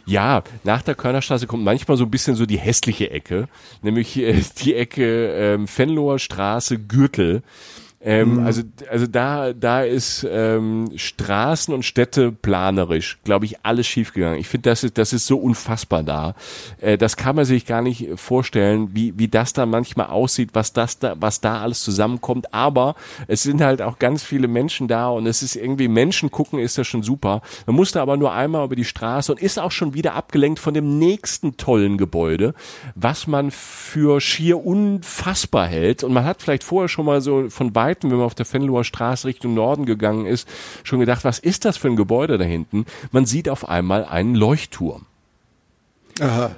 ja, 0.07 0.43
nach 0.63 0.81
der 0.81 0.95
Körnerstraße 0.95 1.45
kommt 1.45 1.63
manchmal 1.63 1.95
so 1.95 2.05
ein 2.05 2.11
bisschen 2.11 2.35
so 2.35 2.47
die 2.47 2.57
hässliche 2.57 3.11
Ecke, 3.11 3.47
nämlich 3.83 4.17
äh, 4.17 4.41
die 4.59 4.73
Ecke 4.73 5.31
ähm, 5.31 5.67
Fenloher 5.67 6.17
Straße 6.17 6.79
Gürtel. 6.79 7.43
Ähm, 8.03 8.37
mhm. 8.37 8.45
Also, 8.45 8.63
also 8.89 9.05
da, 9.05 9.53
da 9.53 9.83
ist 9.83 10.25
ähm, 10.29 10.91
Straßen 10.95 11.71
und 11.73 11.83
Städte 11.83 12.31
planerisch, 12.31 13.19
glaube 13.23 13.45
ich, 13.45 13.63
alles 13.63 13.85
schiefgegangen. 13.85 14.39
Ich 14.39 14.47
finde, 14.47 14.69
das 14.71 14.83
ist, 14.83 14.97
das 14.97 15.13
ist 15.13 15.27
so 15.27 15.37
unfassbar 15.37 16.01
da. 16.01 16.33
Äh, 16.79 16.97
das 16.97 17.15
kann 17.15 17.35
man 17.35 17.45
sich 17.45 17.67
gar 17.67 17.83
nicht 17.83 18.09
vorstellen, 18.15 18.89
wie, 18.93 19.13
wie 19.17 19.27
das 19.27 19.53
da 19.53 19.67
manchmal 19.67 20.07
aussieht, 20.07 20.49
was 20.53 20.73
das 20.73 20.97
da, 20.97 21.15
was 21.19 21.41
da 21.41 21.61
alles 21.61 21.83
zusammenkommt. 21.83 22.53
Aber 22.53 22.95
es 23.27 23.43
sind 23.43 23.61
halt 23.61 23.83
auch 23.83 23.99
ganz 23.99 24.23
viele 24.23 24.47
Menschen 24.47 24.87
da 24.87 25.09
und 25.09 25.27
es 25.27 25.43
ist 25.43 25.55
irgendwie 25.55 25.87
Menschen 25.87 26.31
gucken, 26.31 26.57
ist 26.57 26.79
das 26.79 26.87
schon 26.87 27.03
super. 27.03 27.41
Man 27.67 27.75
musste 27.75 28.01
aber 28.01 28.17
nur 28.17 28.33
einmal 28.33 28.65
über 28.65 28.75
die 28.75 28.85
Straße 28.85 29.31
und 29.31 29.41
ist 29.41 29.59
auch 29.59 29.71
schon 29.71 29.93
wieder 29.93 30.15
abgelenkt 30.15 30.59
von 30.59 30.73
dem 30.73 30.97
nächsten 30.97 31.55
tollen 31.57 31.97
Gebäude, 31.97 32.55
was 32.95 33.27
man 33.27 33.51
für 33.51 34.19
schier 34.21 34.65
unfassbar 34.65 35.67
hält. 35.67 36.03
Und 36.03 36.13
man 36.13 36.25
hat 36.25 36.41
vielleicht 36.41 36.63
vorher 36.63 36.89
schon 36.89 37.05
mal 37.05 37.21
so 37.21 37.49
von 37.49 37.75
weit 37.75 37.90
Weitem, 37.91 38.09
wenn 38.09 38.17
man 38.17 38.25
auf 38.25 38.35
der 38.35 38.45
Fenloher 38.45 38.85
Straße 38.85 39.27
Richtung 39.27 39.53
Norden 39.53 39.85
gegangen 39.85 40.25
ist, 40.25 40.47
schon 40.83 41.01
gedacht, 41.01 41.25
was 41.25 41.39
ist 41.39 41.65
das 41.65 41.75
für 41.75 41.89
ein 41.89 41.97
Gebäude 41.97 42.37
da 42.37 42.45
hinten? 42.45 42.85
Man 43.11 43.25
sieht 43.25 43.49
auf 43.49 43.67
einmal 43.67 44.05
einen 44.05 44.33
Leuchtturm. 44.33 45.05
Aha. 46.21 46.55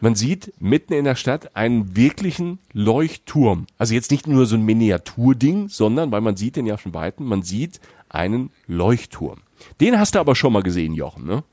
Man 0.00 0.16
sieht 0.16 0.52
mitten 0.58 0.92
in 0.92 1.04
der 1.04 1.14
Stadt 1.14 1.54
einen 1.54 1.96
wirklichen 1.96 2.58
Leuchtturm. 2.72 3.66
Also 3.78 3.94
jetzt 3.94 4.10
nicht 4.10 4.26
nur 4.26 4.46
so 4.46 4.56
ein 4.56 4.64
Miniaturding, 4.64 5.68
sondern, 5.68 6.10
weil 6.10 6.20
man 6.20 6.36
sieht 6.36 6.56
den 6.56 6.66
ja 6.66 6.76
von 6.76 6.92
Weitem, 6.92 7.26
man 7.26 7.42
sieht 7.42 7.80
einen 8.08 8.50
Leuchtturm. 8.66 9.42
Den 9.80 9.98
hast 9.98 10.16
du 10.16 10.18
aber 10.18 10.34
schon 10.34 10.52
mal 10.52 10.62
gesehen, 10.62 10.92
Jochen, 10.92 11.24
ne? 11.24 11.44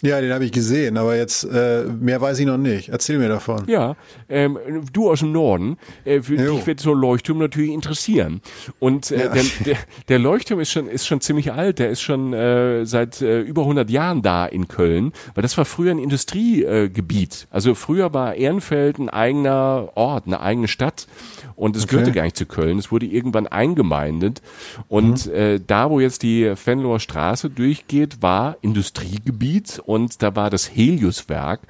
Ja, 0.00 0.20
den 0.20 0.32
habe 0.32 0.44
ich 0.44 0.52
gesehen, 0.52 0.96
aber 0.96 1.16
jetzt 1.16 1.42
äh, 1.42 1.82
mehr 1.84 2.20
weiß 2.20 2.38
ich 2.38 2.46
noch 2.46 2.56
nicht. 2.56 2.88
Erzähl 2.88 3.18
mir 3.18 3.28
davon. 3.28 3.64
Ja, 3.66 3.96
ähm, 4.28 4.56
du 4.92 5.10
aus 5.10 5.20
dem 5.20 5.32
Norden, 5.32 5.76
äh, 6.04 6.22
für 6.22 6.36
jo. 6.36 6.56
dich 6.56 6.66
wird 6.68 6.78
so 6.78 6.92
ein 6.92 6.98
Leuchtturm 6.98 7.38
natürlich 7.38 7.72
interessieren. 7.72 8.40
Und 8.78 9.10
äh, 9.10 9.24
ja. 9.24 9.28
der, 9.32 9.42
der, 9.64 9.76
der 10.08 10.18
Leuchtturm 10.20 10.60
ist 10.60 10.70
schon 10.70 10.86
ist 10.86 11.06
schon 11.06 11.20
ziemlich 11.20 11.52
alt. 11.52 11.80
Der 11.80 11.90
ist 11.90 12.00
schon 12.00 12.32
äh, 12.32 12.86
seit 12.86 13.20
äh, 13.22 13.40
über 13.40 13.62
100 13.62 13.90
Jahren 13.90 14.22
da 14.22 14.46
in 14.46 14.68
Köln, 14.68 15.12
weil 15.34 15.42
das 15.42 15.58
war 15.58 15.64
früher 15.64 15.90
ein 15.90 15.98
Industriegebiet. 15.98 17.48
Äh, 17.50 17.54
also 17.54 17.74
früher 17.74 18.14
war 18.14 18.36
Ehrenfeld 18.36 18.98
ein 18.98 19.08
eigener 19.08 19.88
Ort, 19.96 20.26
eine 20.26 20.40
eigene 20.40 20.68
Stadt 20.68 21.08
und 21.56 21.74
es 21.74 21.84
okay. 21.84 21.96
gehörte 21.96 22.12
gar 22.12 22.22
nicht 22.22 22.36
zu 22.36 22.46
Köln. 22.46 22.78
Es 22.78 22.92
wurde 22.92 23.06
irgendwann 23.06 23.48
eingemeindet 23.48 24.42
und 24.86 25.26
mhm. 25.26 25.34
äh, 25.34 25.60
da, 25.66 25.90
wo 25.90 25.98
jetzt 25.98 26.22
die 26.22 26.54
Fenloher 26.54 27.00
Straße 27.00 27.50
durchgeht, 27.50 28.22
war 28.22 28.56
Industriegebiet 28.60 29.82
und 29.88 30.22
da 30.22 30.36
war 30.36 30.50
das 30.50 30.66
Heliuswerk 30.66 31.60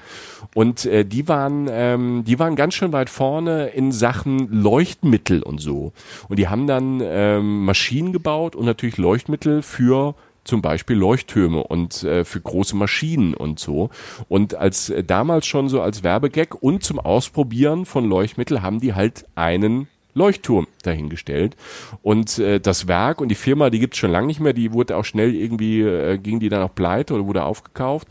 und 0.55 0.85
äh, 0.85 1.05
die 1.05 1.29
waren 1.29 1.69
ähm, 1.71 2.25
die 2.27 2.39
waren 2.41 2.57
ganz 2.57 2.75
schön 2.75 2.93
weit 2.93 3.11
vorne 3.11 3.69
in 3.69 3.93
Sachen 3.93 4.51
Leuchtmittel 4.51 5.43
und 5.43 5.61
so 5.61 5.93
und 6.29 6.39
die 6.39 6.49
haben 6.49 6.67
dann 6.67 7.01
ähm, 7.01 7.65
Maschinen 7.65 8.13
gebaut 8.13 8.57
und 8.57 8.67
natürlich 8.67 8.99
Leuchtmittel 8.99 9.63
für 9.63 10.17
zum 10.43 10.63
Beispiel 10.63 10.97
Leuchttürme 10.97 11.63
und 11.63 12.03
äh, 12.03 12.25
für 12.25 12.41
große 12.41 12.75
Maschinen 12.75 13.35
und 13.35 13.59
so. 13.59 13.91
Und 14.29 14.55
als 14.55 14.89
äh, 14.89 15.05
damals 15.05 15.47
schon 15.47 15.69
so 15.69 15.83
als 15.83 16.03
Werbegag 16.03 16.55
und 16.63 16.83
zum 16.83 16.99
Ausprobieren 16.99 17.85
von 17.85 18.09
Leuchtmittel 18.09 18.63
haben 18.63 18.81
die 18.81 18.95
halt 18.95 19.27
einen 19.35 19.89
Leuchtturm 20.15 20.67
dahingestellt. 20.83 21.57
Und 22.03 22.39
äh, 22.39 22.61
das 22.61 22.89
Werk 22.89 23.21
und 23.21 23.29
die 23.29 23.35
Firma, 23.35 23.71
die 23.71 23.79
gibt's 23.79 23.99
schon 23.99 24.11
lange 24.11 24.27
nicht 24.27 24.41
mehr, 24.41 24.53
die 24.53 24.73
wurde 24.73 24.97
auch 24.97 25.05
schnell 25.05 25.35
irgendwie, 25.35 25.81
äh, 25.83 26.19
ging 26.19 26.41
die 26.41 26.49
dann 26.49 26.63
auch 26.63 26.75
pleite 26.75 27.15
oder 27.15 27.27
wurde 27.27 27.45
aufgekauft. 27.45 28.09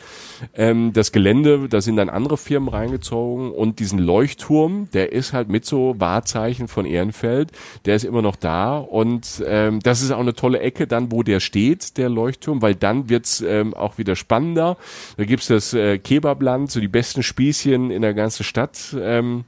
Ähm, 0.55 0.93
das 0.93 1.11
Gelände, 1.11 1.67
da 1.69 1.81
sind 1.81 1.97
dann 1.97 2.09
andere 2.09 2.37
Firmen 2.37 2.69
reingezogen 2.69 3.51
und 3.51 3.79
diesen 3.79 3.99
Leuchtturm, 3.99 4.89
der 4.93 5.11
ist 5.11 5.33
halt 5.33 5.49
mit 5.49 5.65
so 5.65 5.95
Wahrzeichen 5.97 6.67
von 6.67 6.85
Ehrenfeld, 6.85 7.51
der 7.85 7.95
ist 7.95 8.05
immer 8.05 8.21
noch 8.21 8.35
da 8.35 8.77
und 8.77 9.43
ähm, 9.45 9.79
das 9.81 10.01
ist 10.01 10.11
auch 10.11 10.19
eine 10.19 10.33
tolle 10.33 10.59
Ecke 10.59 10.87
dann, 10.87 11.11
wo 11.11 11.23
der 11.23 11.39
steht, 11.39 11.97
der 11.97 12.09
Leuchtturm, 12.09 12.61
weil 12.61 12.75
dann 12.75 13.09
wird's 13.09 13.41
ähm, 13.41 13.73
auch 13.73 13.97
wieder 13.97 14.15
spannender. 14.15 14.77
Da 15.17 15.25
gibt's 15.25 15.47
das 15.47 15.73
äh, 15.73 15.97
Kebabland, 15.97 16.71
so 16.71 16.79
die 16.79 16.87
besten 16.87 17.23
Spießchen 17.23 17.91
in 17.91 18.01
der 18.01 18.13
ganzen 18.13 18.43
Stadt. 18.43 18.95
Ähm, 18.99 19.43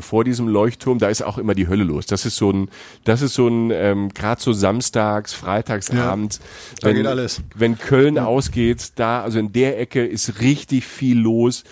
vor 0.00 0.24
diesem 0.24 0.48
Leuchtturm, 0.48 0.98
da 0.98 1.08
ist 1.08 1.22
auch 1.22 1.38
immer 1.38 1.54
die 1.54 1.68
Hölle 1.68 1.84
los. 1.84 2.06
Das 2.06 2.26
ist 2.26 2.36
so 2.36 2.50
ein, 2.50 2.68
das 3.04 3.22
ist 3.22 3.34
so 3.34 3.48
ein, 3.48 3.70
ähm, 3.70 4.08
gerade 4.10 4.40
so 4.40 4.52
samstags, 4.52 5.32
freitagsabend, 5.32 6.40
ja, 6.80 6.88
wenn, 6.88 6.96
geht 6.96 7.06
alles. 7.06 7.42
wenn 7.54 7.78
Köln 7.78 8.16
ja. 8.16 8.26
ausgeht, 8.26 8.92
da, 8.96 9.22
also 9.22 9.38
in 9.38 9.52
der 9.52 9.80
Ecke 9.80 10.04
ist 10.04 10.40
richtig 10.40 10.86
viel 10.86 11.18
los 11.18 11.64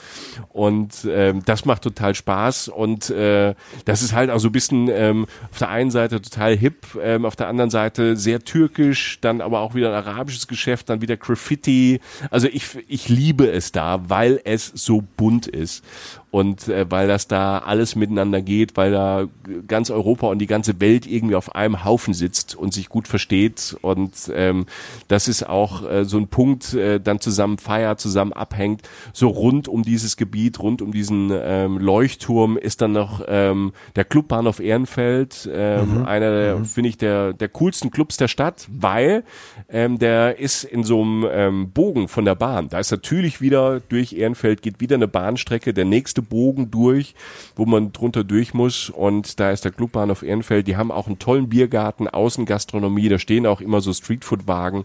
und 0.49 1.07
ähm, 1.09 1.43
das 1.45 1.65
macht 1.65 1.83
total 1.83 2.15
Spaß 2.15 2.69
und 2.69 3.11
äh, 3.11 3.55
das 3.85 4.03
ist 4.03 4.13
halt 4.13 4.31
auch 4.31 4.39
so 4.39 4.49
ein 4.49 4.53
bisschen 4.53 4.89
ähm, 4.89 5.27
auf 5.51 5.59
der 5.59 5.69
einen 5.69 5.91
Seite 5.91 6.21
total 6.21 6.57
hip, 6.57 6.87
ähm, 7.01 7.25
auf 7.25 7.37
der 7.37 7.49
anderen 7.49 7.71
Seite 7.71 8.17
sehr 8.17 8.41
türkisch, 8.41 9.19
dann 9.21 9.41
aber 9.41 9.61
auch 9.61 9.75
wieder 9.75 9.89
ein 9.89 10.07
arabisches 10.07 10.49
Geschäft, 10.49 10.89
dann 10.91 11.01
wieder 11.01 11.17
Graffiti. 11.17 12.01
Also 12.31 12.49
ich, 12.49 12.65
ich 12.89 13.09
liebe 13.09 13.51
es 13.51 13.73
da, 13.73 14.01
weil 14.09 14.41
es 14.45 14.73
so 14.75 15.03
bunt 15.17 15.47
ist 15.47 15.85
und 16.31 16.69
äh, 16.69 16.87
weil 16.91 17.09
das 17.09 17.29
da 17.29 17.59
alles 17.59 17.97
miteinander 17.97 18.43
geht, 18.43 18.77
weil 18.77 18.93
da 18.93 19.27
ganz 19.67 19.91
Europa 19.91 20.27
und 20.27 20.39
die 20.39 20.47
ganze 20.47 20.81
Welt 20.81 21.07
irgendwie 21.07 21.35
auf 21.35 21.55
einem 21.55 21.85
Haufen 21.85 22.15
sitzt 22.15 22.55
und 22.55 22.75
sich 22.75 22.89
gut 22.89 23.09
versteht 23.09 23.77
und 23.81 24.13
ähm, 24.35 24.67
das 25.09 25.29
ist 25.29 25.49
auch 25.49 25.89
äh, 25.89 26.05
so 26.05 26.19
ein 26.19 26.29
Punkt, 26.29 26.75
äh, 26.75 27.01
dann 27.01 27.21
zusammen 27.21 27.59
feiert, 27.59 28.01
zusammen 28.01 28.33
abhängt, 28.33 28.83
so 29.13 29.29
rund 29.29 29.69
um 29.69 29.83
dieses 29.83 30.17
Gebiet, 30.17 30.61
rund 30.61 30.83
um 30.83 30.93
diesen 30.93 31.31
ähm, 31.33 31.79
Leuchtturm 31.79 32.57
ist 32.57 32.83
dann 32.83 32.93
noch 32.93 33.23
ähm, 33.27 33.73
der 33.97 34.05
Clubbahnhof 34.05 34.61
Ehrenfeld, 34.61 35.49
ähm, 35.53 36.01
mhm. 36.01 36.05
einer 36.07 36.31
der, 36.31 36.57
mhm. 36.57 36.65
finde 36.65 36.91
ich, 36.91 36.99
der, 36.99 37.33
der 37.33 37.49
coolsten 37.49 37.91
Clubs 37.91 38.17
der 38.17 38.29
Stadt, 38.29 38.67
weil 38.71 39.25
ähm, 39.69 39.99
der 39.99 40.39
ist 40.39 40.65
in 40.65 40.85
so 40.85 41.03
einem 41.03 41.27
ähm, 41.31 41.71
Bogen 41.71 42.09
von 42.09 42.25
der 42.25 42.35
Bahn. 42.35 42.69
Da 42.69 42.79
ist 42.79 42.91
natürlich 42.91 43.41
wieder 43.41 43.81
durch 43.81 44.13
Ehrenfeld 44.13 44.63
geht 44.63 44.81
wieder 44.81 44.97
eine 44.97 45.09
Bahnstrecke, 45.09 45.73
der 45.73 45.85
nächste 45.85 46.18
nächste 46.19 46.23
Bogen 46.23 46.71
durch, 46.71 47.15
wo 47.57 47.67
man 47.67 47.93
drunter 47.93 48.25
durch 48.25 48.55
muss. 48.55 48.91
Und 48.91 49.39
da 49.41 49.51
ist 49.51 49.65
der 49.65 49.73
Clubbahnhof 49.73 50.23
Ehrenfeld. 50.23 50.67
Die 50.67 50.77
haben 50.77 50.91
auch 50.91 51.07
einen 51.07 51.19
tollen 51.19 51.49
Biergarten, 51.49 52.09
Außengastronomie. 52.09 53.09
Da 53.09 53.19
stehen 53.19 53.47
auch 53.47 53.61
immer 53.61 53.81
so 53.81 53.93
Streetfood-Wagen. 53.93 54.85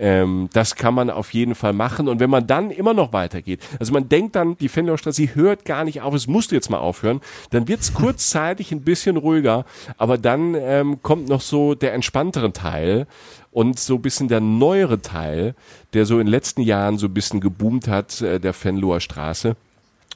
Ähm, 0.00 0.48
das 0.52 0.76
kann 0.76 0.94
man 0.94 1.10
auf 1.10 1.34
jeden 1.34 1.56
Fall 1.56 1.72
machen. 1.72 2.06
Und 2.08 2.20
wenn 2.20 2.30
man 2.30 2.46
dann 2.46 2.70
immer 2.70 2.94
noch 2.94 3.12
weitergeht, 3.12 3.60
also 3.80 3.92
man 3.92 4.08
denkt 4.08 4.36
dann, 4.36 4.56
die 4.58 4.68
Fenloerstraße, 4.68 5.16
sie 5.16 5.34
hört 5.34 5.64
gar 5.64 5.84
nicht 5.84 6.02
auf, 6.02 6.14
es 6.14 6.28
musste 6.28 6.54
jetzt 6.54 6.70
mal 6.70 6.78
aufhören, 6.78 7.20
dann 7.50 7.66
wird 7.66 7.80
es 7.80 7.94
kurzzeitig 7.94 8.70
ein 8.70 8.82
bisschen 8.82 9.16
ruhiger, 9.16 9.64
aber 9.96 10.16
dann 10.16 10.54
ähm, 10.54 11.02
kommt 11.02 11.28
noch 11.28 11.40
so 11.40 11.74
der 11.74 11.94
entspanntere 11.94 12.52
Teil 12.52 13.08
und 13.50 13.80
so 13.80 13.98
bisschen 13.98 14.28
der 14.28 14.40
neuere 14.40 15.02
Teil, 15.02 15.56
der 15.94 16.06
so 16.06 16.20
in 16.20 16.26
den 16.26 16.30
letzten 16.30 16.62
Jahren 16.62 16.96
so 16.96 17.06
ein 17.06 17.14
bisschen 17.14 17.40
geboomt 17.40 17.88
hat, 17.88 18.20
äh, 18.20 18.38
der 18.38 18.52
Fenloer 18.52 19.00
Straße. 19.00 19.56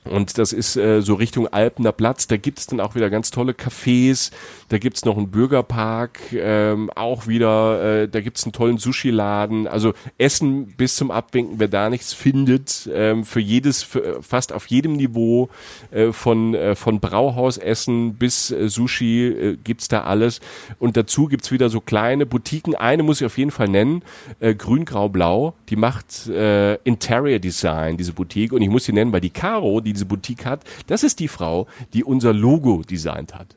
Und 0.05 0.37
das 0.37 0.53
ist 0.53 0.77
äh, 0.77 1.01
so 1.01 1.15
Richtung 1.15 1.47
Alpener 1.47 1.93
Platz. 1.93 2.27
Da 2.27 2.37
gibt 2.37 2.59
es 2.59 2.67
dann 2.67 2.81
auch 2.81 2.95
wieder 2.97 3.09
ganz 3.09 3.31
tolle 3.31 3.53
Cafés. 3.53 4.33
Da 4.69 4.79
gibt 4.79 4.97
es 4.97 5.05
noch 5.05 5.17
einen 5.17 5.31
Bürgerpark. 5.31 6.19
Ähm, 6.33 6.91
auch 6.97 7.29
wieder, 7.29 8.03
äh, 8.03 8.09
da 8.09 8.21
gibt 8.21 8.39
es 8.39 8.45
einen 8.45 8.53
tollen 8.53 8.79
Sushi-Laden. 8.79 9.69
Also 9.69 9.93
Essen 10.19 10.67
bis 10.77 10.97
zum 10.97 11.13
Abwinken, 11.13 11.61
wer 11.61 11.69
da 11.69 11.89
nichts 11.89 12.13
findet. 12.13 12.91
Ähm, 12.93 13.25
für 13.25 13.39
jedes, 13.39 13.85
für, 13.85 14.23
fast 14.23 14.53
auf 14.53 14.67
jedem 14.67 14.95
Niveau. 14.95 15.51
Äh, 15.93 16.13
von, 16.13 16.55
äh, 16.55 16.75
von 16.75 16.99
Brauhausessen 16.99 18.15
bis 18.15 18.51
äh, 18.51 18.69
Sushi 18.69 19.27
äh, 19.27 19.57
gibt's 19.63 19.87
da 19.89 20.03
alles. 20.03 20.41
Und 20.79 20.97
dazu 20.97 21.27
gibt's 21.27 21.53
wieder 21.53 21.71
so 21.71 21.81
kleine 21.81 22.27
Boutiquen. 22.27 22.75
Eine 22.75 23.05
muss 23.05 23.21
ich 23.21 23.27
auf 23.27 23.39
jeden 23.39 23.51
Fall 23.53 23.69
nennen. 23.69 24.03
Äh, 24.41 24.55
Grün, 24.55 24.85
Grau, 24.85 25.09
Blau. 25.09 25.55
Die 25.69 25.77
macht 25.77 26.27
äh, 26.27 26.75
Interior 26.83 27.39
Design, 27.39 27.97
diese 27.97 28.13
Boutique. 28.13 28.53
Und 28.53 28.63
ich 28.63 28.69
muss 28.69 28.85
sie 28.85 28.93
nennen, 28.93 29.13
weil 29.13 29.21
die 29.21 29.31
Caro, 29.31 29.81
die 29.81 29.92
die 29.93 30.03
diese 30.03 30.07
Boutique 30.07 30.45
hat, 30.45 30.65
das 30.87 31.03
ist 31.03 31.21
die 31.21 31.29
Frau, 31.29 31.67
die 31.93 32.05
unser 32.05 32.33
Logo 32.33 32.83
designt 32.83 33.35
hat. 33.35 33.57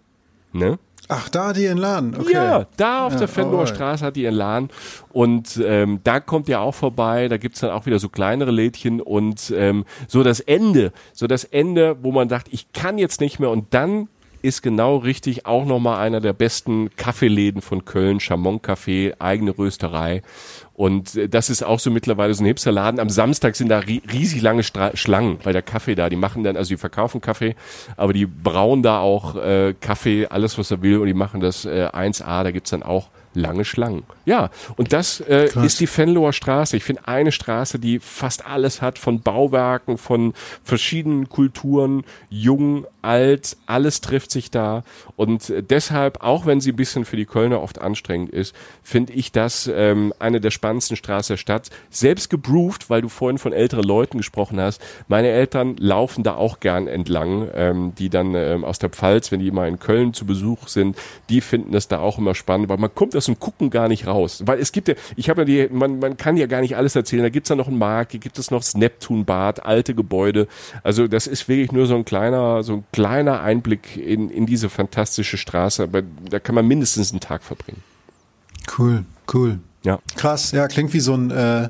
Ne? 0.53 0.77
Ach, 1.07 1.29
da 1.29 1.47
hat 1.47 1.57
die 1.57 1.63
ihren 1.63 1.77
Laden. 1.77 2.15
Okay. 2.19 2.33
Ja, 2.33 2.65
da 2.77 3.05
auf 3.05 3.13
ja, 3.13 3.19
der 3.19 3.27
Fenloher 3.27 3.67
Straße 3.67 4.03
hat 4.03 4.15
die 4.15 4.23
ihren 4.23 4.35
Laden. 4.35 4.69
Und 5.11 5.61
ähm, 5.63 5.99
da 6.03 6.19
kommt 6.19 6.49
ihr 6.49 6.59
auch 6.59 6.73
vorbei. 6.73 7.27
Da 7.27 7.37
gibt's 7.37 7.59
dann 7.59 7.69
auch 7.69 7.85
wieder 7.85 7.99
so 7.99 8.09
kleinere 8.09 8.49
Lädchen. 8.49 9.01
Und 9.01 9.53
ähm, 9.55 9.85
so 10.07 10.23
das 10.23 10.39
Ende, 10.39 10.91
so 11.13 11.27
das 11.27 11.43
Ende, 11.43 11.97
wo 12.01 12.11
man 12.11 12.27
sagt, 12.27 12.47
ich 12.51 12.73
kann 12.73 12.97
jetzt 12.97 13.21
nicht 13.21 13.39
mehr. 13.39 13.51
Und 13.51 13.73
dann 13.75 14.07
ist 14.45 14.61
genau 14.61 14.97
richtig 14.97 15.45
auch 15.45 15.65
nochmal 15.65 15.99
einer 15.99 16.21
der 16.21 16.33
besten 16.33 16.95
Kaffeeläden 16.95 17.61
von 17.61 17.83
Köln, 17.83 18.19
Chamon 18.19 18.59
Café, 18.59 19.13
eigene 19.19 19.57
Rösterei. 19.57 20.21
Und 20.73 21.15
äh, 21.15 21.27
das 21.27 21.49
ist 21.49 21.63
auch 21.63 21.79
so 21.79 21.89
mittlerweile 21.89 22.33
so 22.33 22.43
ein 22.43 22.47
Hipsterladen. 22.47 22.99
Am 22.99 23.09
Samstag 23.09 23.55
sind 23.55 23.69
da 23.69 23.79
riesig 23.79 24.41
lange 24.41 24.63
Stra 24.63 24.95
Schlangen, 24.95 25.39
weil 25.43 25.53
der 25.53 25.63
Kaffee 25.63 25.95
da, 25.95 26.09
die 26.09 26.15
machen 26.15 26.43
dann, 26.43 26.57
also 26.57 26.69
die 26.69 26.77
verkaufen 26.77 27.21
Kaffee, 27.21 27.55
aber 27.97 28.13
die 28.13 28.25
brauen 28.27 28.83
da 28.83 28.99
auch 28.99 29.35
äh, 29.35 29.73
Kaffee, 29.79 30.27
alles 30.27 30.57
was 30.57 30.69
er 30.69 30.81
will 30.81 30.99
und 30.99 31.07
die 31.07 31.13
machen 31.13 31.39
das 31.39 31.65
äh, 31.65 31.89
1A, 31.91 32.43
da 32.43 32.51
gibt's 32.51 32.69
dann 32.69 32.83
auch 32.83 33.09
lange 33.35 33.65
Schlangen. 33.65 34.03
Ja, 34.25 34.49
und 34.77 34.93
das 34.93 35.19
äh, 35.19 35.49
ist 35.63 35.79
die 35.79 35.87
Fenloher 35.87 36.33
Straße. 36.33 36.77
Ich 36.77 36.83
finde 36.83 37.07
eine 37.07 37.31
Straße, 37.31 37.79
die 37.79 37.99
fast 37.99 38.45
alles 38.45 38.81
hat, 38.81 38.97
von 38.97 39.21
Bauwerken, 39.21 39.97
von 39.97 40.33
verschiedenen 40.63 41.29
Kulturen, 41.29 42.03
jung, 42.29 42.85
alt, 43.05 43.57
alles 43.65 44.01
trifft 44.01 44.31
sich 44.31 44.51
da. 44.51 44.83
Und 45.15 45.53
deshalb, 45.69 46.23
auch 46.23 46.45
wenn 46.45 46.59
sie 46.59 46.71
ein 46.71 46.75
bisschen 46.75 47.05
für 47.05 47.15
die 47.15 47.25
Kölner 47.25 47.61
oft 47.61 47.79
anstrengend 47.79 48.31
ist, 48.31 48.55
finde 48.83 49.13
ich 49.13 49.31
das 49.31 49.69
ähm, 49.73 50.13
eine 50.19 50.41
der 50.41 50.51
spannendsten 50.51 50.97
Straßen 50.97 51.33
der 51.33 51.37
Stadt. 51.37 51.69
Selbst 51.89 52.29
gebrooved, 52.29 52.89
weil 52.89 53.01
du 53.01 53.09
vorhin 53.09 53.37
von 53.37 53.53
älteren 53.53 53.83
Leuten 53.83 54.17
gesprochen 54.17 54.59
hast. 54.59 54.81
Meine 55.07 55.29
Eltern 55.29 55.75
laufen 55.77 56.23
da 56.23 56.35
auch 56.35 56.59
gern 56.59 56.87
entlang, 56.87 57.47
ähm, 57.53 57.93
die 57.97 58.09
dann 58.09 58.33
ähm, 58.35 58.65
aus 58.65 58.79
der 58.79 58.89
Pfalz, 58.89 59.31
wenn 59.31 59.39
die 59.39 59.51
mal 59.51 59.67
in 59.67 59.79
Köln 59.79 60.13
zu 60.13 60.25
Besuch 60.25 60.67
sind, 60.67 60.97
die 61.29 61.41
finden 61.41 61.71
das 61.71 61.87
da 61.87 61.99
auch 61.99 62.17
immer 62.17 62.35
spannend, 62.35 62.69
weil 62.69 62.77
man 62.77 62.93
kommt 62.93 63.15
aus 63.15 63.25
dem 63.25 63.39
Gucken 63.39 63.69
gar 63.69 63.87
nicht 63.87 64.07
raus. 64.07 64.43
Weil 64.45 64.59
es 64.59 64.71
gibt 64.71 64.87
ja, 64.87 64.95
ich 65.15 65.29
habe 65.29 65.41
ja 65.41 65.45
die, 65.45 65.69
man, 65.71 65.99
man 65.99 66.17
kann 66.17 66.37
ja 66.37 66.47
gar 66.47 66.61
nicht 66.61 66.75
alles 66.75 66.95
erzählen. 66.95 67.23
Da 67.23 67.29
gibt's 67.29 67.49
ja 67.49 67.55
noch 67.55 67.67
einen 67.67 67.77
Markt, 67.77 68.11
gibt 68.11 68.39
es 68.39 68.51
noch 68.51 68.59
das 68.59 68.75
Neptunbad, 68.75 69.65
alte 69.65 69.93
Gebäude. 69.93 70.47
Also 70.83 71.07
das 71.07 71.27
ist 71.27 71.47
wirklich 71.47 71.71
nur 71.71 71.85
so 71.85 71.95
ein 71.95 72.05
kleiner, 72.05 72.63
so 72.63 72.73
ein 72.73 72.83
kleiner 72.95 73.41
Einblick 73.41 73.97
in, 73.97 74.29
in 74.29 74.45
diese 74.45 74.69
fantastische 74.69 75.35
Straße. 75.35 75.83
Aber 75.83 76.01
da 76.01 76.39
kann 76.39 76.55
man 76.55 76.65
mindestens 76.65 77.11
einen 77.11 77.19
Tag 77.19 77.43
verbringen. 77.43 77.83
Cool, 78.77 79.03
cool. 79.33 79.59
Ja. 79.83 79.99
Krass, 80.15 80.53
ja, 80.53 80.69
klingt 80.69 80.93
wie 80.93 81.01
so 81.01 81.13
ein, 81.13 81.29
äh, 81.29 81.67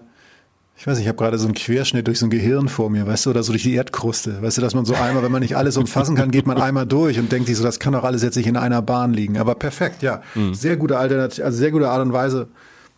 ich 0.77 0.85
weiß, 0.85 0.99
ich 0.99 1.07
habe 1.07 1.17
gerade 1.17 1.39
so 1.39 1.47
einen 1.47 1.55
Querschnitt 1.55 2.05
durch 2.05 2.19
so 2.19 2.27
ein 2.27 2.29
Gehirn 2.29 2.69
vor 2.69 2.91
mir, 2.91 3.07
weißt 3.07 3.25
du, 3.25 3.31
oder 3.31 3.41
so 3.41 3.53
durch 3.53 3.63
die 3.63 3.73
Erdkruste. 3.73 4.39
Weißt 4.43 4.57
du, 4.57 4.61
dass 4.61 4.75
man 4.75 4.85
so 4.85 4.93
einmal, 4.93 5.23
wenn 5.23 5.31
man 5.31 5.41
nicht 5.41 5.57
alles 5.57 5.77
umfassen 5.77 6.15
kann, 6.15 6.29
geht 6.29 6.45
man 6.45 6.61
einmal 6.61 6.85
durch 6.85 7.17
und 7.17 7.31
denkt 7.31 7.47
sich 7.47 7.57
so, 7.57 7.63
das 7.63 7.79
kann 7.79 7.93
doch 7.93 8.03
alles 8.03 8.21
jetzt 8.21 8.35
nicht 8.35 8.47
in 8.47 8.55
einer 8.55 8.83
Bahn 8.83 9.11
liegen. 9.11 9.39
Aber 9.39 9.55
perfekt, 9.55 10.03
ja. 10.03 10.21
Mhm. 10.35 10.53
Sehr 10.53 10.77
gute 10.77 10.99
Alternative, 10.99 11.43
also 11.43 11.57
sehr 11.57 11.71
gute 11.71 11.89
Art 11.89 12.05
und 12.05 12.13
Weise, 12.13 12.49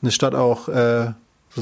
eine 0.02 0.12
Stadt 0.12 0.36
auch 0.36 0.68
äh, 0.68 1.14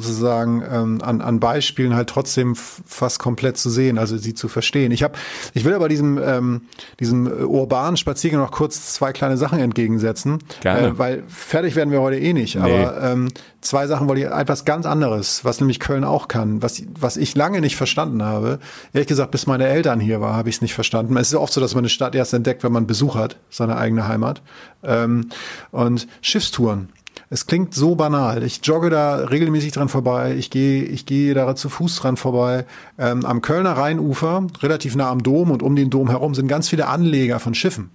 sozusagen 0.02 0.62
ähm, 0.70 1.02
an, 1.02 1.22
an 1.22 1.40
Beispielen 1.40 1.96
halt 1.96 2.10
trotzdem 2.10 2.56
fast 2.56 3.20
komplett 3.20 3.58
zu 3.58 3.70
sehen, 3.70 3.98
also 3.98 4.18
sie 4.18 4.34
zu 4.34 4.48
verstehen. 4.48 4.92
Ich 4.92 5.04
habe, 5.04 5.16
ich 5.54 5.64
will 5.64 5.74
aber 5.74 5.90
diesem 5.90 6.20
ähm, 6.22 6.62
diesem 7.00 7.28
urbanen 7.28 7.98
Spaziergang 7.98 8.42
noch 8.42 8.52
kurz 8.52 8.94
zwei 8.94 9.14
kleine 9.14 9.38
Sachen 9.38 9.60
entgegensetzen, 9.60 10.40
Gerne. 10.62 10.88
Äh, 10.88 11.00
weil 11.00 11.24
fertig 11.28 11.76
werden 11.76 11.92
wir 11.92 12.02
heute 12.02 12.20
eh 12.20 12.34
nicht. 12.34 12.56
Nee. 12.56 12.62
Aber 12.62 13.02
ähm, 13.02 13.30
zwei 13.62 13.88
Sachen 13.88 14.08
wollte 14.08 14.22
ich 14.22 14.28
etwas 14.28 14.66
ganz 14.66 14.86
anderes, 14.86 15.46
was 15.46 15.60
nämlich 15.60 15.80
Köln 15.80 16.04
auch 16.04 16.28
kann, 16.28 16.62
was 16.62 16.84
was 17.00 17.18
ich 17.18 17.36
lange 17.36 17.62
nicht 17.62 17.76
verstanden 17.76 18.24
habe. 18.24 18.60
Ehrlich 18.94 19.08
gesagt, 19.08 19.32
bis 19.32 19.48
meine 19.48 19.68
Eltern 19.68 20.00
hier 20.00 20.22
waren, 20.22 20.36
habe 20.36 20.50
ich 20.50 20.56
es 20.56 20.62
nicht 20.62 20.74
verstanden. 20.74 21.16
Es 21.18 21.30
ist 21.30 21.36
oft 21.36 21.54
so, 21.54 21.62
dass 21.62 21.74
man 21.74 21.84
eine 21.84 21.90
Stadt 21.90 22.16
erst 22.16 22.34
entdeckt, 22.34 22.64
wenn 22.64 22.72
man 22.72 22.88
Besuch 22.88 23.16
hat, 23.16 23.38
seine 23.50 23.78
eigene 23.78 24.08
Heimat. 24.08 24.42
Ähm, 24.84 25.30
und 25.72 26.08
Schiffstouren 26.22 26.90
es 27.36 27.48
klingt 27.48 27.74
so 27.74 27.96
banal. 27.96 28.44
Ich 28.44 28.62
jogge 28.64 28.90
da 28.90 29.18
regelmäßig 29.18 29.74
dran 29.74 29.90
vorbei. 29.90 30.36
Ich 30.38 30.50
gehe, 30.50 30.84
ich 30.84 31.06
gehe 31.06 31.34
da 31.34 31.54
zu 31.54 31.68
Fuß 31.68 31.98
dran 31.98 32.16
vorbei. 32.16 32.66
Ähm, 32.98 33.26
am 33.26 33.42
Kölner 33.42 33.74
Rheinufer, 33.74 34.48
relativ 34.62 34.96
nah 34.96 35.10
am 35.10 35.22
Dom 35.22 35.52
und 35.52 35.62
um 35.62 35.76
den 35.76 35.90
Dom 35.90 36.10
herum 36.10 36.34
sind 36.34 36.48
ganz 36.48 36.70
viele 36.70 36.88
Anleger 36.88 37.42
von 37.42 37.54
Schiffen. 37.54 37.90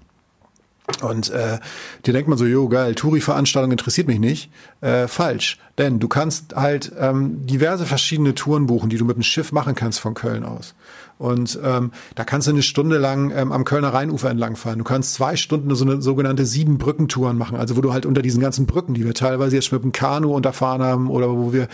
Und 1.00 1.30
äh, 1.30 1.58
dir 2.04 2.12
denkt 2.12 2.28
man 2.28 2.36
so, 2.36 2.44
jo 2.44 2.68
geil, 2.68 2.94
Touri-Veranstaltung 2.94 3.70
interessiert 3.70 4.08
mich 4.08 4.18
nicht. 4.18 4.50
Äh, 4.82 5.08
falsch, 5.08 5.58
denn 5.78 6.00
du 6.00 6.08
kannst 6.08 6.54
halt 6.54 6.92
ähm, 6.98 7.46
diverse 7.46 7.86
verschiedene 7.86 8.34
Touren 8.34 8.66
buchen, 8.66 8.90
die 8.90 8.98
du 8.98 9.06
mit 9.06 9.16
dem 9.16 9.22
Schiff 9.22 9.52
machen 9.52 9.74
kannst 9.74 10.00
von 10.00 10.12
Köln 10.12 10.44
aus. 10.44 10.74
Und 11.20 11.60
ähm, 11.62 11.90
da 12.14 12.24
kannst 12.24 12.46
du 12.46 12.52
eine 12.52 12.62
Stunde 12.62 12.96
lang 12.96 13.30
ähm, 13.36 13.52
am 13.52 13.66
Kölner 13.66 13.92
Rheinufer 13.92 14.30
entlangfahren. 14.30 14.78
Du 14.78 14.86
kannst 14.86 15.12
zwei 15.12 15.36
Stunden 15.36 15.74
so 15.74 15.84
eine 15.84 16.00
sogenannte 16.00 16.46
sieben 16.46 16.78
Brückentouren 16.78 17.36
machen, 17.36 17.58
also 17.58 17.76
wo 17.76 17.82
du 17.82 17.92
halt 17.92 18.06
unter 18.06 18.22
diesen 18.22 18.40
ganzen 18.40 18.64
Brücken, 18.64 18.94
die 18.94 19.04
wir 19.04 19.12
teilweise 19.12 19.54
jetzt 19.54 19.70
mit 19.70 19.82
dem 19.82 19.92
Kanu 19.92 20.34
unterfahren 20.34 20.82
haben 20.82 21.10
oder 21.10 21.28
wo 21.28 21.52
wir 21.52 21.68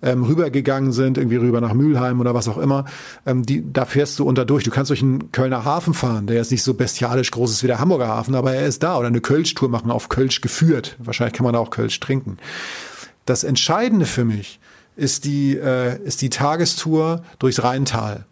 ähm, 0.00 0.24
rübergegangen 0.24 0.92
sind, 0.92 1.18
irgendwie 1.18 1.36
rüber 1.36 1.60
nach 1.60 1.74
Mülheim 1.74 2.20
oder 2.20 2.32
was 2.32 2.48
auch 2.48 2.56
immer, 2.56 2.86
ähm, 3.26 3.44
die, 3.44 3.70
da 3.70 3.84
fährst 3.84 4.18
du 4.18 4.24
unter 4.24 4.46
durch. 4.46 4.64
Du 4.64 4.70
kannst 4.70 4.88
durch 4.88 5.02
einen 5.02 5.30
Kölner 5.30 5.66
Hafen 5.66 5.92
fahren, 5.92 6.26
der 6.26 6.40
ist 6.40 6.50
nicht 6.50 6.62
so 6.62 6.72
bestialisch 6.72 7.30
groß 7.32 7.50
ist 7.50 7.62
wie 7.62 7.66
der 7.66 7.80
Hamburger 7.80 8.08
Hafen, 8.08 8.34
aber 8.34 8.54
er 8.54 8.66
ist 8.66 8.82
da. 8.82 8.96
Oder 8.96 9.08
eine 9.08 9.20
Kölsch-Tour 9.20 9.68
machen, 9.68 9.90
auf 9.90 10.08
Kölsch 10.08 10.40
geführt. 10.40 10.96
Wahrscheinlich 11.00 11.34
kann 11.34 11.44
man 11.44 11.52
da 11.52 11.58
auch 11.58 11.68
Kölsch 11.68 12.00
trinken. 12.00 12.38
Das 13.26 13.44
Entscheidende 13.44 14.06
für 14.06 14.24
mich 14.24 14.58
ist 14.96 15.26
die, 15.26 15.54
äh, 15.54 16.02
ist 16.02 16.22
die 16.22 16.30
Tagestour 16.30 17.20
durchs 17.38 17.62
Rheintal. 17.62 18.24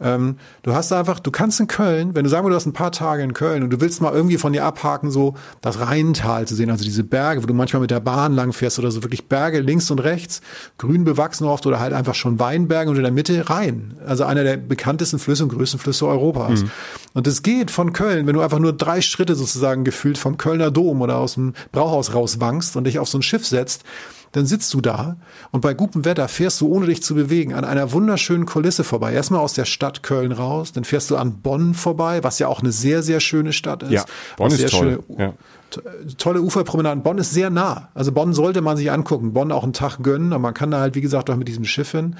Ähm, 0.00 0.36
du 0.62 0.74
hast 0.74 0.92
einfach, 0.92 1.20
du 1.20 1.30
kannst 1.30 1.60
in 1.60 1.66
Köln, 1.66 2.14
wenn 2.14 2.24
du 2.24 2.30
sagen 2.30 2.46
wir, 2.46 2.50
du 2.50 2.56
hast 2.56 2.66
ein 2.66 2.72
paar 2.72 2.92
Tage 2.92 3.22
in 3.22 3.34
Köln 3.34 3.62
und 3.62 3.70
du 3.70 3.80
willst 3.80 4.00
mal 4.00 4.12
irgendwie 4.12 4.38
von 4.38 4.52
dir 4.52 4.64
abhaken, 4.64 5.10
so 5.10 5.34
das 5.60 5.80
Rheintal 5.80 6.46
zu 6.46 6.54
sehen, 6.54 6.70
also 6.70 6.84
diese 6.84 7.04
Berge, 7.04 7.42
wo 7.42 7.46
du 7.46 7.54
manchmal 7.54 7.80
mit 7.80 7.90
der 7.90 8.00
Bahn 8.00 8.34
lang 8.34 8.52
fährst 8.52 8.78
oder 8.78 8.90
so 8.90 9.02
wirklich 9.02 9.28
Berge 9.28 9.60
links 9.60 9.90
und 9.90 9.98
rechts, 9.98 10.40
grün 10.78 11.04
bewachsen 11.04 11.44
oft 11.44 11.66
oder 11.66 11.80
halt 11.80 11.92
einfach 11.92 12.14
schon 12.14 12.38
Weinberge 12.38 12.90
und 12.90 12.96
in 12.96 13.02
der 13.02 13.12
Mitte 13.12 13.48
Rhein. 13.50 13.94
Also 14.06 14.24
einer 14.24 14.44
der 14.44 14.56
bekanntesten 14.56 15.18
Flüsse 15.18 15.44
und 15.44 15.50
größten 15.50 15.80
Flüsse 15.80 16.06
Europas. 16.06 16.62
Mhm. 16.62 16.70
Und 17.14 17.26
es 17.26 17.42
geht 17.42 17.70
von 17.70 17.92
Köln, 17.92 18.26
wenn 18.26 18.34
du 18.34 18.40
einfach 18.40 18.58
nur 18.58 18.72
drei 18.72 19.00
Schritte 19.00 19.34
sozusagen 19.34 19.84
gefühlt 19.84 20.18
vom 20.18 20.36
Kölner 20.38 20.70
Dom 20.70 21.00
oder 21.02 21.16
aus 21.16 21.34
dem 21.34 21.54
Brauhaus 21.72 22.14
rauswankst 22.14 22.76
und 22.76 22.84
dich 22.84 22.98
auf 22.98 23.08
so 23.08 23.18
ein 23.18 23.22
Schiff 23.22 23.46
setzt, 23.46 23.84
dann 24.32 24.46
sitzt 24.46 24.72
du 24.74 24.80
da 24.80 25.16
und 25.50 25.60
bei 25.60 25.74
gutem 25.74 26.04
Wetter 26.04 26.28
fährst 26.28 26.60
du, 26.60 26.68
ohne 26.68 26.86
dich 26.86 27.02
zu 27.02 27.14
bewegen, 27.14 27.54
an 27.54 27.64
einer 27.64 27.92
wunderschönen 27.92 28.46
Kulisse 28.46 28.84
vorbei. 28.84 29.12
Erstmal 29.12 29.40
aus 29.40 29.54
der 29.54 29.64
Stadt 29.64 30.02
Köln 30.02 30.32
raus, 30.32 30.72
dann 30.72 30.84
fährst 30.84 31.10
du 31.10 31.16
an 31.16 31.40
Bonn 31.40 31.74
vorbei, 31.74 32.22
was 32.22 32.38
ja 32.38 32.48
auch 32.48 32.60
eine 32.60 32.72
sehr, 32.72 33.02
sehr 33.02 33.20
schöne 33.20 33.52
Stadt 33.52 33.82
ist. 33.82 33.92
Ja, 33.92 34.04
Bonn 34.36 34.50
ist 34.52 34.68
toll. 34.68 35.00
Schöne, 35.08 35.18
ja 35.18 35.34
tolle 36.18 36.40
Uferpromenaden. 36.40 37.02
Bonn 37.02 37.18
ist 37.18 37.32
sehr 37.32 37.50
nah. 37.50 37.88
Also 37.94 38.12
Bonn 38.12 38.32
sollte 38.32 38.60
man 38.60 38.76
sich 38.76 38.90
angucken. 38.90 39.32
Bonn 39.32 39.52
auch 39.52 39.62
einen 39.62 39.72
Tag 39.72 39.98
gönnen, 40.02 40.32
aber 40.32 40.40
man 40.40 40.54
kann 40.54 40.70
da 40.70 40.80
halt, 40.80 40.94
wie 40.94 41.00
gesagt, 41.00 41.30
auch 41.30 41.36
mit 41.36 41.48
diesem 41.48 41.64
Schiff 41.64 41.92
hin. 41.92 42.16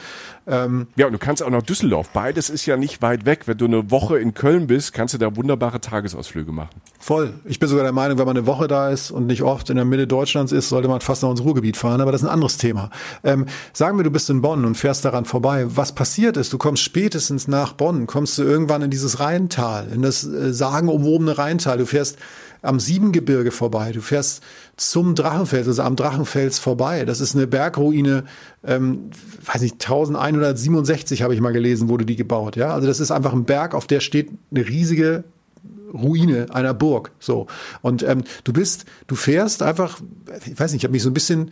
Ähm 0.46 0.86
ja, 0.96 1.06
und 1.06 1.12
du 1.12 1.18
kannst 1.18 1.42
auch 1.42 1.50
nach 1.50 1.62
Düsseldorf. 1.62 2.10
Beides 2.10 2.50
ist 2.50 2.66
ja 2.66 2.76
nicht 2.76 3.02
weit 3.02 3.26
weg. 3.26 3.42
Wenn 3.46 3.58
du 3.58 3.66
eine 3.66 3.90
Woche 3.90 4.18
in 4.18 4.34
Köln 4.34 4.66
bist, 4.66 4.92
kannst 4.92 5.14
du 5.14 5.18
da 5.18 5.34
wunderbare 5.36 5.80
Tagesausflüge 5.80 6.52
machen. 6.52 6.80
Voll. 6.98 7.34
Ich 7.44 7.58
bin 7.58 7.68
sogar 7.68 7.84
der 7.84 7.92
Meinung, 7.92 8.18
wenn 8.18 8.26
man 8.26 8.36
eine 8.36 8.46
Woche 8.46 8.68
da 8.68 8.90
ist 8.90 9.10
und 9.10 9.26
nicht 9.26 9.42
oft 9.42 9.70
in 9.70 9.76
der 9.76 9.84
Mitte 9.84 10.06
Deutschlands 10.06 10.52
ist, 10.52 10.68
sollte 10.68 10.88
man 10.88 11.00
fast 11.00 11.22
noch 11.22 11.30
ins 11.30 11.42
Ruhrgebiet 11.42 11.76
fahren. 11.76 12.00
Aber 12.00 12.12
das 12.12 12.22
ist 12.22 12.28
ein 12.28 12.32
anderes 12.32 12.56
Thema. 12.58 12.90
Ähm, 13.24 13.46
sagen 13.72 13.98
wir, 13.98 14.04
du 14.04 14.10
bist 14.10 14.28
in 14.30 14.42
Bonn 14.42 14.64
und 14.64 14.76
fährst 14.76 15.04
daran 15.04 15.24
vorbei. 15.24 15.66
Was 15.68 15.94
passiert 15.94 16.36
ist, 16.36 16.52
du 16.52 16.58
kommst 16.58 16.82
spätestens 16.82 17.48
nach 17.48 17.72
Bonn, 17.72 18.06
kommst 18.06 18.38
du 18.38 18.42
irgendwann 18.42 18.82
in 18.82 18.90
dieses 18.90 19.20
Rheintal, 19.20 19.88
in 19.92 20.02
das 20.02 20.24
äh, 20.24 20.52
sagenumwobene 20.52 21.38
Rheintal. 21.38 21.78
Du 21.78 21.86
fährst 21.86 22.18
am 22.62 22.80
Siebengebirge 22.80 23.50
vorbei, 23.50 23.92
du 23.92 24.00
fährst 24.00 24.42
zum 24.76 25.14
Drachenfels, 25.14 25.66
also 25.66 25.82
am 25.82 25.96
Drachenfels 25.96 26.58
vorbei. 26.58 27.04
Das 27.04 27.20
ist 27.20 27.34
eine 27.34 27.46
Bergruine, 27.46 28.24
ähm, 28.64 29.10
weiß 29.44 29.62
nicht, 29.62 29.74
1167 29.74 31.22
habe 31.22 31.34
ich 31.34 31.40
mal 31.40 31.52
gelesen, 31.52 31.88
wurde 31.88 32.06
die 32.06 32.16
gebaut. 32.16 32.56
Ja, 32.56 32.74
also 32.74 32.86
das 32.86 33.00
ist 33.00 33.10
einfach 33.10 33.32
ein 33.32 33.44
Berg, 33.44 33.74
auf 33.74 33.86
der 33.86 34.00
steht 34.00 34.30
eine 34.50 34.66
riesige 34.66 35.24
Ruine 35.92 36.46
einer 36.50 36.74
Burg. 36.74 37.12
So 37.18 37.46
und 37.82 38.02
ähm, 38.02 38.24
du 38.44 38.52
bist, 38.52 38.84
du 39.06 39.14
fährst 39.14 39.62
einfach, 39.62 40.00
ich 40.46 40.58
weiß 40.58 40.72
nicht, 40.72 40.82
ich 40.82 40.84
habe 40.84 40.92
mich 40.92 41.02
so 41.02 41.10
ein 41.10 41.14
bisschen 41.14 41.50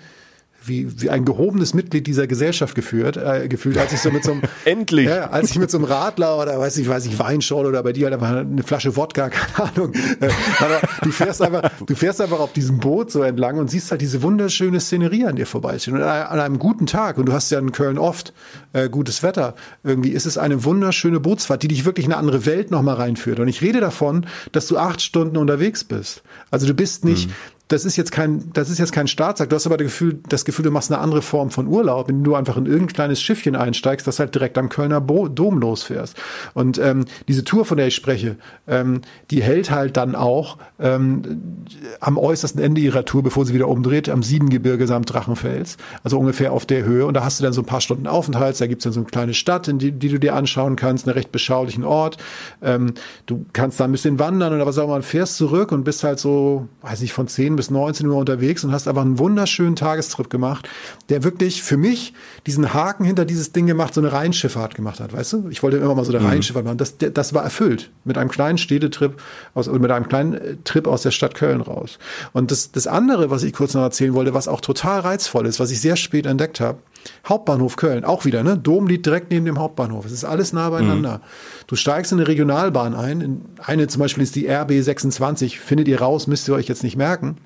wie, 0.68 1.00
wie 1.00 1.10
ein 1.10 1.24
gehobenes 1.24 1.74
Mitglied 1.74 2.06
dieser 2.06 2.26
Gesellschaft 2.26 2.74
geführt, 2.74 3.16
äh, 3.16 3.48
gefühlt, 3.48 3.78
als 3.78 3.92
ich 3.92 4.00
so 4.00 4.10
mit 4.10 4.24
so 4.24 4.32
einem 4.32 4.42
Endlich. 4.64 5.06
Ja, 5.06 5.30
als 5.30 5.50
ich 5.50 5.58
mit 5.58 5.70
so 5.70 5.78
einem 5.78 5.86
Radler 5.86 6.38
oder 6.38 6.58
weiß 6.58 6.76
ich, 6.78 6.88
weiß 6.88 7.06
ich, 7.06 7.18
Weinschorle 7.18 7.68
oder 7.68 7.82
bei 7.82 7.92
dir 7.92 8.06
halt 8.06 8.14
einfach 8.14 8.30
eine 8.30 8.62
Flasche 8.62 8.96
Wodka, 8.96 9.28
keine 9.30 9.70
Ahnung. 9.70 9.92
Äh, 10.20 10.28
aber 10.60 10.80
du 11.02 11.10
fährst 11.10 11.42
einfach, 11.42 11.70
du 11.84 11.94
fährst 11.94 12.20
einfach 12.20 12.40
auf 12.40 12.52
diesem 12.52 12.78
Boot 12.78 13.10
so 13.10 13.22
entlang 13.22 13.58
und 13.58 13.70
siehst 13.70 13.90
halt 13.90 14.00
diese 14.00 14.22
wunderschöne 14.22 14.80
Szenerie 14.80 15.24
an 15.26 15.36
dir 15.36 15.46
vorbeistehen. 15.46 15.96
Und 15.96 16.02
an 16.02 16.40
einem 16.40 16.58
guten 16.58 16.86
Tag, 16.86 17.18
und 17.18 17.26
du 17.26 17.32
hast 17.32 17.50
ja 17.50 17.58
in 17.58 17.72
Köln 17.72 17.98
oft 17.98 18.32
äh, 18.72 18.88
gutes 18.88 19.22
Wetter, 19.22 19.54
irgendwie 19.82 20.10
ist 20.10 20.26
es 20.26 20.38
eine 20.38 20.64
wunderschöne 20.64 21.20
Bootsfahrt, 21.20 21.62
die 21.62 21.68
dich 21.68 21.84
wirklich 21.84 22.06
in 22.06 22.12
eine 22.12 22.20
andere 22.20 22.46
Welt 22.46 22.70
nochmal 22.70 22.96
reinführt. 22.96 23.40
Und 23.40 23.48
ich 23.48 23.62
rede 23.62 23.80
davon, 23.80 24.26
dass 24.52 24.66
du 24.66 24.78
acht 24.78 25.02
Stunden 25.02 25.36
unterwegs 25.36 25.84
bist. 25.84 26.22
Also 26.50 26.66
du 26.66 26.74
bist 26.74 27.04
nicht, 27.04 27.28
mhm 27.28 27.32
das 27.68 27.84
ist 27.84 27.96
jetzt 27.96 28.12
kein, 28.12 28.50
das 28.54 28.70
ist 28.70 28.78
jetzt 28.78 28.92
kein 28.92 29.06
Staatsakt. 29.06 29.52
Du 29.52 29.56
hast 29.56 29.66
aber 29.66 29.76
das 29.76 29.84
Gefühl, 29.84 30.20
das 30.28 30.46
Gefühl, 30.46 30.64
du 30.64 30.70
machst 30.70 30.90
eine 30.90 31.00
andere 31.00 31.20
Form 31.20 31.50
von 31.50 31.66
Urlaub, 31.66 32.08
wenn 32.08 32.24
du 32.24 32.34
einfach 32.34 32.56
in 32.56 32.64
irgendein 32.64 32.94
kleines 32.94 33.20
Schiffchen 33.20 33.54
einsteigst, 33.56 34.06
das 34.06 34.18
halt 34.18 34.34
direkt 34.34 34.56
am 34.56 34.70
Kölner 34.70 35.02
Bo 35.02 35.28
Dom 35.28 35.58
losfährst. 35.58 36.16
Und 36.54 36.78
ähm, 36.78 37.04
diese 37.28 37.44
Tour, 37.44 37.66
von 37.66 37.76
der 37.76 37.88
ich 37.88 37.94
spreche, 37.94 38.36
ähm, 38.66 39.02
die 39.30 39.42
hält 39.42 39.70
halt 39.70 39.98
dann 39.98 40.14
auch 40.14 40.56
ähm, 40.80 41.66
am 42.00 42.16
äußersten 42.16 42.60
Ende 42.60 42.80
ihrer 42.80 43.04
Tour, 43.04 43.22
bevor 43.22 43.44
sie 43.44 43.52
wieder 43.52 43.68
umdreht, 43.68 44.08
am 44.08 44.22
Siebengebirge 44.22 44.86
samt 44.86 45.12
Drachenfels, 45.12 45.76
also 46.02 46.18
ungefähr 46.18 46.52
auf 46.52 46.64
der 46.64 46.84
Höhe. 46.84 47.04
Und 47.04 47.14
da 47.14 47.24
hast 47.24 47.38
du 47.38 47.44
dann 47.44 47.52
so 47.52 47.60
ein 47.60 47.66
paar 47.66 47.82
Stunden 47.82 48.06
Aufenthalts, 48.06 48.60
da 48.60 48.66
gibt's 48.66 48.84
dann 48.84 48.94
so 48.94 49.00
eine 49.00 49.08
kleine 49.08 49.34
Stadt, 49.34 49.68
in 49.68 49.78
die, 49.78 49.92
die 49.92 50.08
du 50.08 50.18
dir 50.18 50.34
anschauen 50.34 50.76
kannst, 50.76 51.06
einen 51.06 51.14
recht 51.14 51.32
beschaulichen 51.32 51.84
Ort. 51.84 52.16
Ähm, 52.62 52.94
du 53.26 53.44
kannst 53.52 53.78
da 53.78 53.84
ein 53.84 53.92
bisschen 53.92 54.18
wandern 54.18 54.54
oder 54.54 54.64
was 54.64 54.78
auch 54.78 54.84
immer, 54.84 55.02
fährst 55.02 55.36
zurück 55.36 55.70
und 55.70 55.84
bist 55.84 56.02
halt 56.02 56.18
so, 56.18 56.66
weiß 56.80 57.02
nicht, 57.02 57.12
von 57.12 57.28
zehn 57.28 57.57
bis 57.58 57.70
19 57.70 58.06
Uhr 58.06 58.16
unterwegs 58.16 58.62
und 58.62 58.70
hast 58.70 58.86
einfach 58.86 59.02
einen 59.02 59.18
wunderschönen 59.18 59.74
Tagestrip 59.74 60.30
gemacht, 60.30 60.68
der 61.08 61.24
wirklich 61.24 61.62
für 61.62 61.76
mich 61.76 62.14
diesen 62.46 62.72
Haken 62.72 63.04
hinter 63.04 63.24
dieses 63.24 63.50
Ding 63.50 63.66
gemacht, 63.66 63.94
so 63.94 64.00
eine 64.00 64.12
Rheinschifffahrt 64.12 64.76
gemacht 64.76 65.00
hat, 65.00 65.12
weißt 65.12 65.32
du? 65.32 65.48
Ich 65.50 65.64
wollte 65.64 65.76
immer 65.76 65.96
mal 65.96 66.04
so 66.04 66.12
eine 66.12 66.20
mhm. 66.20 66.28
Rheinschifffahrt 66.28 66.64
machen. 66.64 66.78
Das, 66.78 66.94
das 66.98 67.34
war 67.34 67.42
erfüllt 67.42 67.90
mit 68.04 68.16
einem 68.16 68.30
kleinen 68.30 68.58
Städtetrip 68.58 69.20
aus, 69.54 69.66
mit 69.66 69.90
einem 69.90 70.08
kleinen 70.08 70.34
äh, 70.34 70.56
Trip 70.62 70.86
aus 70.86 71.02
der 71.02 71.10
Stadt 71.10 71.34
Köln 71.34 71.60
raus. 71.60 71.98
Und 72.32 72.52
das, 72.52 72.70
das 72.70 72.86
andere, 72.86 73.28
was 73.28 73.42
ich 73.42 73.52
kurz 73.52 73.74
noch 73.74 73.82
erzählen 73.82 74.14
wollte, 74.14 74.34
was 74.34 74.46
auch 74.46 74.60
total 74.60 75.00
reizvoll 75.00 75.46
ist, 75.46 75.58
was 75.58 75.72
ich 75.72 75.80
sehr 75.80 75.96
spät 75.96 76.26
entdeckt 76.26 76.60
habe, 76.60 76.78
Hauptbahnhof 77.26 77.76
Köln, 77.76 78.04
auch 78.04 78.24
wieder, 78.24 78.42
ne? 78.42 78.56
Dom 78.56 78.86
liegt 78.86 79.06
direkt 79.06 79.30
neben 79.30 79.46
dem 79.46 79.58
Hauptbahnhof. 79.58 80.04
Es 80.06 80.12
ist 80.12 80.24
alles 80.24 80.52
nah 80.52 80.70
beieinander. 80.70 81.18
Mhm. 81.18 81.22
Du 81.66 81.76
steigst 81.76 82.12
in 82.12 82.18
eine 82.18 82.28
Regionalbahn 82.28 82.94
ein. 82.94 83.20
In 83.20 83.40
eine 83.64 83.88
zum 83.88 84.00
Beispiel 84.00 84.22
ist 84.22 84.36
die 84.36 84.48
RB 84.48 84.72
26. 84.82 85.58
Findet 85.58 85.88
ihr 85.88 86.00
raus, 86.00 86.26
müsst 86.26 86.48
ihr 86.48 86.54
euch 86.54 86.68
jetzt 86.68 86.82
nicht 86.82 86.96
merken 86.96 87.36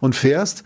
und 0.00 0.14
fährst 0.14 0.64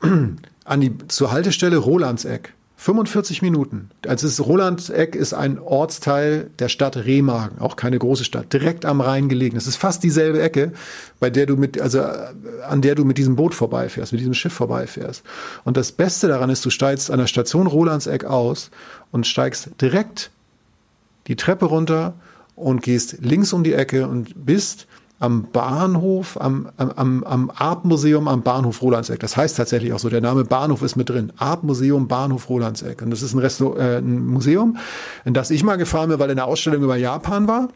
an 0.00 0.80
die, 0.80 0.96
zur 1.08 1.32
Haltestelle 1.32 1.76
Rolandseck. 1.76 2.52
45 2.78 3.40
Minuten. 3.40 3.88
Also 4.06 4.26
ist, 4.26 4.38
Rolandseck 4.38 5.16
ist 5.16 5.32
ein 5.32 5.58
Ortsteil 5.58 6.50
der 6.58 6.68
Stadt 6.68 6.96
Remagen, 6.96 7.58
auch 7.58 7.76
keine 7.76 7.98
große 7.98 8.24
Stadt, 8.24 8.52
direkt 8.52 8.84
am 8.84 9.00
Rhein 9.00 9.30
gelegen. 9.30 9.56
Es 9.56 9.66
ist 9.66 9.76
fast 9.76 10.04
dieselbe 10.04 10.42
Ecke, 10.42 10.72
bei 11.18 11.30
der 11.30 11.46
du 11.46 11.56
mit, 11.56 11.80
also 11.80 12.02
an 12.02 12.82
der 12.82 12.94
du 12.94 13.04
mit 13.04 13.16
diesem 13.16 13.34
Boot 13.34 13.54
vorbeifährst, 13.54 14.12
mit 14.12 14.20
diesem 14.20 14.34
Schiff 14.34 14.52
vorbeifährst. 14.52 15.22
Und 15.64 15.78
das 15.78 15.90
Beste 15.90 16.28
daran 16.28 16.50
ist, 16.50 16.64
du 16.66 16.70
steigst 16.70 17.10
an 17.10 17.18
der 17.18 17.26
Station 17.26 17.66
Rolandseck 17.66 18.24
aus 18.24 18.70
und 19.10 19.26
steigst 19.26 19.70
direkt 19.80 20.30
die 21.28 21.36
Treppe 21.36 21.64
runter 21.64 22.14
und 22.56 22.82
gehst 22.82 23.18
links 23.20 23.54
um 23.54 23.64
die 23.64 23.72
Ecke 23.72 24.06
und 24.06 24.46
bist 24.46 24.86
am 25.18 25.50
Bahnhof, 25.50 26.38
am, 26.40 26.68
am, 26.76 27.24
am 27.24 27.50
Artmuseum 27.54 28.28
am 28.28 28.42
Bahnhof 28.42 28.82
Rolandseck. 28.82 29.18
Das 29.20 29.36
heißt 29.36 29.56
tatsächlich 29.56 29.92
auch 29.92 29.98
so, 29.98 30.10
der 30.10 30.20
Name 30.20 30.44
Bahnhof 30.44 30.82
ist 30.82 30.96
mit 30.96 31.08
drin. 31.08 31.32
Artmuseum 31.38 32.06
Bahnhof 32.06 32.50
Rolandseck. 32.50 33.00
Und 33.00 33.10
das 33.10 33.22
ist 33.22 33.32
ein, 33.32 33.38
Resto 33.38 33.76
äh, 33.76 33.98
ein 33.98 34.26
Museum, 34.26 34.76
in 35.24 35.32
das 35.32 35.50
ich 35.50 35.64
mal 35.64 35.76
gefahren 35.76 36.10
bin, 36.10 36.18
weil 36.18 36.30
in 36.30 36.36
der 36.36 36.44
Ausstellung 36.44 36.82
über 36.82 36.96
Japan 36.96 37.48
war. 37.48 37.68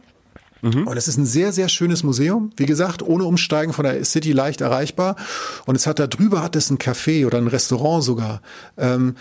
Mhm. 0.63 0.87
Und 0.87 0.97
es 0.99 1.09
ist 1.09 1.17
ein 1.17 1.25
sehr, 1.25 1.53
sehr 1.53 1.71
schönes 1.71 2.03
Museum. 2.03 2.51
Wie 2.57 2.67
gesagt, 2.67 3.03
ohne 3.03 3.25
Umsteigen 3.25 3.73
von 3.73 3.85
der 3.85 4.05
City 4.05 4.33
leicht 4.33 4.61
erreichbar. 4.61 5.17
Und 5.65 5.77
es 5.77 5.87
hat 5.87 5.99
da 5.99 6.07
drüber 6.07 6.43
hat 6.43 6.57
es 6.57 6.71
ein 6.71 6.79
Café 6.79 7.27
oder 7.27 7.39
ein 7.39 7.47
Restaurant 7.47 8.05
sogar. 8.05 8.43
Ähm, 8.77 9.15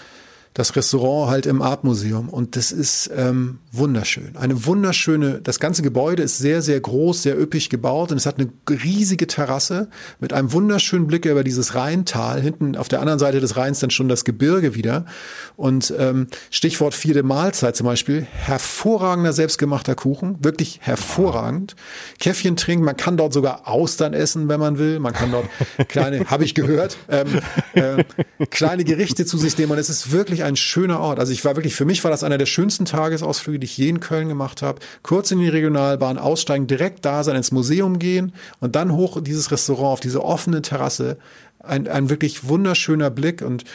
das 0.53 0.75
Restaurant 0.75 1.29
halt 1.29 1.45
im 1.45 1.61
Artmuseum 1.61 2.27
und 2.29 2.55
das 2.55 2.71
ist 2.71 3.09
ähm, 3.15 3.59
wunderschön. 3.71 4.35
Eine 4.35 4.65
wunderschöne, 4.65 5.41
das 5.41 5.59
ganze 5.59 5.83
Gebäude 5.83 6.23
ist 6.23 6.37
sehr, 6.37 6.61
sehr 6.61 6.79
groß, 6.79 7.23
sehr 7.23 7.39
üppig 7.39 7.69
gebaut 7.69 8.11
und 8.11 8.17
es 8.17 8.25
hat 8.25 8.39
eine 8.39 8.49
riesige 8.67 9.27
Terrasse 9.27 9.89
mit 10.19 10.33
einem 10.33 10.51
wunderschönen 10.51 11.07
Blick 11.07 11.25
über 11.25 11.43
dieses 11.43 11.75
Rheintal. 11.75 12.41
Hinten 12.41 12.75
auf 12.75 12.87
der 12.87 12.99
anderen 12.99 13.19
Seite 13.19 13.39
des 13.39 13.57
Rheins 13.57 13.79
dann 13.79 13.91
schon 13.91 14.09
das 14.09 14.25
Gebirge 14.25 14.75
wieder. 14.75 15.05
Und 15.55 15.93
ähm, 15.97 16.27
Stichwort 16.49 16.93
vierte 16.93 17.21
Mahlzeit 17.23 17.75
zum 17.75 17.85
Beispiel, 17.85 18.25
hervorragender 18.31 19.33
selbstgemachter 19.33 19.93
Kuchen, 19.93 20.43
wirklich 20.43 20.79
hervorragend. 20.81 21.75
Käffchen 22.19 22.55
trinken, 22.55 22.85
man 22.85 22.97
kann 22.97 23.17
dort 23.17 23.33
sogar 23.33 23.67
Austern 23.67 24.13
essen, 24.13 24.47
wenn 24.49 24.59
man 24.59 24.79
will. 24.79 24.99
Man 24.99 25.13
kann 25.13 25.31
dort 25.31 25.47
kleine, 25.89 26.25
habe 26.25 26.43
ich 26.43 26.55
gehört, 26.55 26.97
ähm, 27.07 27.39
äh, 27.73 28.03
kleine 28.49 28.83
Gerichte 28.83 29.25
zu 29.25 29.37
sich 29.37 29.57
nehmen 29.57 29.71
und 29.73 29.77
es 29.77 29.89
ist 29.89 30.11
wirklich 30.11 30.38
ein 30.43 30.49
ein 30.49 30.55
schöner 30.55 30.99
Ort. 30.99 31.19
Also 31.19 31.31
ich 31.31 31.45
war 31.45 31.55
wirklich, 31.55 31.75
für 31.75 31.85
mich 31.85 32.03
war 32.03 32.11
das 32.11 32.23
einer 32.23 32.37
der 32.37 32.45
schönsten 32.45 32.85
Tagesausflüge, 32.85 33.59
die 33.59 33.65
ich 33.65 33.77
je 33.77 33.89
in 33.89 33.99
Köln 33.99 34.27
gemacht 34.27 34.61
habe. 34.61 34.79
Kurz 35.03 35.31
in 35.31 35.39
die 35.39 35.47
Regionalbahn 35.47 36.17
aussteigen, 36.17 36.67
direkt 36.67 37.05
da 37.05 37.23
sein, 37.23 37.35
ins 37.35 37.51
Museum 37.51 37.99
gehen 37.99 38.33
und 38.59 38.75
dann 38.75 38.91
hoch 38.91 39.21
dieses 39.21 39.51
Restaurant 39.51 39.93
auf 39.93 39.99
diese 39.99 40.23
offene 40.23 40.61
Terrasse. 40.61 41.17
ein, 41.61 41.87
ein 41.87 42.09
wirklich 42.09 42.47
wunderschöner 42.47 43.09
Blick 43.09 43.41
und 43.41 43.65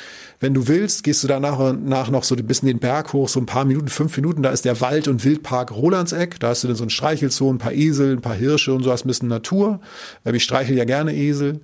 wenn 0.41 0.55
du 0.55 0.69
willst, 0.69 1.05
gehst 1.05 1.23
du 1.23 1.29
danach 1.29 1.59
und 1.59 1.87
nach 1.87 2.11
noch 2.11 2.25
so 2.25 2.35
ein 2.35 2.47
bisschen 2.47 2.67
den 2.67 2.79
Berg 2.79 3.13
hoch, 3.13 3.29
so 3.29 3.41
ein 3.41 3.47
paar 3.47 3.65
Minuten, 3.65 3.89
fünf 3.89 4.17
Minuten, 4.17 4.43
da 4.43 4.51
ist 4.51 4.65
der 4.65 4.81
Wald- 4.81 5.07
und 5.07 5.25
Wildpark 5.25 5.71
Rolandseck, 5.71 6.41
da 6.41 6.49
hast 6.49 6.65
du 6.65 6.69
dann 6.69 6.77
so 6.77 6.85
ein 6.85 6.91
Streichelzoo, 6.91 7.53
ein 7.53 7.59
paar 7.59 7.73
Esel, 7.73 8.13
ein 8.13 8.21
paar 8.21 8.35
Hirsche 8.35 8.73
und 8.73 8.83
so, 8.83 8.91
hast 8.91 9.05
ein 9.05 9.09
bisschen 9.09 9.29
Natur. 9.29 9.81
Ich 10.25 10.45
streichel 10.45 10.77
ja 10.77 10.85
gerne 10.85 11.15
Esel 11.15 11.61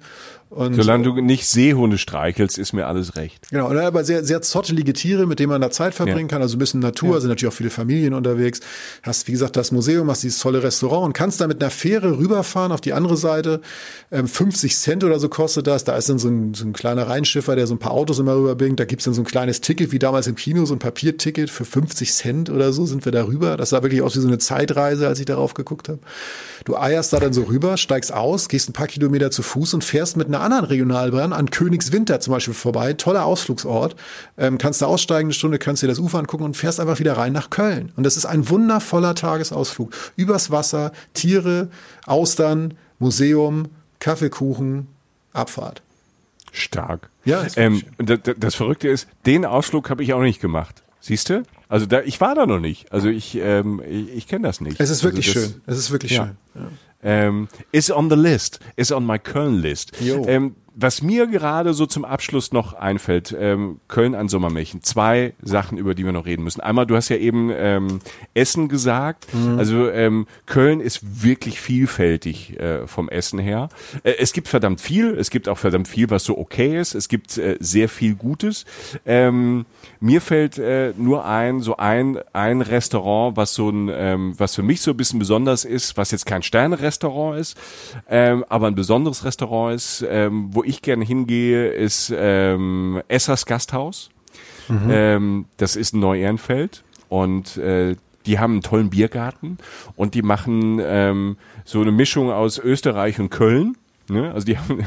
und, 0.51 0.75
Solange 0.75 1.05
du 1.05 1.21
nicht 1.21 1.47
Seehunde 1.47 1.97
streichelst, 1.97 2.59
ist 2.59 2.73
mir 2.73 2.89
alles 2.89 3.15
recht. 3.15 3.49
Genau, 3.51 3.69
aber 3.71 4.03
sehr, 4.03 4.25
sehr 4.25 4.43
zottelige 4.43 4.93
Tiere, 4.93 5.29
mit 5.29 5.39
denen 5.39 5.51
man 5.51 5.61
da 5.61 5.71
Zeit 5.71 5.95
verbringen 5.95 6.23
ja. 6.23 6.27
kann. 6.27 6.43
Also 6.43 6.57
ein 6.57 6.59
bisschen 6.59 6.81
Natur, 6.81 7.15
ja. 7.15 7.21
sind 7.21 7.29
natürlich 7.29 7.53
auch 7.53 7.57
viele 7.57 7.71
Familien 7.71 8.15
unterwegs. 8.15 8.59
Hast, 9.05 9.29
wie 9.29 9.33
gesagt, 9.33 9.55
das 9.55 9.71
Museum, 9.71 10.11
hast 10.11 10.25
dieses 10.25 10.41
tolle 10.41 10.65
Restaurant 10.65 11.05
und 11.05 11.13
kannst 11.13 11.41
da 11.41 11.47
mit 11.47 11.63
einer 11.63 11.71
Fähre 11.71 12.19
rüberfahren 12.19 12.73
auf 12.73 12.81
die 12.81 12.93
andere 12.93 13.17
Seite. 13.17 13.61
Ähm, 14.11 14.27
50 14.27 14.77
Cent 14.77 15.05
oder 15.05 15.21
so 15.21 15.29
kostet 15.29 15.69
das. 15.69 15.85
Da 15.85 15.97
ist 15.97 16.09
dann 16.09 16.19
so 16.19 16.27
ein, 16.27 16.53
so 16.53 16.65
ein 16.65 16.73
kleiner 16.73 17.07
Rheinschiffer, 17.07 17.55
der 17.55 17.69
so 17.69 17.75
ein 17.77 17.79
paar 17.79 17.93
Autos 17.93 18.19
immer 18.19 18.35
rüberbringt. 18.35 18.81
Da 18.81 18.87
gibt's 18.87 19.05
dann 19.05 19.15
so 19.15 19.23
ein 19.23 19.27
kleines 19.27 19.61
Ticket, 19.61 19.93
wie 19.93 20.01
damals 20.01 20.27
im 20.27 20.35
Kino, 20.35 20.65
so 20.65 20.75
ein 20.75 20.81
Papierticket 20.81 21.49
für 21.49 21.65
50 21.65 22.13
Cent 22.13 22.51
oder 22.51 22.73
so 22.73 22.87
sind 22.87 23.05
wir 23.05 23.13
da 23.13 23.25
rüber. 23.25 23.57
Das 23.57 23.71
sah 23.71 23.85
wirklich 23.85 24.03
aus 24.03 24.17
wie 24.17 24.21
so 24.21 24.27
eine 24.27 24.39
Zeitreise, 24.39 25.07
als 25.07 25.21
ich 25.21 25.27
darauf 25.27 25.55
geguckt 25.55 25.89
habe. 25.89 26.01
Du 26.65 26.77
eierst 26.77 27.13
da 27.13 27.21
dann 27.21 27.33
so 27.33 27.45
rüber, 27.45 27.77
steigst 27.77 28.13
aus, 28.13 28.49
gehst 28.49 28.69
ein 28.69 28.73
paar 28.73 28.89
Kilometer 28.89 29.31
zu 29.31 29.43
Fuß 29.43 29.75
und 29.75 29.85
fährst 29.85 30.17
mit 30.17 30.27
einer 30.27 30.40
anderen 30.41 30.65
Regionalbahn 30.65 31.33
an 31.33 31.51
Königswinter 31.51 32.21
zum 32.21 32.33
Beispiel 32.33 32.55
vorbei. 32.55 32.93
Toller 32.95 33.25
Ausflugsort. 33.25 33.97
Ähm, 34.39 34.59
kannst 34.59 34.83
da 34.83 34.87
aussteigen 34.87 35.27
eine 35.27 35.35
Stunde, 35.35 35.59
kannst 35.59 35.83
dir 35.83 35.89
das 35.89 35.99
Ufer 35.99 36.19
angucken 36.19 36.45
und 36.45 36.57
fährst 36.57 36.81
einfach 36.81 36.99
wieder 36.99 37.17
rein 37.17 37.33
nach 37.33 37.51
Köln. 37.51 37.93
Und 37.97 38.05
das 38.05 38.17
ist 38.17 38.27
ein 38.27 38.49
wundervoller 38.49 39.15
Tagesausflug. 39.15 39.93
Übers 40.17 40.51
Wasser, 40.51 40.93
Tiere, 41.15 41.71
Austern, 42.07 42.75
Museum, 42.99 43.69
Kaffeekuchen, 43.99 44.89
Abfahrt. 45.33 45.83
Stark. 46.53 47.11
Ja. 47.25 47.47
Ähm, 47.57 47.83
das, 47.99 48.21
das 48.37 48.55
Verrückte 48.55 48.89
ist, 48.89 49.07
den 49.27 49.45
Ausflug 49.45 49.91
habe 49.91 50.03
ich 50.03 50.13
auch 50.13 50.23
nicht 50.23 50.41
gemacht. 50.41 50.83
Siehst 51.01 51.31
du? 51.31 51.43
Also 51.69 51.87
da, 51.87 52.03
ich 52.03 52.21
war 52.21 52.35
da 52.35 52.47
noch 52.47 52.59
nicht. 52.59 52.93
Also 52.93 53.09
ich, 53.09 53.37
ähm, 53.37 53.81
ich, 53.89 54.15
ich 54.17 54.27
kenne 54.27 54.47
das 54.47 54.61
nicht. 54.61 54.81
Es 54.81 54.91
ist 54.91 55.05
wirklich 55.05 55.29
also 55.29 55.41
das, 55.41 55.51
schön. 55.51 55.63
Es 55.67 55.79
ist 55.79 55.91
wirklich 55.91 56.13
ja. 56.13 56.27
schön. 56.27 56.63
Ja. 56.63 56.69
Ähm, 57.03 57.49
is 57.73 57.91
on 57.91 58.11
the 58.11 58.17
list, 58.17 58.61
is 58.77 58.93
on 58.93 59.07
my 59.07 59.17
Köln 59.17 59.61
list. 59.63 59.93
Ähm, 60.27 60.57
was 60.75 61.03
mir 61.03 61.27
gerade 61.27 61.75
so 61.75 61.87
zum 61.87 62.05
Abschluss 62.05 62.53
noch 62.53 62.75
einfällt, 62.75 63.35
ähm, 63.39 63.81
Köln 63.89 64.15
an 64.15 64.29
Sommermärchen, 64.29 64.83
zwei 64.83 65.35
Sachen, 65.43 65.79
über 65.79 65.95
die 65.95 66.05
wir 66.05 66.13
noch 66.13 66.27
reden 66.27 66.45
müssen. 66.45 66.61
Einmal, 66.61 66.87
du 66.87 66.97
hast 66.97 67.09
ja 67.09 67.17
eben 67.17 67.51
ähm, 67.55 68.01
Essen 68.35 68.69
gesagt. 68.69 69.27
Mhm. 69.35 69.59
Also 69.59 69.91
ähm, 69.91 70.27
Köln 70.47 70.81
ist 70.81 71.23
wirklich 71.23 71.61
vielfältig 71.61 72.59
äh, 72.59 72.87
vom 72.87 73.09
Essen 73.09 73.39
her. 73.39 73.69
Äh, 74.05 74.15
es 74.19 74.33
gibt 74.33 74.49
verdammt 74.49 74.81
viel, 74.81 75.17
es 75.19 75.31
gibt 75.31 75.49
auch 75.49 75.59
verdammt 75.59 75.89
viel, 75.89 76.09
was 76.11 76.25
so 76.25 76.39
okay 76.39 76.79
ist. 76.79 76.95
Es 76.95 77.09
gibt 77.09 77.37
äh, 77.37 77.57
sehr 77.61 77.89
viel 77.89 78.15
Gutes. 78.15 78.65
Ähm, 79.05 79.67
mir 80.01 80.21
fällt 80.21 80.59
äh, 80.59 80.93
nur 80.97 81.25
ein, 81.25 81.61
so 81.61 81.77
ein, 81.77 82.19
ein 82.33 82.63
Restaurant, 82.63 83.37
was 83.37 83.55
so 83.55 83.71
ein, 83.71 83.91
ähm, 83.93 84.35
was 84.39 84.55
für 84.55 84.63
mich 84.63 84.81
so 84.81 84.93
ein 84.93 84.97
bisschen 84.97 85.19
besonders 85.19 85.65
ist, 85.65 85.97
was 85.97 86.11
jetzt 86.11 86.27
kein 86.27 86.43
Sterne-Restaurant 86.43 87.39
ist, 87.39 87.57
ähm, 88.09 88.45
aber 88.49 88.69
ein 88.69 88.75
besonderes 88.75 89.25
Restaurant 89.25 89.75
ist, 89.75 90.05
ähm, 90.09 90.49
wo 90.53 90.60
ich 90.65 90.83
gerne 90.83 91.05
hingehe, 91.05 91.69
ist 91.71 92.13
ähm, 92.17 93.03
Essers 93.09 93.47
Gasthaus. 93.47 94.11
Mhm. 94.69 94.89
Ähm, 94.91 95.45
das 95.57 95.77
ist 95.77 95.95
in 95.95 96.01
Neu-Ehrenfeld 96.01 96.85
und 97.09 97.57
äh, 97.57 97.97
die 98.27 98.39
haben 98.39 98.53
einen 98.53 98.63
tollen 98.63 98.91
Biergarten 98.91 99.59
und 99.97 100.15
die 100.15 100.23
machen 100.23 100.81
ähm, 100.83 101.37
so 101.65 101.81
eine 101.81 101.93
Mischung 101.93 102.31
aus 102.31 102.59
Österreich 102.59 103.19
und 103.19 103.31
Köln. 103.31 103.77
Ne? 104.11 104.33
Also 104.33 104.47
die 104.47 104.59
haben 104.59 104.85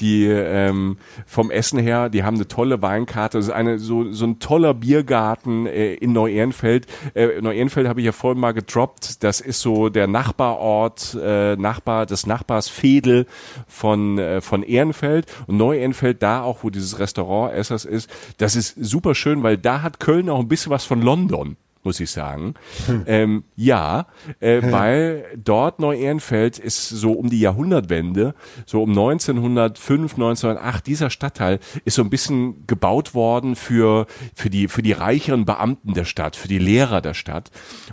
die 0.00 0.26
ähm, 0.26 0.98
vom 1.26 1.50
Essen 1.50 1.78
her, 1.78 2.08
die 2.08 2.24
haben 2.24 2.36
eine 2.36 2.48
tolle 2.48 2.82
Weinkarte. 2.82 3.38
Das 3.38 3.46
ist 3.46 3.52
eine 3.52 3.78
so 3.78 4.12
so 4.12 4.26
ein 4.26 4.38
toller 4.38 4.74
Biergarten 4.74 5.66
äh, 5.66 5.94
in 5.94 6.12
Neu-Ehrenfeld. 6.12 6.86
Äh, 7.14 7.40
Neu-Ehrenfeld 7.40 7.88
habe 7.88 8.00
ich 8.00 8.06
ja 8.06 8.12
vorhin 8.12 8.40
mal 8.40 8.52
gedroppt. 8.52 9.22
Das 9.22 9.40
ist 9.40 9.60
so 9.60 9.88
der 9.88 10.06
Nachbarort, 10.06 11.16
äh, 11.20 11.56
Nachbar 11.56 12.06
des 12.06 12.26
Nachbars 12.26 12.68
Fedel 12.68 13.26
von 13.66 14.18
äh, 14.18 14.40
von 14.40 14.62
Ehrenfeld 14.62 15.26
und 15.46 15.56
Neu-Ehrenfeld 15.56 16.22
da 16.22 16.42
auch, 16.42 16.62
wo 16.62 16.70
dieses 16.70 16.98
Restaurant 16.98 17.54
Essers 17.54 17.84
ist. 17.84 18.10
Das 18.38 18.56
ist 18.56 18.76
super 18.80 19.14
schön, 19.14 19.42
weil 19.42 19.58
da 19.58 19.82
hat 19.82 20.00
Köln 20.00 20.28
auch 20.28 20.40
ein 20.40 20.48
bisschen 20.48 20.70
was 20.70 20.84
von 20.84 21.02
London 21.02 21.56
muss 21.88 22.00
ich 22.00 22.10
sagen. 22.10 22.52
Hm. 22.84 23.04
Ähm, 23.06 23.44
ja, 23.56 24.08
äh, 24.40 24.60
weil 24.70 25.24
dort 25.42 25.80
Neu-Ehrenfeld 25.80 26.58
ist 26.58 26.86
so 26.90 27.12
um 27.12 27.30
die 27.30 27.40
Jahrhundertwende, 27.40 28.34
so 28.66 28.82
um 28.82 28.90
1905, 28.90 30.12
1908, 30.12 30.86
dieser 30.86 31.08
Stadtteil 31.08 31.60
ist 31.86 31.94
so 31.94 32.02
ein 32.02 32.10
bisschen 32.10 32.66
gebaut 32.66 33.14
worden 33.14 33.56
für, 33.56 34.06
für, 34.34 34.50
die, 34.50 34.68
für 34.68 34.82
die 34.82 34.92
reicheren 34.92 35.46
Beamten 35.46 35.94
der 35.94 36.04
Stadt, 36.04 36.36
für 36.36 36.46
die 36.46 36.58
Lehrer 36.58 37.00
der 37.00 37.14
Stadt. 37.14 37.50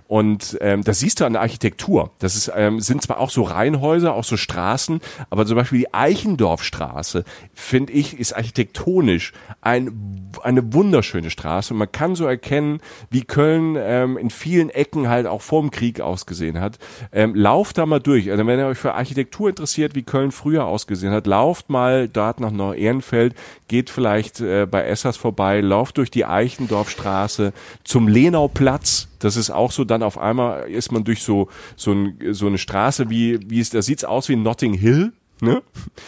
Und 0.07 0.57
ähm, 0.59 0.83
das 0.83 0.99
siehst 0.99 1.21
du 1.21 1.25
an 1.25 1.31
der 1.31 1.41
Architektur. 1.41 2.11
Das 2.19 2.35
ist, 2.35 2.51
ähm, 2.53 2.81
sind 2.81 3.01
zwar 3.01 3.21
auch 3.21 3.29
so 3.29 3.43
Reihenhäuser, 3.43 4.13
auch 4.13 4.25
so 4.25 4.35
Straßen, 4.35 4.99
aber 5.29 5.45
zum 5.45 5.55
Beispiel 5.55 5.79
die 5.79 5.93
Eichendorfstraße, 5.93 7.23
finde 7.53 7.93
ich, 7.93 8.19
ist 8.19 8.35
architektonisch 8.35 9.31
ein, 9.61 10.33
eine 10.43 10.73
wunderschöne 10.73 11.29
Straße. 11.29 11.73
Und 11.73 11.77
man 11.77 11.93
kann 11.93 12.15
so 12.15 12.25
erkennen, 12.25 12.81
wie 13.09 13.21
Köln 13.21 13.77
ähm, 13.85 14.17
in 14.17 14.29
vielen 14.29 14.69
Ecken 14.69 15.09
halt 15.09 15.27
auch 15.27 15.41
vorm 15.41 15.71
Krieg 15.71 16.01
ausgesehen 16.01 16.59
hat. 16.59 16.79
Ähm, 17.11 17.35
lauft 17.35 17.77
da 17.77 17.85
mal 17.85 17.99
durch. 17.99 18.31
Also 18.31 18.45
wenn 18.45 18.59
ihr 18.59 18.67
euch 18.67 18.77
für 18.77 18.93
Architektur 18.93 19.49
interessiert, 19.49 19.95
wie 19.95 20.03
Köln 20.03 20.31
früher 20.31 20.65
ausgesehen 20.65 21.13
hat, 21.13 21.27
lauft 21.27 21.69
mal 21.69 22.07
dort 22.07 22.39
nach 22.39 22.51
Neu-Ehrenfeld, 22.51 23.35
geht 23.67 23.89
vielleicht 23.89 24.41
äh, 24.41 24.65
bei 24.69 24.83
Essers 24.83 25.17
vorbei, 25.17 25.61
lauft 25.61 25.97
durch 25.97 26.11
die 26.11 26.25
Eichendorfstraße 26.25 27.53
zum 27.83 28.07
Lenauplatz. 28.07 29.07
Das 29.19 29.37
ist 29.37 29.49
auch 29.49 29.71
so, 29.71 29.85
dann 29.85 30.03
auf 30.03 30.17
einmal 30.17 30.69
ist 30.69 30.91
man 30.91 31.03
durch 31.03 31.23
so, 31.23 31.47
so, 31.75 31.91
ein, 31.91 32.17
so 32.31 32.47
eine 32.47 32.57
Straße, 32.57 33.09
wie, 33.09 33.39
wie 33.49 33.59
es, 33.59 33.69
da 33.69 33.81
sieht's 33.81 34.03
aus 34.03 34.29
wie 34.29 34.35
Notting 34.35 34.73
Hill, 34.73 35.13
Ne? 35.41 35.61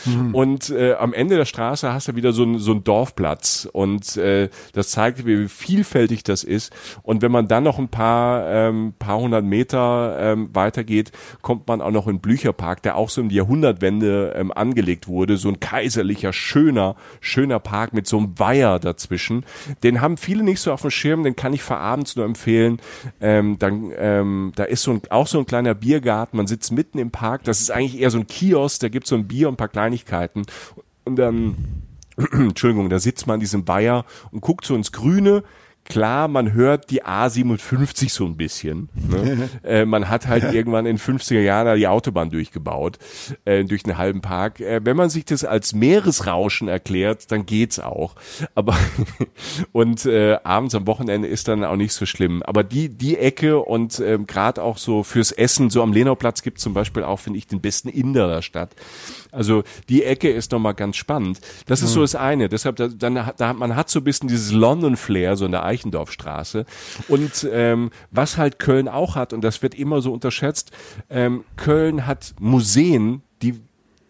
Mhm. 0.05 0.33
Und 0.33 0.69
äh, 0.69 0.93
am 0.93 1.13
Ende 1.13 1.35
der 1.35 1.45
Straße 1.45 1.91
hast 1.91 2.07
du 2.07 2.15
wieder 2.15 2.31
so 2.31 2.43
ein 2.43 2.59
so 2.59 2.71
ein 2.71 2.85
Dorfplatz 2.85 3.67
und 3.71 4.15
äh, 4.15 4.49
das 4.71 4.91
zeigt, 4.91 5.25
wie 5.25 5.49
vielfältig 5.49 6.23
das 6.23 6.45
ist. 6.45 6.71
Und 7.03 7.21
wenn 7.21 7.31
man 7.31 7.49
dann 7.49 7.65
noch 7.65 7.77
ein 7.77 7.89
paar 7.89 8.47
ähm, 8.47 8.93
paar 8.97 9.19
hundert 9.19 9.43
Meter 9.43 10.17
ähm, 10.17 10.49
weitergeht, 10.53 11.11
kommt 11.41 11.67
man 11.67 11.81
auch 11.81 11.91
noch 11.91 12.07
in 12.07 12.19
Blücherpark, 12.19 12.81
der 12.83 12.95
auch 12.95 13.09
so 13.09 13.19
in 13.19 13.27
die 13.27 13.35
Jahrhundertwende 13.35 14.33
ähm, 14.33 14.53
angelegt 14.53 15.09
wurde. 15.09 15.35
So 15.35 15.49
ein 15.49 15.59
kaiserlicher, 15.59 16.31
schöner, 16.31 16.95
schöner 17.19 17.59
Park 17.59 17.91
mit 17.93 18.07
so 18.07 18.17
einem 18.17 18.39
Weiher 18.39 18.79
dazwischen. 18.79 19.45
Den 19.83 19.99
haben 19.99 20.15
viele 20.15 20.43
nicht 20.43 20.61
so 20.61 20.71
auf 20.71 20.83
dem 20.83 20.91
Schirm, 20.91 21.23
den 21.23 21.35
kann 21.35 21.51
ich 21.51 21.63
für 21.63 21.75
abends 21.75 22.15
nur 22.15 22.23
empfehlen. 22.25 22.79
Ähm, 23.19 23.59
dann, 23.59 23.91
ähm, 23.97 24.53
da 24.55 24.63
ist 24.63 24.83
so 24.83 24.91
ein, 24.91 25.01
auch 25.09 25.27
so 25.27 25.39
ein 25.39 25.45
kleiner 25.45 25.73
Biergarten, 25.73 26.37
man 26.37 26.47
sitzt 26.47 26.71
mitten 26.71 26.97
im 26.97 27.11
Park. 27.11 27.43
Das 27.43 27.59
ist 27.59 27.71
eigentlich 27.71 27.99
eher 27.99 28.09
so 28.09 28.19
ein 28.19 28.27
Kiosk, 28.27 28.79
da 28.81 28.87
gibt's 28.87 29.09
so 29.09 29.16
ein 29.17 29.27
Bier 29.27 29.47
und 29.47 29.55
ein 29.55 29.57
paar 29.57 29.67
Kleinigkeiten. 29.67 30.43
Und 31.05 31.15
dann, 31.17 31.83
Entschuldigung, 32.31 32.89
da 32.89 32.99
sitzt 32.99 33.27
man 33.27 33.35
in 33.35 33.41
diesem 33.41 33.67
Weiher 33.67 34.05
und 34.31 34.41
guckt 34.41 34.65
so 34.65 34.75
ins 34.75 34.91
Grüne, 34.91 35.43
klar, 35.89 36.27
man 36.27 36.53
hört 36.53 36.89
die 36.91 37.03
A57 37.03 38.11
so 38.11 38.25
ein 38.25 38.37
bisschen. 38.37 38.89
Ne? 38.95 39.49
äh, 39.63 39.85
man 39.85 40.09
hat 40.09 40.27
halt 40.27 40.53
irgendwann 40.53 40.85
in 40.85 40.97
50er 40.97 41.39
Jahren 41.39 41.77
die 41.77 41.87
Autobahn 41.87 42.29
durchgebaut, 42.29 42.99
äh, 43.45 43.63
durch 43.63 43.85
einen 43.85 43.97
halben 43.97 44.21
Park. 44.21 44.59
Äh, 44.59 44.81
wenn 44.83 44.97
man 44.97 45.09
sich 45.09 45.25
das 45.25 45.43
als 45.43 45.73
Meeresrauschen 45.73 46.67
erklärt, 46.67 47.31
dann 47.31 47.45
geht's 47.45 47.79
auch. 47.79 48.15
Aber 48.55 48.77
und 49.71 50.05
äh, 50.05 50.37
abends 50.43 50.75
am 50.75 50.87
Wochenende 50.87 51.27
ist 51.27 51.47
dann 51.47 51.63
auch 51.63 51.75
nicht 51.75 51.93
so 51.93 52.05
schlimm. 52.05 52.43
Aber 52.43 52.63
die 52.63 52.89
die 52.89 53.17
Ecke 53.17 53.59
und 53.59 53.99
äh, 53.99 54.17
gerade 54.25 54.61
auch 54.61 54.77
so 54.77 55.03
fürs 55.03 55.31
Essen, 55.31 55.69
so 55.69 55.81
am 55.81 55.93
Lenauplatz 55.93 56.41
gibt 56.41 56.59
zum 56.59 56.73
Beispiel 56.73 57.03
auch, 57.03 57.19
finde 57.19 57.39
ich, 57.39 57.47
den 57.47 57.61
besten 57.61 57.89
Inder 57.89 58.27
der 58.27 58.41
Stadt. 58.41 58.71
Also 59.37 59.63
die 59.87 60.03
Ecke 60.03 60.29
ist 60.29 60.51
nochmal 60.51 60.73
ganz 60.73 60.97
spannend. 60.97 61.39
Das 61.67 61.81
ist 61.83 61.91
mhm. 61.91 61.93
so 61.93 62.01
das 62.01 62.15
eine. 62.15 62.49
Deshalb, 62.49 62.75
da, 62.77 62.87
dann, 62.87 63.31
da, 63.37 63.53
man 63.53 63.75
hat 63.75 63.89
so 63.89 63.99
ein 63.99 64.03
bisschen 64.03 64.27
dieses 64.27 64.51
London-Flair, 64.51 65.35
so 65.35 65.45
in 65.45 65.51
der 65.51 65.63
Eichendorfstraße. 65.63 66.65
Und 67.07 67.47
ähm, 67.51 67.91
was 68.09 68.37
halt 68.37 68.57
Köln 68.57 68.87
auch 68.87 69.15
hat, 69.15 69.33
und 69.33 69.41
das 69.41 69.61
wird 69.61 69.75
immer 69.75 70.01
so 70.01 70.11
unterschätzt, 70.11 70.71
ähm, 71.09 71.43
Köln 71.55 72.07
hat 72.07 72.33
Museen, 72.39 73.21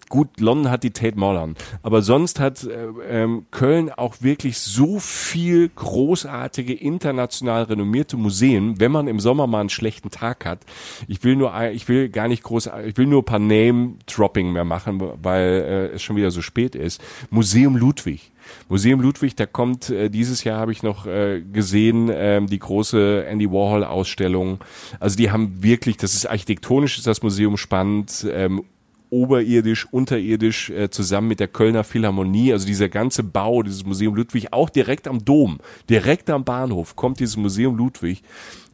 Gut, 0.10 0.40
London 0.40 0.72
hat 0.72 0.84
die 0.84 0.92
Tate 0.92 1.18
Modern, 1.20 1.56
aber 1.84 2.02
sonst 2.02 2.40
hat 2.40 2.64
äh, 2.64 2.88
ähm, 3.10 3.46
Köln 3.52 3.92
auch 3.92 4.16
wirklich 4.22 4.58
so 4.58 5.00
viel 5.00 5.68
großartige 5.70 6.74
international 6.74 7.64
renommierte 7.64 8.16
Museen, 8.16 8.80
wenn 8.80 8.92
man 8.92 9.08
im 9.08 9.20
Sommer 9.20 9.48
mal 9.48 9.60
einen 9.60 9.70
schlechten 9.70 10.10
Tag 10.10 10.46
hat. 10.46 10.62
Ich 11.10 11.24
will 11.26 11.36
nur, 11.36 11.54
ich 11.72 11.90
will 11.90 12.08
gar 12.08 12.30
nicht 12.30 12.44
groß, 12.44 12.70
ich 12.86 12.96
will 12.96 13.08
nur 13.08 13.22
ein 13.22 13.26
paar 13.26 13.40
Name-Dropping 13.40 14.54
mehr 14.54 14.64
machen, 14.64 15.02
weil 15.22 15.44
äh, 15.44 15.96
es 15.96 16.04
schon 16.04 16.16
wieder 16.16 16.32
so 16.32 16.42
spät 16.42 16.76
ist. 16.76 17.02
Museum 17.30 17.76
Ludwig. 17.76 18.32
Museum 18.70 19.02
Ludwig, 19.02 19.36
da 19.36 19.46
kommt 19.46 19.90
äh, 19.90 20.10
dieses 20.10 20.46
Jahr 20.46 20.60
habe 20.60 20.72
ich 20.72 20.84
noch 20.84 21.06
äh, 21.06 21.42
gesehen 21.42 22.10
ähm, 22.14 22.48
die 22.48 22.60
große 22.60 23.26
Andy 23.26 23.52
Warhol 23.52 23.84
Ausstellung. 23.84 24.60
Also 25.02 25.18
die 25.18 25.32
haben 25.32 25.62
wirklich, 25.64 25.98
das 25.98 26.14
ist 26.14 26.28
architektonisch 26.28 26.98
ist 26.98 27.08
das 27.08 27.22
Museum 27.22 27.58
spannend, 27.58 28.26
ähm, 28.32 28.64
oberirdisch, 29.10 29.88
unterirdisch, 29.92 30.70
äh, 30.70 30.90
zusammen 30.90 31.28
mit 31.28 31.40
der 31.40 31.48
Kölner 31.48 31.84
Philharmonie. 31.84 32.54
Also 32.54 32.68
dieser 32.68 32.90
ganze 32.90 33.24
Bau, 33.24 33.64
dieses 33.64 33.86
Museum 33.86 34.16
Ludwig, 34.16 34.54
auch 34.54 34.70
direkt 34.70 35.08
am 35.08 35.24
Dom, 35.24 35.60
direkt 35.90 36.30
am 36.30 36.44
Bahnhof 36.44 36.96
kommt 36.96 37.20
dieses 37.20 37.38
Museum 37.38 37.76
Ludwig. 37.76 38.24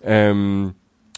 Ähm, 0.03 0.73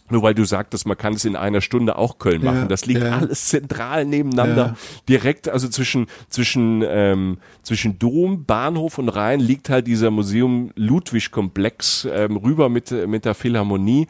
nur 0.09 0.21
weil 0.21 0.35
du 0.35 0.45
sagtest, 0.45 0.85
man 0.85 0.97
kann 0.97 1.13
es 1.13 1.25
in 1.25 1.35
einer 1.35 1.61
Stunde 1.61 1.97
auch 1.97 2.19
Köln 2.19 2.43
machen. 2.43 2.61
Ja, 2.61 2.67
das 2.67 2.85
liegt 2.85 3.01
ja. 3.01 3.17
alles 3.17 3.47
zentral 3.47 4.05
nebeneinander. 4.05 4.65
Ja. 4.67 4.75
Direkt, 5.09 5.49
also 5.49 5.67
zwischen, 5.67 6.05
zwischen, 6.29 6.83
ähm, 6.87 7.39
zwischen 7.63 7.97
Dom, 7.97 8.45
Bahnhof 8.45 8.99
und 8.99 9.09
Rhein 9.09 9.39
liegt 9.39 9.69
halt 9.69 9.87
dieser 9.87 10.11
Museum 10.11 10.71
Ludwig-Komplex 10.75 12.07
ähm, 12.11 12.37
rüber 12.37 12.69
mit, 12.69 12.91
mit 13.07 13.25
der 13.25 13.33
Philharmonie. 13.33 14.07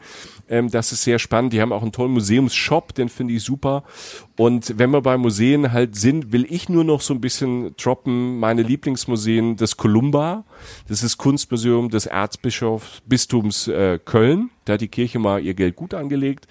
Ähm, 0.50 0.70
das 0.70 0.92
ist 0.92 1.02
sehr 1.02 1.18
spannend. 1.18 1.54
Die 1.54 1.62
haben 1.62 1.72
auch 1.72 1.82
einen 1.82 1.92
tollen 1.92 2.12
Museumsshop, 2.12 2.94
den 2.94 3.08
finde 3.08 3.32
ich 3.32 3.42
super. 3.42 3.82
Und 4.36 4.78
wenn 4.78 4.90
wir 4.90 5.00
bei 5.00 5.16
Museen 5.16 5.72
halt 5.72 5.96
sind, 5.96 6.30
will 6.30 6.46
ich 6.48 6.68
nur 6.68 6.84
noch 6.84 7.00
so 7.00 7.14
ein 7.14 7.20
bisschen 7.20 7.74
droppen. 7.76 8.38
Meine 8.38 8.62
Lieblingsmuseen, 8.62 9.56
das 9.56 9.78
Columba, 9.78 10.44
das 10.88 11.02
ist 11.02 11.16
Kunstmuseum 11.16 11.88
des 11.88 12.04
Erzbischofsbistums 12.04 13.68
äh, 13.68 13.98
Köln. 14.04 14.50
Da 14.66 14.74
hat 14.74 14.82
die 14.82 14.88
Kirche 14.88 15.18
mal 15.18 15.42
ihr 15.42 15.54
Geld 15.54 15.76
gut 15.76 15.94
angelegt. 15.94 16.46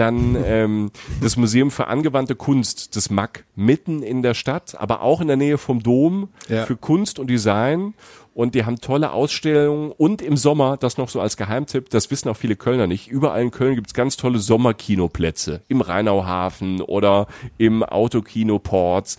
Dann 0.00 0.34
ähm, 0.46 0.90
das 1.20 1.36
Museum 1.36 1.70
für 1.70 1.88
angewandte 1.88 2.34
Kunst, 2.34 2.96
das 2.96 3.10
MAC, 3.10 3.44
mitten 3.54 4.02
in 4.02 4.22
der 4.22 4.32
Stadt, 4.32 4.74
aber 4.80 5.02
auch 5.02 5.20
in 5.20 5.26
der 5.26 5.36
Nähe 5.36 5.58
vom 5.58 5.82
Dom 5.82 6.30
ja. 6.48 6.64
für 6.64 6.76
Kunst 6.76 7.18
und 7.18 7.28
Design 7.28 7.92
und 8.32 8.54
die 8.54 8.64
haben 8.64 8.80
tolle 8.80 9.12
Ausstellungen 9.12 9.92
und 9.92 10.22
im 10.22 10.38
Sommer, 10.38 10.78
das 10.78 10.96
noch 10.96 11.10
so 11.10 11.20
als 11.20 11.36
Geheimtipp, 11.36 11.90
das 11.90 12.10
wissen 12.10 12.30
auch 12.30 12.36
viele 12.38 12.56
Kölner 12.56 12.86
nicht, 12.86 13.08
überall 13.08 13.42
in 13.42 13.50
Köln 13.50 13.74
gibt's 13.74 13.92
ganz 13.92 14.16
tolle 14.16 14.38
Sommerkinoplätze, 14.38 15.60
im 15.68 15.82
Rheinauhafen 15.82 16.80
oder 16.80 17.26
im 17.58 17.82
Autokino 17.82 18.58
Ports. 18.58 19.18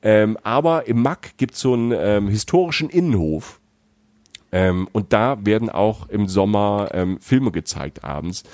Ähm, 0.00 0.38
aber 0.42 0.86
im 0.86 1.02
Mack 1.02 1.36
gibt's 1.36 1.60
so 1.60 1.74
einen 1.74 1.92
ähm, 1.94 2.28
historischen 2.28 2.88
Innenhof, 2.88 3.60
ähm, 4.52 4.86
und 4.92 5.14
da 5.14 5.38
werden 5.44 5.70
auch 5.70 6.08
im 6.10 6.28
Sommer 6.28 6.90
ähm, 6.92 7.18
Filme 7.20 7.50
gezeigt 7.50 8.04
abends. 8.04 8.44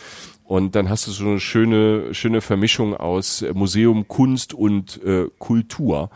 Und 0.49 0.75
dann 0.77 0.89
hast 0.89 1.07
du 1.07 1.11
so 1.11 1.27
eine 1.27 1.41
schöne, 1.41 2.15
schöne 2.15 2.41
Vermischung 2.41 2.97
aus 2.97 3.45
Museum, 3.53 4.09
Kunst 4.09 4.55
und 4.55 4.99
äh, 5.05 5.27
Kultur. 5.39 6.09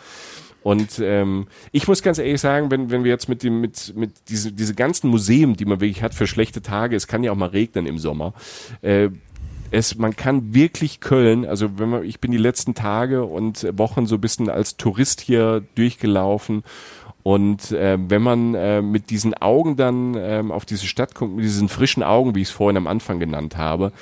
Und 0.63 1.01
ähm, 1.01 1.49
ich 1.71 1.87
muss 1.87 2.03
ganz 2.03 2.17
ehrlich 2.17 2.41
sagen, 2.41 2.71
wenn, 2.71 2.91
wenn 2.91 3.05
wir 3.05 3.11
jetzt 3.11 3.29
mit 3.29 3.43
dem, 3.43 3.61
mit, 3.61 3.93
mit 3.95 4.13
diese, 4.31 4.51
diese 4.51 4.75
ganzen 4.75 5.11
Museen, 5.11 5.55
die 5.55 5.67
man 5.67 5.83
wirklich 5.83 6.03
hat 6.03 6.15
für 6.15 6.27
schlechte 6.27 6.63
Tage, 6.63 6.97
es 6.97 7.07
kann 7.07 7.23
ja 7.23 7.31
auch 7.31 7.37
mal 7.37 7.51
regnen 7.51 7.85
im 7.85 7.99
Sommer, 7.99 8.33
äh, 8.81 9.11
es, 9.71 9.97
man 9.97 10.17
kann 10.17 10.55
wirklich 10.55 11.01
Köln, 11.01 11.45
also 11.45 11.79
wenn 11.79 11.91
man, 11.91 12.05
ich 12.05 12.19
bin 12.19 12.31
die 12.31 12.39
letzten 12.39 12.75
Tage 12.75 13.25
und 13.25 13.67
Wochen 13.77 14.07
so 14.07 14.15
ein 14.15 14.21
bisschen 14.23 14.49
als 14.49 14.79
Tourist 14.79 15.21
hier 15.21 15.63
durchgelaufen 15.75 16.63
und 17.23 17.71
äh, 17.71 17.99
wenn 18.01 18.23
man 18.23 18.55
äh, 18.55 18.83
mit 18.83 19.11
diesen 19.11 19.35
Augen 19.35 19.77
dann 19.77 20.15
äh, 20.15 20.43
auf 20.49 20.65
diese 20.65 20.87
Stadt 20.87 21.15
kommt, 21.15 21.37
mit 21.37 21.45
diesen 21.45 21.69
frischen 21.69 22.03
Augen, 22.03 22.35
wie 22.35 22.43
ich 22.43 22.49
es 22.49 22.55
vorhin 22.55 22.77
am 22.77 22.87
Anfang 22.87 23.21
genannt 23.21 23.57
habe, 23.57 23.93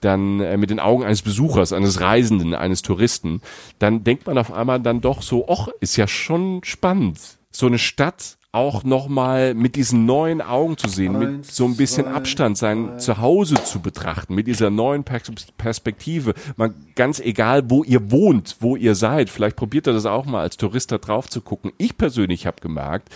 dann 0.00 0.40
äh, 0.40 0.56
mit 0.56 0.70
den 0.70 0.80
Augen 0.80 1.04
eines 1.04 1.22
Besuchers, 1.22 1.72
eines 1.72 2.00
Reisenden, 2.00 2.54
eines 2.54 2.82
Touristen, 2.82 3.40
dann 3.78 4.04
denkt 4.04 4.26
man 4.26 4.38
auf 4.38 4.52
einmal 4.52 4.80
dann 4.80 5.00
doch 5.00 5.22
so, 5.22 5.46
ach, 5.48 5.68
ist 5.80 5.96
ja 5.96 6.06
schon 6.06 6.62
spannend. 6.64 7.20
So 7.50 7.66
eine 7.66 7.78
Stadt 7.78 8.36
auch 8.54 8.84
nochmal 8.84 9.52
mit 9.54 9.74
diesen 9.74 10.06
neuen 10.06 10.40
Augen 10.40 10.78
zu 10.78 10.88
sehen, 10.88 11.18
mit 11.18 11.44
so 11.44 11.64
ein 11.64 11.76
bisschen 11.76 12.06
Abstand 12.06 12.56
sein 12.56 13.00
Zuhause 13.00 13.56
zu 13.64 13.80
betrachten, 13.80 14.34
mit 14.34 14.46
dieser 14.46 14.70
neuen 14.70 15.04
Perspektive. 15.04 16.34
Man, 16.56 16.74
ganz 16.94 17.18
egal, 17.18 17.68
wo 17.68 17.82
ihr 17.82 18.12
wohnt, 18.12 18.56
wo 18.60 18.76
ihr 18.76 18.94
seid, 18.94 19.28
vielleicht 19.28 19.56
probiert 19.56 19.88
ihr 19.88 19.92
das 19.92 20.06
auch 20.06 20.24
mal 20.24 20.40
als 20.40 20.56
Tourist 20.56 20.92
da 20.92 20.98
drauf 20.98 21.28
zu 21.28 21.40
gucken. 21.40 21.72
Ich 21.78 21.98
persönlich 21.98 22.46
habe 22.46 22.60
gemerkt, 22.60 23.08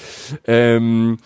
ähm, 0.44 1.18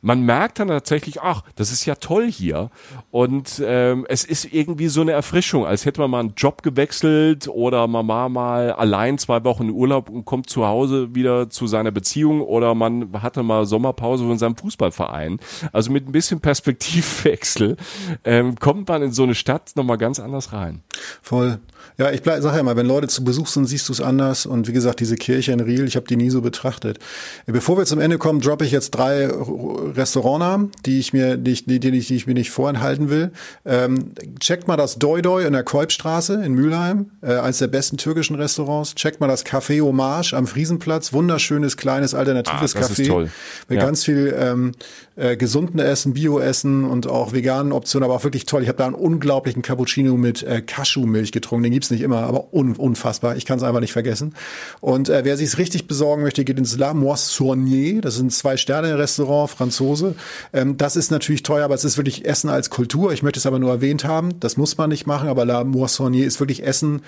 man 0.00 0.22
merkt 0.22 0.60
dann 0.60 0.68
tatsächlich, 0.68 1.20
ach, 1.20 1.42
das 1.56 1.72
ist 1.72 1.84
ja 1.84 1.96
toll 1.96 2.30
hier. 2.30 2.70
Und 3.10 3.62
ähm, 3.64 4.06
es 4.08 4.24
ist 4.24 4.52
irgendwie 4.52 4.88
so 4.88 5.00
eine 5.00 5.12
Erfrischung, 5.12 5.66
als 5.66 5.84
hätte 5.84 6.00
man 6.00 6.10
mal 6.10 6.20
einen 6.20 6.34
Job 6.36 6.62
gewechselt 6.62 7.48
oder 7.48 7.86
Mama 7.88 8.28
mal 8.28 8.72
allein 8.72 9.18
zwei 9.18 9.42
Wochen 9.44 9.64
in 9.64 9.70
Urlaub 9.70 10.08
und 10.08 10.24
kommt 10.24 10.48
zu 10.48 10.66
Hause 10.66 11.14
wieder 11.14 11.50
zu 11.50 11.66
seiner 11.66 11.90
Beziehung 11.90 12.42
oder 12.42 12.74
man 12.74 13.12
hatte 13.20 13.42
mal 13.42 13.66
Sommerpause 13.66 14.24
von 14.24 14.38
seinem 14.38 14.56
Fußballverein. 14.56 15.40
Also 15.72 15.90
mit 15.90 16.08
ein 16.08 16.12
bisschen 16.12 16.40
Perspektivwechsel 16.40 17.76
ähm, 18.24 18.56
kommt 18.56 18.88
man 18.88 19.02
in 19.02 19.12
so 19.12 19.24
eine 19.24 19.34
Stadt 19.34 19.72
nochmal 19.74 19.98
ganz 19.98 20.20
anders 20.20 20.52
rein. 20.52 20.82
Voll. 21.22 21.58
Ja, 21.98 22.12
ich 22.12 22.22
sage 22.24 22.56
ja 22.56 22.62
mal, 22.62 22.76
wenn 22.76 22.86
Leute 22.86 23.08
zu 23.08 23.24
Besuch 23.24 23.48
sind, 23.48 23.66
siehst 23.66 23.88
du 23.88 23.92
es 23.92 24.00
anders. 24.00 24.46
Und 24.46 24.68
wie 24.68 24.72
gesagt, 24.72 25.00
diese 25.00 25.16
Kirche 25.16 25.50
in 25.50 25.58
Riel, 25.58 25.84
ich 25.84 25.96
habe 25.96 26.06
die 26.06 26.16
nie 26.16 26.30
so 26.30 26.40
betrachtet. 26.40 27.00
Bevor 27.46 27.76
wir 27.76 27.86
zum 27.86 27.98
Ende 27.98 28.18
kommen, 28.18 28.40
droppe 28.40 28.64
ich 28.64 28.70
jetzt 28.70 28.92
drei 28.92 29.26
Restaurantnamen, 29.26 30.70
die 30.86 31.00
ich 31.00 31.12
mir, 31.12 31.36
die 31.36 31.50
ich, 31.50 31.66
die, 31.66 31.80
die, 31.80 31.90
die 31.90 32.14
ich 32.14 32.26
mir 32.28 32.34
nicht 32.34 32.52
vorenthalten 32.52 33.10
will. 33.10 33.32
Ähm, 33.64 34.12
checkt 34.38 34.68
mal 34.68 34.76
das 34.76 35.00
Doi 35.00 35.22
Doi 35.22 35.44
in 35.44 35.52
der 35.52 35.64
Kolbstraße 35.64 36.34
in 36.34 36.52
Mülheim, 36.52 37.10
äh, 37.20 37.34
eines 37.34 37.58
der 37.58 37.66
besten 37.66 37.96
türkischen 37.96 38.36
Restaurants. 38.36 38.94
Checkt 38.94 39.18
mal 39.20 39.26
das 39.26 39.44
Café 39.44 39.82
Hommage 39.82 40.34
am 40.34 40.46
Friesenplatz, 40.46 41.12
wunderschönes 41.12 41.76
kleines 41.76 42.14
alternatives 42.14 42.76
ah, 42.76 42.80
Café 42.80 43.28
mit 43.68 43.78
ja. 43.80 43.84
ganz 43.84 44.04
viel 44.04 44.36
ähm, 44.38 44.70
äh, 45.18 45.36
gesunden 45.36 45.80
Essen, 45.80 46.14
Bio-Essen 46.14 46.84
und 46.84 47.08
auch 47.08 47.32
veganen 47.32 47.72
Optionen, 47.72 48.04
aber 48.04 48.14
auch 48.14 48.24
wirklich 48.24 48.46
toll. 48.46 48.62
Ich 48.62 48.68
habe 48.68 48.78
da 48.78 48.86
einen 48.86 48.94
unglaublichen 48.94 49.62
Cappuccino 49.62 50.16
mit 50.16 50.42
äh, 50.42 50.62
Cashew-Milch 50.62 51.32
getrunken. 51.32 51.64
Den 51.64 51.72
gibt's 51.72 51.90
nicht 51.90 52.02
immer, 52.02 52.18
aber 52.18 52.52
un 52.52 52.76
unfassbar. 52.76 53.36
Ich 53.36 53.44
kann 53.44 53.58
es 53.58 53.64
einfach 53.64 53.80
nicht 53.80 53.92
vergessen. 53.92 54.34
Und 54.80 55.08
äh, 55.08 55.24
wer 55.24 55.36
sich 55.36 55.58
richtig 55.58 55.88
besorgen 55.88 56.22
möchte, 56.22 56.44
geht 56.44 56.58
ins 56.58 56.78
La 56.78 56.94
Moissonnier. 56.94 58.00
Das 58.00 58.14
ist 58.14 58.22
ein 58.22 58.30
Zwei-Sterne-Restaurant, 58.30 59.50
Franzose. 59.50 60.14
Ähm, 60.52 60.76
das 60.76 60.96
ist 60.96 61.10
natürlich 61.10 61.42
teuer, 61.42 61.64
aber 61.64 61.74
es 61.74 61.84
ist 61.84 61.96
wirklich 61.96 62.24
Essen 62.24 62.48
als 62.48 62.70
Kultur. 62.70 63.12
Ich 63.12 63.22
möchte 63.22 63.40
es 63.40 63.46
aber 63.46 63.58
nur 63.58 63.70
erwähnt 63.70 64.04
haben. 64.04 64.38
Das 64.40 64.56
muss 64.56 64.78
man 64.78 64.90
nicht 64.90 65.06
machen, 65.06 65.28
aber 65.28 65.44
La 65.44 65.64
Moissonnier 65.64 66.26
ist 66.26 66.38
wirklich 66.38 66.64
Essen 66.64 67.02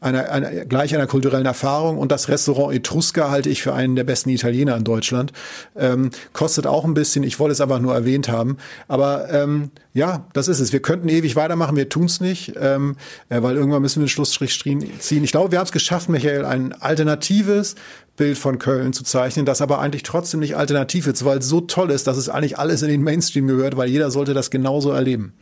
einer, 0.00 0.30
einer, 0.30 0.50
gleich 0.64 0.94
einer 0.94 1.06
kulturellen 1.06 1.46
Erfahrung. 1.46 1.98
Und 1.98 2.12
das 2.12 2.28
Restaurant 2.28 2.74
Etrusca 2.74 3.30
halte 3.30 3.48
ich 3.48 3.62
für 3.62 3.74
einen 3.74 3.96
der 3.96 4.04
besten 4.04 4.30
Italiener 4.30 4.76
in 4.76 4.84
Deutschland. 4.84 5.32
Ähm, 5.76 6.10
kostet 6.32 6.66
auch 6.66 6.84
ein 6.84 6.94
bisschen, 6.94 7.22
ich 7.24 7.38
wollte 7.38 7.52
es 7.52 7.60
einfach 7.60 7.80
nur 7.80 7.94
erwähnt 7.94 8.28
haben. 8.28 8.58
Aber 8.86 9.32
ähm, 9.32 9.70
ja, 9.94 10.26
das 10.32 10.48
ist 10.48 10.60
es. 10.60 10.72
Wir 10.72 10.80
könnten 10.80 11.08
ewig 11.08 11.36
weitermachen, 11.36 11.76
wir 11.76 11.88
tun 11.88 12.04
es 12.04 12.20
nicht, 12.20 12.54
ähm, 12.60 12.96
äh, 13.28 13.42
weil 13.42 13.56
irgendwann 13.56 13.82
müssen 13.82 13.96
wir 13.96 14.02
einen 14.02 14.08
Schlussstrich 14.08 14.58
ziehen. 14.98 15.24
Ich 15.24 15.32
glaube, 15.32 15.50
wir 15.50 15.58
haben 15.58 15.66
es 15.66 15.72
geschafft, 15.72 16.08
Michael, 16.08 16.44
ein 16.44 16.72
alternatives 16.72 17.74
Bild 18.18 18.36
von 18.36 18.58
Köln 18.58 18.92
zu 18.92 19.04
zeichnen, 19.04 19.46
das 19.46 19.62
aber 19.62 19.78
eigentlich 19.78 20.02
trotzdem 20.02 20.40
nicht 20.40 20.56
alternativ 20.56 21.06
ist, 21.06 21.24
weil 21.24 21.38
es 21.38 21.48
so 21.48 21.62
toll 21.62 21.90
ist, 21.90 22.06
dass 22.06 22.18
es 22.18 22.28
eigentlich 22.28 22.58
alles 22.58 22.82
in 22.82 22.90
den 22.90 23.02
Mainstream 23.02 23.46
gehört, 23.46 23.78
weil 23.78 23.88
jeder 23.88 24.10
sollte 24.10 24.34
das 24.34 24.50
genauso 24.50 24.90
erleben. 24.90 25.32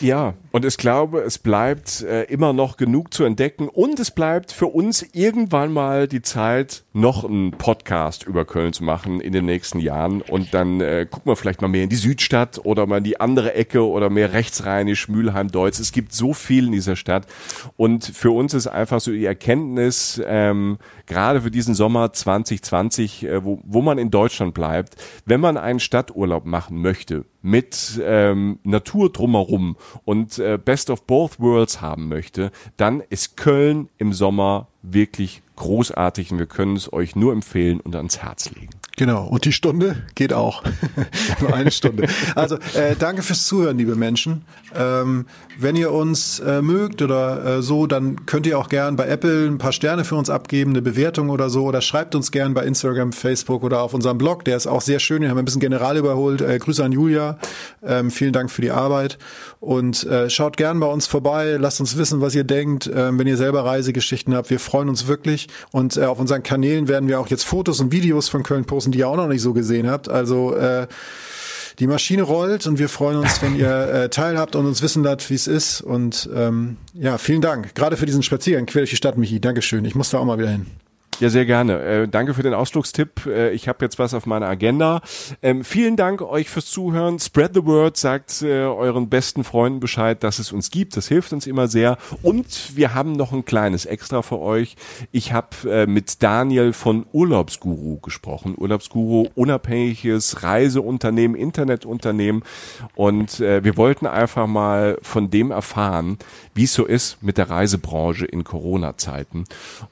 Ja, 0.00 0.34
und 0.52 0.64
ich 0.64 0.76
glaube, 0.76 1.22
es 1.22 1.38
bleibt 1.38 2.02
äh, 2.02 2.22
immer 2.24 2.52
noch 2.52 2.76
genug 2.76 3.12
zu 3.12 3.24
entdecken 3.24 3.68
und 3.68 3.98
es 3.98 4.12
bleibt 4.12 4.52
für 4.52 4.66
uns 4.66 5.04
irgendwann 5.12 5.72
mal 5.72 6.06
die 6.06 6.22
Zeit, 6.22 6.84
noch 6.92 7.24
einen 7.24 7.50
Podcast 7.50 8.24
über 8.24 8.44
Köln 8.44 8.72
zu 8.72 8.84
machen 8.84 9.20
in 9.20 9.32
den 9.32 9.44
nächsten 9.44 9.80
Jahren 9.80 10.22
und 10.22 10.54
dann 10.54 10.80
äh, 10.80 11.06
gucken 11.10 11.32
wir 11.32 11.34
vielleicht 11.34 11.62
mal 11.62 11.68
mehr 11.68 11.82
in 11.82 11.88
die 11.88 11.96
Südstadt 11.96 12.60
oder 12.62 12.86
mal 12.86 12.98
in 12.98 13.04
die 13.04 13.18
andere 13.18 13.54
Ecke 13.54 13.84
oder 13.84 14.08
mehr 14.08 14.32
rechtsrheinisch, 14.32 15.08
Mülheim, 15.08 15.48
Deutz. 15.50 15.80
Es 15.80 15.90
gibt 15.90 16.12
so 16.12 16.32
viel 16.32 16.66
in 16.66 16.72
dieser 16.72 16.94
Stadt 16.94 17.26
und 17.76 18.04
für 18.04 18.30
uns 18.30 18.54
ist 18.54 18.68
einfach 18.68 19.00
so 19.00 19.10
die 19.10 19.24
Erkenntnis, 19.24 20.22
ähm, 20.24 20.78
gerade 21.06 21.40
für 21.40 21.50
diesen 21.50 21.74
Sommer 21.74 22.12
2020, 22.18 23.24
äh, 23.24 23.44
wo, 23.44 23.60
wo 23.64 23.82
man 23.82 23.98
in 23.98 24.10
Deutschland 24.10 24.54
bleibt, 24.54 24.96
wenn 25.24 25.40
man 25.40 25.56
einen 25.56 25.80
Stadturlaub 25.80 26.44
machen 26.44 26.80
möchte 26.80 27.24
mit 27.42 28.00
ähm, 28.02 28.58
Natur 28.64 29.10
drumherum 29.10 29.76
und 30.04 30.38
äh, 30.38 30.58
Best 30.62 30.90
of 30.90 31.04
Both 31.04 31.40
Worlds 31.40 31.80
haben 31.80 32.08
möchte, 32.08 32.50
dann 32.76 33.00
ist 33.00 33.36
Köln 33.36 33.88
im 33.98 34.12
Sommer 34.12 34.68
wirklich 34.82 35.42
großartig 35.56 36.32
und 36.32 36.38
wir 36.38 36.46
können 36.46 36.76
es 36.76 36.92
euch 36.92 37.16
nur 37.16 37.32
empfehlen 37.32 37.80
und 37.80 37.96
ans 37.96 38.18
Herz 38.18 38.50
legen. 38.50 38.77
Genau, 38.98 39.28
und 39.28 39.44
die 39.44 39.52
Stunde 39.52 40.02
geht 40.16 40.32
auch. 40.32 40.64
Nur 41.40 41.54
eine 41.54 41.70
Stunde. 41.70 42.08
Also 42.34 42.56
äh, 42.74 42.96
danke 42.98 43.22
fürs 43.22 43.46
Zuhören, 43.46 43.78
liebe 43.78 43.94
Menschen. 43.94 44.42
Ähm, 44.76 45.26
wenn 45.60 45.76
ihr 45.76 45.92
uns 45.92 46.40
äh, 46.40 46.62
mögt 46.62 47.00
oder 47.02 47.58
äh, 47.58 47.62
so, 47.62 47.86
dann 47.86 48.26
könnt 48.26 48.46
ihr 48.46 48.58
auch 48.58 48.68
gern 48.68 48.96
bei 48.96 49.06
Apple 49.06 49.46
ein 49.46 49.58
paar 49.58 49.72
Sterne 49.72 50.04
für 50.04 50.14
uns 50.14 50.30
abgeben, 50.30 50.70
eine 50.70 50.82
Bewertung 50.82 51.30
oder 51.30 51.50
so. 51.50 51.64
Oder 51.64 51.80
schreibt 51.80 52.14
uns 52.14 52.32
gern 52.32 52.54
bei 52.54 52.64
Instagram, 52.64 53.12
Facebook 53.12 53.64
oder 53.64 53.82
auf 53.82 53.94
unserem 53.94 54.18
Blog. 54.18 54.44
Der 54.44 54.56
ist 54.56 54.66
auch 54.66 54.80
sehr 54.80 54.98
schön. 55.00 55.22
Wir 55.22 55.30
haben 55.30 55.38
ein 55.38 55.44
bisschen 55.44 55.60
general 55.60 55.96
überholt. 55.96 56.40
Äh, 56.40 56.58
Grüße 56.58 56.84
an 56.84 56.92
Julia. 56.92 57.38
Ähm, 57.84 58.10
vielen 58.10 58.32
Dank 58.32 58.50
für 58.50 58.62
die 58.62 58.70
Arbeit. 58.70 59.18
Und 59.60 60.04
äh, 60.04 60.30
schaut 60.30 60.56
gern 60.56 60.78
bei 60.78 60.86
uns 60.86 61.06
vorbei. 61.06 61.56
Lasst 61.58 61.80
uns 61.80 61.96
wissen, 61.96 62.20
was 62.20 62.34
ihr 62.36 62.44
denkt. 62.44 62.88
Ähm, 62.92 63.18
wenn 63.18 63.26
ihr 63.26 63.36
selber 63.36 63.64
Reisegeschichten 63.64 64.34
habt, 64.34 64.50
wir 64.50 64.60
freuen 64.60 64.88
uns 64.88 65.08
wirklich. 65.08 65.48
Und 65.72 65.96
äh, 65.96 66.04
auf 66.04 66.20
unseren 66.20 66.44
Kanälen 66.44 66.86
werden 66.86 67.08
wir 67.08 67.18
auch 67.18 67.28
jetzt 67.28 67.44
Fotos 67.44 67.80
und 67.80 67.90
Videos 67.90 68.28
von 68.28 68.44
Köln 68.44 68.64
posten, 68.64 68.87
die 68.92 69.00
ihr 69.00 69.08
auch 69.08 69.16
noch 69.16 69.28
nicht 69.28 69.42
so 69.42 69.52
gesehen 69.52 69.88
habt. 69.88 70.08
Also 70.08 70.54
äh, 70.54 70.86
die 71.78 71.86
Maschine 71.86 72.22
rollt 72.22 72.66
und 72.66 72.78
wir 72.78 72.88
freuen 72.88 73.18
uns, 73.18 73.40
wenn 73.40 73.56
ihr 73.56 73.70
äh, 73.70 74.08
teilhabt 74.08 74.56
und 74.56 74.66
uns 74.66 74.82
wissen 74.82 75.04
lasst, 75.04 75.30
wie 75.30 75.34
es 75.34 75.46
ist. 75.46 75.80
Und 75.80 76.28
ähm, 76.34 76.76
ja, 76.94 77.18
vielen 77.18 77.40
Dank. 77.40 77.74
Gerade 77.74 77.96
für 77.96 78.06
diesen 78.06 78.22
Spaziergang 78.22 78.66
quer 78.66 78.80
durch 78.80 78.90
die 78.90 78.96
Stadt, 78.96 79.16
Michi. 79.16 79.40
Dankeschön. 79.40 79.84
Ich 79.84 79.94
muss 79.94 80.10
da 80.10 80.18
auch 80.18 80.24
mal 80.24 80.38
wieder 80.38 80.50
hin. 80.50 80.66
Ja, 81.20 81.30
sehr 81.30 81.46
gerne. 81.46 81.82
Äh, 81.82 82.08
danke 82.08 82.32
für 82.32 82.44
den 82.44 82.54
Ausflugstipp. 82.54 83.26
Äh, 83.26 83.50
ich 83.50 83.66
habe 83.66 83.84
jetzt 83.84 83.98
was 83.98 84.14
auf 84.14 84.24
meiner 84.24 84.46
Agenda. 84.46 85.00
Ähm, 85.42 85.64
vielen 85.64 85.96
Dank 85.96 86.22
euch 86.22 86.48
fürs 86.48 86.66
Zuhören. 86.66 87.18
Spread 87.18 87.54
the 87.54 87.64
word, 87.66 87.96
sagt 87.96 88.40
äh, 88.42 88.62
euren 88.62 89.08
besten 89.08 89.42
Freunden 89.42 89.80
Bescheid, 89.80 90.22
dass 90.22 90.38
es 90.38 90.52
uns 90.52 90.70
gibt. 90.70 90.96
Das 90.96 91.08
hilft 91.08 91.32
uns 91.32 91.48
immer 91.48 91.66
sehr. 91.66 91.98
Und 92.22 92.76
wir 92.76 92.94
haben 92.94 93.14
noch 93.14 93.32
ein 93.32 93.44
kleines 93.44 93.84
Extra 93.84 94.22
für 94.22 94.38
euch. 94.38 94.76
Ich 95.10 95.32
habe 95.32 95.48
äh, 95.68 95.86
mit 95.86 96.22
Daniel 96.22 96.72
von 96.72 97.04
Urlaubsguru 97.10 97.98
gesprochen. 97.98 98.54
Urlaubsguru, 98.56 99.26
unabhängiges 99.34 100.44
Reiseunternehmen, 100.44 101.36
Internetunternehmen. 101.36 102.44
Und 102.94 103.40
äh, 103.40 103.64
wir 103.64 103.76
wollten 103.76 104.06
einfach 104.06 104.46
mal 104.46 104.98
von 105.02 105.30
dem 105.30 105.50
erfahren, 105.50 106.16
wie 106.54 106.64
es 106.64 106.74
so 106.74 106.84
ist 106.84 107.20
mit 107.24 107.38
der 107.38 107.50
Reisebranche 107.50 108.24
in 108.24 108.44
Corona-Zeiten 108.44 109.44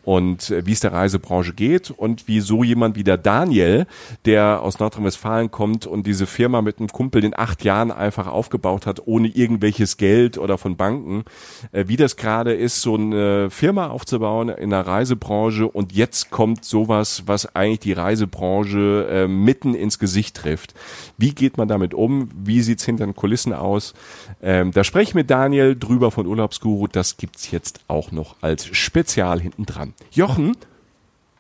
und 0.05 0.51
äh, 0.51 0.65
wie 0.66 0.73
es 0.73 0.81
der 0.81 0.93
Reisebranche 1.16 1.52
geht 1.52 1.90
und 1.90 2.28
wie 2.28 2.40
so 2.40 2.64
jemand 2.64 2.97
wie 2.97 3.05
der 3.05 3.18
Daniel, 3.18 3.86
der 4.24 4.62
aus 4.62 4.78
Nordrhein-Westfalen 4.78 5.51
kommt 5.51 5.86
und 5.86 6.06
diese 6.06 6.26
Firma 6.26 6.62
mit 6.62 6.78
einem 6.78 6.88
Kumpel 6.88 7.24
in 7.24 7.36
acht 7.36 7.64
Jahren 7.64 7.90
einfach 7.90 8.26
aufgebaut 8.26 8.86
hat, 8.86 9.06
ohne 9.06 9.28
irgendwelches 9.28 9.97
Geld 9.97 10.38
oder 10.38 10.59
von 10.59 10.76
Banken, 10.76 11.24
äh, 11.72 11.84
wie 11.88 11.97
das 11.97 12.16
gerade 12.16 12.55
ist, 12.55 12.82
so 12.82 12.94
eine 12.94 13.51
Firma 13.51 13.88
aufzubauen 13.88 14.48
in 14.48 14.70
der 14.70 14.86
Reisebranche 14.86 15.68
und 15.68 15.93
jetzt 15.93 16.30
kommt 16.30 16.64
sowas, 16.64 17.24
was 17.26 17.55
eigentlich 17.55 17.80
die 17.80 17.93
Reisebranche 17.93 19.09
äh, 19.10 19.28
mitten 19.28 19.74
ins 19.74 19.98
Gesicht 19.98 20.36
trifft. 20.36 20.74
Wie 21.18 21.34
geht 21.34 21.56
man 21.56 21.68
damit 21.68 21.94
um? 21.94 22.28
Wie 22.34 22.62
sieht's 22.62 22.84
hinter 22.84 23.06
den 23.06 23.14
Kulissen 23.14 23.52
aus? 23.52 23.94
Ähm, 24.43 24.72
da 24.72 24.84
spreche 24.84 25.10
ich 25.10 25.14
mit 25.14 25.30
Daniel 25.30 25.76
drüber 25.76 26.10
von 26.10 26.26
Urlaubs 26.26 26.56
Urlaubsguru, 26.56 26.86
das 26.86 27.16
gibt's 27.16 27.51
jetzt 27.51 27.80
auch 27.88 28.12
noch 28.12 28.36
als 28.40 28.66
Spezial 28.66 29.40
hinten 29.40 29.66
dran. 29.66 29.94
Jochen. 30.10 30.56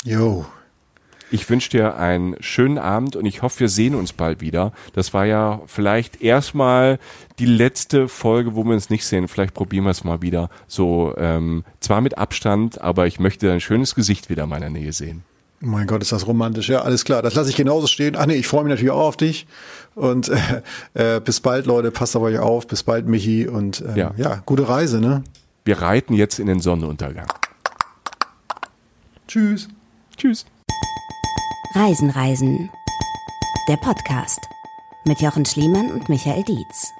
Jo. 0.04 0.46
Ich 1.30 1.50
wünsche 1.50 1.70
dir 1.70 1.96
einen 1.96 2.36
schönen 2.40 2.78
Abend 2.78 3.16
und 3.16 3.26
ich 3.26 3.42
hoffe, 3.42 3.60
wir 3.60 3.68
sehen 3.68 3.96
uns 3.96 4.12
bald 4.12 4.40
wieder. 4.40 4.72
Das 4.94 5.12
war 5.12 5.26
ja 5.26 5.60
vielleicht 5.66 6.22
erstmal 6.22 7.00
die 7.40 7.46
letzte 7.46 8.06
Folge, 8.06 8.54
wo 8.54 8.64
wir 8.64 8.74
uns 8.74 8.90
nicht 8.90 9.04
sehen. 9.04 9.26
Vielleicht 9.26 9.52
probieren 9.52 9.84
wir 9.84 9.90
es 9.90 10.04
mal 10.04 10.22
wieder. 10.22 10.50
So, 10.68 11.14
ähm, 11.18 11.64
zwar 11.80 12.00
mit 12.00 12.16
Abstand, 12.16 12.80
aber 12.80 13.08
ich 13.08 13.18
möchte 13.18 13.48
dein 13.48 13.60
schönes 13.60 13.96
Gesicht 13.96 14.30
wieder 14.30 14.44
in 14.44 14.50
meiner 14.50 14.70
Nähe 14.70 14.92
sehen. 14.92 15.24
Mein 15.58 15.86
Gott, 15.86 16.02
ist 16.02 16.12
das 16.12 16.26
romantisch. 16.28 16.68
Ja, 16.68 16.82
alles 16.82 17.04
klar. 17.04 17.22
Das 17.22 17.34
lasse 17.34 17.50
ich 17.50 17.56
genauso 17.56 17.88
stehen. 17.88 18.14
Ach 18.16 18.26
nee, 18.26 18.34
ich 18.34 18.46
freue 18.46 18.62
mich 18.62 18.70
natürlich 18.70 18.92
auch 18.92 19.08
auf 19.08 19.16
dich. 19.16 19.46
Und 19.94 20.28
äh, 20.94 21.16
äh, 21.16 21.20
bis 21.20 21.40
bald, 21.40 21.66
Leute. 21.66 21.90
Passt 21.90 22.14
auf 22.14 22.22
euch 22.22 22.38
auf. 22.38 22.68
Bis 22.68 22.84
bald, 22.84 23.08
Michi. 23.08 23.48
Und 23.48 23.80
äh, 23.80 23.98
ja. 23.98 24.14
ja, 24.16 24.42
gute 24.46 24.68
Reise, 24.68 25.00
ne? 25.00 25.24
Wir 25.64 25.80
reiten 25.80 26.14
jetzt 26.14 26.38
in 26.38 26.46
den 26.46 26.60
Sonnenuntergang. 26.60 27.26
Tschüss. 29.26 29.68
Tschüss. 30.16 30.46
Reisen, 31.74 32.08
Reisen. 32.08 32.70
Der 33.68 33.76
Podcast 33.76 34.40
mit 35.04 35.20
Jochen 35.20 35.44
Schliemann 35.44 35.90
und 35.90 36.08
Michael 36.08 36.42
Dietz. 36.42 36.90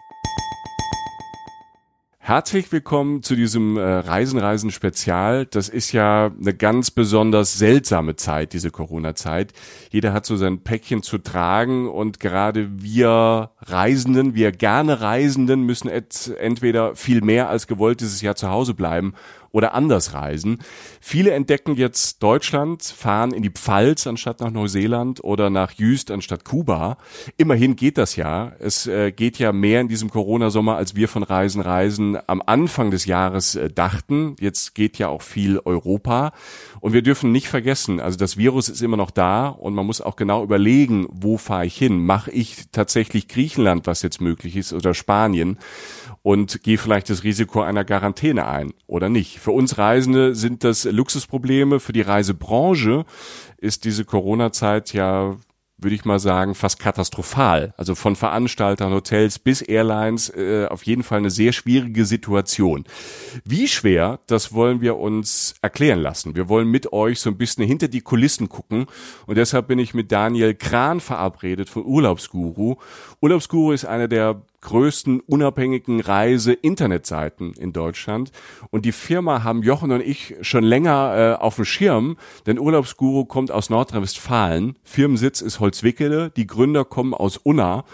Herzlich 2.19 2.71
willkommen 2.73 3.23
zu 3.23 3.37
diesem 3.37 3.77
äh, 3.77 3.81
Reisen, 3.81 4.39
Reisen 4.41 4.73
Spezial. 4.73 5.47
Das 5.47 5.69
ist 5.69 5.93
ja 5.93 6.33
eine 6.39 6.55
ganz 6.55 6.91
besonders 6.91 7.57
seltsame 7.57 8.17
Zeit, 8.17 8.53
diese 8.53 8.73
Corona-Zeit. 8.73 9.53
Jeder 9.93 10.13
hat 10.13 10.27
so 10.27 10.37
sein 10.37 10.63
Päckchen 10.63 11.05
zu 11.05 11.19
tragen 11.19 11.89
und 11.89 12.19
gerade 12.19 12.69
wir 12.83 13.53
Reisenden, 13.61 14.35
wir 14.35 14.51
gerne 14.51 15.01
Reisenden 15.01 15.63
müssen 15.63 15.89
entweder 15.89 16.97
viel 16.97 17.21
mehr 17.21 17.49
als 17.49 17.69
gewollt 17.69 18.01
dieses 18.01 18.21
Jahr 18.23 18.35
zu 18.35 18.51
Hause 18.51 18.75
bleiben 18.75 19.15
oder 19.57 19.73
anders 19.73 20.13
reisen. 20.13 20.59
Viele 21.01 21.31
entdecken 21.31 21.77
jetzt 21.77 22.23
Deutschland, 22.23 22.83
fahren 22.83 23.33
in 23.33 23.43
die 23.43 23.49
Pfalz 23.49 24.07
anstatt 24.07 24.41
nach 24.41 24.51
Neuseeland 24.51 25.25
oder 25.25 25.49
nach 25.49 25.73
Jüst 25.73 26.11
anstatt 26.11 26.45
Kuba. 26.45 26.99
Immerhin 27.39 27.75
geht 27.75 27.97
das 27.97 28.17
ja. 28.17 28.53
Es 28.59 28.87
äh, 28.87 29.13
geht 29.13 29.39
ja 29.39 29.53
mehr 29.53 29.81
in 29.81 29.89
diesem 29.89 30.11
Corona-Sommer, 30.11 30.77
als 30.77 30.95
wir 30.95 31.09
von 31.09 31.23
Reisen 31.23 31.63
Reisen 31.63 32.19
am 32.27 32.43
Anfang 32.45 32.91
des 32.91 33.07
Jahres 33.07 33.55
äh, 33.55 33.71
dachten. 33.71 34.37
Jetzt 34.41 34.75
geht 34.75 34.99
ja 34.99 35.09
auch 35.09 35.23
viel 35.23 35.59
Europa. 35.65 36.33
Und 36.81 36.93
wir 36.93 37.01
dürfen 37.01 37.33
nicht 37.33 37.49
vergessen, 37.49 37.99
also 37.99 38.19
das 38.19 38.37
Virus 38.37 38.69
ist 38.69 38.83
immer 38.83 38.99
noch 38.99 39.11
da 39.11 39.49
und 39.49 39.73
man 39.73 39.87
muss 39.87 40.03
auch 40.03 40.17
genau 40.17 40.45
überlegen, 40.45 41.07
wo 41.11 41.39
fahre 41.39 41.65
ich 41.65 41.79
hin? 41.79 42.05
Mache 42.05 42.31
ich 42.31 42.67
tatsächlich 42.73 43.27
Griechenland, 43.27 43.87
was 43.87 44.03
jetzt 44.03 44.21
möglich 44.21 44.55
ist, 44.55 44.75
oder 44.75 44.93
Spanien? 44.93 45.57
Und 46.27 46.65
gehe 46.65 46.77
vielleicht 46.77 47.09
das 47.09 47.23
Risiko 47.23 47.61
einer 47.61 47.85
Quarantäne 47.85 48.49
ein 48.49 48.73
oder 48.89 49.09
nicht. 49.09 49.39
Für 49.39 49.53
uns 49.53 49.79
Reisende 49.79 50.35
sind 50.35 50.65
das 50.65 50.83
Luxusprobleme. 50.83 51.79
Für 51.79 51.93
die 51.93 52.01
Reisebranche 52.01 53.05
ist 53.59 53.85
diese 53.85 54.05
Corona-Zeit 54.05 54.93
ja 54.93 55.37
würde 55.79 55.95
ich 55.95 56.07
mal 56.07 56.19
sagen, 56.19 56.55
fast 56.55 56.79
katastrophal. 56.79 57.75
Also 57.77 57.95
von 57.95 58.17
Veranstaltern, 58.17 58.95
Hotels 58.95 59.39
bis 59.39 59.61
Airlines 59.61 60.31
äh, 60.31 60.67
auf 60.71 60.85
jeden 60.85 61.03
Fall 61.03 61.19
eine 61.19 61.31
sehr 61.31 61.53
schwierige 61.53 62.07
Situation. 62.07 62.85
Wie 63.45 63.69
schwer, 63.69 64.19
das 64.27 64.55
wollen 64.55 64.81
wir 64.81 64.97
uns 64.97 65.55
erklären 65.61 65.99
lassen. 65.99 66.35
Wir 66.35 66.49
wollen 66.49 66.71
mit 66.71 66.95
euch 66.95 67.21
so 67.21 67.29
ein 67.29 67.37
bisschen 67.37 67.67
hinter 67.67 67.89
die 67.89 68.01
Kulissen 68.01 68.49
gucken 68.49 68.87
und 69.27 69.37
deshalb 69.37 69.69
bin 69.69 69.79
ich 69.79 69.93
mit 69.93 70.11
Daniel 70.11 70.55
Kran 70.55 71.01
verabredet 71.01 71.69
von 71.69 71.85
Urlaubsguru. 71.85 72.77
Urlaubsguru 73.21 73.73
ist 73.73 73.85
einer 73.85 74.09
der 74.09 74.41
größten 74.67 75.21
unabhängigen 75.21 76.01
Reise-Internetseiten 76.01 77.55
in 77.55 77.73
Deutschland. 77.73 78.33
Und 78.71 78.85
die 78.85 78.93
Firma 78.93 79.45
haben 79.45 79.63
Jochen 79.63 79.93
und 79.93 80.03
ich 80.03 80.35
schon 80.43 80.65
länger 80.65 81.39
äh, 81.39 81.43
auf 81.43 81.55
dem 81.55 81.65
Schirm, 81.65 82.17
denn 82.47 82.59
Urlaubsguru 82.59 83.25
kommt 83.25 83.51
aus 83.53 83.71
Nordrhein-Westfalen. 83.71 84.77
Firmensitz 84.83 85.41
ist 85.41 85.61
Holzwickede. 85.61 86.31
Die 86.37 86.47
Gründer 86.47 86.85
kommen 86.85 87.15
aus 87.15 87.37
Unna. 87.37 87.85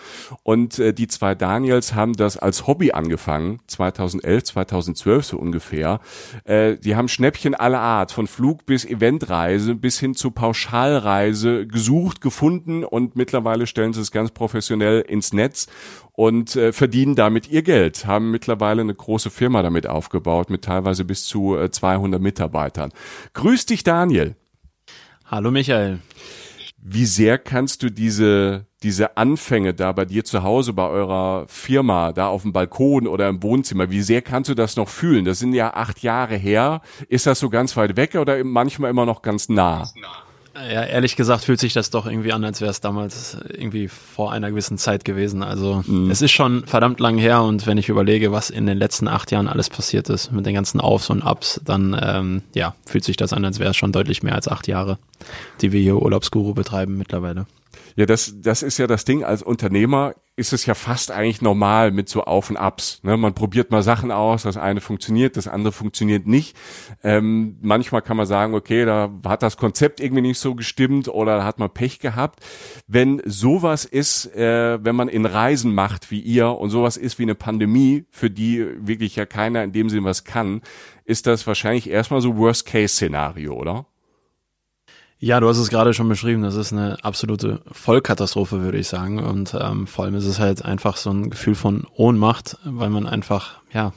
Und 0.43 0.79
äh, 0.79 0.95
die 0.95 1.09
zwei 1.09 1.35
Daniels 1.35 1.95
haben 1.95 2.15
das 2.15 2.39
als 2.39 2.67
Hobby 2.67 2.93
angefangen, 2.93 3.61
2011, 3.67 4.45
2012 4.45 5.25
so 5.27 5.37
ungefähr. 5.37 6.01
Äh, 6.45 6.79
die 6.79 6.97
haben 6.97 7.09
Schnäppchen 7.09 7.55
aller 7.55 7.81
Art, 7.81 8.13
von 8.13 8.27
Flug 8.27 8.65
bis 8.65 8.87
Eventreise 8.87 9.75
bis 9.75 10.01
hin 10.01 10.15
zu 10.15 10.31
Pauschalreise 10.31 11.67
gesucht, 11.67 12.23
gefunden 12.23 12.83
und 12.83 13.15
mittlerweile 13.15 13.67
stellen 13.67 13.93
sie 13.93 14.01
es 14.01 14.11
ganz 14.11 14.31
professionell 14.31 15.03
ins 15.03 15.35
Netz 15.35 15.67
und 16.13 16.57
äh, 16.57 16.73
verdienen 16.73 17.15
damit 17.15 17.49
ihr 17.49 17.63
Geld, 17.63 18.07
haben 18.07 18.31
mittlerweile 18.31 18.83
eine 18.83 18.95
große 18.95 19.31
Firma 19.31 19.63
damit 19.63 19.87
aufgebaut 19.87 20.51
mit 20.51 20.63
teilweise 20.63 21.05
bis 21.05 21.25
zu 21.25 21.57
äh, 21.57 21.71
200 21.71 22.21
Mitarbeitern. 22.21 22.93
Grüß 23.35 23.67
dich, 23.67 23.83
Daniel. 23.83 24.37
Hallo, 25.25 25.51
Michael. 25.51 26.01
Wie 26.85 27.07
sehr 27.07 27.39
kannst 27.39 27.85
du 27.85 27.91
diese, 27.91 28.67
diese 28.83 29.17
Anfänge 29.17 29.73
da 29.73 29.93
bei 29.93 30.05
dir 30.05 30.25
zu 30.25 30.43
Hause, 30.43 30.73
bei 30.73 30.89
eurer 30.89 31.47
Firma, 31.47 32.13
da 32.13 32.27
auf 32.27 32.43
dem 32.43 32.53
Balkon 32.53 33.07
oder 33.07 33.29
im 33.29 33.43
Wohnzimmer, 33.43 33.91
wie 33.91 34.03
sehr 34.03 34.21
kannst 34.21 34.51
du 34.51 34.55
das 34.55 34.77
noch 34.77 34.89
fühlen? 34.89 35.25
Das 35.25 35.39
sind 35.39 35.55
ja 35.55 35.75
acht 35.75 36.03
Jahre 36.03 36.37
her. 36.37 36.83
Ist 37.09 37.27
das 37.27 37.39
so 37.39 37.51
ganz 37.51 37.77
weit 37.77 37.97
weg 37.97 38.17
oder 38.17 38.43
manchmal 38.43 38.91
immer 38.91 39.07
noch 39.07 39.23
ganz 39.23 39.49
nah? 39.49 39.79
Ganz 39.79 39.95
nah. 39.95 40.25
Ja, 40.55 40.85
ehrlich 40.85 41.17
gesagt 41.17 41.45
fühlt 41.45 41.61
sich 41.61 41.73
das 41.73 41.91
doch 41.91 42.07
irgendwie 42.07 42.33
an, 42.33 42.45
als 42.45 42.61
wäre 42.61 42.71
es 42.71 42.81
damals 42.81 43.39
irgendwie 43.49 43.89
vor 43.89 44.33
einer 44.33 44.51
gewissen 44.51 44.77
Zeit 44.77 45.05
gewesen. 45.05 45.43
Also 45.43 45.83
mhm. 45.87 46.11
es 46.11 46.21
ist 46.21 46.33
schon 46.33 46.67
verdammt 46.67 47.01
lang 47.01 47.17
her 47.17 47.43
und 47.43 47.67
wenn 47.67 47.79
ich 47.79 47.89
überlege, 47.89 48.33
was 48.33 48.51
in 48.51 48.67
den 48.67 48.77
letzten 48.77 49.09
acht 49.09 49.31
Jahren 49.31 49.49
alles 49.49 49.71
passiert 49.71 50.11
ist 50.11 50.31
mit 50.31 50.45
den 50.45 50.55
ganzen 50.55 50.81
Aufs 50.81 51.09
und 51.09 51.23
Ups, 51.23 51.61
dann 51.65 51.99
ähm, 52.01 52.43
ja, 52.55 52.75
fühlt 52.85 53.05
sich 53.05 53.17
das 53.17 53.33
an, 53.33 53.45
als 53.45 53.61
wäre 53.61 53.71
es 53.71 53.77
schon 53.77 53.93
deutlich 53.93 54.23
mehr 54.23 54.35
als 54.35 54.47
acht 54.47 54.69
Jahre, 54.69 54.99
die 55.63 55.73
wir 55.73 55.81
hier 55.81 55.97
Urlaubsguru 55.97 56.53
betreiben 56.53 56.99
mittlerweile. 56.99 57.47
Ja, 57.97 58.07
das, 58.07 58.35
das 58.41 58.63
ist 58.63 58.79
ja 58.79 58.87
das 58.87 59.05
Ding. 59.05 59.25
Als 59.25 59.43
Unternehmer 59.43 60.15
ist 60.35 60.55
es 60.55 60.65
ja 60.65 60.75
fast 60.75 61.11
eigentlich 61.11 61.43
normal 61.43 61.91
mit 61.91 62.09
so 62.09 62.25
Auf 62.25 62.49
und 62.49 62.57
Abs. 62.57 63.01
Ne? 63.03 63.19
Man 63.19 63.35
probiert 63.35 63.71
mal 63.71 63.83
Sachen 63.83 64.11
aus, 64.11 64.45
das 64.45 64.57
eine 64.57 64.81
funktioniert, 64.81 65.37
das 65.37 65.47
andere 65.47 65.73
funktioniert 65.73 66.27
nicht. 66.27 66.57
Ähm, 67.05 67.59
manchmal 67.61 68.01
kann 68.01 68.17
man 68.17 68.25
sagen, 68.25 68.55
okay, 68.55 68.87
da 68.87 69.11
hat 69.27 69.43
das 69.43 69.59
Konzept 69.59 70.01
irgendwie 70.01 70.23
nicht 70.23 70.39
so 70.39 70.55
gestimmt 70.55 71.09
oder 71.09 71.37
da 71.37 71.45
hat 71.45 71.59
man 71.59 71.69
Pech 71.69 71.99
gehabt. 71.99 72.41
Wenn 72.87 73.21
sowas 73.27 73.85
ist, 73.85 74.35
äh, 74.35 74.83
wenn 74.83 74.97
man 74.97 75.09
in 75.09 75.27
Reisen 75.27 75.75
macht 75.75 76.11
wie 76.11 76.21
ihr 76.21 76.49
und 76.49 76.71
sowas 76.71 76.97
ist 76.97 77.19
wie 77.19 77.25
eine 77.25 77.35
Pandemie, 77.35 78.07
für 78.11 78.31
die 78.31 78.67
wirklich 78.79 79.17
ja 79.17 79.27
keiner 79.27 79.63
in 79.63 79.73
dem 79.73 79.91
Sinn 79.91 80.05
was 80.05 80.25
kann, 80.25 80.63
ist 81.05 81.27
das 81.27 81.47
wahrscheinlich 81.47 81.91
erstmal 81.91 82.23
so 82.23 82.39
Worst-Case-Szenario, 82.39 83.53
oder? 83.53 83.87
Ja, 85.25 85.39
du 85.39 85.49
hast 85.49 85.59
es 85.59 85.71
gerade 85.71 85.95
schon 85.95 86.09
beschrieben. 86.09 86.43
Das 86.43 86.57
ist 86.57 86.73
eine 86.73 86.97
absolute 87.05 87.61
Vollkatastrophe, 87.71 88.61
würde 88.61 88.79
ich 88.79 88.89
sagen. 88.89 89.21
Und 89.21 89.55
ähm, 89.57 89.87
vor 89.87 90.05
allem 90.05 90.17
ist 90.17 90.27
es 90.27 90.41
halt 90.41 90.65
einfach 90.65 90.97
so 90.97 91.11
ein 91.11 91.31
Gefühl 91.31 91.55
von 91.55 91.87
Ohnmacht, 91.95 92.59
weil 92.65 92.91
man 92.91 93.07
einfach 93.07 93.61
ja 93.73 93.93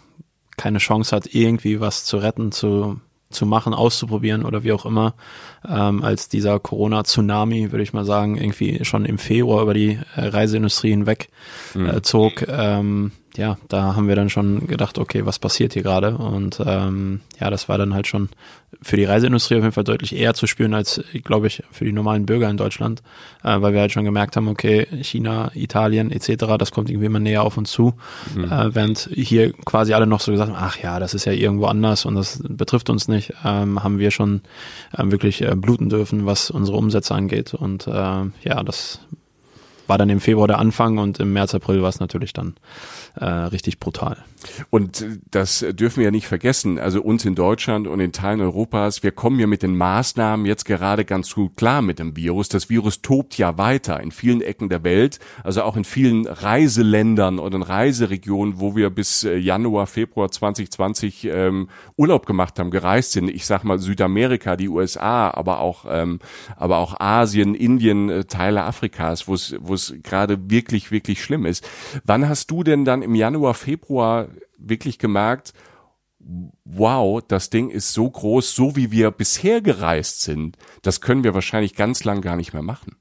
keine 0.55 0.77
Chance 0.77 1.15
hat, 1.15 1.33
irgendwie 1.33 1.79
was 1.79 2.05
zu 2.05 2.17
retten, 2.17 2.51
zu 2.51 3.01
zu 3.31 3.47
machen, 3.47 3.73
auszuprobieren 3.73 4.45
oder 4.45 4.63
wie 4.63 4.71
auch 4.71 4.85
immer, 4.85 5.15
ähm, 5.67 6.03
als 6.03 6.29
dieser 6.29 6.59
Corona-Tsunami, 6.59 7.71
würde 7.71 7.81
ich 7.81 7.91
mal 7.91 8.05
sagen, 8.05 8.37
irgendwie 8.37 8.85
schon 8.85 9.03
im 9.03 9.17
Februar 9.17 9.63
über 9.63 9.73
die 9.73 9.99
äh, 10.15 10.27
Reiseindustrie 10.27 10.91
hinweg 10.91 11.29
mhm. 11.73 11.89
äh, 11.89 12.01
zog. 12.03 12.47
Ähm, 12.47 13.11
ja, 13.37 13.57
da 13.67 13.95
haben 13.95 14.07
wir 14.07 14.15
dann 14.15 14.29
schon 14.29 14.67
gedacht, 14.67 14.97
okay, 14.97 15.25
was 15.25 15.39
passiert 15.39 15.73
hier 15.73 15.83
gerade? 15.83 16.17
Und 16.17 16.61
ähm, 16.65 17.21
ja, 17.39 17.49
das 17.49 17.69
war 17.69 17.77
dann 17.77 17.93
halt 17.93 18.07
schon 18.07 18.29
für 18.81 18.97
die 18.97 19.05
Reiseindustrie 19.05 19.55
auf 19.55 19.61
jeden 19.61 19.71
Fall 19.71 19.83
deutlich 19.83 20.15
eher 20.15 20.33
zu 20.33 20.47
spüren 20.47 20.73
als, 20.73 21.01
glaube 21.23 21.47
ich, 21.47 21.63
für 21.71 21.85
die 21.85 21.91
normalen 21.91 22.25
Bürger 22.25 22.49
in 22.49 22.57
Deutschland, 22.57 23.01
äh, 23.43 23.61
weil 23.61 23.73
wir 23.73 23.81
halt 23.81 23.91
schon 23.91 24.05
gemerkt 24.05 24.35
haben, 24.35 24.47
okay, 24.47 24.87
China, 25.01 25.51
Italien 25.53 26.11
etc., 26.11 26.57
das 26.57 26.71
kommt 26.71 26.89
irgendwie 26.89 27.07
immer 27.07 27.19
näher 27.19 27.43
auf 27.43 27.57
uns 27.57 27.71
zu, 27.71 27.93
mhm. 28.35 28.45
äh, 28.45 28.75
während 28.75 29.09
hier 29.13 29.53
quasi 29.65 29.93
alle 29.93 30.07
noch 30.07 30.19
so 30.19 30.31
gesagt 30.31 30.51
haben, 30.51 30.59
ach 30.59 30.77
ja, 30.77 30.99
das 30.99 31.13
ist 31.13 31.25
ja 31.25 31.31
irgendwo 31.31 31.65
anders 31.65 32.05
und 32.05 32.15
das 32.15 32.41
betrifft 32.47 32.89
uns 32.89 33.07
nicht, 33.07 33.33
ähm, 33.43 33.83
haben 33.83 33.99
wir 33.99 34.11
schon 34.11 34.41
äh, 34.97 35.03
wirklich 35.05 35.45
bluten 35.55 35.89
dürfen, 35.89 36.25
was 36.25 36.51
unsere 36.51 36.77
Umsätze 36.77 37.15
angeht 37.15 37.53
und 37.53 37.87
äh, 37.87 37.91
ja, 37.91 38.63
das 38.63 38.99
war 39.87 39.97
dann 39.97 40.09
im 40.09 40.19
Februar 40.19 40.47
der 40.47 40.59
Anfang 40.59 40.97
und 40.97 41.19
im 41.19 41.33
März, 41.33 41.55
April 41.55 41.81
war 41.81 41.89
es 41.89 41.99
natürlich 41.99 42.33
dann 42.33 42.55
äh, 43.15 43.25
richtig 43.25 43.79
brutal. 43.79 44.17
Und 44.69 45.05
das 45.31 45.65
dürfen 45.71 45.97
wir 45.97 46.05
ja 46.05 46.11
nicht 46.11 46.27
vergessen. 46.27 46.79
Also 46.79 47.01
uns 47.01 47.25
in 47.25 47.35
Deutschland 47.35 47.87
und 47.87 47.99
in 47.99 48.11
Teilen 48.11 48.41
Europas, 48.41 49.03
wir 49.03 49.11
kommen 49.11 49.39
ja 49.39 49.47
mit 49.47 49.63
den 49.63 49.75
Maßnahmen 49.75 50.45
jetzt 50.45 50.65
gerade 50.65 51.05
ganz 51.05 51.33
gut 51.33 51.57
klar 51.57 51.81
mit 51.81 51.99
dem 51.99 52.15
Virus. 52.15 52.49
Das 52.49 52.69
Virus 52.69 53.01
tobt 53.01 53.37
ja 53.37 53.57
weiter 53.57 53.99
in 53.99 54.11
vielen 54.11 54.41
Ecken 54.41 54.69
der 54.69 54.83
Welt, 54.83 55.19
also 55.43 55.63
auch 55.63 55.75
in 55.75 55.83
vielen 55.83 56.27
Reiseländern 56.27 57.39
oder 57.39 57.55
in 57.57 57.63
Reiseregionen, 57.63 58.59
wo 58.59 58.75
wir 58.75 58.89
bis 58.89 59.23
äh, 59.23 59.35
Januar, 59.35 59.87
Februar 59.87 60.31
2020 60.31 61.25
ähm, 61.25 61.69
Urlaub 61.97 62.25
gemacht 62.25 62.59
haben, 62.59 62.71
gereist 62.71 63.11
sind. 63.11 63.29
Ich 63.29 63.45
sag 63.45 63.63
mal 63.63 63.79
Südamerika, 63.79 64.55
die 64.55 64.69
USA, 64.69 65.29
aber 65.29 65.59
auch 65.59 65.85
ähm, 65.89 66.19
aber 66.57 66.77
auch 66.77 66.99
Asien, 66.99 67.55
Indien, 67.55 68.09
äh, 68.09 68.25
Teile 68.25 68.63
Afrikas, 68.63 69.27
wo 69.27 69.33
es 69.33 69.55
wo 69.59 69.73
es 69.73 69.95
gerade 70.03 70.49
wirklich 70.49 70.91
wirklich 70.91 71.23
schlimm 71.23 71.45
ist. 71.45 71.67
Wann 72.05 72.27
hast 72.27 72.51
du 72.51 72.63
denn 72.63 72.85
dann 72.85 73.01
im 73.01 73.15
Januar, 73.15 73.53
Februar 73.53 74.27
wirklich 74.57 74.99
gemerkt, 74.99 75.53
wow, 76.63 77.21
das 77.27 77.49
Ding 77.49 77.69
ist 77.69 77.93
so 77.93 78.09
groß, 78.09 78.55
so 78.55 78.75
wie 78.75 78.91
wir 78.91 79.11
bisher 79.11 79.61
gereist 79.61 80.21
sind, 80.21 80.57
das 80.81 81.01
können 81.01 81.23
wir 81.23 81.33
wahrscheinlich 81.33 81.75
ganz 81.75 82.03
lang 82.03 82.21
gar 82.21 82.35
nicht 82.35 82.53
mehr 82.53 82.63
machen. 82.63 82.95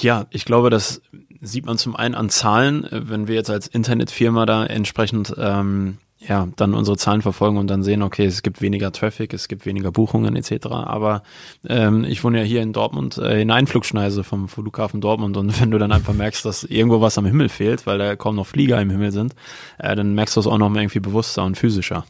Ja, 0.00 0.26
ich 0.30 0.44
glaube, 0.44 0.70
das 0.70 1.02
sieht 1.40 1.66
man 1.66 1.78
zum 1.78 1.96
einen 1.96 2.14
an 2.14 2.30
Zahlen, 2.30 2.86
wenn 2.90 3.26
wir 3.26 3.34
jetzt 3.34 3.50
als 3.50 3.66
Internetfirma 3.66 4.44
da 4.44 4.66
entsprechend 4.66 5.34
ähm, 5.38 5.98
ja, 6.20 6.48
dann 6.56 6.74
unsere 6.74 6.96
Zahlen 6.96 7.22
verfolgen 7.22 7.58
und 7.58 7.68
dann 7.68 7.84
sehen, 7.84 8.02
okay, 8.02 8.24
es 8.24 8.42
gibt 8.42 8.60
weniger 8.60 8.90
Traffic, 8.90 9.32
es 9.32 9.46
gibt 9.46 9.66
weniger 9.66 9.92
Buchungen 9.92 10.34
etc. 10.34 10.66
Aber 10.66 11.22
ähm, 11.68 12.04
ich 12.04 12.24
wohne 12.24 12.38
ja 12.38 12.44
hier 12.44 12.60
in 12.60 12.72
Dortmund 12.72 13.18
äh, 13.18 13.40
in 13.40 13.52
Einflugschneise 13.52 14.24
vom 14.24 14.48
Flughafen 14.48 15.00
Dortmund 15.00 15.36
und 15.36 15.60
wenn 15.60 15.70
du 15.70 15.78
dann 15.78 15.92
einfach 15.92 16.14
merkst, 16.14 16.44
dass 16.44 16.64
irgendwo 16.64 17.00
was 17.00 17.18
am 17.18 17.26
Himmel 17.26 17.48
fehlt, 17.48 17.86
weil 17.86 17.98
da 17.98 18.16
kaum 18.16 18.34
noch 18.34 18.48
Flieger 18.48 18.80
im 18.80 18.90
Himmel 18.90 19.12
sind, 19.12 19.36
äh, 19.78 19.94
dann 19.94 20.14
merkst 20.14 20.34
du 20.34 20.40
es 20.40 20.48
auch 20.48 20.58
noch 20.58 20.68
mal 20.68 20.80
irgendwie 20.80 20.98
bewusster 20.98 21.44
und 21.44 21.56
physischer. 21.56 22.04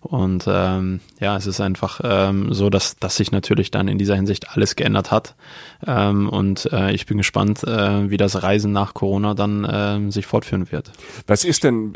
Und 0.00 0.44
ähm, 0.48 1.00
ja, 1.20 1.36
es 1.36 1.46
ist 1.46 1.60
einfach 1.60 2.00
ähm, 2.02 2.54
so, 2.54 2.70
dass, 2.70 2.96
dass 2.96 3.16
sich 3.16 3.30
natürlich 3.30 3.70
dann 3.70 3.88
in 3.88 3.98
dieser 3.98 4.16
Hinsicht 4.16 4.50
alles 4.50 4.74
geändert 4.74 5.10
hat. 5.10 5.34
Ähm, 5.86 6.30
und 6.30 6.70
äh, 6.72 6.92
ich 6.92 7.04
bin 7.04 7.18
gespannt, 7.18 7.62
äh, 7.64 8.08
wie 8.08 8.16
das 8.16 8.42
Reisen 8.42 8.72
nach 8.72 8.94
Corona 8.94 9.34
dann 9.34 9.64
äh, 9.64 10.10
sich 10.10 10.24
fortführen 10.26 10.72
wird. 10.72 10.92
Was 11.26 11.44
ist 11.44 11.64
denn 11.64 11.92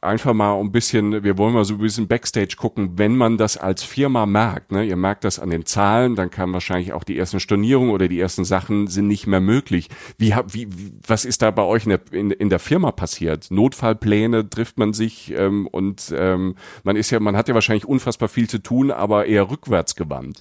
einfach 0.00 0.32
mal 0.32 0.58
ein 0.58 0.72
bisschen 0.72 0.93
bisschen, 0.94 1.24
wir 1.24 1.38
wollen 1.38 1.54
mal 1.54 1.64
so 1.64 1.74
ein 1.74 1.78
bisschen 1.78 2.06
Backstage 2.06 2.56
gucken, 2.56 2.92
wenn 2.96 3.16
man 3.16 3.36
das 3.36 3.56
als 3.56 3.82
Firma 3.82 4.26
merkt, 4.26 4.70
ne, 4.70 4.84
ihr 4.84 4.96
merkt 4.96 5.24
das 5.24 5.38
an 5.38 5.50
den 5.50 5.66
Zahlen, 5.66 6.14
dann 6.14 6.30
kann 6.30 6.52
wahrscheinlich 6.52 6.92
auch 6.92 7.02
die 7.02 7.18
ersten 7.18 7.40
Stornierungen 7.40 7.90
oder 7.92 8.06
die 8.06 8.20
ersten 8.20 8.44
Sachen 8.44 8.86
sind 8.86 9.08
nicht 9.08 9.26
mehr 9.26 9.40
möglich. 9.40 9.88
Wie, 10.18 10.34
wie, 10.52 10.68
was 11.06 11.24
ist 11.24 11.42
da 11.42 11.50
bei 11.50 11.62
euch 11.62 11.84
in 11.84 11.90
der, 11.90 12.00
in, 12.12 12.30
in 12.30 12.48
der 12.48 12.60
Firma 12.60 12.92
passiert? 12.92 13.50
Notfallpläne 13.50 14.48
trifft 14.48 14.78
man 14.78 14.92
sich 14.92 15.32
ähm, 15.36 15.66
und 15.66 16.14
ähm, 16.16 16.54
man 16.84 16.96
ist 16.96 17.10
ja, 17.10 17.18
man 17.18 17.36
hat 17.36 17.48
ja 17.48 17.54
wahrscheinlich 17.54 17.86
unfassbar 17.86 18.28
viel 18.28 18.48
zu 18.48 18.58
tun, 18.58 18.90
aber 18.90 19.26
eher 19.26 19.50
rückwärts 19.50 19.96
gewandt. 19.96 20.40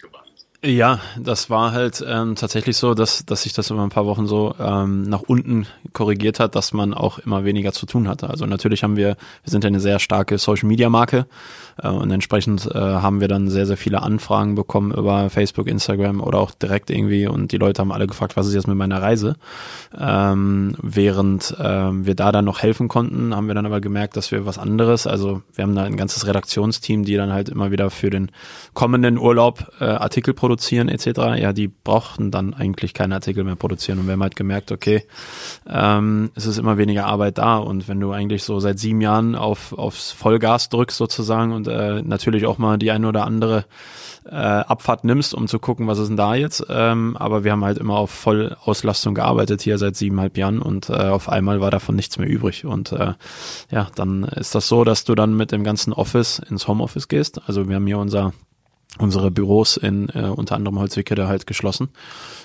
Ja, 0.66 1.02
das 1.20 1.50
war 1.50 1.74
halt 1.74 2.02
ähm, 2.08 2.36
tatsächlich 2.36 2.78
so, 2.78 2.94
dass, 2.94 3.26
dass 3.26 3.44
sich 3.44 3.52
das 3.52 3.70
über 3.70 3.84
ein 3.84 3.90
paar 3.90 4.06
Wochen 4.06 4.28
so 4.28 4.56
ähm, 4.58 5.02
nach 5.02 5.20
unten 5.20 5.68
korrigiert 5.92 6.40
hat, 6.40 6.56
dass 6.56 6.72
man 6.72 6.94
auch 6.94 7.20
immer 7.20 7.44
weniger 7.44 7.74
zu 7.74 7.86
tun 7.86 8.08
hatte. 8.08 8.30
Also 8.30 8.46
natürlich 8.46 8.82
haben 8.82 8.96
wir, 8.96 9.18
wir 9.44 9.52
sind 9.52 9.66
ja 9.66 9.68
eine 9.68 9.82
sehr 9.82 10.00
starke 10.00 10.38
Social 10.38 10.70
Media 10.70 10.90
Marke 10.90 11.26
äh, 11.84 11.90
und 11.90 12.10
entsprechend 12.12 12.66
äh, 12.74 12.80
haben 12.80 13.20
wir 13.20 13.28
dann 13.28 13.50
sehr, 13.50 13.66
sehr 13.66 13.76
viele 13.76 14.04
Anfragen 14.04 14.56
bekommen 14.56 14.94
über 14.94 15.30
Facebook, 15.30 15.68
Instagram 15.68 16.22
oder 16.22 16.40
auch 16.40 16.52
direkt 16.52 16.90
irgendwie 16.90 17.28
und 17.28 17.52
die 17.52 17.58
Leute 17.58 17.82
haben 17.82 17.92
alle 17.92 18.08
gefragt, 18.08 18.38
was 18.38 18.48
ist 18.48 18.54
jetzt 18.54 18.68
mit 18.68 18.78
meiner 18.78 19.02
Reise? 19.02 19.36
Ähm, 20.00 20.78
während 20.82 21.58
ähm, 21.60 22.06
wir 22.06 22.16
da 22.16 22.32
dann 22.32 22.46
noch 22.46 22.62
helfen 22.62 22.88
konnten, 22.88 23.36
haben 23.36 23.48
wir 23.48 23.56
dann 23.56 23.66
aber 23.66 23.82
gemerkt, 23.82 24.16
dass 24.16 24.32
wir 24.32 24.46
was 24.46 24.58
anderes, 24.60 25.08
also 25.08 25.42
wir 25.56 25.64
haben 25.64 25.76
da 25.76 25.84
ein 25.84 25.98
ganzes 25.98 26.26
Redaktionsteam, 26.26 27.04
die 27.04 27.18
dann 27.18 27.34
halt 27.34 27.50
immer 27.50 27.72
wieder 27.72 27.90
für 27.90 28.10
den 28.10 28.32
kommenden 28.74 29.18
Urlaub 29.18 29.70
äh, 29.82 29.84
Artikel 29.84 30.34
produzieren 30.34 30.53
etc. 30.90 31.08
Ja, 31.38 31.54
die 31.54 31.68
brauchten 31.68 32.30
dann 32.30 32.54
eigentlich 32.54 32.94
keine 32.94 33.16
Artikel 33.16 33.44
mehr 33.44 33.56
produzieren 33.56 33.98
und 33.98 34.06
wir 34.06 34.14
haben 34.14 34.22
halt 34.22 34.36
gemerkt, 34.36 34.72
okay, 34.72 35.04
ähm, 35.68 36.30
es 36.36 36.46
ist 36.46 36.60
immer 36.60 36.78
weniger 36.78 37.08
Arbeit 37.08 37.40
da 37.40 37.58
und 37.58 37.88
wenn 37.88 38.00
du 38.00 38.12
eigentlich 38.12 38.44
so 38.44 38.60
seit 38.60 38.78
sieben 38.78 39.02
Jahren 39.02 39.36
auf 39.36 39.74
aufs 39.74 40.12
Vollgas 40.12 40.70
drückst 40.70 40.98
sozusagen 40.98 41.52
und 41.52 41.64
und 41.64 41.74
äh, 41.74 42.02
natürlich 42.02 42.46
auch 42.46 42.58
mal 42.58 42.78
die 42.78 42.92
eine 42.92 43.08
oder 43.08 43.26
andere 43.26 43.66
äh, 44.26 44.36
Abfahrt 44.36 45.04
nimmst, 45.04 45.34
um 45.34 45.48
zu 45.48 45.60
gucken, 45.60 45.88
was 45.88 46.00
ist 46.00 46.08
denn 46.08 46.18
da 46.18 46.36
jetzt. 46.36 46.66
Ähm, 46.70 47.18
aber 47.18 47.44
wir 47.44 47.52
haben 47.52 47.64
halt 47.64 47.78
immer 47.78 47.96
auf 47.96 48.12
Vollauslastung 48.12 49.16
gearbeitet 49.16 49.62
hier 49.62 49.78
seit 49.78 49.96
siebeneinhalb 49.96 50.38
Jahren 50.38 50.62
und 50.62 50.90
äh, 50.90 50.94
auf 50.94 51.30
einmal 51.30 51.62
war 51.62 51.72
davon 51.72 51.96
nichts 51.96 52.18
mehr 52.18 52.28
übrig. 52.28 52.66
Und 52.66 52.92
äh, 52.94 53.14
ja, 53.72 53.88
dann 53.96 54.24
ist 54.24 54.56
das 54.56 54.68
so, 54.68 54.84
dass 54.84 55.04
du 55.04 55.16
dann 55.16 55.36
mit 55.36 55.52
dem 55.52 55.64
ganzen 55.64 55.94
Office 55.94 56.40
ins 56.40 56.68
Homeoffice 56.68 57.08
gehst. 57.08 57.42
Also 57.48 57.68
wir 57.68 57.76
haben 57.76 57.88
hier 57.88 58.00
unser 58.00 58.34
unsere 59.00 59.32
Büros 59.32 59.78
in 59.78 60.10
äh, 60.10 60.26
unter 60.26 60.56
anderem 60.56 60.80
Holzwickede 60.80 61.28
halt 61.28 61.48
geschlossen 61.48 61.90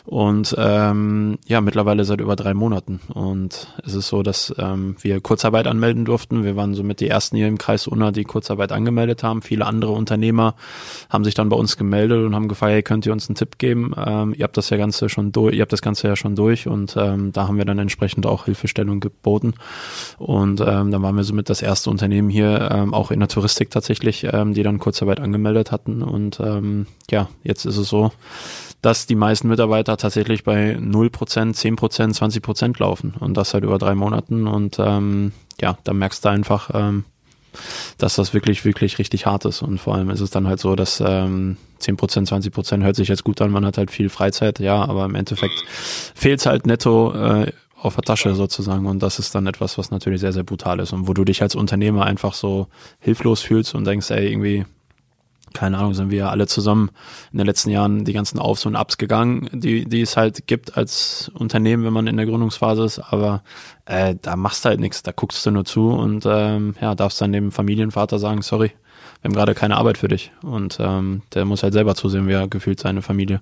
und 0.07 0.55
ähm, 0.59 1.39
ja 1.47 1.61
mittlerweile 1.61 2.05
seit 2.05 2.20
über 2.23 2.37
drei 2.37 2.55
Monaten 2.55 3.01
und 3.12 3.75
es 3.85 3.95
ist 3.95 4.09
so, 4.09 4.23
dass 4.23 4.55
ähm, 4.59 4.97
wir 5.03 5.20
Kurzarbeit 5.20 5.66
anmelden 5.66 6.07
durften. 6.07 6.45
Wir 6.45 6.57
waren 6.57 6.75
somit 6.75 7.01
die 7.01 7.09
ersten 7.09 7.37
hier 7.37 7.49
im 7.49 7.59
Kreis 7.59 7.87
Unna, 7.87 8.11
die 8.11 8.25
Kurzarbeit 8.25 8.73
angemeldet 8.73 9.23
haben. 9.23 9.43
Viele 9.43 9.66
andere 9.66 9.93
Unternehmer 9.93 10.55
haben 11.11 11.25
sich 11.25 11.35
dann 11.35 11.51
bei 11.51 11.57
uns 11.57 11.77
gemeldet 11.77 12.25
und 12.25 12.35
haben 12.35 12.49
gefragt, 12.49 12.73
hey, 12.73 12.83
könnt 12.83 13.05
ihr 13.05 13.12
uns 13.12 13.29
einen 13.29 13.37
Tipp 13.37 13.59
geben? 13.59 13.93
Ähm, 13.97 14.35
ihr 14.35 14.45
habt 14.45 14.57
das 14.57 14.70
ja 14.70 14.79
ganze 14.79 15.11
schon 15.11 15.33
durch, 15.33 15.55
ihr 15.55 15.61
habt 15.61 15.73
das 15.73 15.83
ganze 15.83 16.09
ja 16.09 16.16
schon 16.16 16.35
durch 16.35 16.66
und 16.66 16.97
ähm, 16.97 17.33
da 17.33 17.47
haben 17.47 17.59
wir 17.59 17.66
dann 17.66 17.79
entsprechend 17.79 18.25
auch 18.25 18.47
Hilfestellung 18.47 19.01
geboten 19.01 19.53
und 20.16 20.61
ähm, 20.61 20.91
dann 20.91 21.03
waren 21.03 21.16
wir 21.16 21.25
somit 21.25 21.51
das 21.51 21.61
erste 21.61 21.91
Unternehmen 21.91 22.31
hier 22.31 22.70
ähm, 22.73 22.95
auch 22.95 23.11
in 23.11 23.20
der 23.20 23.29
Touristik 23.29 23.70
tatsächlich, 23.70 24.27
ähm, 24.33 24.55
die 24.55 24.62
dann 24.62 24.79
Kurzarbeit 24.79 25.20
angemeldet 25.20 25.70
hatten 25.70 26.03
und 26.03 26.38
ähm, 26.40 26.86
ja, 27.10 27.28
jetzt 27.43 27.65
ist 27.65 27.77
es 27.77 27.89
so, 27.89 28.12
dass 28.82 29.06
die 29.06 29.16
meisten 29.16 29.48
Mitarbeiter 29.48 29.97
tatsächlich 29.97 30.44
bei 30.44 30.77
0%, 30.77 31.10
10%, 31.10 32.16
20% 32.16 32.81
laufen 32.81 33.15
und 33.19 33.36
das 33.36 33.51
seit 33.51 33.65
über 33.65 33.78
drei 33.78 33.94
Monaten 33.94 34.47
und 34.47 34.77
ähm, 34.78 35.32
ja, 35.60 35.78
da 35.85 35.93
merkst 35.93 36.24
du 36.24 36.28
einfach, 36.28 36.70
ähm, 36.74 37.05
dass 37.97 38.15
das 38.15 38.35
wirklich, 38.35 38.65
wirklich 38.65 38.98
richtig 38.98 39.27
hart 39.27 39.44
ist 39.47 39.62
und 39.62 39.78
vor 39.78 39.94
allem 39.94 40.10
ist 40.10 40.20
es 40.20 40.31
dann 40.31 40.47
halt 40.47 40.60
so, 40.60 40.77
dass 40.77 41.02
ähm, 41.05 41.56
10%, 41.81 42.28
20% 42.28 42.82
hört 42.82 42.97
sich 42.97 43.09
jetzt 43.09 43.24
gut 43.24 43.40
an, 43.40 43.51
man 43.51 43.65
hat 43.65 43.78
halt 43.78 43.90
viel 43.90 44.09
Freizeit, 44.09 44.60
ja, 44.60 44.85
aber 44.85 45.05
im 45.05 45.15
Endeffekt 45.15 45.65
fehlt 46.15 46.40
es 46.40 46.47
halt 46.47 46.66
netto 46.66 47.12
äh, 47.15 47.52
auf 47.81 47.94
der 47.94 48.05
Tasche 48.05 48.35
sozusagen 48.35 48.86
und 48.86 49.02
das 49.02 49.19
ist 49.19 49.35
dann 49.35 49.47
etwas, 49.47 49.78
was 49.78 49.90
natürlich 49.90 50.20
sehr, 50.20 50.32
sehr 50.32 50.44
brutal 50.44 50.78
ist 50.81 50.93
und 50.93 51.09
wo 51.09 51.15
du 51.15 51.24
dich 51.24 51.43
als 51.43 51.55
Unternehmer 51.55 52.05
einfach 52.05 52.35
so 52.35 52.69
hilflos 53.01 53.40
fühlst 53.40 53.74
und 53.74 53.86
denkst, 53.86 54.10
ey, 54.10 54.31
irgendwie 54.31 54.65
keine 55.59 55.77
Ahnung, 55.79 55.93
sind 55.93 56.11
wir 56.11 56.19
ja 56.19 56.31
alle 56.31 56.47
zusammen 56.47 56.91
in 57.33 57.39
den 57.39 57.47
letzten 57.47 57.71
Jahren 57.71 58.05
die 58.05 58.13
ganzen 58.13 58.39
Aufs 58.39 58.65
und 58.65 58.77
Ups 58.77 58.97
gegangen, 58.97 59.49
die, 59.53 59.87
die 59.87 60.03
es 60.03 60.17
halt 60.17 60.47
gibt 60.47 60.77
als 60.77 61.33
Unternehmen, 61.35 61.85
wenn 61.85 61.93
man 61.93 62.07
in 62.07 62.17
der 62.17 62.27
Gründungsphase 62.27 62.85
ist, 62.85 63.01
aber 63.01 63.43
äh, 63.87 64.15
da 64.23 64.37
machst 64.37 64.65
du 64.65 64.69
halt 64.69 64.79
nichts, 64.79 65.03
da 65.03 65.11
guckst 65.11 65.45
du 65.45 65.51
nur 65.51 65.65
zu 65.65 65.91
und 65.91 66.25
ähm, 66.27 66.77
ja, 66.81 66.95
darfst 66.95 67.21
dann 67.21 67.33
dem 67.33 67.51
Familienvater 67.51 68.21
sagen, 68.21 68.43
sorry, 68.43 68.71
wir 69.21 69.31
haben 69.31 69.35
gerade 69.35 69.55
keine 69.55 69.77
Arbeit 69.79 69.99
für 69.99 70.07
dich 70.07 70.31
und 70.43 70.79
ähm, 70.81 71.23
der 71.35 71.45
muss 71.45 71.65
halt 71.65 71.73
selber 71.73 71.97
zusehen, 71.97 72.29
wie 72.29 72.35
er 72.35 72.47
gefühlt 72.47 72.79
seine 72.79 73.03
Familie 73.03 73.41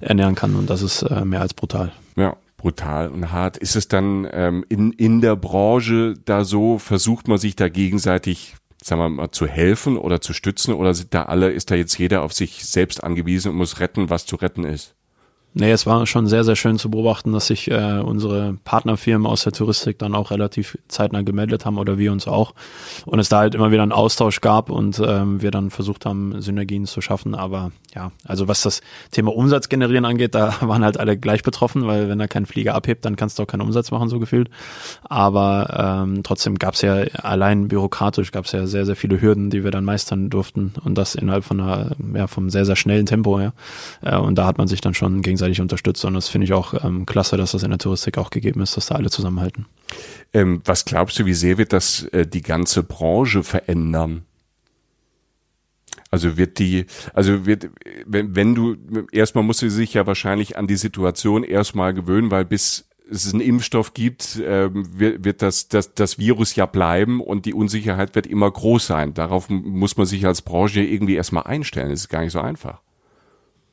ernähren 0.00 0.36
kann 0.36 0.54
und 0.54 0.70
das 0.70 0.82
ist 0.82 1.02
äh, 1.02 1.24
mehr 1.24 1.40
als 1.40 1.54
brutal. 1.54 1.90
Ja, 2.14 2.36
brutal 2.56 3.08
und 3.08 3.32
hart. 3.32 3.56
Ist 3.56 3.74
es 3.74 3.88
dann 3.88 4.28
ähm, 4.30 4.64
in, 4.68 4.92
in 4.92 5.20
der 5.20 5.34
Branche 5.34 6.14
da 6.24 6.44
so, 6.44 6.78
versucht 6.78 7.26
man 7.26 7.38
sich 7.38 7.56
da 7.56 7.68
gegenseitig 7.68 8.54
sagen 8.82 9.00
wir 9.00 9.08
mal, 9.08 9.30
zu 9.30 9.46
helfen 9.46 9.96
oder 9.96 10.20
zu 10.20 10.32
stützen 10.32 10.74
oder 10.74 10.94
sind 10.94 11.14
da 11.14 11.24
alle, 11.24 11.50
ist 11.50 11.70
da 11.70 11.74
jetzt 11.74 11.98
jeder 11.98 12.22
auf 12.22 12.32
sich 12.32 12.64
selbst 12.64 13.02
angewiesen 13.02 13.50
und 13.50 13.56
muss 13.56 13.80
retten, 13.80 14.10
was 14.10 14.26
zu 14.26 14.36
retten 14.36 14.64
ist? 14.64 14.94
Nee, 15.54 15.72
es 15.72 15.86
war 15.86 16.06
schon 16.06 16.26
sehr, 16.26 16.44
sehr 16.44 16.56
schön 16.56 16.78
zu 16.78 16.90
beobachten, 16.90 17.32
dass 17.32 17.46
sich 17.48 17.70
äh, 17.70 18.00
unsere 18.00 18.58
Partnerfirmen 18.64 19.26
aus 19.26 19.42
der 19.42 19.52
Touristik 19.52 19.98
dann 19.98 20.14
auch 20.14 20.30
relativ 20.30 20.78
zeitnah 20.88 21.22
gemeldet 21.22 21.64
haben 21.64 21.78
oder 21.78 21.98
wir 21.98 22.12
uns 22.12 22.28
auch. 22.28 22.54
Und 23.06 23.18
es 23.18 23.28
da 23.28 23.38
halt 23.38 23.54
immer 23.54 23.72
wieder 23.72 23.82
einen 23.82 23.92
Austausch 23.92 24.40
gab 24.40 24.70
und 24.70 25.02
ähm, 25.04 25.42
wir 25.42 25.50
dann 25.50 25.70
versucht 25.70 26.06
haben, 26.06 26.40
Synergien 26.40 26.86
zu 26.86 27.00
schaffen. 27.00 27.34
Aber 27.34 27.72
ja, 27.94 28.12
also 28.24 28.46
was 28.46 28.60
das 28.60 28.82
Thema 29.10 29.34
Umsatz 29.34 29.68
generieren 29.68 30.04
angeht, 30.04 30.34
da 30.34 30.54
waren 30.60 30.84
halt 30.84 31.00
alle 31.00 31.16
gleich 31.16 31.42
betroffen, 31.42 31.86
weil 31.86 32.08
wenn 32.08 32.18
da 32.18 32.28
kein 32.28 32.46
Flieger 32.46 32.74
abhebt, 32.74 33.04
dann 33.04 33.16
kannst 33.16 33.38
du 33.38 33.42
auch 33.42 33.46
keinen 33.46 33.62
Umsatz 33.62 33.90
machen, 33.90 34.08
so 34.08 34.20
gefühlt. 34.20 34.50
Aber 35.02 36.04
ähm, 36.06 36.22
trotzdem 36.22 36.56
gab 36.56 36.74
es 36.74 36.82
ja 36.82 36.94
allein 37.22 37.68
bürokratisch 37.68 38.30
gab 38.30 38.44
es 38.44 38.52
ja 38.52 38.66
sehr, 38.66 38.86
sehr 38.86 38.96
viele 38.96 39.20
Hürden, 39.20 39.50
die 39.50 39.64
wir 39.64 39.70
dann 39.70 39.84
meistern 39.84 40.30
durften 40.30 40.74
und 40.84 40.96
das 40.96 41.16
innerhalb 41.16 41.44
von 41.44 41.60
einer, 41.60 41.96
ja, 42.14 42.26
vom 42.26 42.50
sehr, 42.50 42.64
sehr 42.64 42.76
schnellen 42.76 43.06
Tempo, 43.06 43.40
ja. 43.40 43.52
Äh, 44.02 44.18
und 44.18 44.36
da 44.36 44.46
hat 44.46 44.58
man 44.58 44.68
sich 44.68 44.80
dann 44.80 44.94
schon 44.94 45.22
gegenseitig 45.22 45.37
gegenseitig 45.38 45.60
unterstützt. 45.60 46.04
Und 46.04 46.14
das 46.14 46.28
finde 46.28 46.46
ich 46.46 46.52
auch 46.52 46.84
ähm, 46.84 47.06
klasse, 47.06 47.36
dass 47.36 47.52
das 47.52 47.62
in 47.62 47.70
der 47.70 47.78
Touristik 47.78 48.18
auch 48.18 48.30
gegeben 48.30 48.60
ist, 48.60 48.76
dass 48.76 48.86
da 48.86 48.96
alle 48.96 49.10
zusammenhalten. 49.10 49.66
Ähm, 50.32 50.60
was 50.64 50.84
glaubst 50.84 51.18
du, 51.18 51.26
wie 51.26 51.34
sehr 51.34 51.58
wird 51.58 51.72
das 51.72 52.04
äh, 52.12 52.26
die 52.26 52.42
ganze 52.42 52.82
Branche 52.82 53.42
verändern? 53.42 54.24
Also 56.10 56.36
wird 56.36 56.58
die, 56.58 56.86
also 57.12 57.46
wird, 57.46 57.68
wenn, 58.06 58.34
wenn 58.34 58.54
du, 58.54 58.76
erstmal 59.12 59.44
musst 59.44 59.62
du 59.62 59.70
sich 59.70 59.94
ja 59.94 60.06
wahrscheinlich 60.06 60.56
an 60.56 60.66
die 60.66 60.76
Situation 60.76 61.44
erstmal 61.44 61.92
gewöhnen, 61.92 62.30
weil 62.30 62.46
bis 62.46 62.86
es 63.10 63.32
einen 63.32 63.40
Impfstoff 63.40 63.94
gibt, 63.94 64.36
äh, 64.36 64.70
wird, 64.72 65.24
wird 65.24 65.42
das, 65.42 65.68
das, 65.68 65.94
das 65.94 66.18
Virus 66.18 66.56
ja 66.56 66.66
bleiben 66.66 67.20
und 67.20 67.46
die 67.46 67.54
Unsicherheit 67.54 68.14
wird 68.14 68.26
immer 68.26 68.50
groß 68.50 68.86
sein. 68.86 69.14
Darauf 69.14 69.48
muss 69.48 69.96
man 69.96 70.06
sich 70.06 70.26
als 70.26 70.42
Branche 70.42 70.82
irgendwie 70.82 71.14
erstmal 71.14 71.44
einstellen. 71.44 71.90
Das 71.90 72.00
ist 72.00 72.08
gar 72.08 72.22
nicht 72.22 72.32
so 72.32 72.40
einfach. 72.40 72.80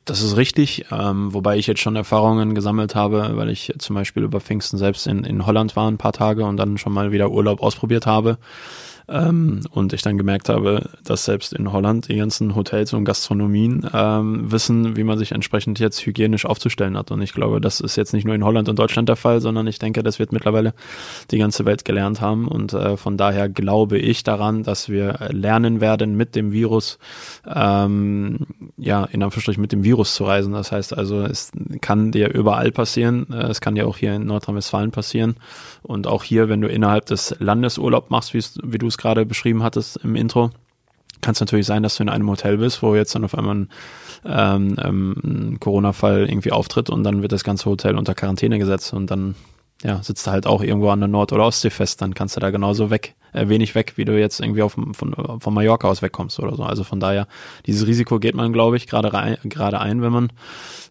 Das 0.06 0.22
ist 0.22 0.36
richtig, 0.36 0.86
ähm, 0.92 1.34
wobei 1.34 1.58
ich 1.58 1.66
jetzt 1.66 1.80
schon 1.80 1.96
Erfahrungen 1.96 2.54
gesammelt 2.54 2.94
habe, 2.94 3.32
weil 3.34 3.48
ich 3.50 3.74
zum 3.78 3.96
Beispiel 3.96 4.22
über 4.22 4.40
Pfingsten 4.40 4.78
selbst 4.78 5.08
in, 5.08 5.24
in 5.24 5.44
Holland 5.46 5.74
war 5.74 5.90
ein 5.90 5.98
paar 5.98 6.12
Tage 6.12 6.44
und 6.44 6.56
dann 6.58 6.78
schon 6.78 6.92
mal 6.92 7.10
wieder 7.10 7.32
Urlaub 7.32 7.60
ausprobiert 7.60 8.06
habe. 8.06 8.38
Ähm, 9.08 9.60
und 9.70 9.92
ich 9.92 10.02
dann 10.02 10.18
gemerkt 10.18 10.48
habe, 10.48 10.90
dass 11.04 11.24
selbst 11.24 11.52
in 11.52 11.72
Holland 11.72 12.08
die 12.08 12.16
ganzen 12.16 12.56
Hotels 12.56 12.92
und 12.92 13.04
Gastronomien 13.04 13.88
ähm, 13.92 14.50
wissen, 14.50 14.96
wie 14.96 15.04
man 15.04 15.16
sich 15.16 15.30
entsprechend 15.30 15.78
jetzt 15.78 16.04
hygienisch 16.04 16.44
aufzustellen 16.44 16.96
hat. 16.96 17.12
Und 17.12 17.22
ich 17.22 17.32
glaube, 17.32 17.60
das 17.60 17.80
ist 17.80 17.96
jetzt 17.96 18.12
nicht 18.12 18.24
nur 18.24 18.34
in 18.34 18.44
Holland 18.44 18.68
und 18.68 18.78
Deutschland 18.78 19.08
der 19.08 19.14
Fall, 19.14 19.40
sondern 19.40 19.68
ich 19.68 19.78
denke, 19.78 20.02
das 20.02 20.18
wird 20.18 20.32
mittlerweile 20.32 20.74
die 21.30 21.38
ganze 21.38 21.64
Welt 21.64 21.84
gelernt 21.84 22.20
haben. 22.20 22.48
Und 22.48 22.72
äh, 22.72 22.96
von 22.96 23.16
daher 23.16 23.48
glaube 23.48 23.98
ich 23.98 24.24
daran, 24.24 24.64
dass 24.64 24.88
wir 24.88 25.18
lernen 25.30 25.80
werden, 25.80 26.16
mit 26.16 26.34
dem 26.34 26.50
Virus, 26.50 26.98
ähm, 27.46 28.38
ja, 28.76 29.04
in 29.04 29.22
Anführungsstrichen 29.22 29.60
mit 29.60 29.70
dem 29.70 29.84
Virus 29.84 30.14
zu 30.14 30.24
reisen. 30.24 30.52
Das 30.52 30.72
heißt 30.72 30.96
also, 30.96 31.22
es 31.22 31.52
kann 31.80 32.10
dir 32.10 32.34
überall 32.34 32.72
passieren. 32.72 33.26
Äh, 33.30 33.46
es 33.46 33.60
kann 33.60 33.76
dir 33.76 33.86
auch 33.86 33.98
hier 33.98 34.14
in 34.14 34.26
Nordrhein-Westfalen 34.26 34.90
passieren. 34.90 35.36
Und 35.86 36.06
auch 36.06 36.24
hier, 36.24 36.48
wenn 36.48 36.60
du 36.60 36.68
innerhalb 36.68 37.06
des 37.06 37.36
Landes 37.38 37.78
Urlaub 37.78 38.10
machst, 38.10 38.34
wie 38.34 38.78
du 38.78 38.86
es 38.86 38.98
gerade 38.98 39.24
beschrieben 39.24 39.62
hattest 39.62 39.96
im 39.98 40.16
Intro, 40.16 40.50
kann 41.20 41.32
es 41.32 41.40
natürlich 41.40 41.66
sein, 41.66 41.82
dass 41.82 41.96
du 41.96 42.02
in 42.02 42.08
einem 42.08 42.28
Hotel 42.28 42.58
bist, 42.58 42.82
wo 42.82 42.94
jetzt 42.94 43.14
dann 43.14 43.24
auf 43.24 43.36
einmal 43.36 43.54
ein, 43.54 43.68
ähm, 44.24 44.76
ähm, 44.82 45.16
ein 45.24 45.60
Corona-Fall 45.60 46.28
irgendwie 46.28 46.52
auftritt 46.52 46.90
und 46.90 47.04
dann 47.04 47.22
wird 47.22 47.32
das 47.32 47.44
ganze 47.44 47.70
Hotel 47.70 47.96
unter 47.96 48.14
Quarantäne 48.14 48.58
gesetzt 48.58 48.92
und 48.92 49.10
dann 49.10 49.34
ja, 49.82 50.02
sitzt 50.02 50.26
du 50.26 50.30
halt 50.30 50.46
auch 50.46 50.62
irgendwo 50.62 50.88
an 50.90 51.00
der 51.00 51.08
Nord- 51.08 51.32
oder 51.32 51.44
Ostsee 51.44 51.70
fest, 51.70 52.00
dann 52.00 52.14
kannst 52.14 52.36
du 52.36 52.40
da 52.40 52.50
genauso 52.50 52.90
weg, 52.90 53.14
äh, 53.32 53.48
wenig 53.48 53.74
weg, 53.74 53.92
wie 53.96 54.04
du 54.04 54.18
jetzt 54.18 54.40
irgendwie 54.40 54.62
auf, 54.62 54.72
von, 54.72 54.94
von 55.40 55.54
Mallorca 55.54 55.88
aus 55.88 56.00
wegkommst 56.00 56.40
oder 56.40 56.56
so. 56.56 56.62
Also 56.62 56.82
von 56.82 56.98
daher, 56.98 57.26
dieses 57.66 57.86
Risiko 57.86 58.18
geht 58.18 58.34
man, 58.34 58.52
glaube 58.52 58.76
ich, 58.76 58.86
gerade 58.86 59.10
gerade 59.44 59.80
ein, 59.80 60.02
wenn 60.02 60.12
man 60.12 60.32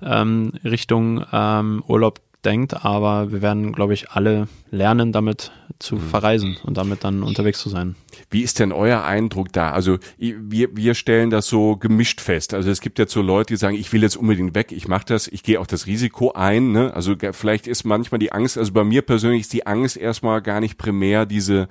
ähm, 0.04 0.54
Richtung 0.64 1.26
ähm, 1.32 1.84
Urlaub 1.88 2.22
denkt, 2.46 2.86
aber 2.86 3.32
wir 3.32 3.42
werden, 3.42 3.74
glaube 3.74 3.94
ich, 3.94 4.12
alle 4.12 4.48
lernen, 4.72 5.12
damit 5.12 5.52
zu 5.80 5.96
mhm. 5.96 6.00
verreisen 6.00 6.58
und 6.64 6.78
damit 6.78 7.04
dann 7.04 7.24
unterwegs 7.24 7.60
zu 7.60 7.70
sein. 7.70 7.96
Wie 8.30 8.42
ist 8.42 8.60
denn 8.60 8.72
euer 8.72 9.04
Eindruck 9.04 9.52
da? 9.52 9.72
Also 9.72 9.98
wir, 10.18 10.76
wir 10.76 10.94
stellen 10.94 11.30
das 11.30 11.48
so 11.48 11.76
gemischt 11.76 12.22
fest. 12.22 12.54
Also 12.54 12.70
es 12.70 12.82
gibt 12.82 13.00
jetzt 13.00 13.12
so 13.12 13.22
Leute, 13.22 13.54
die 13.54 13.58
sagen, 13.58 13.76
ich 13.76 13.92
will 13.92 14.02
jetzt 14.02 14.16
unbedingt 14.16 14.56
weg, 14.56 14.72
ich 14.72 14.88
mache 14.88 15.06
das, 15.06 15.28
ich 15.28 15.44
gehe 15.44 15.60
auch 15.60 15.68
das 15.68 15.86
Risiko 15.86 16.32
ein. 16.32 16.72
Ne? 16.72 16.94
Also 16.94 17.16
vielleicht 17.32 17.68
ist 17.68 17.84
manchmal 17.84 18.20
die 18.20 18.32
Angst, 18.32 18.58
also 18.58 18.72
bei 18.72 18.84
mir 18.84 19.02
persönlich 19.02 19.42
ist 19.42 19.54
die 19.54 19.68
Angst 19.68 19.98
erstmal 19.98 20.42
gar 20.42 20.60
nicht 20.60 20.78
primär 20.78 21.26
diese 21.26 21.68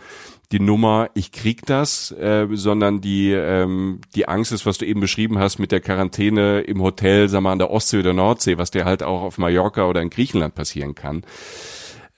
die 0.52 0.60
Nummer, 0.60 1.10
ich 1.14 1.32
krieg 1.32 1.64
das, 1.66 2.10
äh, 2.12 2.46
sondern 2.52 3.00
die, 3.00 3.32
ähm, 3.32 4.00
die 4.14 4.28
Angst 4.28 4.52
ist, 4.52 4.66
was 4.66 4.78
du 4.78 4.86
eben 4.86 5.00
beschrieben 5.00 5.38
hast 5.38 5.58
mit 5.58 5.72
der 5.72 5.80
Quarantäne 5.80 6.60
im 6.60 6.82
Hotel, 6.82 7.28
sag 7.28 7.40
mal, 7.40 7.52
an 7.52 7.58
der 7.58 7.70
Ostsee 7.70 7.98
oder 7.98 8.12
Nordsee, 8.12 8.58
was 8.58 8.70
dir 8.70 8.84
halt 8.84 9.02
auch 9.02 9.22
auf 9.22 9.38
Mallorca 9.38 9.88
oder 9.88 10.02
in 10.02 10.10
Griechenland 10.10 10.54
passieren 10.54 10.94
kann. 10.94 11.22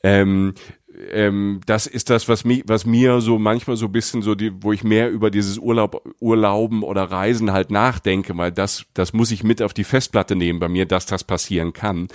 Ähm, 0.02 0.54
ähm, 1.10 1.60
das 1.66 1.86
ist 1.86 2.10
das, 2.10 2.28
was, 2.28 2.44
mi, 2.44 2.62
was 2.66 2.86
mir 2.86 3.20
so 3.20 3.38
manchmal 3.38 3.76
so 3.76 3.86
ein 3.86 3.92
bisschen 3.92 4.22
so, 4.22 4.34
die, 4.34 4.52
wo 4.62 4.72
ich 4.72 4.84
mehr 4.84 5.10
über 5.10 5.30
dieses 5.30 5.58
Urlaub, 5.58 6.02
Urlauben 6.20 6.82
oder 6.82 7.04
Reisen 7.04 7.52
halt 7.52 7.70
nachdenke, 7.70 8.36
weil 8.36 8.52
das, 8.52 8.86
das 8.94 9.12
muss 9.12 9.30
ich 9.30 9.44
mit 9.44 9.62
auf 9.62 9.74
die 9.74 9.84
Festplatte 9.84 10.36
nehmen 10.36 10.58
bei 10.58 10.68
mir, 10.68 10.86
dass 10.86 11.06
das 11.06 11.24
passieren 11.24 11.72
kann. 11.72 12.08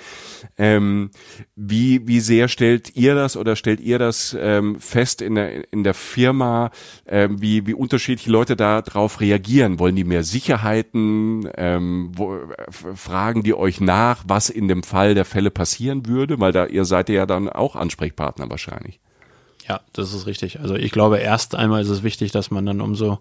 Ähm, 0.57 1.11
wie, 1.55 2.07
wie 2.07 2.19
sehr 2.19 2.47
stellt 2.47 2.95
ihr 2.95 3.15
das 3.15 3.37
oder 3.37 3.55
stellt 3.55 3.79
ihr 3.81 3.99
das 3.99 4.35
ähm, 4.39 4.79
fest 4.79 5.21
in 5.21 5.35
der, 5.35 5.71
in 5.71 5.83
der 5.83 5.93
Firma, 5.93 6.71
ähm, 7.07 7.41
wie, 7.41 7.67
wie 7.67 7.73
unterschiedliche 7.73 8.31
Leute 8.31 8.55
da 8.55 8.81
drauf 8.81 9.21
reagieren? 9.21 9.79
Wollen 9.79 9.95
die 9.95 10.03
mehr 10.03 10.23
Sicherheiten? 10.23 11.49
Ähm, 11.55 12.11
wo, 12.15 12.39
fragen 12.69 13.43
die 13.43 13.53
euch 13.53 13.81
nach, 13.81 14.23
was 14.27 14.49
in 14.49 14.67
dem 14.67 14.83
Fall 14.83 15.13
der 15.13 15.25
Fälle 15.25 15.51
passieren 15.51 16.07
würde? 16.07 16.39
Weil 16.39 16.51
da 16.51 16.65
ihr 16.65 16.85
seid 16.85 17.09
ja 17.09 17.25
dann 17.25 17.49
auch 17.49 17.75
Ansprechpartner 17.75 18.49
wahrscheinlich 18.49 18.70
wahrscheinlich. 18.71 18.99
Ja, 19.67 19.79
das 19.93 20.13
ist 20.13 20.25
richtig. 20.25 20.59
Also 20.59 20.75
ich 20.75 20.91
glaube, 20.91 21.19
erst 21.19 21.55
einmal 21.55 21.81
ist 21.81 21.89
es 21.89 22.03
wichtig, 22.03 22.31
dass 22.31 22.51
man 22.51 22.65
dann 22.65 22.81
umso 22.81 23.19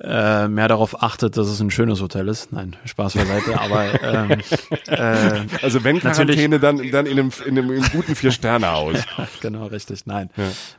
äh, 0.00 0.48
mehr 0.48 0.68
darauf 0.68 1.02
achtet, 1.02 1.36
dass 1.38 1.48
es 1.48 1.60
ein 1.60 1.70
schönes 1.70 2.02
Hotel 2.02 2.28
ist. 2.28 2.52
Nein, 2.52 2.76
Spaß 2.84 3.14
beiseite, 3.14 3.58
aber 3.60 4.02
ähm, 4.02 4.30
äh, 4.86 5.46
also 5.62 5.82
wenn 5.82 6.00
Quarantäne, 6.00 6.60
dann 6.60 6.90
dann 6.90 7.06
in 7.06 7.18
einem, 7.18 7.32
in 7.46 7.58
einem, 7.58 7.70
in 7.70 7.82
einem 7.82 7.90
guten 7.90 8.14
Vier-Sterne-Haus. 8.14 8.98
ja, 9.18 9.28
genau, 9.40 9.66
richtig. 9.66 10.04
Nein, 10.04 10.28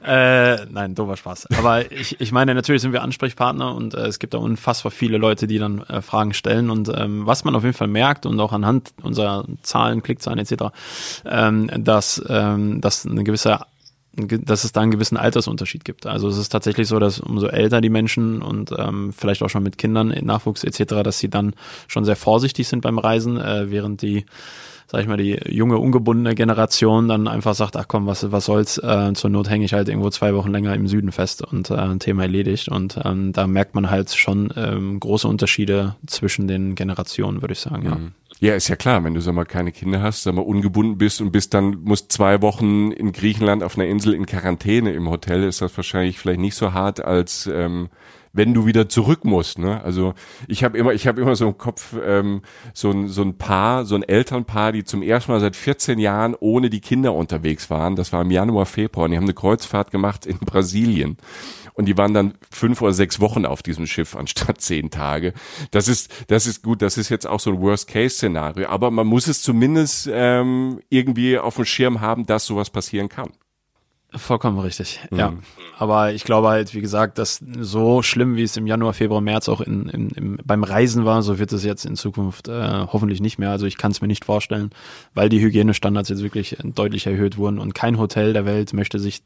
ja. 0.06 0.54
äh, 0.54 0.66
nein, 0.70 0.94
doofer 0.94 1.18
Spaß. 1.18 1.48
Aber 1.58 1.92
ich, 1.92 2.22
ich 2.22 2.32
meine, 2.32 2.54
natürlich 2.54 2.84
sind 2.84 2.94
wir 2.94 3.02
Ansprechpartner 3.02 3.74
und 3.74 3.96
äh, 3.96 4.06
es 4.06 4.20
gibt 4.20 4.36
da 4.36 4.38
unfassbar 4.38 4.92
viele 4.92 5.18
Leute, 5.18 5.48
die 5.48 5.58
dann 5.58 5.82
äh, 5.82 6.02
Fragen 6.02 6.34
stellen 6.34 6.70
und 6.70 6.90
ähm, 6.96 7.26
was 7.26 7.44
man 7.44 7.56
auf 7.56 7.64
jeden 7.64 7.76
Fall 7.76 7.88
merkt 7.88 8.28
und 8.28 8.40
auch 8.40 8.54
anhand 8.54 8.94
unserer 9.02 9.46
Zahlen, 9.64 10.04
Klickzahlen 10.04 10.40
etc., 10.40 10.66
ähm, 11.26 11.72
dass 11.84 12.24
ähm, 12.30 12.80
dass 12.80 13.06
eine 13.06 13.24
gewisse 13.24 13.60
dass 14.18 14.64
es 14.64 14.72
da 14.72 14.82
einen 14.82 14.92
gewissen 14.92 15.18
Altersunterschied 15.18 15.86
gibt. 15.86 16.08
Also 16.08 16.28
es 16.28 16.38
ist 16.38 16.50
tatsächlich 16.50 16.88
so, 16.88 17.00
dass 17.00 17.20
umso 17.20 17.48
älter 17.48 17.82
die 17.82 17.90
Menschen 17.90 18.42
und 18.42 18.72
ähm, 18.78 19.14
vielleicht 19.16 19.44
auch 19.44 19.50
schon 19.50 19.64
mit 19.64 19.78
Kindern, 19.78 20.10
Nachwuchs 20.10 20.64
etc., 20.64 21.04
dass 21.04 21.20
sie 21.20 21.30
dann 21.30 21.54
schon 21.88 22.04
sehr 22.04 22.16
vorsichtig 22.16 22.68
sind 22.68 22.82
beim 22.82 22.98
Reisen, 22.98 23.38
äh, 23.38 23.70
während 23.70 24.02
die 24.02 24.26
sag 24.90 25.02
ich 25.02 25.08
mal, 25.08 25.18
die 25.18 25.38
junge, 25.50 25.78
ungebundene 25.78 26.34
Generation 26.34 27.10
dann 27.10 27.28
einfach 27.28 27.54
sagt, 27.56 27.76
ach 27.76 27.88
komm, 27.90 28.08
was, 28.08 28.32
was 28.32 28.46
soll's, 28.46 28.78
äh, 28.78 29.12
zur 29.14 29.30
Not 29.30 29.50
hänge 29.50 29.66
ich 29.66 29.74
halt 29.74 29.90
irgendwo 29.90 30.10
zwei 30.10 30.34
Wochen 30.34 30.52
länger 30.52 30.74
im 30.74 30.88
Süden 30.88 31.12
fest 31.12 31.44
und 31.44 31.70
äh, 31.70 31.98
Thema 31.98 32.24
erledigt. 32.24 32.70
Und 32.70 32.98
ähm, 33.04 33.34
da 33.34 33.48
merkt 33.48 33.76
man 33.76 33.90
halt 33.90 34.12
schon 34.12 34.54
ähm, 34.56 35.00
große 35.00 35.28
Unterschiede 35.28 35.96
zwischen 36.06 36.48
den 36.48 36.76
Generationen, 36.76 37.42
würde 37.42 37.52
ich 37.52 37.60
sagen, 37.60 37.84
ja. 37.84 37.96
Mhm. 37.96 38.12
Ja, 38.40 38.54
ist 38.54 38.68
ja 38.68 38.76
klar, 38.76 39.04
wenn 39.04 39.16
du 39.16 39.22
sag 39.22 39.34
mal 39.34 39.46
keine 39.46 39.72
Kinder 39.72 40.02
hast, 40.02 40.22
sag 40.22 40.36
mal 40.36 40.42
ungebunden 40.42 41.00
bist 41.00 41.22
und 41.22 41.32
bist 41.32 41.56
dann 41.56 41.82
musst 41.84 42.12
zwei 42.12 42.42
Wochen 42.44 42.92
in 42.92 43.12
Griechenland 43.12 43.64
auf 43.64 43.78
einer 43.78 43.88
Insel 43.88 44.14
in 44.14 44.28
Quarantäne 44.28 44.94
im 44.94 45.10
Hotel, 45.10 45.44
ist 45.44 45.62
das 45.62 45.76
wahrscheinlich 45.76 46.20
vielleicht 46.20 46.40
nicht 46.40 46.56
so 46.56 46.74
hart 46.74 47.04
als 47.04 47.50
ähm, 47.52 47.90
wenn 48.34 48.54
du 48.54 48.68
wieder 48.68 48.88
zurück 48.88 49.26
musst. 49.26 49.58
Ne? 49.58 49.84
Also 49.84 50.14
ich 50.48 50.64
habe 50.64 50.78
immer, 50.78 50.94
ich 50.94 51.08
habe 51.08 51.20
immer 51.20 51.36
so 51.36 51.48
im 51.48 51.58
Kopf 51.58 51.96
ähm, 52.06 52.44
so 52.74 52.92
ein 52.92 53.08
so 53.08 53.24
ein 53.24 53.38
Paar, 53.38 53.86
so 53.86 53.96
ein 53.96 54.04
Elternpaar, 54.04 54.72
die 54.72 54.84
zum 54.84 55.02
ersten 55.02 55.32
Mal 55.32 55.40
seit 55.40 55.56
14 55.56 55.98
Jahren 55.98 56.36
ohne 56.40 56.70
die 56.70 56.80
Kinder 56.80 57.14
unterwegs 57.14 57.72
waren. 57.72 57.96
Das 57.96 58.14
war 58.14 58.22
im 58.22 58.30
Januar, 58.30 58.68
Februar. 58.68 59.06
Und 59.06 59.12
die 59.12 59.18
haben 59.18 59.24
eine 59.24 59.34
Kreuzfahrt 59.34 59.90
gemacht 59.90 60.28
in 60.28 60.38
Brasilien 60.38 61.18
und 61.78 61.86
die 61.86 61.96
waren 61.96 62.14
dann 62.14 62.34
fünf 62.50 62.82
oder 62.82 62.92
sechs 62.92 63.20
Wochen 63.20 63.46
auf 63.46 63.62
diesem 63.62 63.86
Schiff 63.86 64.16
anstatt 64.16 64.60
zehn 64.60 64.90
Tage. 64.90 65.34
Das 65.72 65.88
ist, 65.88 66.12
das 66.28 66.48
ist 66.48 66.64
gut, 66.64 66.82
das 66.82 66.98
ist 66.98 67.10
jetzt 67.10 67.28
auch 67.28 67.40
so 67.40 67.52
ein 67.52 67.62
Worst-Case-Szenario, 67.62 68.68
aber 68.68 68.92
man 68.92 69.08
muss 69.08 69.28
es 69.28 69.42
zumindest 69.42 70.10
ähm, 70.12 70.82
irgendwie 70.90 71.38
auf 71.38 71.56
dem 71.56 71.66
Schirm 71.66 72.02
haben, 72.02 72.26
dass 72.26 72.48
sowas 72.48 72.72
passieren 72.72 73.10
kann. 73.10 73.32
Vollkommen 74.16 74.58
richtig, 74.60 75.02
mhm. 75.12 75.18
ja. 75.18 75.34
Aber 75.80 76.14
ich 76.14 76.24
glaube 76.24 76.48
halt, 76.48 76.74
wie 76.74 76.82
gesagt, 76.82 77.18
dass 77.20 77.44
so 77.60 78.02
schlimm, 78.02 78.36
wie 78.36 78.44
es 78.44 78.56
im 78.56 78.66
Januar, 78.66 78.94
Februar, 78.94 79.22
März 79.22 79.50
auch 79.50 79.60
in, 79.60 79.90
in, 79.90 80.10
im, 80.10 80.38
beim 80.44 80.64
Reisen 80.64 81.04
war, 81.04 81.22
so 81.22 81.40
wird 81.40 81.52
es 81.52 81.64
jetzt 81.64 81.86
in 81.86 81.96
Zukunft 81.96 82.48
äh, 82.48 82.86
hoffentlich 82.92 83.20
nicht 83.20 83.38
mehr. 83.38 83.52
Also 83.52 83.66
ich 83.66 83.78
kann 83.78 83.92
es 83.92 84.02
mir 84.02 84.08
nicht 84.08 84.24
vorstellen, 84.24 84.72
weil 85.14 85.28
die 85.28 85.42
Hygienestandards 85.42 86.08
jetzt 86.10 86.24
wirklich 86.24 86.58
deutlich 86.64 87.06
erhöht 87.06 87.38
wurden 87.38 87.60
und 87.60 87.76
kein 87.76 88.00
Hotel 88.00 88.32
der 88.32 88.46
Welt 88.46 88.74
möchte 88.74 88.98
sich 88.98 89.22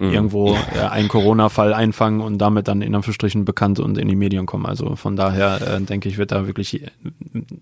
mhm. 0.00 0.12
irgendwo 0.12 0.54
äh, 0.74 0.80
einen 0.80 1.08
Corona-Fall 1.08 1.72
einfangen 1.72 2.20
und 2.20 2.38
damit 2.38 2.66
dann 2.66 2.82
in 2.82 2.94
Anführungsstrichen 2.94 3.44
bekannt 3.44 3.78
und 3.78 3.98
in 3.98 4.08
die 4.08 4.16
Medien 4.16 4.46
kommen. 4.46 4.66
Also 4.66 4.96
von 4.96 5.14
daher 5.14 5.76
äh, 5.76 5.80
denke 5.80 6.08
ich, 6.08 6.18
wird 6.18 6.32
da 6.32 6.46
wirklich 6.48 6.90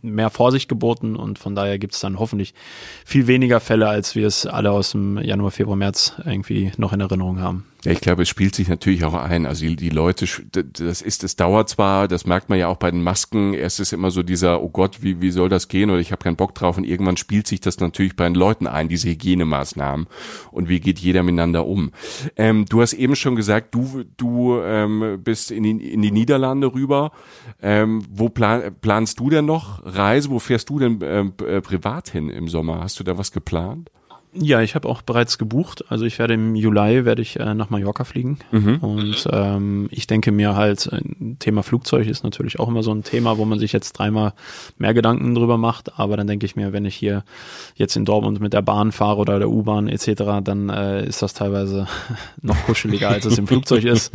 mehr 0.00 0.30
Vorsicht 0.30 0.70
geboten 0.70 1.16
und 1.16 1.38
von 1.38 1.54
daher 1.54 1.78
gibt 1.78 1.94
es 1.94 2.00
dann 2.00 2.18
hoffentlich 2.18 2.54
viel 3.04 3.26
weniger 3.26 3.60
Fälle, 3.60 3.88
als 3.88 4.14
wir 4.14 4.26
es 4.26 4.46
alle 4.46 4.72
aus 4.72 4.92
dem 4.92 5.18
Januar, 5.18 5.50
Februar, 5.50 5.76
März 5.76 6.14
irgendwie 6.24 6.61
noch 6.76 6.92
in 6.92 7.00
Erinnerung 7.00 7.40
haben. 7.40 7.64
Ja, 7.84 7.90
ich 7.90 8.00
glaube, 8.00 8.22
es 8.22 8.28
spielt 8.28 8.54
sich 8.54 8.68
natürlich 8.68 9.04
auch 9.04 9.14
ein. 9.14 9.44
Also 9.44 9.66
die, 9.66 9.74
die 9.74 9.88
Leute, 9.88 10.26
das 10.52 11.02
ist, 11.02 11.24
es 11.24 11.34
dauert 11.34 11.68
zwar, 11.68 12.06
das 12.06 12.26
merkt 12.26 12.48
man 12.48 12.56
ja 12.58 12.68
auch 12.68 12.76
bei 12.76 12.92
den 12.92 13.02
Masken. 13.02 13.54
Erst 13.54 13.80
ist 13.80 13.92
immer 13.92 14.12
so 14.12 14.22
dieser, 14.22 14.62
oh 14.62 14.68
Gott, 14.68 15.02
wie, 15.02 15.20
wie 15.20 15.32
soll 15.32 15.48
das 15.48 15.66
gehen? 15.66 15.90
Oder 15.90 15.98
ich 15.98 16.12
habe 16.12 16.22
keinen 16.22 16.36
Bock 16.36 16.54
drauf. 16.54 16.78
Und 16.78 16.84
irgendwann 16.84 17.16
spielt 17.16 17.48
sich 17.48 17.60
das 17.60 17.80
natürlich 17.80 18.14
bei 18.14 18.24
den 18.24 18.36
Leuten 18.36 18.68
ein, 18.68 18.88
diese 18.88 19.08
Hygienemaßnahmen. 19.08 20.06
Und 20.52 20.68
wie 20.68 20.78
geht 20.78 21.00
jeder 21.00 21.24
miteinander 21.24 21.66
um? 21.66 21.90
Ähm, 22.36 22.66
du 22.66 22.80
hast 22.80 22.92
eben 22.92 23.16
schon 23.16 23.34
gesagt, 23.34 23.74
du, 23.74 24.04
du 24.16 24.60
ähm, 24.60 25.20
bist 25.24 25.50
in 25.50 25.64
die, 25.64 25.92
in 25.92 26.02
die 26.02 26.12
Niederlande 26.12 26.72
rüber. 26.72 27.10
Ähm, 27.60 28.04
wo 28.08 28.28
plan, 28.28 28.76
planst 28.80 29.18
du 29.18 29.28
denn 29.28 29.46
noch 29.46 29.82
Reise? 29.84 30.30
Wo 30.30 30.38
fährst 30.38 30.70
du 30.70 30.78
denn 30.78 31.00
ähm, 31.02 31.32
äh, 31.44 31.60
privat 31.60 32.10
hin 32.10 32.28
im 32.28 32.46
Sommer? 32.46 32.80
Hast 32.80 33.00
du 33.00 33.04
da 33.04 33.18
was 33.18 33.32
geplant? 33.32 33.90
Ja, 34.34 34.62
ich 34.62 34.74
habe 34.74 34.88
auch 34.88 35.02
bereits 35.02 35.36
gebucht. 35.36 35.84
Also 35.90 36.06
ich 36.06 36.18
werde 36.18 36.32
im 36.32 36.54
Juli 36.54 37.04
werde 37.04 37.20
ich 37.20 37.38
äh, 37.38 37.54
nach 37.54 37.68
Mallorca 37.68 38.04
fliegen. 38.04 38.38
Mhm. 38.50 38.76
Und 38.76 39.28
ähm, 39.30 39.88
ich 39.90 40.06
denke 40.06 40.32
mir 40.32 40.56
halt, 40.56 40.90
ein 40.90 41.36
Thema 41.38 41.62
Flugzeug 41.62 42.06
ist 42.06 42.24
natürlich 42.24 42.58
auch 42.58 42.68
immer 42.68 42.82
so 42.82 42.94
ein 42.94 43.02
Thema, 43.04 43.36
wo 43.36 43.44
man 43.44 43.58
sich 43.58 43.72
jetzt 43.72 43.92
dreimal 43.92 44.32
mehr 44.78 44.94
Gedanken 44.94 45.34
drüber 45.34 45.58
macht. 45.58 45.98
Aber 45.98 46.16
dann 46.16 46.26
denke 46.26 46.46
ich 46.46 46.56
mir, 46.56 46.72
wenn 46.72 46.86
ich 46.86 46.94
hier 46.94 47.24
jetzt 47.74 47.94
in 47.94 48.06
Dortmund 48.06 48.40
mit 48.40 48.54
der 48.54 48.62
Bahn 48.62 48.90
fahre 48.90 49.18
oder 49.18 49.38
der 49.38 49.50
U-Bahn 49.50 49.86
etc., 49.86 50.22
dann 50.42 50.70
äh, 50.70 51.04
ist 51.04 51.20
das 51.20 51.34
teilweise 51.34 51.86
noch 52.40 52.56
kuscheliger, 52.64 53.10
als 53.10 53.26
es 53.26 53.36
im 53.36 53.46
Flugzeug 53.46 53.84
ist. 53.84 54.14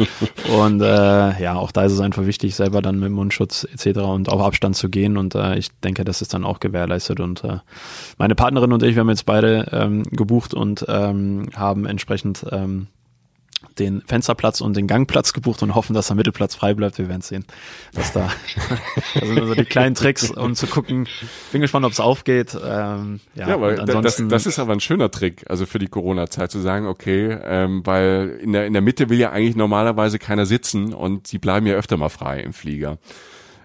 Und 0.58 0.82
äh, 0.82 1.40
ja, 1.40 1.56
auch 1.58 1.72
da 1.72 1.84
ist 1.84 1.94
es 1.94 2.00
einfach 2.00 2.26
wichtig, 2.26 2.56
selber 2.56 2.82
dann 2.82 3.00
mit 3.00 3.12
Mundschutz 3.12 3.68
etc. 3.72 4.00
und 4.00 4.30
auf 4.30 4.42
Abstand 4.42 4.76
zu 4.76 4.90
gehen. 4.90 5.16
Und 5.16 5.36
äh, 5.36 5.60
ich 5.60 5.70
denke, 5.84 6.04
das 6.04 6.24
ist 6.24 6.34
dann 6.34 6.44
auch 6.44 6.60
gewährleistet. 6.60 7.20
Und 7.20 7.44
äh, 7.44 7.58
meine 8.18 8.34
Partnerin 8.34 8.74
und 8.74 8.82
ich, 8.82 8.96
wir 8.96 9.02
haben 9.02 9.10
jetzt 9.10 9.28
beide 9.28 9.68
ähm, 9.72 10.07
gebucht 10.12 10.54
und 10.54 10.86
ähm, 10.88 11.50
haben 11.56 11.86
entsprechend 11.86 12.46
ähm, 12.52 12.88
den 13.80 14.02
Fensterplatz 14.02 14.62
und 14.62 14.78
den 14.78 14.88
Gangplatz 14.88 15.34
gebucht 15.34 15.64
und 15.64 15.74
hoffen, 15.74 15.94
dass 15.94 16.08
der 16.08 16.16
Mittelplatz 16.16 16.56
frei 16.56 16.74
bleibt. 16.74 16.98
Wir 16.98 17.10
werden 17.10 17.22
sehen, 17.22 17.46
was 17.94 18.14
da. 18.14 18.32
das 19.16 19.28
sind 19.28 19.40
also 19.40 19.56
die 19.56 19.66
kleinen 19.66 19.96
Tricks, 19.96 20.30
um 20.30 20.56
zu 20.56 20.68
gucken. 20.68 21.08
Bin 21.52 21.62
gespannt, 21.62 21.86
ob 21.86 21.92
es 21.92 22.00
aufgeht. 22.00 22.56
Ähm, 22.56 23.20
ja, 23.36 23.50
ja 23.50 23.62
weil 23.62 23.78
das, 23.78 24.22
das 24.28 24.46
ist 24.46 24.60
aber 24.60 24.74
ein 24.74 24.80
schöner 24.80 25.10
Trick, 25.10 25.44
also 25.50 25.66
für 25.66 25.80
die 25.80 25.88
Corona-Zeit 25.88 26.52
zu 26.52 26.60
sagen, 26.60 26.86
okay, 26.88 27.38
ähm, 27.44 27.82
weil 27.86 28.40
in 28.42 28.54
der 28.54 28.68
in 28.68 28.74
der 28.74 28.82
Mitte 28.82 29.10
will 29.10 29.18
ja 29.18 29.32
eigentlich 29.32 29.56
normalerweise 29.56 30.20
keiner 30.20 30.46
sitzen 30.46 30.94
und 30.94 31.32
die 31.32 31.40
bleiben 31.40 31.66
ja 31.66 31.76
öfter 31.76 31.98
mal 31.98 32.10
frei 32.10 32.42
im 32.42 32.54
Flieger. 32.54 32.98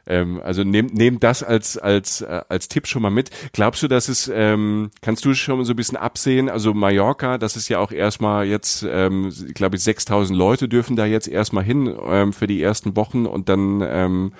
Ähm, 0.06 0.40
also 0.42 0.64
nehmt 0.64 0.94
nehm 0.94 1.20
das 1.20 1.42
als 1.42 1.78
als 1.78 2.22
äh, 2.22 2.42
als 2.48 2.68
Tipp 2.68 2.86
schon 2.86 3.02
mal 3.02 3.10
mit. 3.10 3.30
Glaubst 3.52 3.82
du, 3.82 3.88
dass 3.88 4.08
es 4.08 4.30
ähm, 4.32 4.90
kannst 5.00 5.24
du 5.24 5.34
schon 5.34 5.64
so 5.64 5.72
ein 5.72 5.76
bisschen 5.76 5.96
absehen? 5.96 6.48
Also 6.48 6.74
Mallorca, 6.74 7.38
das 7.38 7.56
ist 7.56 7.68
ja 7.68 7.78
auch 7.78 7.92
erstmal 7.92 8.46
jetzt, 8.46 8.84
ähm, 8.88 9.32
glaube 9.54 9.76
ich, 9.76 9.82
6.000 9.82 10.34
Leute 10.34 10.68
dürfen 10.68 10.96
da 10.96 11.06
jetzt 11.06 11.28
erstmal 11.28 11.64
hin 11.64 11.94
ähm, 12.04 12.32
für 12.32 12.46
die 12.46 12.62
ersten 12.62 12.96
Wochen 12.96 13.26
und 13.26 13.48
dann 13.48 13.82
ähm, 13.86 14.32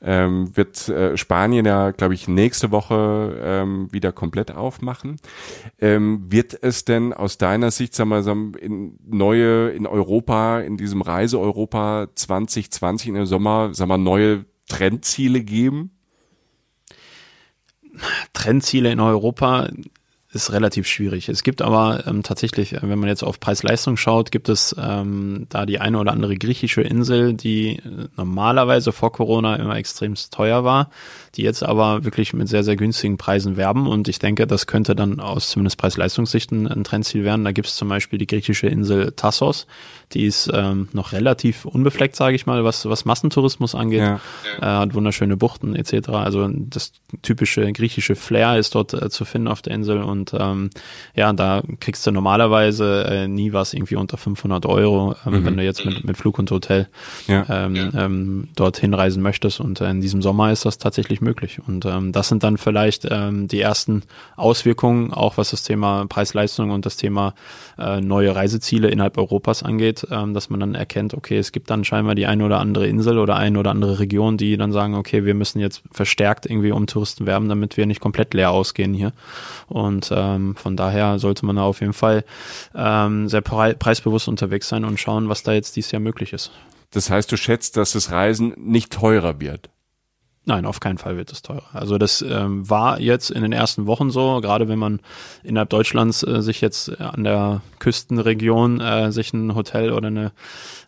ähm, 0.00 0.56
wird 0.56 0.88
äh, 0.88 1.16
Spanien 1.16 1.66
ja, 1.66 1.90
glaube 1.90 2.14
ich, 2.14 2.28
nächste 2.28 2.70
Woche 2.70 3.38
ähm, 3.42 3.92
wieder 3.92 4.12
komplett 4.12 4.52
aufmachen. 4.52 5.16
Ähm, 5.80 6.26
wird 6.28 6.58
es 6.62 6.84
denn 6.84 7.12
aus 7.12 7.38
deiner 7.38 7.70
Sicht, 7.70 7.94
sagen 7.94 8.10
wir, 8.10 8.22
sagen, 8.22 8.52
in 8.54 8.98
neue 9.06 9.70
in 9.70 9.86
Europa, 9.86 10.60
in 10.60 10.76
diesem 10.76 11.02
Reise 11.02 11.40
Europa 11.40 12.08
2020 12.14 13.08
in 13.08 13.14
der 13.14 13.26
Sommer, 13.26 13.74
sagen 13.74 13.90
wir, 13.90 13.98
neue 13.98 14.44
Trendziele 14.68 15.42
geben? 15.42 15.90
Trendziele 18.32 18.92
in 18.92 19.00
Europa 19.00 19.68
ist 20.30 20.52
relativ 20.52 20.86
schwierig. 20.86 21.28
Es 21.30 21.42
gibt 21.42 21.62
aber 21.62 22.06
ähm, 22.06 22.22
tatsächlich, 22.22 22.74
äh, 22.74 22.80
wenn 22.82 22.98
man 22.98 23.08
jetzt 23.08 23.22
auf 23.22 23.40
Preis-Leistung 23.40 23.96
schaut, 23.96 24.30
gibt 24.30 24.48
es 24.48 24.76
ähm, 24.78 25.46
da 25.48 25.64
die 25.64 25.80
eine 25.80 25.98
oder 25.98 26.12
andere 26.12 26.36
griechische 26.36 26.82
Insel, 26.82 27.32
die 27.32 27.76
äh, 27.76 28.08
normalerweise 28.16 28.92
vor 28.92 29.10
Corona 29.10 29.56
immer 29.56 29.76
extremst 29.76 30.32
teuer 30.34 30.64
war, 30.64 30.90
die 31.38 31.44
jetzt 31.44 31.62
aber 31.62 32.04
wirklich 32.04 32.34
mit 32.34 32.48
sehr, 32.48 32.64
sehr 32.64 32.74
günstigen 32.74 33.16
Preisen 33.16 33.56
werben. 33.56 33.86
Und 33.86 34.08
ich 34.08 34.18
denke, 34.18 34.46
das 34.46 34.66
könnte 34.66 34.96
dann 34.96 35.20
aus 35.20 35.50
zumindest 35.50 35.78
Preis-Leistungssichten 35.78 36.66
ein 36.66 36.82
Trendziel 36.82 37.22
werden. 37.22 37.44
Da 37.44 37.52
gibt 37.52 37.68
es 37.68 37.76
zum 37.76 37.88
Beispiel 37.88 38.18
die 38.18 38.26
griechische 38.26 38.66
Insel 38.66 39.12
Tassos, 39.12 39.68
die 40.12 40.24
ist 40.24 40.50
ähm, 40.52 40.88
noch 40.92 41.12
relativ 41.12 41.64
unbefleckt, 41.64 42.16
sage 42.16 42.34
ich 42.34 42.46
mal, 42.46 42.64
was, 42.64 42.88
was 42.88 43.04
Massentourismus 43.04 43.74
angeht. 43.74 44.00
Ja. 44.00 44.20
Äh, 44.58 44.64
hat 44.64 44.94
wunderschöne 44.94 45.36
Buchten 45.36 45.76
etc. 45.76 46.08
Also 46.08 46.48
das 46.48 46.92
typische 47.22 47.72
griechische 47.72 48.16
Flair 48.16 48.58
ist 48.58 48.74
dort 48.74 48.94
äh, 48.94 49.08
zu 49.08 49.24
finden 49.24 49.46
auf 49.46 49.62
der 49.62 49.74
Insel. 49.74 50.02
Und 50.02 50.34
ähm, 50.36 50.70
ja, 51.14 51.32
da 51.32 51.62
kriegst 51.78 52.04
du 52.06 52.10
normalerweise 52.10 53.04
äh, 53.08 53.28
nie 53.28 53.52
was 53.52 53.74
irgendwie 53.74 53.96
unter 53.96 54.16
500 54.16 54.66
Euro, 54.66 55.14
ähm, 55.24 55.34
mhm. 55.34 55.44
wenn 55.44 55.56
du 55.56 55.62
jetzt 55.62 55.84
mit, 55.84 56.02
mit 56.02 56.16
Flug 56.16 56.38
und 56.38 56.50
Hotel 56.50 56.88
ja. 57.28 57.46
Ähm, 57.48 57.76
ja. 57.76 57.90
Ähm, 57.94 58.48
dorthin 58.56 58.92
reisen 58.92 59.22
möchtest. 59.22 59.60
Und 59.60 59.80
äh, 59.80 59.88
in 59.90 60.00
diesem 60.00 60.20
Sommer 60.20 60.50
ist 60.50 60.64
das 60.64 60.78
tatsächlich 60.78 61.20
möglich. 61.20 61.27
Und 61.66 61.84
ähm, 61.84 62.12
das 62.12 62.28
sind 62.28 62.42
dann 62.42 62.58
vielleicht 62.58 63.06
ähm, 63.10 63.48
die 63.48 63.60
ersten 63.60 64.02
Auswirkungen, 64.36 65.12
auch 65.12 65.36
was 65.38 65.50
das 65.50 65.62
Thema 65.62 66.06
Preis-Leistung 66.08 66.70
und 66.70 66.86
das 66.86 66.96
Thema 66.96 67.34
äh, 67.78 68.00
neue 68.00 68.34
Reiseziele 68.34 68.88
innerhalb 68.88 69.16
Europas 69.16 69.62
angeht 69.62 70.06
ähm, 70.10 70.34
dass 70.34 70.50
man 70.50 70.60
dann 70.60 70.74
erkennt, 70.74 71.14
okay, 71.14 71.38
es 71.38 71.52
gibt 71.52 71.70
dann 71.70 71.84
scheinbar 71.84 72.14
die 72.14 72.26
eine 72.26 72.44
oder 72.44 72.58
andere 72.60 72.86
Insel 72.86 73.18
oder 73.18 73.36
eine 73.36 73.58
oder 73.58 73.70
andere 73.70 73.98
Region, 73.98 74.36
die 74.36 74.56
dann 74.56 74.72
sagen, 74.72 74.94
okay, 74.94 75.24
wir 75.24 75.34
müssen 75.34 75.60
jetzt 75.60 75.82
verstärkt 75.90 76.46
irgendwie 76.46 76.72
um 76.72 76.86
Touristen 76.86 77.26
werben, 77.26 77.48
damit 77.48 77.76
wir 77.76 77.86
nicht 77.86 78.00
komplett 78.00 78.34
leer 78.34 78.50
ausgehen 78.50 78.94
hier. 78.94 79.12
Und 79.68 80.10
ähm, 80.14 80.56
von 80.56 80.76
daher 80.76 81.18
sollte 81.18 81.46
man 81.46 81.56
da 81.56 81.62
auf 81.62 81.80
jeden 81.80 81.92
Fall 81.92 82.24
ähm, 82.74 83.28
sehr 83.28 83.40
pre 83.40 83.74
preisbewusst 83.74 84.28
unterwegs 84.28 84.68
sein 84.68 84.84
und 84.84 84.98
schauen, 84.98 85.28
was 85.28 85.42
da 85.42 85.52
jetzt 85.52 85.76
dieses 85.76 85.90
Jahr 85.92 86.00
möglich 86.00 86.32
ist. 86.32 86.50
Das 86.90 87.10
heißt, 87.10 87.30
du 87.30 87.36
schätzt, 87.36 87.76
dass 87.76 87.92
das 87.92 88.10
Reisen 88.10 88.54
nicht 88.56 88.92
teurer 88.92 89.40
wird? 89.40 89.68
Nein, 90.48 90.64
auf 90.64 90.80
keinen 90.80 90.96
Fall 90.96 91.18
wird 91.18 91.30
es 91.30 91.42
teurer. 91.42 91.68
Also 91.74 91.98
das 91.98 92.22
ähm, 92.22 92.70
war 92.70 92.98
jetzt 93.00 93.30
in 93.30 93.42
den 93.42 93.52
ersten 93.52 93.86
Wochen 93.86 94.08
so, 94.08 94.40
gerade 94.40 94.66
wenn 94.66 94.78
man 94.78 95.00
innerhalb 95.44 95.68
Deutschlands 95.68 96.22
äh, 96.22 96.40
sich 96.40 96.62
jetzt 96.62 96.98
an 96.98 97.22
der 97.22 97.60
Küstenregion 97.80 98.80
äh, 98.80 99.12
sich 99.12 99.34
ein 99.34 99.54
Hotel 99.54 99.92
oder 99.92 100.06
eine 100.06 100.32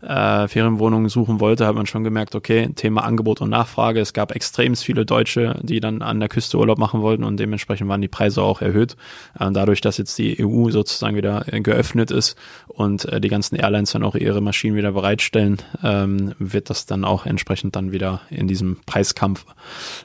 äh, 0.01 0.49
Ferienwohnungen 0.49 1.11
suchen 1.11 1.41
wollte, 1.41 1.67
hat 1.67 1.75
man 1.75 1.85
schon 1.85 2.05
gemerkt, 2.05 2.35
okay, 2.35 2.71
Thema 2.75 3.05
Angebot 3.05 3.43
und 3.43 3.51
Nachfrage. 3.51 4.01
Es 4.01 4.15
gab 4.15 4.35
extrem 4.35 4.77
viele 4.77 5.05
Deutsche, 5.05 5.61
die 5.63 5.81
dann 5.81 6.01
an 6.01 6.21
der 6.21 6.31
Küste 6.31 6.57
Urlaub 6.57 6.79
machen 6.79 7.03
wollten 7.03 7.23
und 7.23 7.39
dementsprechend 7.39 7.87
waren 7.91 8.01
die 8.01 8.09
Preise 8.09 8.43
auch 8.43 8.63
erhöht. 8.63 8.97
Äh, 9.39 9.51
dadurch, 9.53 9.83
dass 9.83 9.99
jetzt 9.99 10.17
die 10.17 10.43
EU 10.43 10.71
sozusagen 10.71 11.17
wieder 11.17 11.53
äh, 11.53 11.61
geöffnet 11.61 12.11
ist 12.11 12.35
und 12.67 13.05
äh, 13.05 13.21
die 13.21 13.29
ganzen 13.29 13.57
Airlines 13.57 13.93
dann 13.93 14.05
auch 14.05 14.15
ihre 14.15 14.41
Maschinen 14.41 14.75
wieder 14.75 14.93
bereitstellen, 14.93 15.59
ähm, 15.83 16.33
wird 16.39 16.71
das 16.71 16.87
dann 16.87 17.05
auch 17.05 17.27
entsprechend 17.27 17.77
dann 17.77 17.93
wieder 17.93 18.23
in 18.31 18.49
diesem 18.49 18.79
Preiskampf 18.87 19.45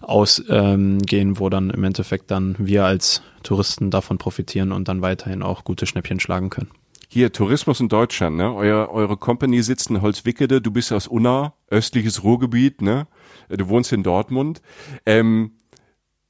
ausgehen, 0.02 1.40
wo 1.40 1.50
dann 1.50 1.70
im 1.70 1.84
Endeffekt 1.84 2.32
dann 2.32 2.56
wir 2.60 2.86
als 2.86 3.22
Touristen 3.44 3.92
davon 3.92 4.18
profitieren 4.18 4.72
und 4.72 4.88
dann 4.88 5.02
weiterhin 5.02 5.44
auch 5.44 5.64
gute 5.64 5.86
Schnäppchen 5.86 6.20
schlagen 6.20 6.50
können. 6.50 6.70
Hier, 7.08 7.32
Tourismus 7.32 7.80
in 7.80 7.88
Deutschland, 7.88 8.36
ne? 8.36 8.54
Euer, 8.54 8.90
eure 8.90 9.16
Company 9.16 9.62
sitzt 9.62 9.90
in 9.90 10.02
Holzwickede, 10.02 10.62
du 10.62 10.72
bist 10.72 10.92
aus 10.92 11.08
Unna, 11.08 11.54
östliches 11.70 12.24
Ruhrgebiet, 12.24 12.82
ne? 12.82 13.08
Du 13.48 13.70
wohnst 13.70 13.94
in 13.94 14.04
Dortmund. 14.04 14.62
Ähm, 15.06 15.52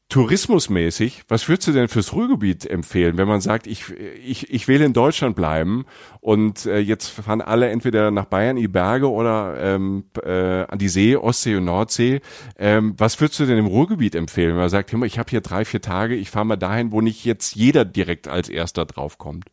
tourismusmäßig, 0.10 1.24
was 1.28 1.50
würdest 1.50 1.68
du 1.68 1.72
denn 1.72 1.88
fürs 1.88 2.14
Ruhrgebiet 2.14 2.66
empfehlen, 2.66 3.18
wenn 3.18 3.28
man 3.28 3.42
sagt, 3.42 3.66
ich, 3.66 3.90
ich, 4.24 4.54
ich 4.54 4.68
will 4.68 4.82
in 4.82 4.94
Deutschland 4.94 5.36
bleiben 5.36 5.86
und 6.22 6.68
äh, 6.68 6.78
jetzt 6.78 7.08
fahren 7.08 7.42
alle 7.42 7.70
entweder 7.70 8.12
nach 8.12 8.26
Bayern, 8.26 8.56
die 8.56 8.68
Berge 8.68 9.10
oder 9.10 9.56
ähm, 9.60 10.06
äh, 10.24 10.64
an 10.66 10.78
die 10.78 10.90
See, 10.90 11.16
Ostsee 11.16 11.56
und 11.56 11.66
Nordsee. 11.66 12.22
Ähm, 12.58 12.94
was 12.98 13.20
würdest 13.20 13.40
du 13.40 13.46
denn 13.46 13.58
im 13.58 13.66
Ruhrgebiet 13.66 14.14
empfehlen, 14.14 14.52
wenn 14.52 14.58
man 14.58 14.70
sagt, 14.70 14.92
hör 14.92 15.00
mal, 15.00 15.08
ich 15.08 15.18
habe 15.18 15.32
hier 15.32 15.42
drei, 15.42 15.66
vier 15.66 15.82
Tage, 15.82 16.16
ich 16.16 16.30
fahre 16.30 16.46
mal 16.46 16.56
dahin, 16.56 16.92
wo 16.92 17.02
nicht 17.02 17.26
jetzt 17.26 17.56
jeder 17.56 17.84
direkt 17.84 18.28
als 18.28 18.48
erster 18.48 18.86
draufkommt? 18.86 19.46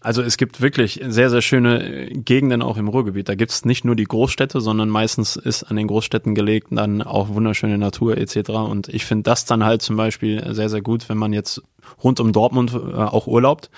Also 0.00 0.22
es 0.22 0.36
gibt 0.36 0.60
wirklich 0.60 1.00
sehr, 1.06 1.30
sehr 1.30 1.42
schöne 1.42 2.08
Gegenden 2.08 2.60
auch 2.62 2.76
im 2.76 2.88
Ruhrgebiet. 2.88 3.28
Da 3.28 3.34
gibt 3.34 3.52
es 3.52 3.64
nicht 3.64 3.84
nur 3.84 3.94
die 3.94 4.04
Großstädte, 4.04 4.60
sondern 4.60 4.88
meistens 4.88 5.36
ist 5.36 5.62
an 5.64 5.76
den 5.76 5.86
Großstädten 5.86 6.34
gelegt 6.34 6.68
dann 6.70 7.02
auch 7.02 7.28
wunderschöne 7.28 7.78
Natur 7.78 8.18
etc. 8.18 8.50
Und 8.50 8.88
ich 8.88 9.04
finde 9.04 9.24
das 9.24 9.44
dann 9.44 9.64
halt 9.64 9.82
zum 9.82 9.96
Beispiel 9.96 10.54
sehr, 10.54 10.68
sehr 10.68 10.82
gut, 10.82 11.08
wenn 11.08 11.18
man 11.18 11.32
jetzt 11.32 11.62
rund 12.02 12.18
um 12.18 12.32
Dortmund 12.32 12.72
äh, 12.74 12.94
auch 12.94 13.26
urlaubt. 13.26 13.70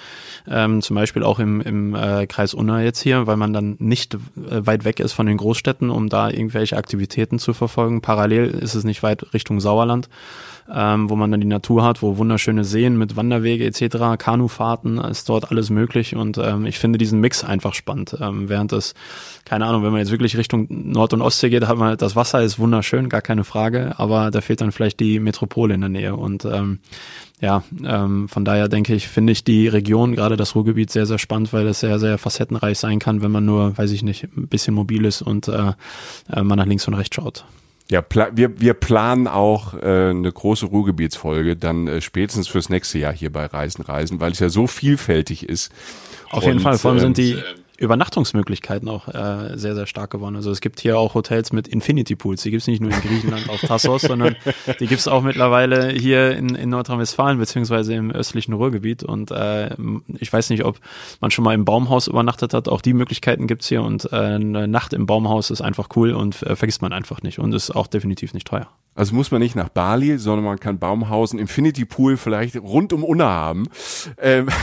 Ähm, 0.49 0.81
zum 0.81 0.97
Beispiel 0.97 1.23
auch 1.23 1.39
im, 1.39 1.61
im 1.61 1.95
äh, 1.95 2.27
Kreis 2.27 2.55
Unna 2.55 2.83
jetzt 2.83 3.01
hier, 3.01 3.27
weil 3.27 3.37
man 3.37 3.53
dann 3.53 3.77
nicht 3.79 4.15
äh, 4.15 4.19
weit 4.67 4.85
weg 4.85 5.01
ist 5.01 5.13
von 5.13 5.27
den 5.27 5.37
Großstädten, 5.37 5.91
um 5.91 6.09
da 6.09 6.31
irgendwelche 6.31 6.77
Aktivitäten 6.77 7.39
zu 7.39 7.53
verfolgen. 7.53 8.01
Parallel 8.01 8.51
ist 8.51 8.75
es 8.75 8.85
nicht 8.85 9.03
weit 9.03 9.35
Richtung 9.35 9.61
Sauerland 9.61 10.09
ähm, 10.73 11.11
wo 11.11 11.17
man 11.17 11.31
dann 11.31 11.41
die 11.41 11.47
Natur 11.47 11.85
hat, 11.85 12.03
wo 12.03 12.17
wunderschöne 12.19 12.65
Seen 12.65 12.97
mit 12.97 13.17
Wanderwege 13.17 13.65
etc., 13.65 14.17
Kanufahrten, 14.19 14.99
ist 14.99 15.29
dort 15.29 15.51
alles 15.51 15.71
möglich 15.71 16.17
und 16.17 16.39
ähm, 16.39 16.67
ich 16.67 16.79
finde 16.79 16.99
diesen 16.99 17.21
Mix 17.21 17.45
einfach 17.45 17.75
spannend. 17.75 18.17
Ähm, 18.21 18.49
während 18.49 18.73
es, 18.73 18.95
keine 19.45 19.67
Ahnung, 19.67 19.83
wenn 19.83 19.93
man 19.93 20.01
jetzt 20.01 20.11
wirklich 20.11 20.37
Richtung 20.37 20.67
Nord- 20.69 21.13
und 21.13 21.23
Ostsee 21.23 21.51
geht, 21.51 21.67
hat 21.67 21.79
man 21.79 21.89
halt, 21.89 22.03
das 22.03 22.17
Wasser 22.17 22.43
ist 22.43 22.59
wunderschön, 22.59 23.09
gar 23.09 23.23
keine 23.23 23.45
Frage, 23.45 23.95
aber 23.99 24.31
da 24.31 24.41
fehlt 24.41 24.61
dann 24.61 24.73
vielleicht 24.73 25.01
die 25.01 25.21
Metropole 25.21 25.75
in 25.75 25.81
der 25.81 25.91
Nähe 25.91 26.17
und 26.17 26.45
ähm, 26.45 26.81
ja, 27.41 27.63
ähm, 27.85 28.29
von 28.29 28.45
daher 28.45 28.69
denke 28.69 28.95
ich, 28.95 29.09
finde 29.09 29.33
ich 29.33 29.45
die 29.45 29.69
Region, 29.69 30.15
gerade 30.15 30.37
das 30.37 30.55
Ruhrgebiet, 30.55 30.91
sehr, 30.91 31.05
sehr 31.05 31.19
spannend, 31.19 31.53
weil 31.53 31.67
es 31.67 31.81
sehr, 31.81 31.99
sehr 31.99 32.17
facettenreich 32.17 32.79
sein 32.79 32.99
kann, 32.99 33.21
wenn 33.21 33.31
man 33.31 33.45
nur, 33.45 33.77
weiß 33.77 33.91
ich 33.93 34.03
nicht, 34.03 34.25
ein 34.37 34.49
bisschen 34.49 34.75
mobil 34.75 35.05
ist 35.05 35.21
und 35.21 35.49
äh, 35.49 35.73
äh 36.33 36.43
man 36.43 36.59
nach 36.59 36.67
links 36.67 36.89
und 36.89 36.95
rechts 36.95 37.17
schaut. 37.17 37.45
Ja, 37.91 38.03
wir, 38.33 38.61
wir 38.61 38.75
planen 38.75 39.29
auch 39.29 39.75
äh, 39.75 40.11
eine 40.11 40.33
große 40.33 40.67
Ruhrgebietsfolge 40.67 41.57
dann 41.57 41.87
äh, 41.87 42.01
spätestens 42.01 42.49
fürs 42.49 42.69
nächste 42.69 42.99
Jahr 42.99 43.13
hier 43.13 43.31
bei 43.31 43.47
Reisen 43.47 43.83
Reisen, 43.83 44.19
weil 44.19 44.33
es 44.33 44.41
ja 44.41 44.49
so 44.49 44.67
vielfältig 44.67 45.49
ist. 45.49 45.71
Auf 46.31 46.43
Und, 46.43 46.49
jeden 46.49 46.61
Fall, 46.61 46.79
vor 46.79 46.91
allem 46.91 47.01
sind 47.01 47.17
die 47.17 47.37
Übernachtungsmöglichkeiten 47.79 48.89
auch 48.89 49.09
äh, 49.09 49.57
sehr, 49.57 49.75
sehr 49.75 49.87
stark 49.87 50.11
geworden. 50.11 50.37
Also 50.37 50.51
es 50.51 50.61
gibt 50.61 50.81
hier 50.81 50.99
auch 50.99 51.15
Hotels 51.15 51.53
mit 51.53 51.69
Infinity 51.69 52.17
Pools. 52.17 52.43
Die 52.43 52.51
gibt's 52.51 52.67
nicht 52.67 52.81
nur 52.81 52.91
in 52.91 53.01
Griechenland 53.01 53.49
auf 53.49 53.61
Tassos, 53.61 54.03
sondern 54.03 54.37
die 54.81 54.87
gibt's 54.87 55.09
auch 55.09 55.23
mittlerweile 55.23 55.91
hier 55.91 56.37
in, 56.37 56.55
in 56.55 56.71
Nordrhein-Westfalen 56.71 57.39
beziehungsweise 57.39 57.95
im 57.95 58.11
östlichen 58.11 58.55
Ruhrgebiet. 58.55 59.03
Und 59.03 59.31
äh, 59.31 59.75
ich 60.19 60.33
weiß 60.33 60.51
nicht, 60.51 60.65
ob 60.65 60.79
man 61.21 61.31
schon 61.31 61.45
mal 61.45 61.55
im 61.55 61.65
Baumhaus 61.65 62.07
übernachtet 62.07 62.55
hat. 62.55 62.69
Auch 62.69 62.81
die 62.81 62.95
Möglichkeiten 62.95 63.47
gibt's 63.47 63.69
hier. 63.69 63.83
Und 63.83 64.13
äh, 64.13 64.17
eine 64.17 64.69
Nacht 64.69 64.93
im 64.93 65.07
Baumhaus 65.07 65.51
ist 65.51 65.61
einfach 65.61 65.89
cool 65.97 66.13
und 66.13 66.43
äh, 66.43 66.57
vergisst 66.57 66.83
man 66.83 66.93
einfach 66.93 67.23
nicht. 67.23 67.39
Und 67.39 67.53
ist 67.55 67.71
auch 67.71 67.87
definitiv 67.87 68.35
nicht 68.35 68.47
teuer. 68.47 68.69
Also 68.95 69.15
muss 69.15 69.31
man 69.31 69.43
nicht 69.43 69.55
nach 69.55 69.69
Bali, 69.69 70.19
sondern 70.19 70.45
man 70.45 70.59
kann 70.59 70.79
Baumhausen, 70.79 71.39
Infinity 71.39 71.85
Pool 71.85 72.17
vielleicht 72.17 72.57
rund 72.57 72.95
um 72.95 73.05
Unna 73.05 73.29
haben. 73.29 73.69
Ähm 74.19 74.49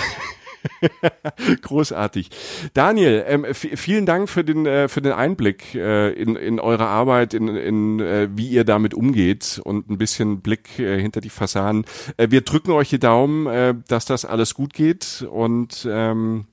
Großartig. 1.62 2.30
Daniel, 2.74 3.24
ähm, 3.28 3.46
vielen 3.54 4.06
Dank 4.06 4.30
für 4.30 4.44
den, 4.44 4.66
äh, 4.66 4.88
für 4.88 5.02
den 5.02 5.12
Einblick 5.12 5.76
äh, 5.76 6.12
in, 6.14 6.36
in 6.36 6.60
eure 6.60 6.88
Arbeit, 6.88 7.34
in, 7.34 7.48
in 7.48 8.00
äh, 8.00 8.30
wie 8.34 8.48
ihr 8.48 8.64
damit 8.64 8.94
umgeht 8.94 9.62
und 9.64 9.90
ein 9.90 9.98
bisschen 9.98 10.42
Blick 10.42 10.80
äh, 10.80 11.00
hinter 11.00 11.22
die 11.22 11.30
Fassaden. 11.30 11.86
Äh, 12.18 12.30
wir 12.32 12.42
drücken 12.42 12.72
euch 12.72 12.90
die 12.90 13.00
Daumen, 13.00 13.48
äh, 13.48 13.76
dass 13.88 14.06
das 14.06 14.26
alles 14.26 14.54
gut 14.54 14.74
geht 14.74 15.26
und 15.30 15.88
ähm, 15.90 16.46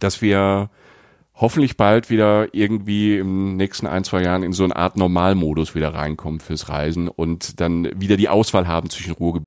dass 0.00 0.22
wir 0.22 0.70
hoffentlich 1.34 1.76
bald 1.76 2.10
wieder 2.10 2.52
irgendwie 2.52 3.16
im 3.16 3.56
nächsten 3.56 3.86
ein, 3.86 4.04
zwei 4.04 4.22
Jahren 4.22 4.42
in 4.42 4.52
so 4.52 4.64
eine 4.64 4.76
Art 4.76 4.96
Normalmodus 4.96 5.74
wieder 5.74 5.94
reinkommen 5.94 6.40
fürs 6.40 6.68
Reisen 6.68 7.08
und 7.08 7.60
dann 7.60 7.88
wieder 8.00 8.16
die 8.16 8.28
Auswahl 8.28 8.66
haben 8.66 8.90
zwischen 8.90 9.12
Ruhrgebiet 9.12 9.46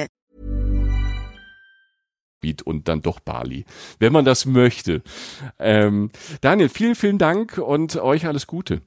Und 2.63 2.87
dann 2.87 3.01
doch 3.01 3.19
Bali, 3.19 3.65
wenn 3.99 4.13
man 4.13 4.25
das 4.25 4.45
möchte. 4.45 5.01
Ähm, 5.59 6.09
Daniel, 6.41 6.69
vielen, 6.69 6.95
vielen 6.95 7.17
Dank 7.17 7.57
und 7.57 7.95
euch 7.97 8.25
alles 8.25 8.47
Gute. 8.47 8.81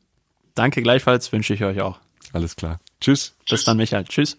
Danke 0.54 0.82
gleichfalls, 0.82 1.32
wünsche 1.32 1.54
ich 1.54 1.64
euch 1.64 1.80
auch. 1.80 1.98
Alles 2.32 2.56
klar. 2.56 2.80
Tschüss. 3.00 3.36
Bis 3.48 3.64
dann, 3.64 3.76
Michael. 3.76 4.04
Tschüss. 4.04 4.36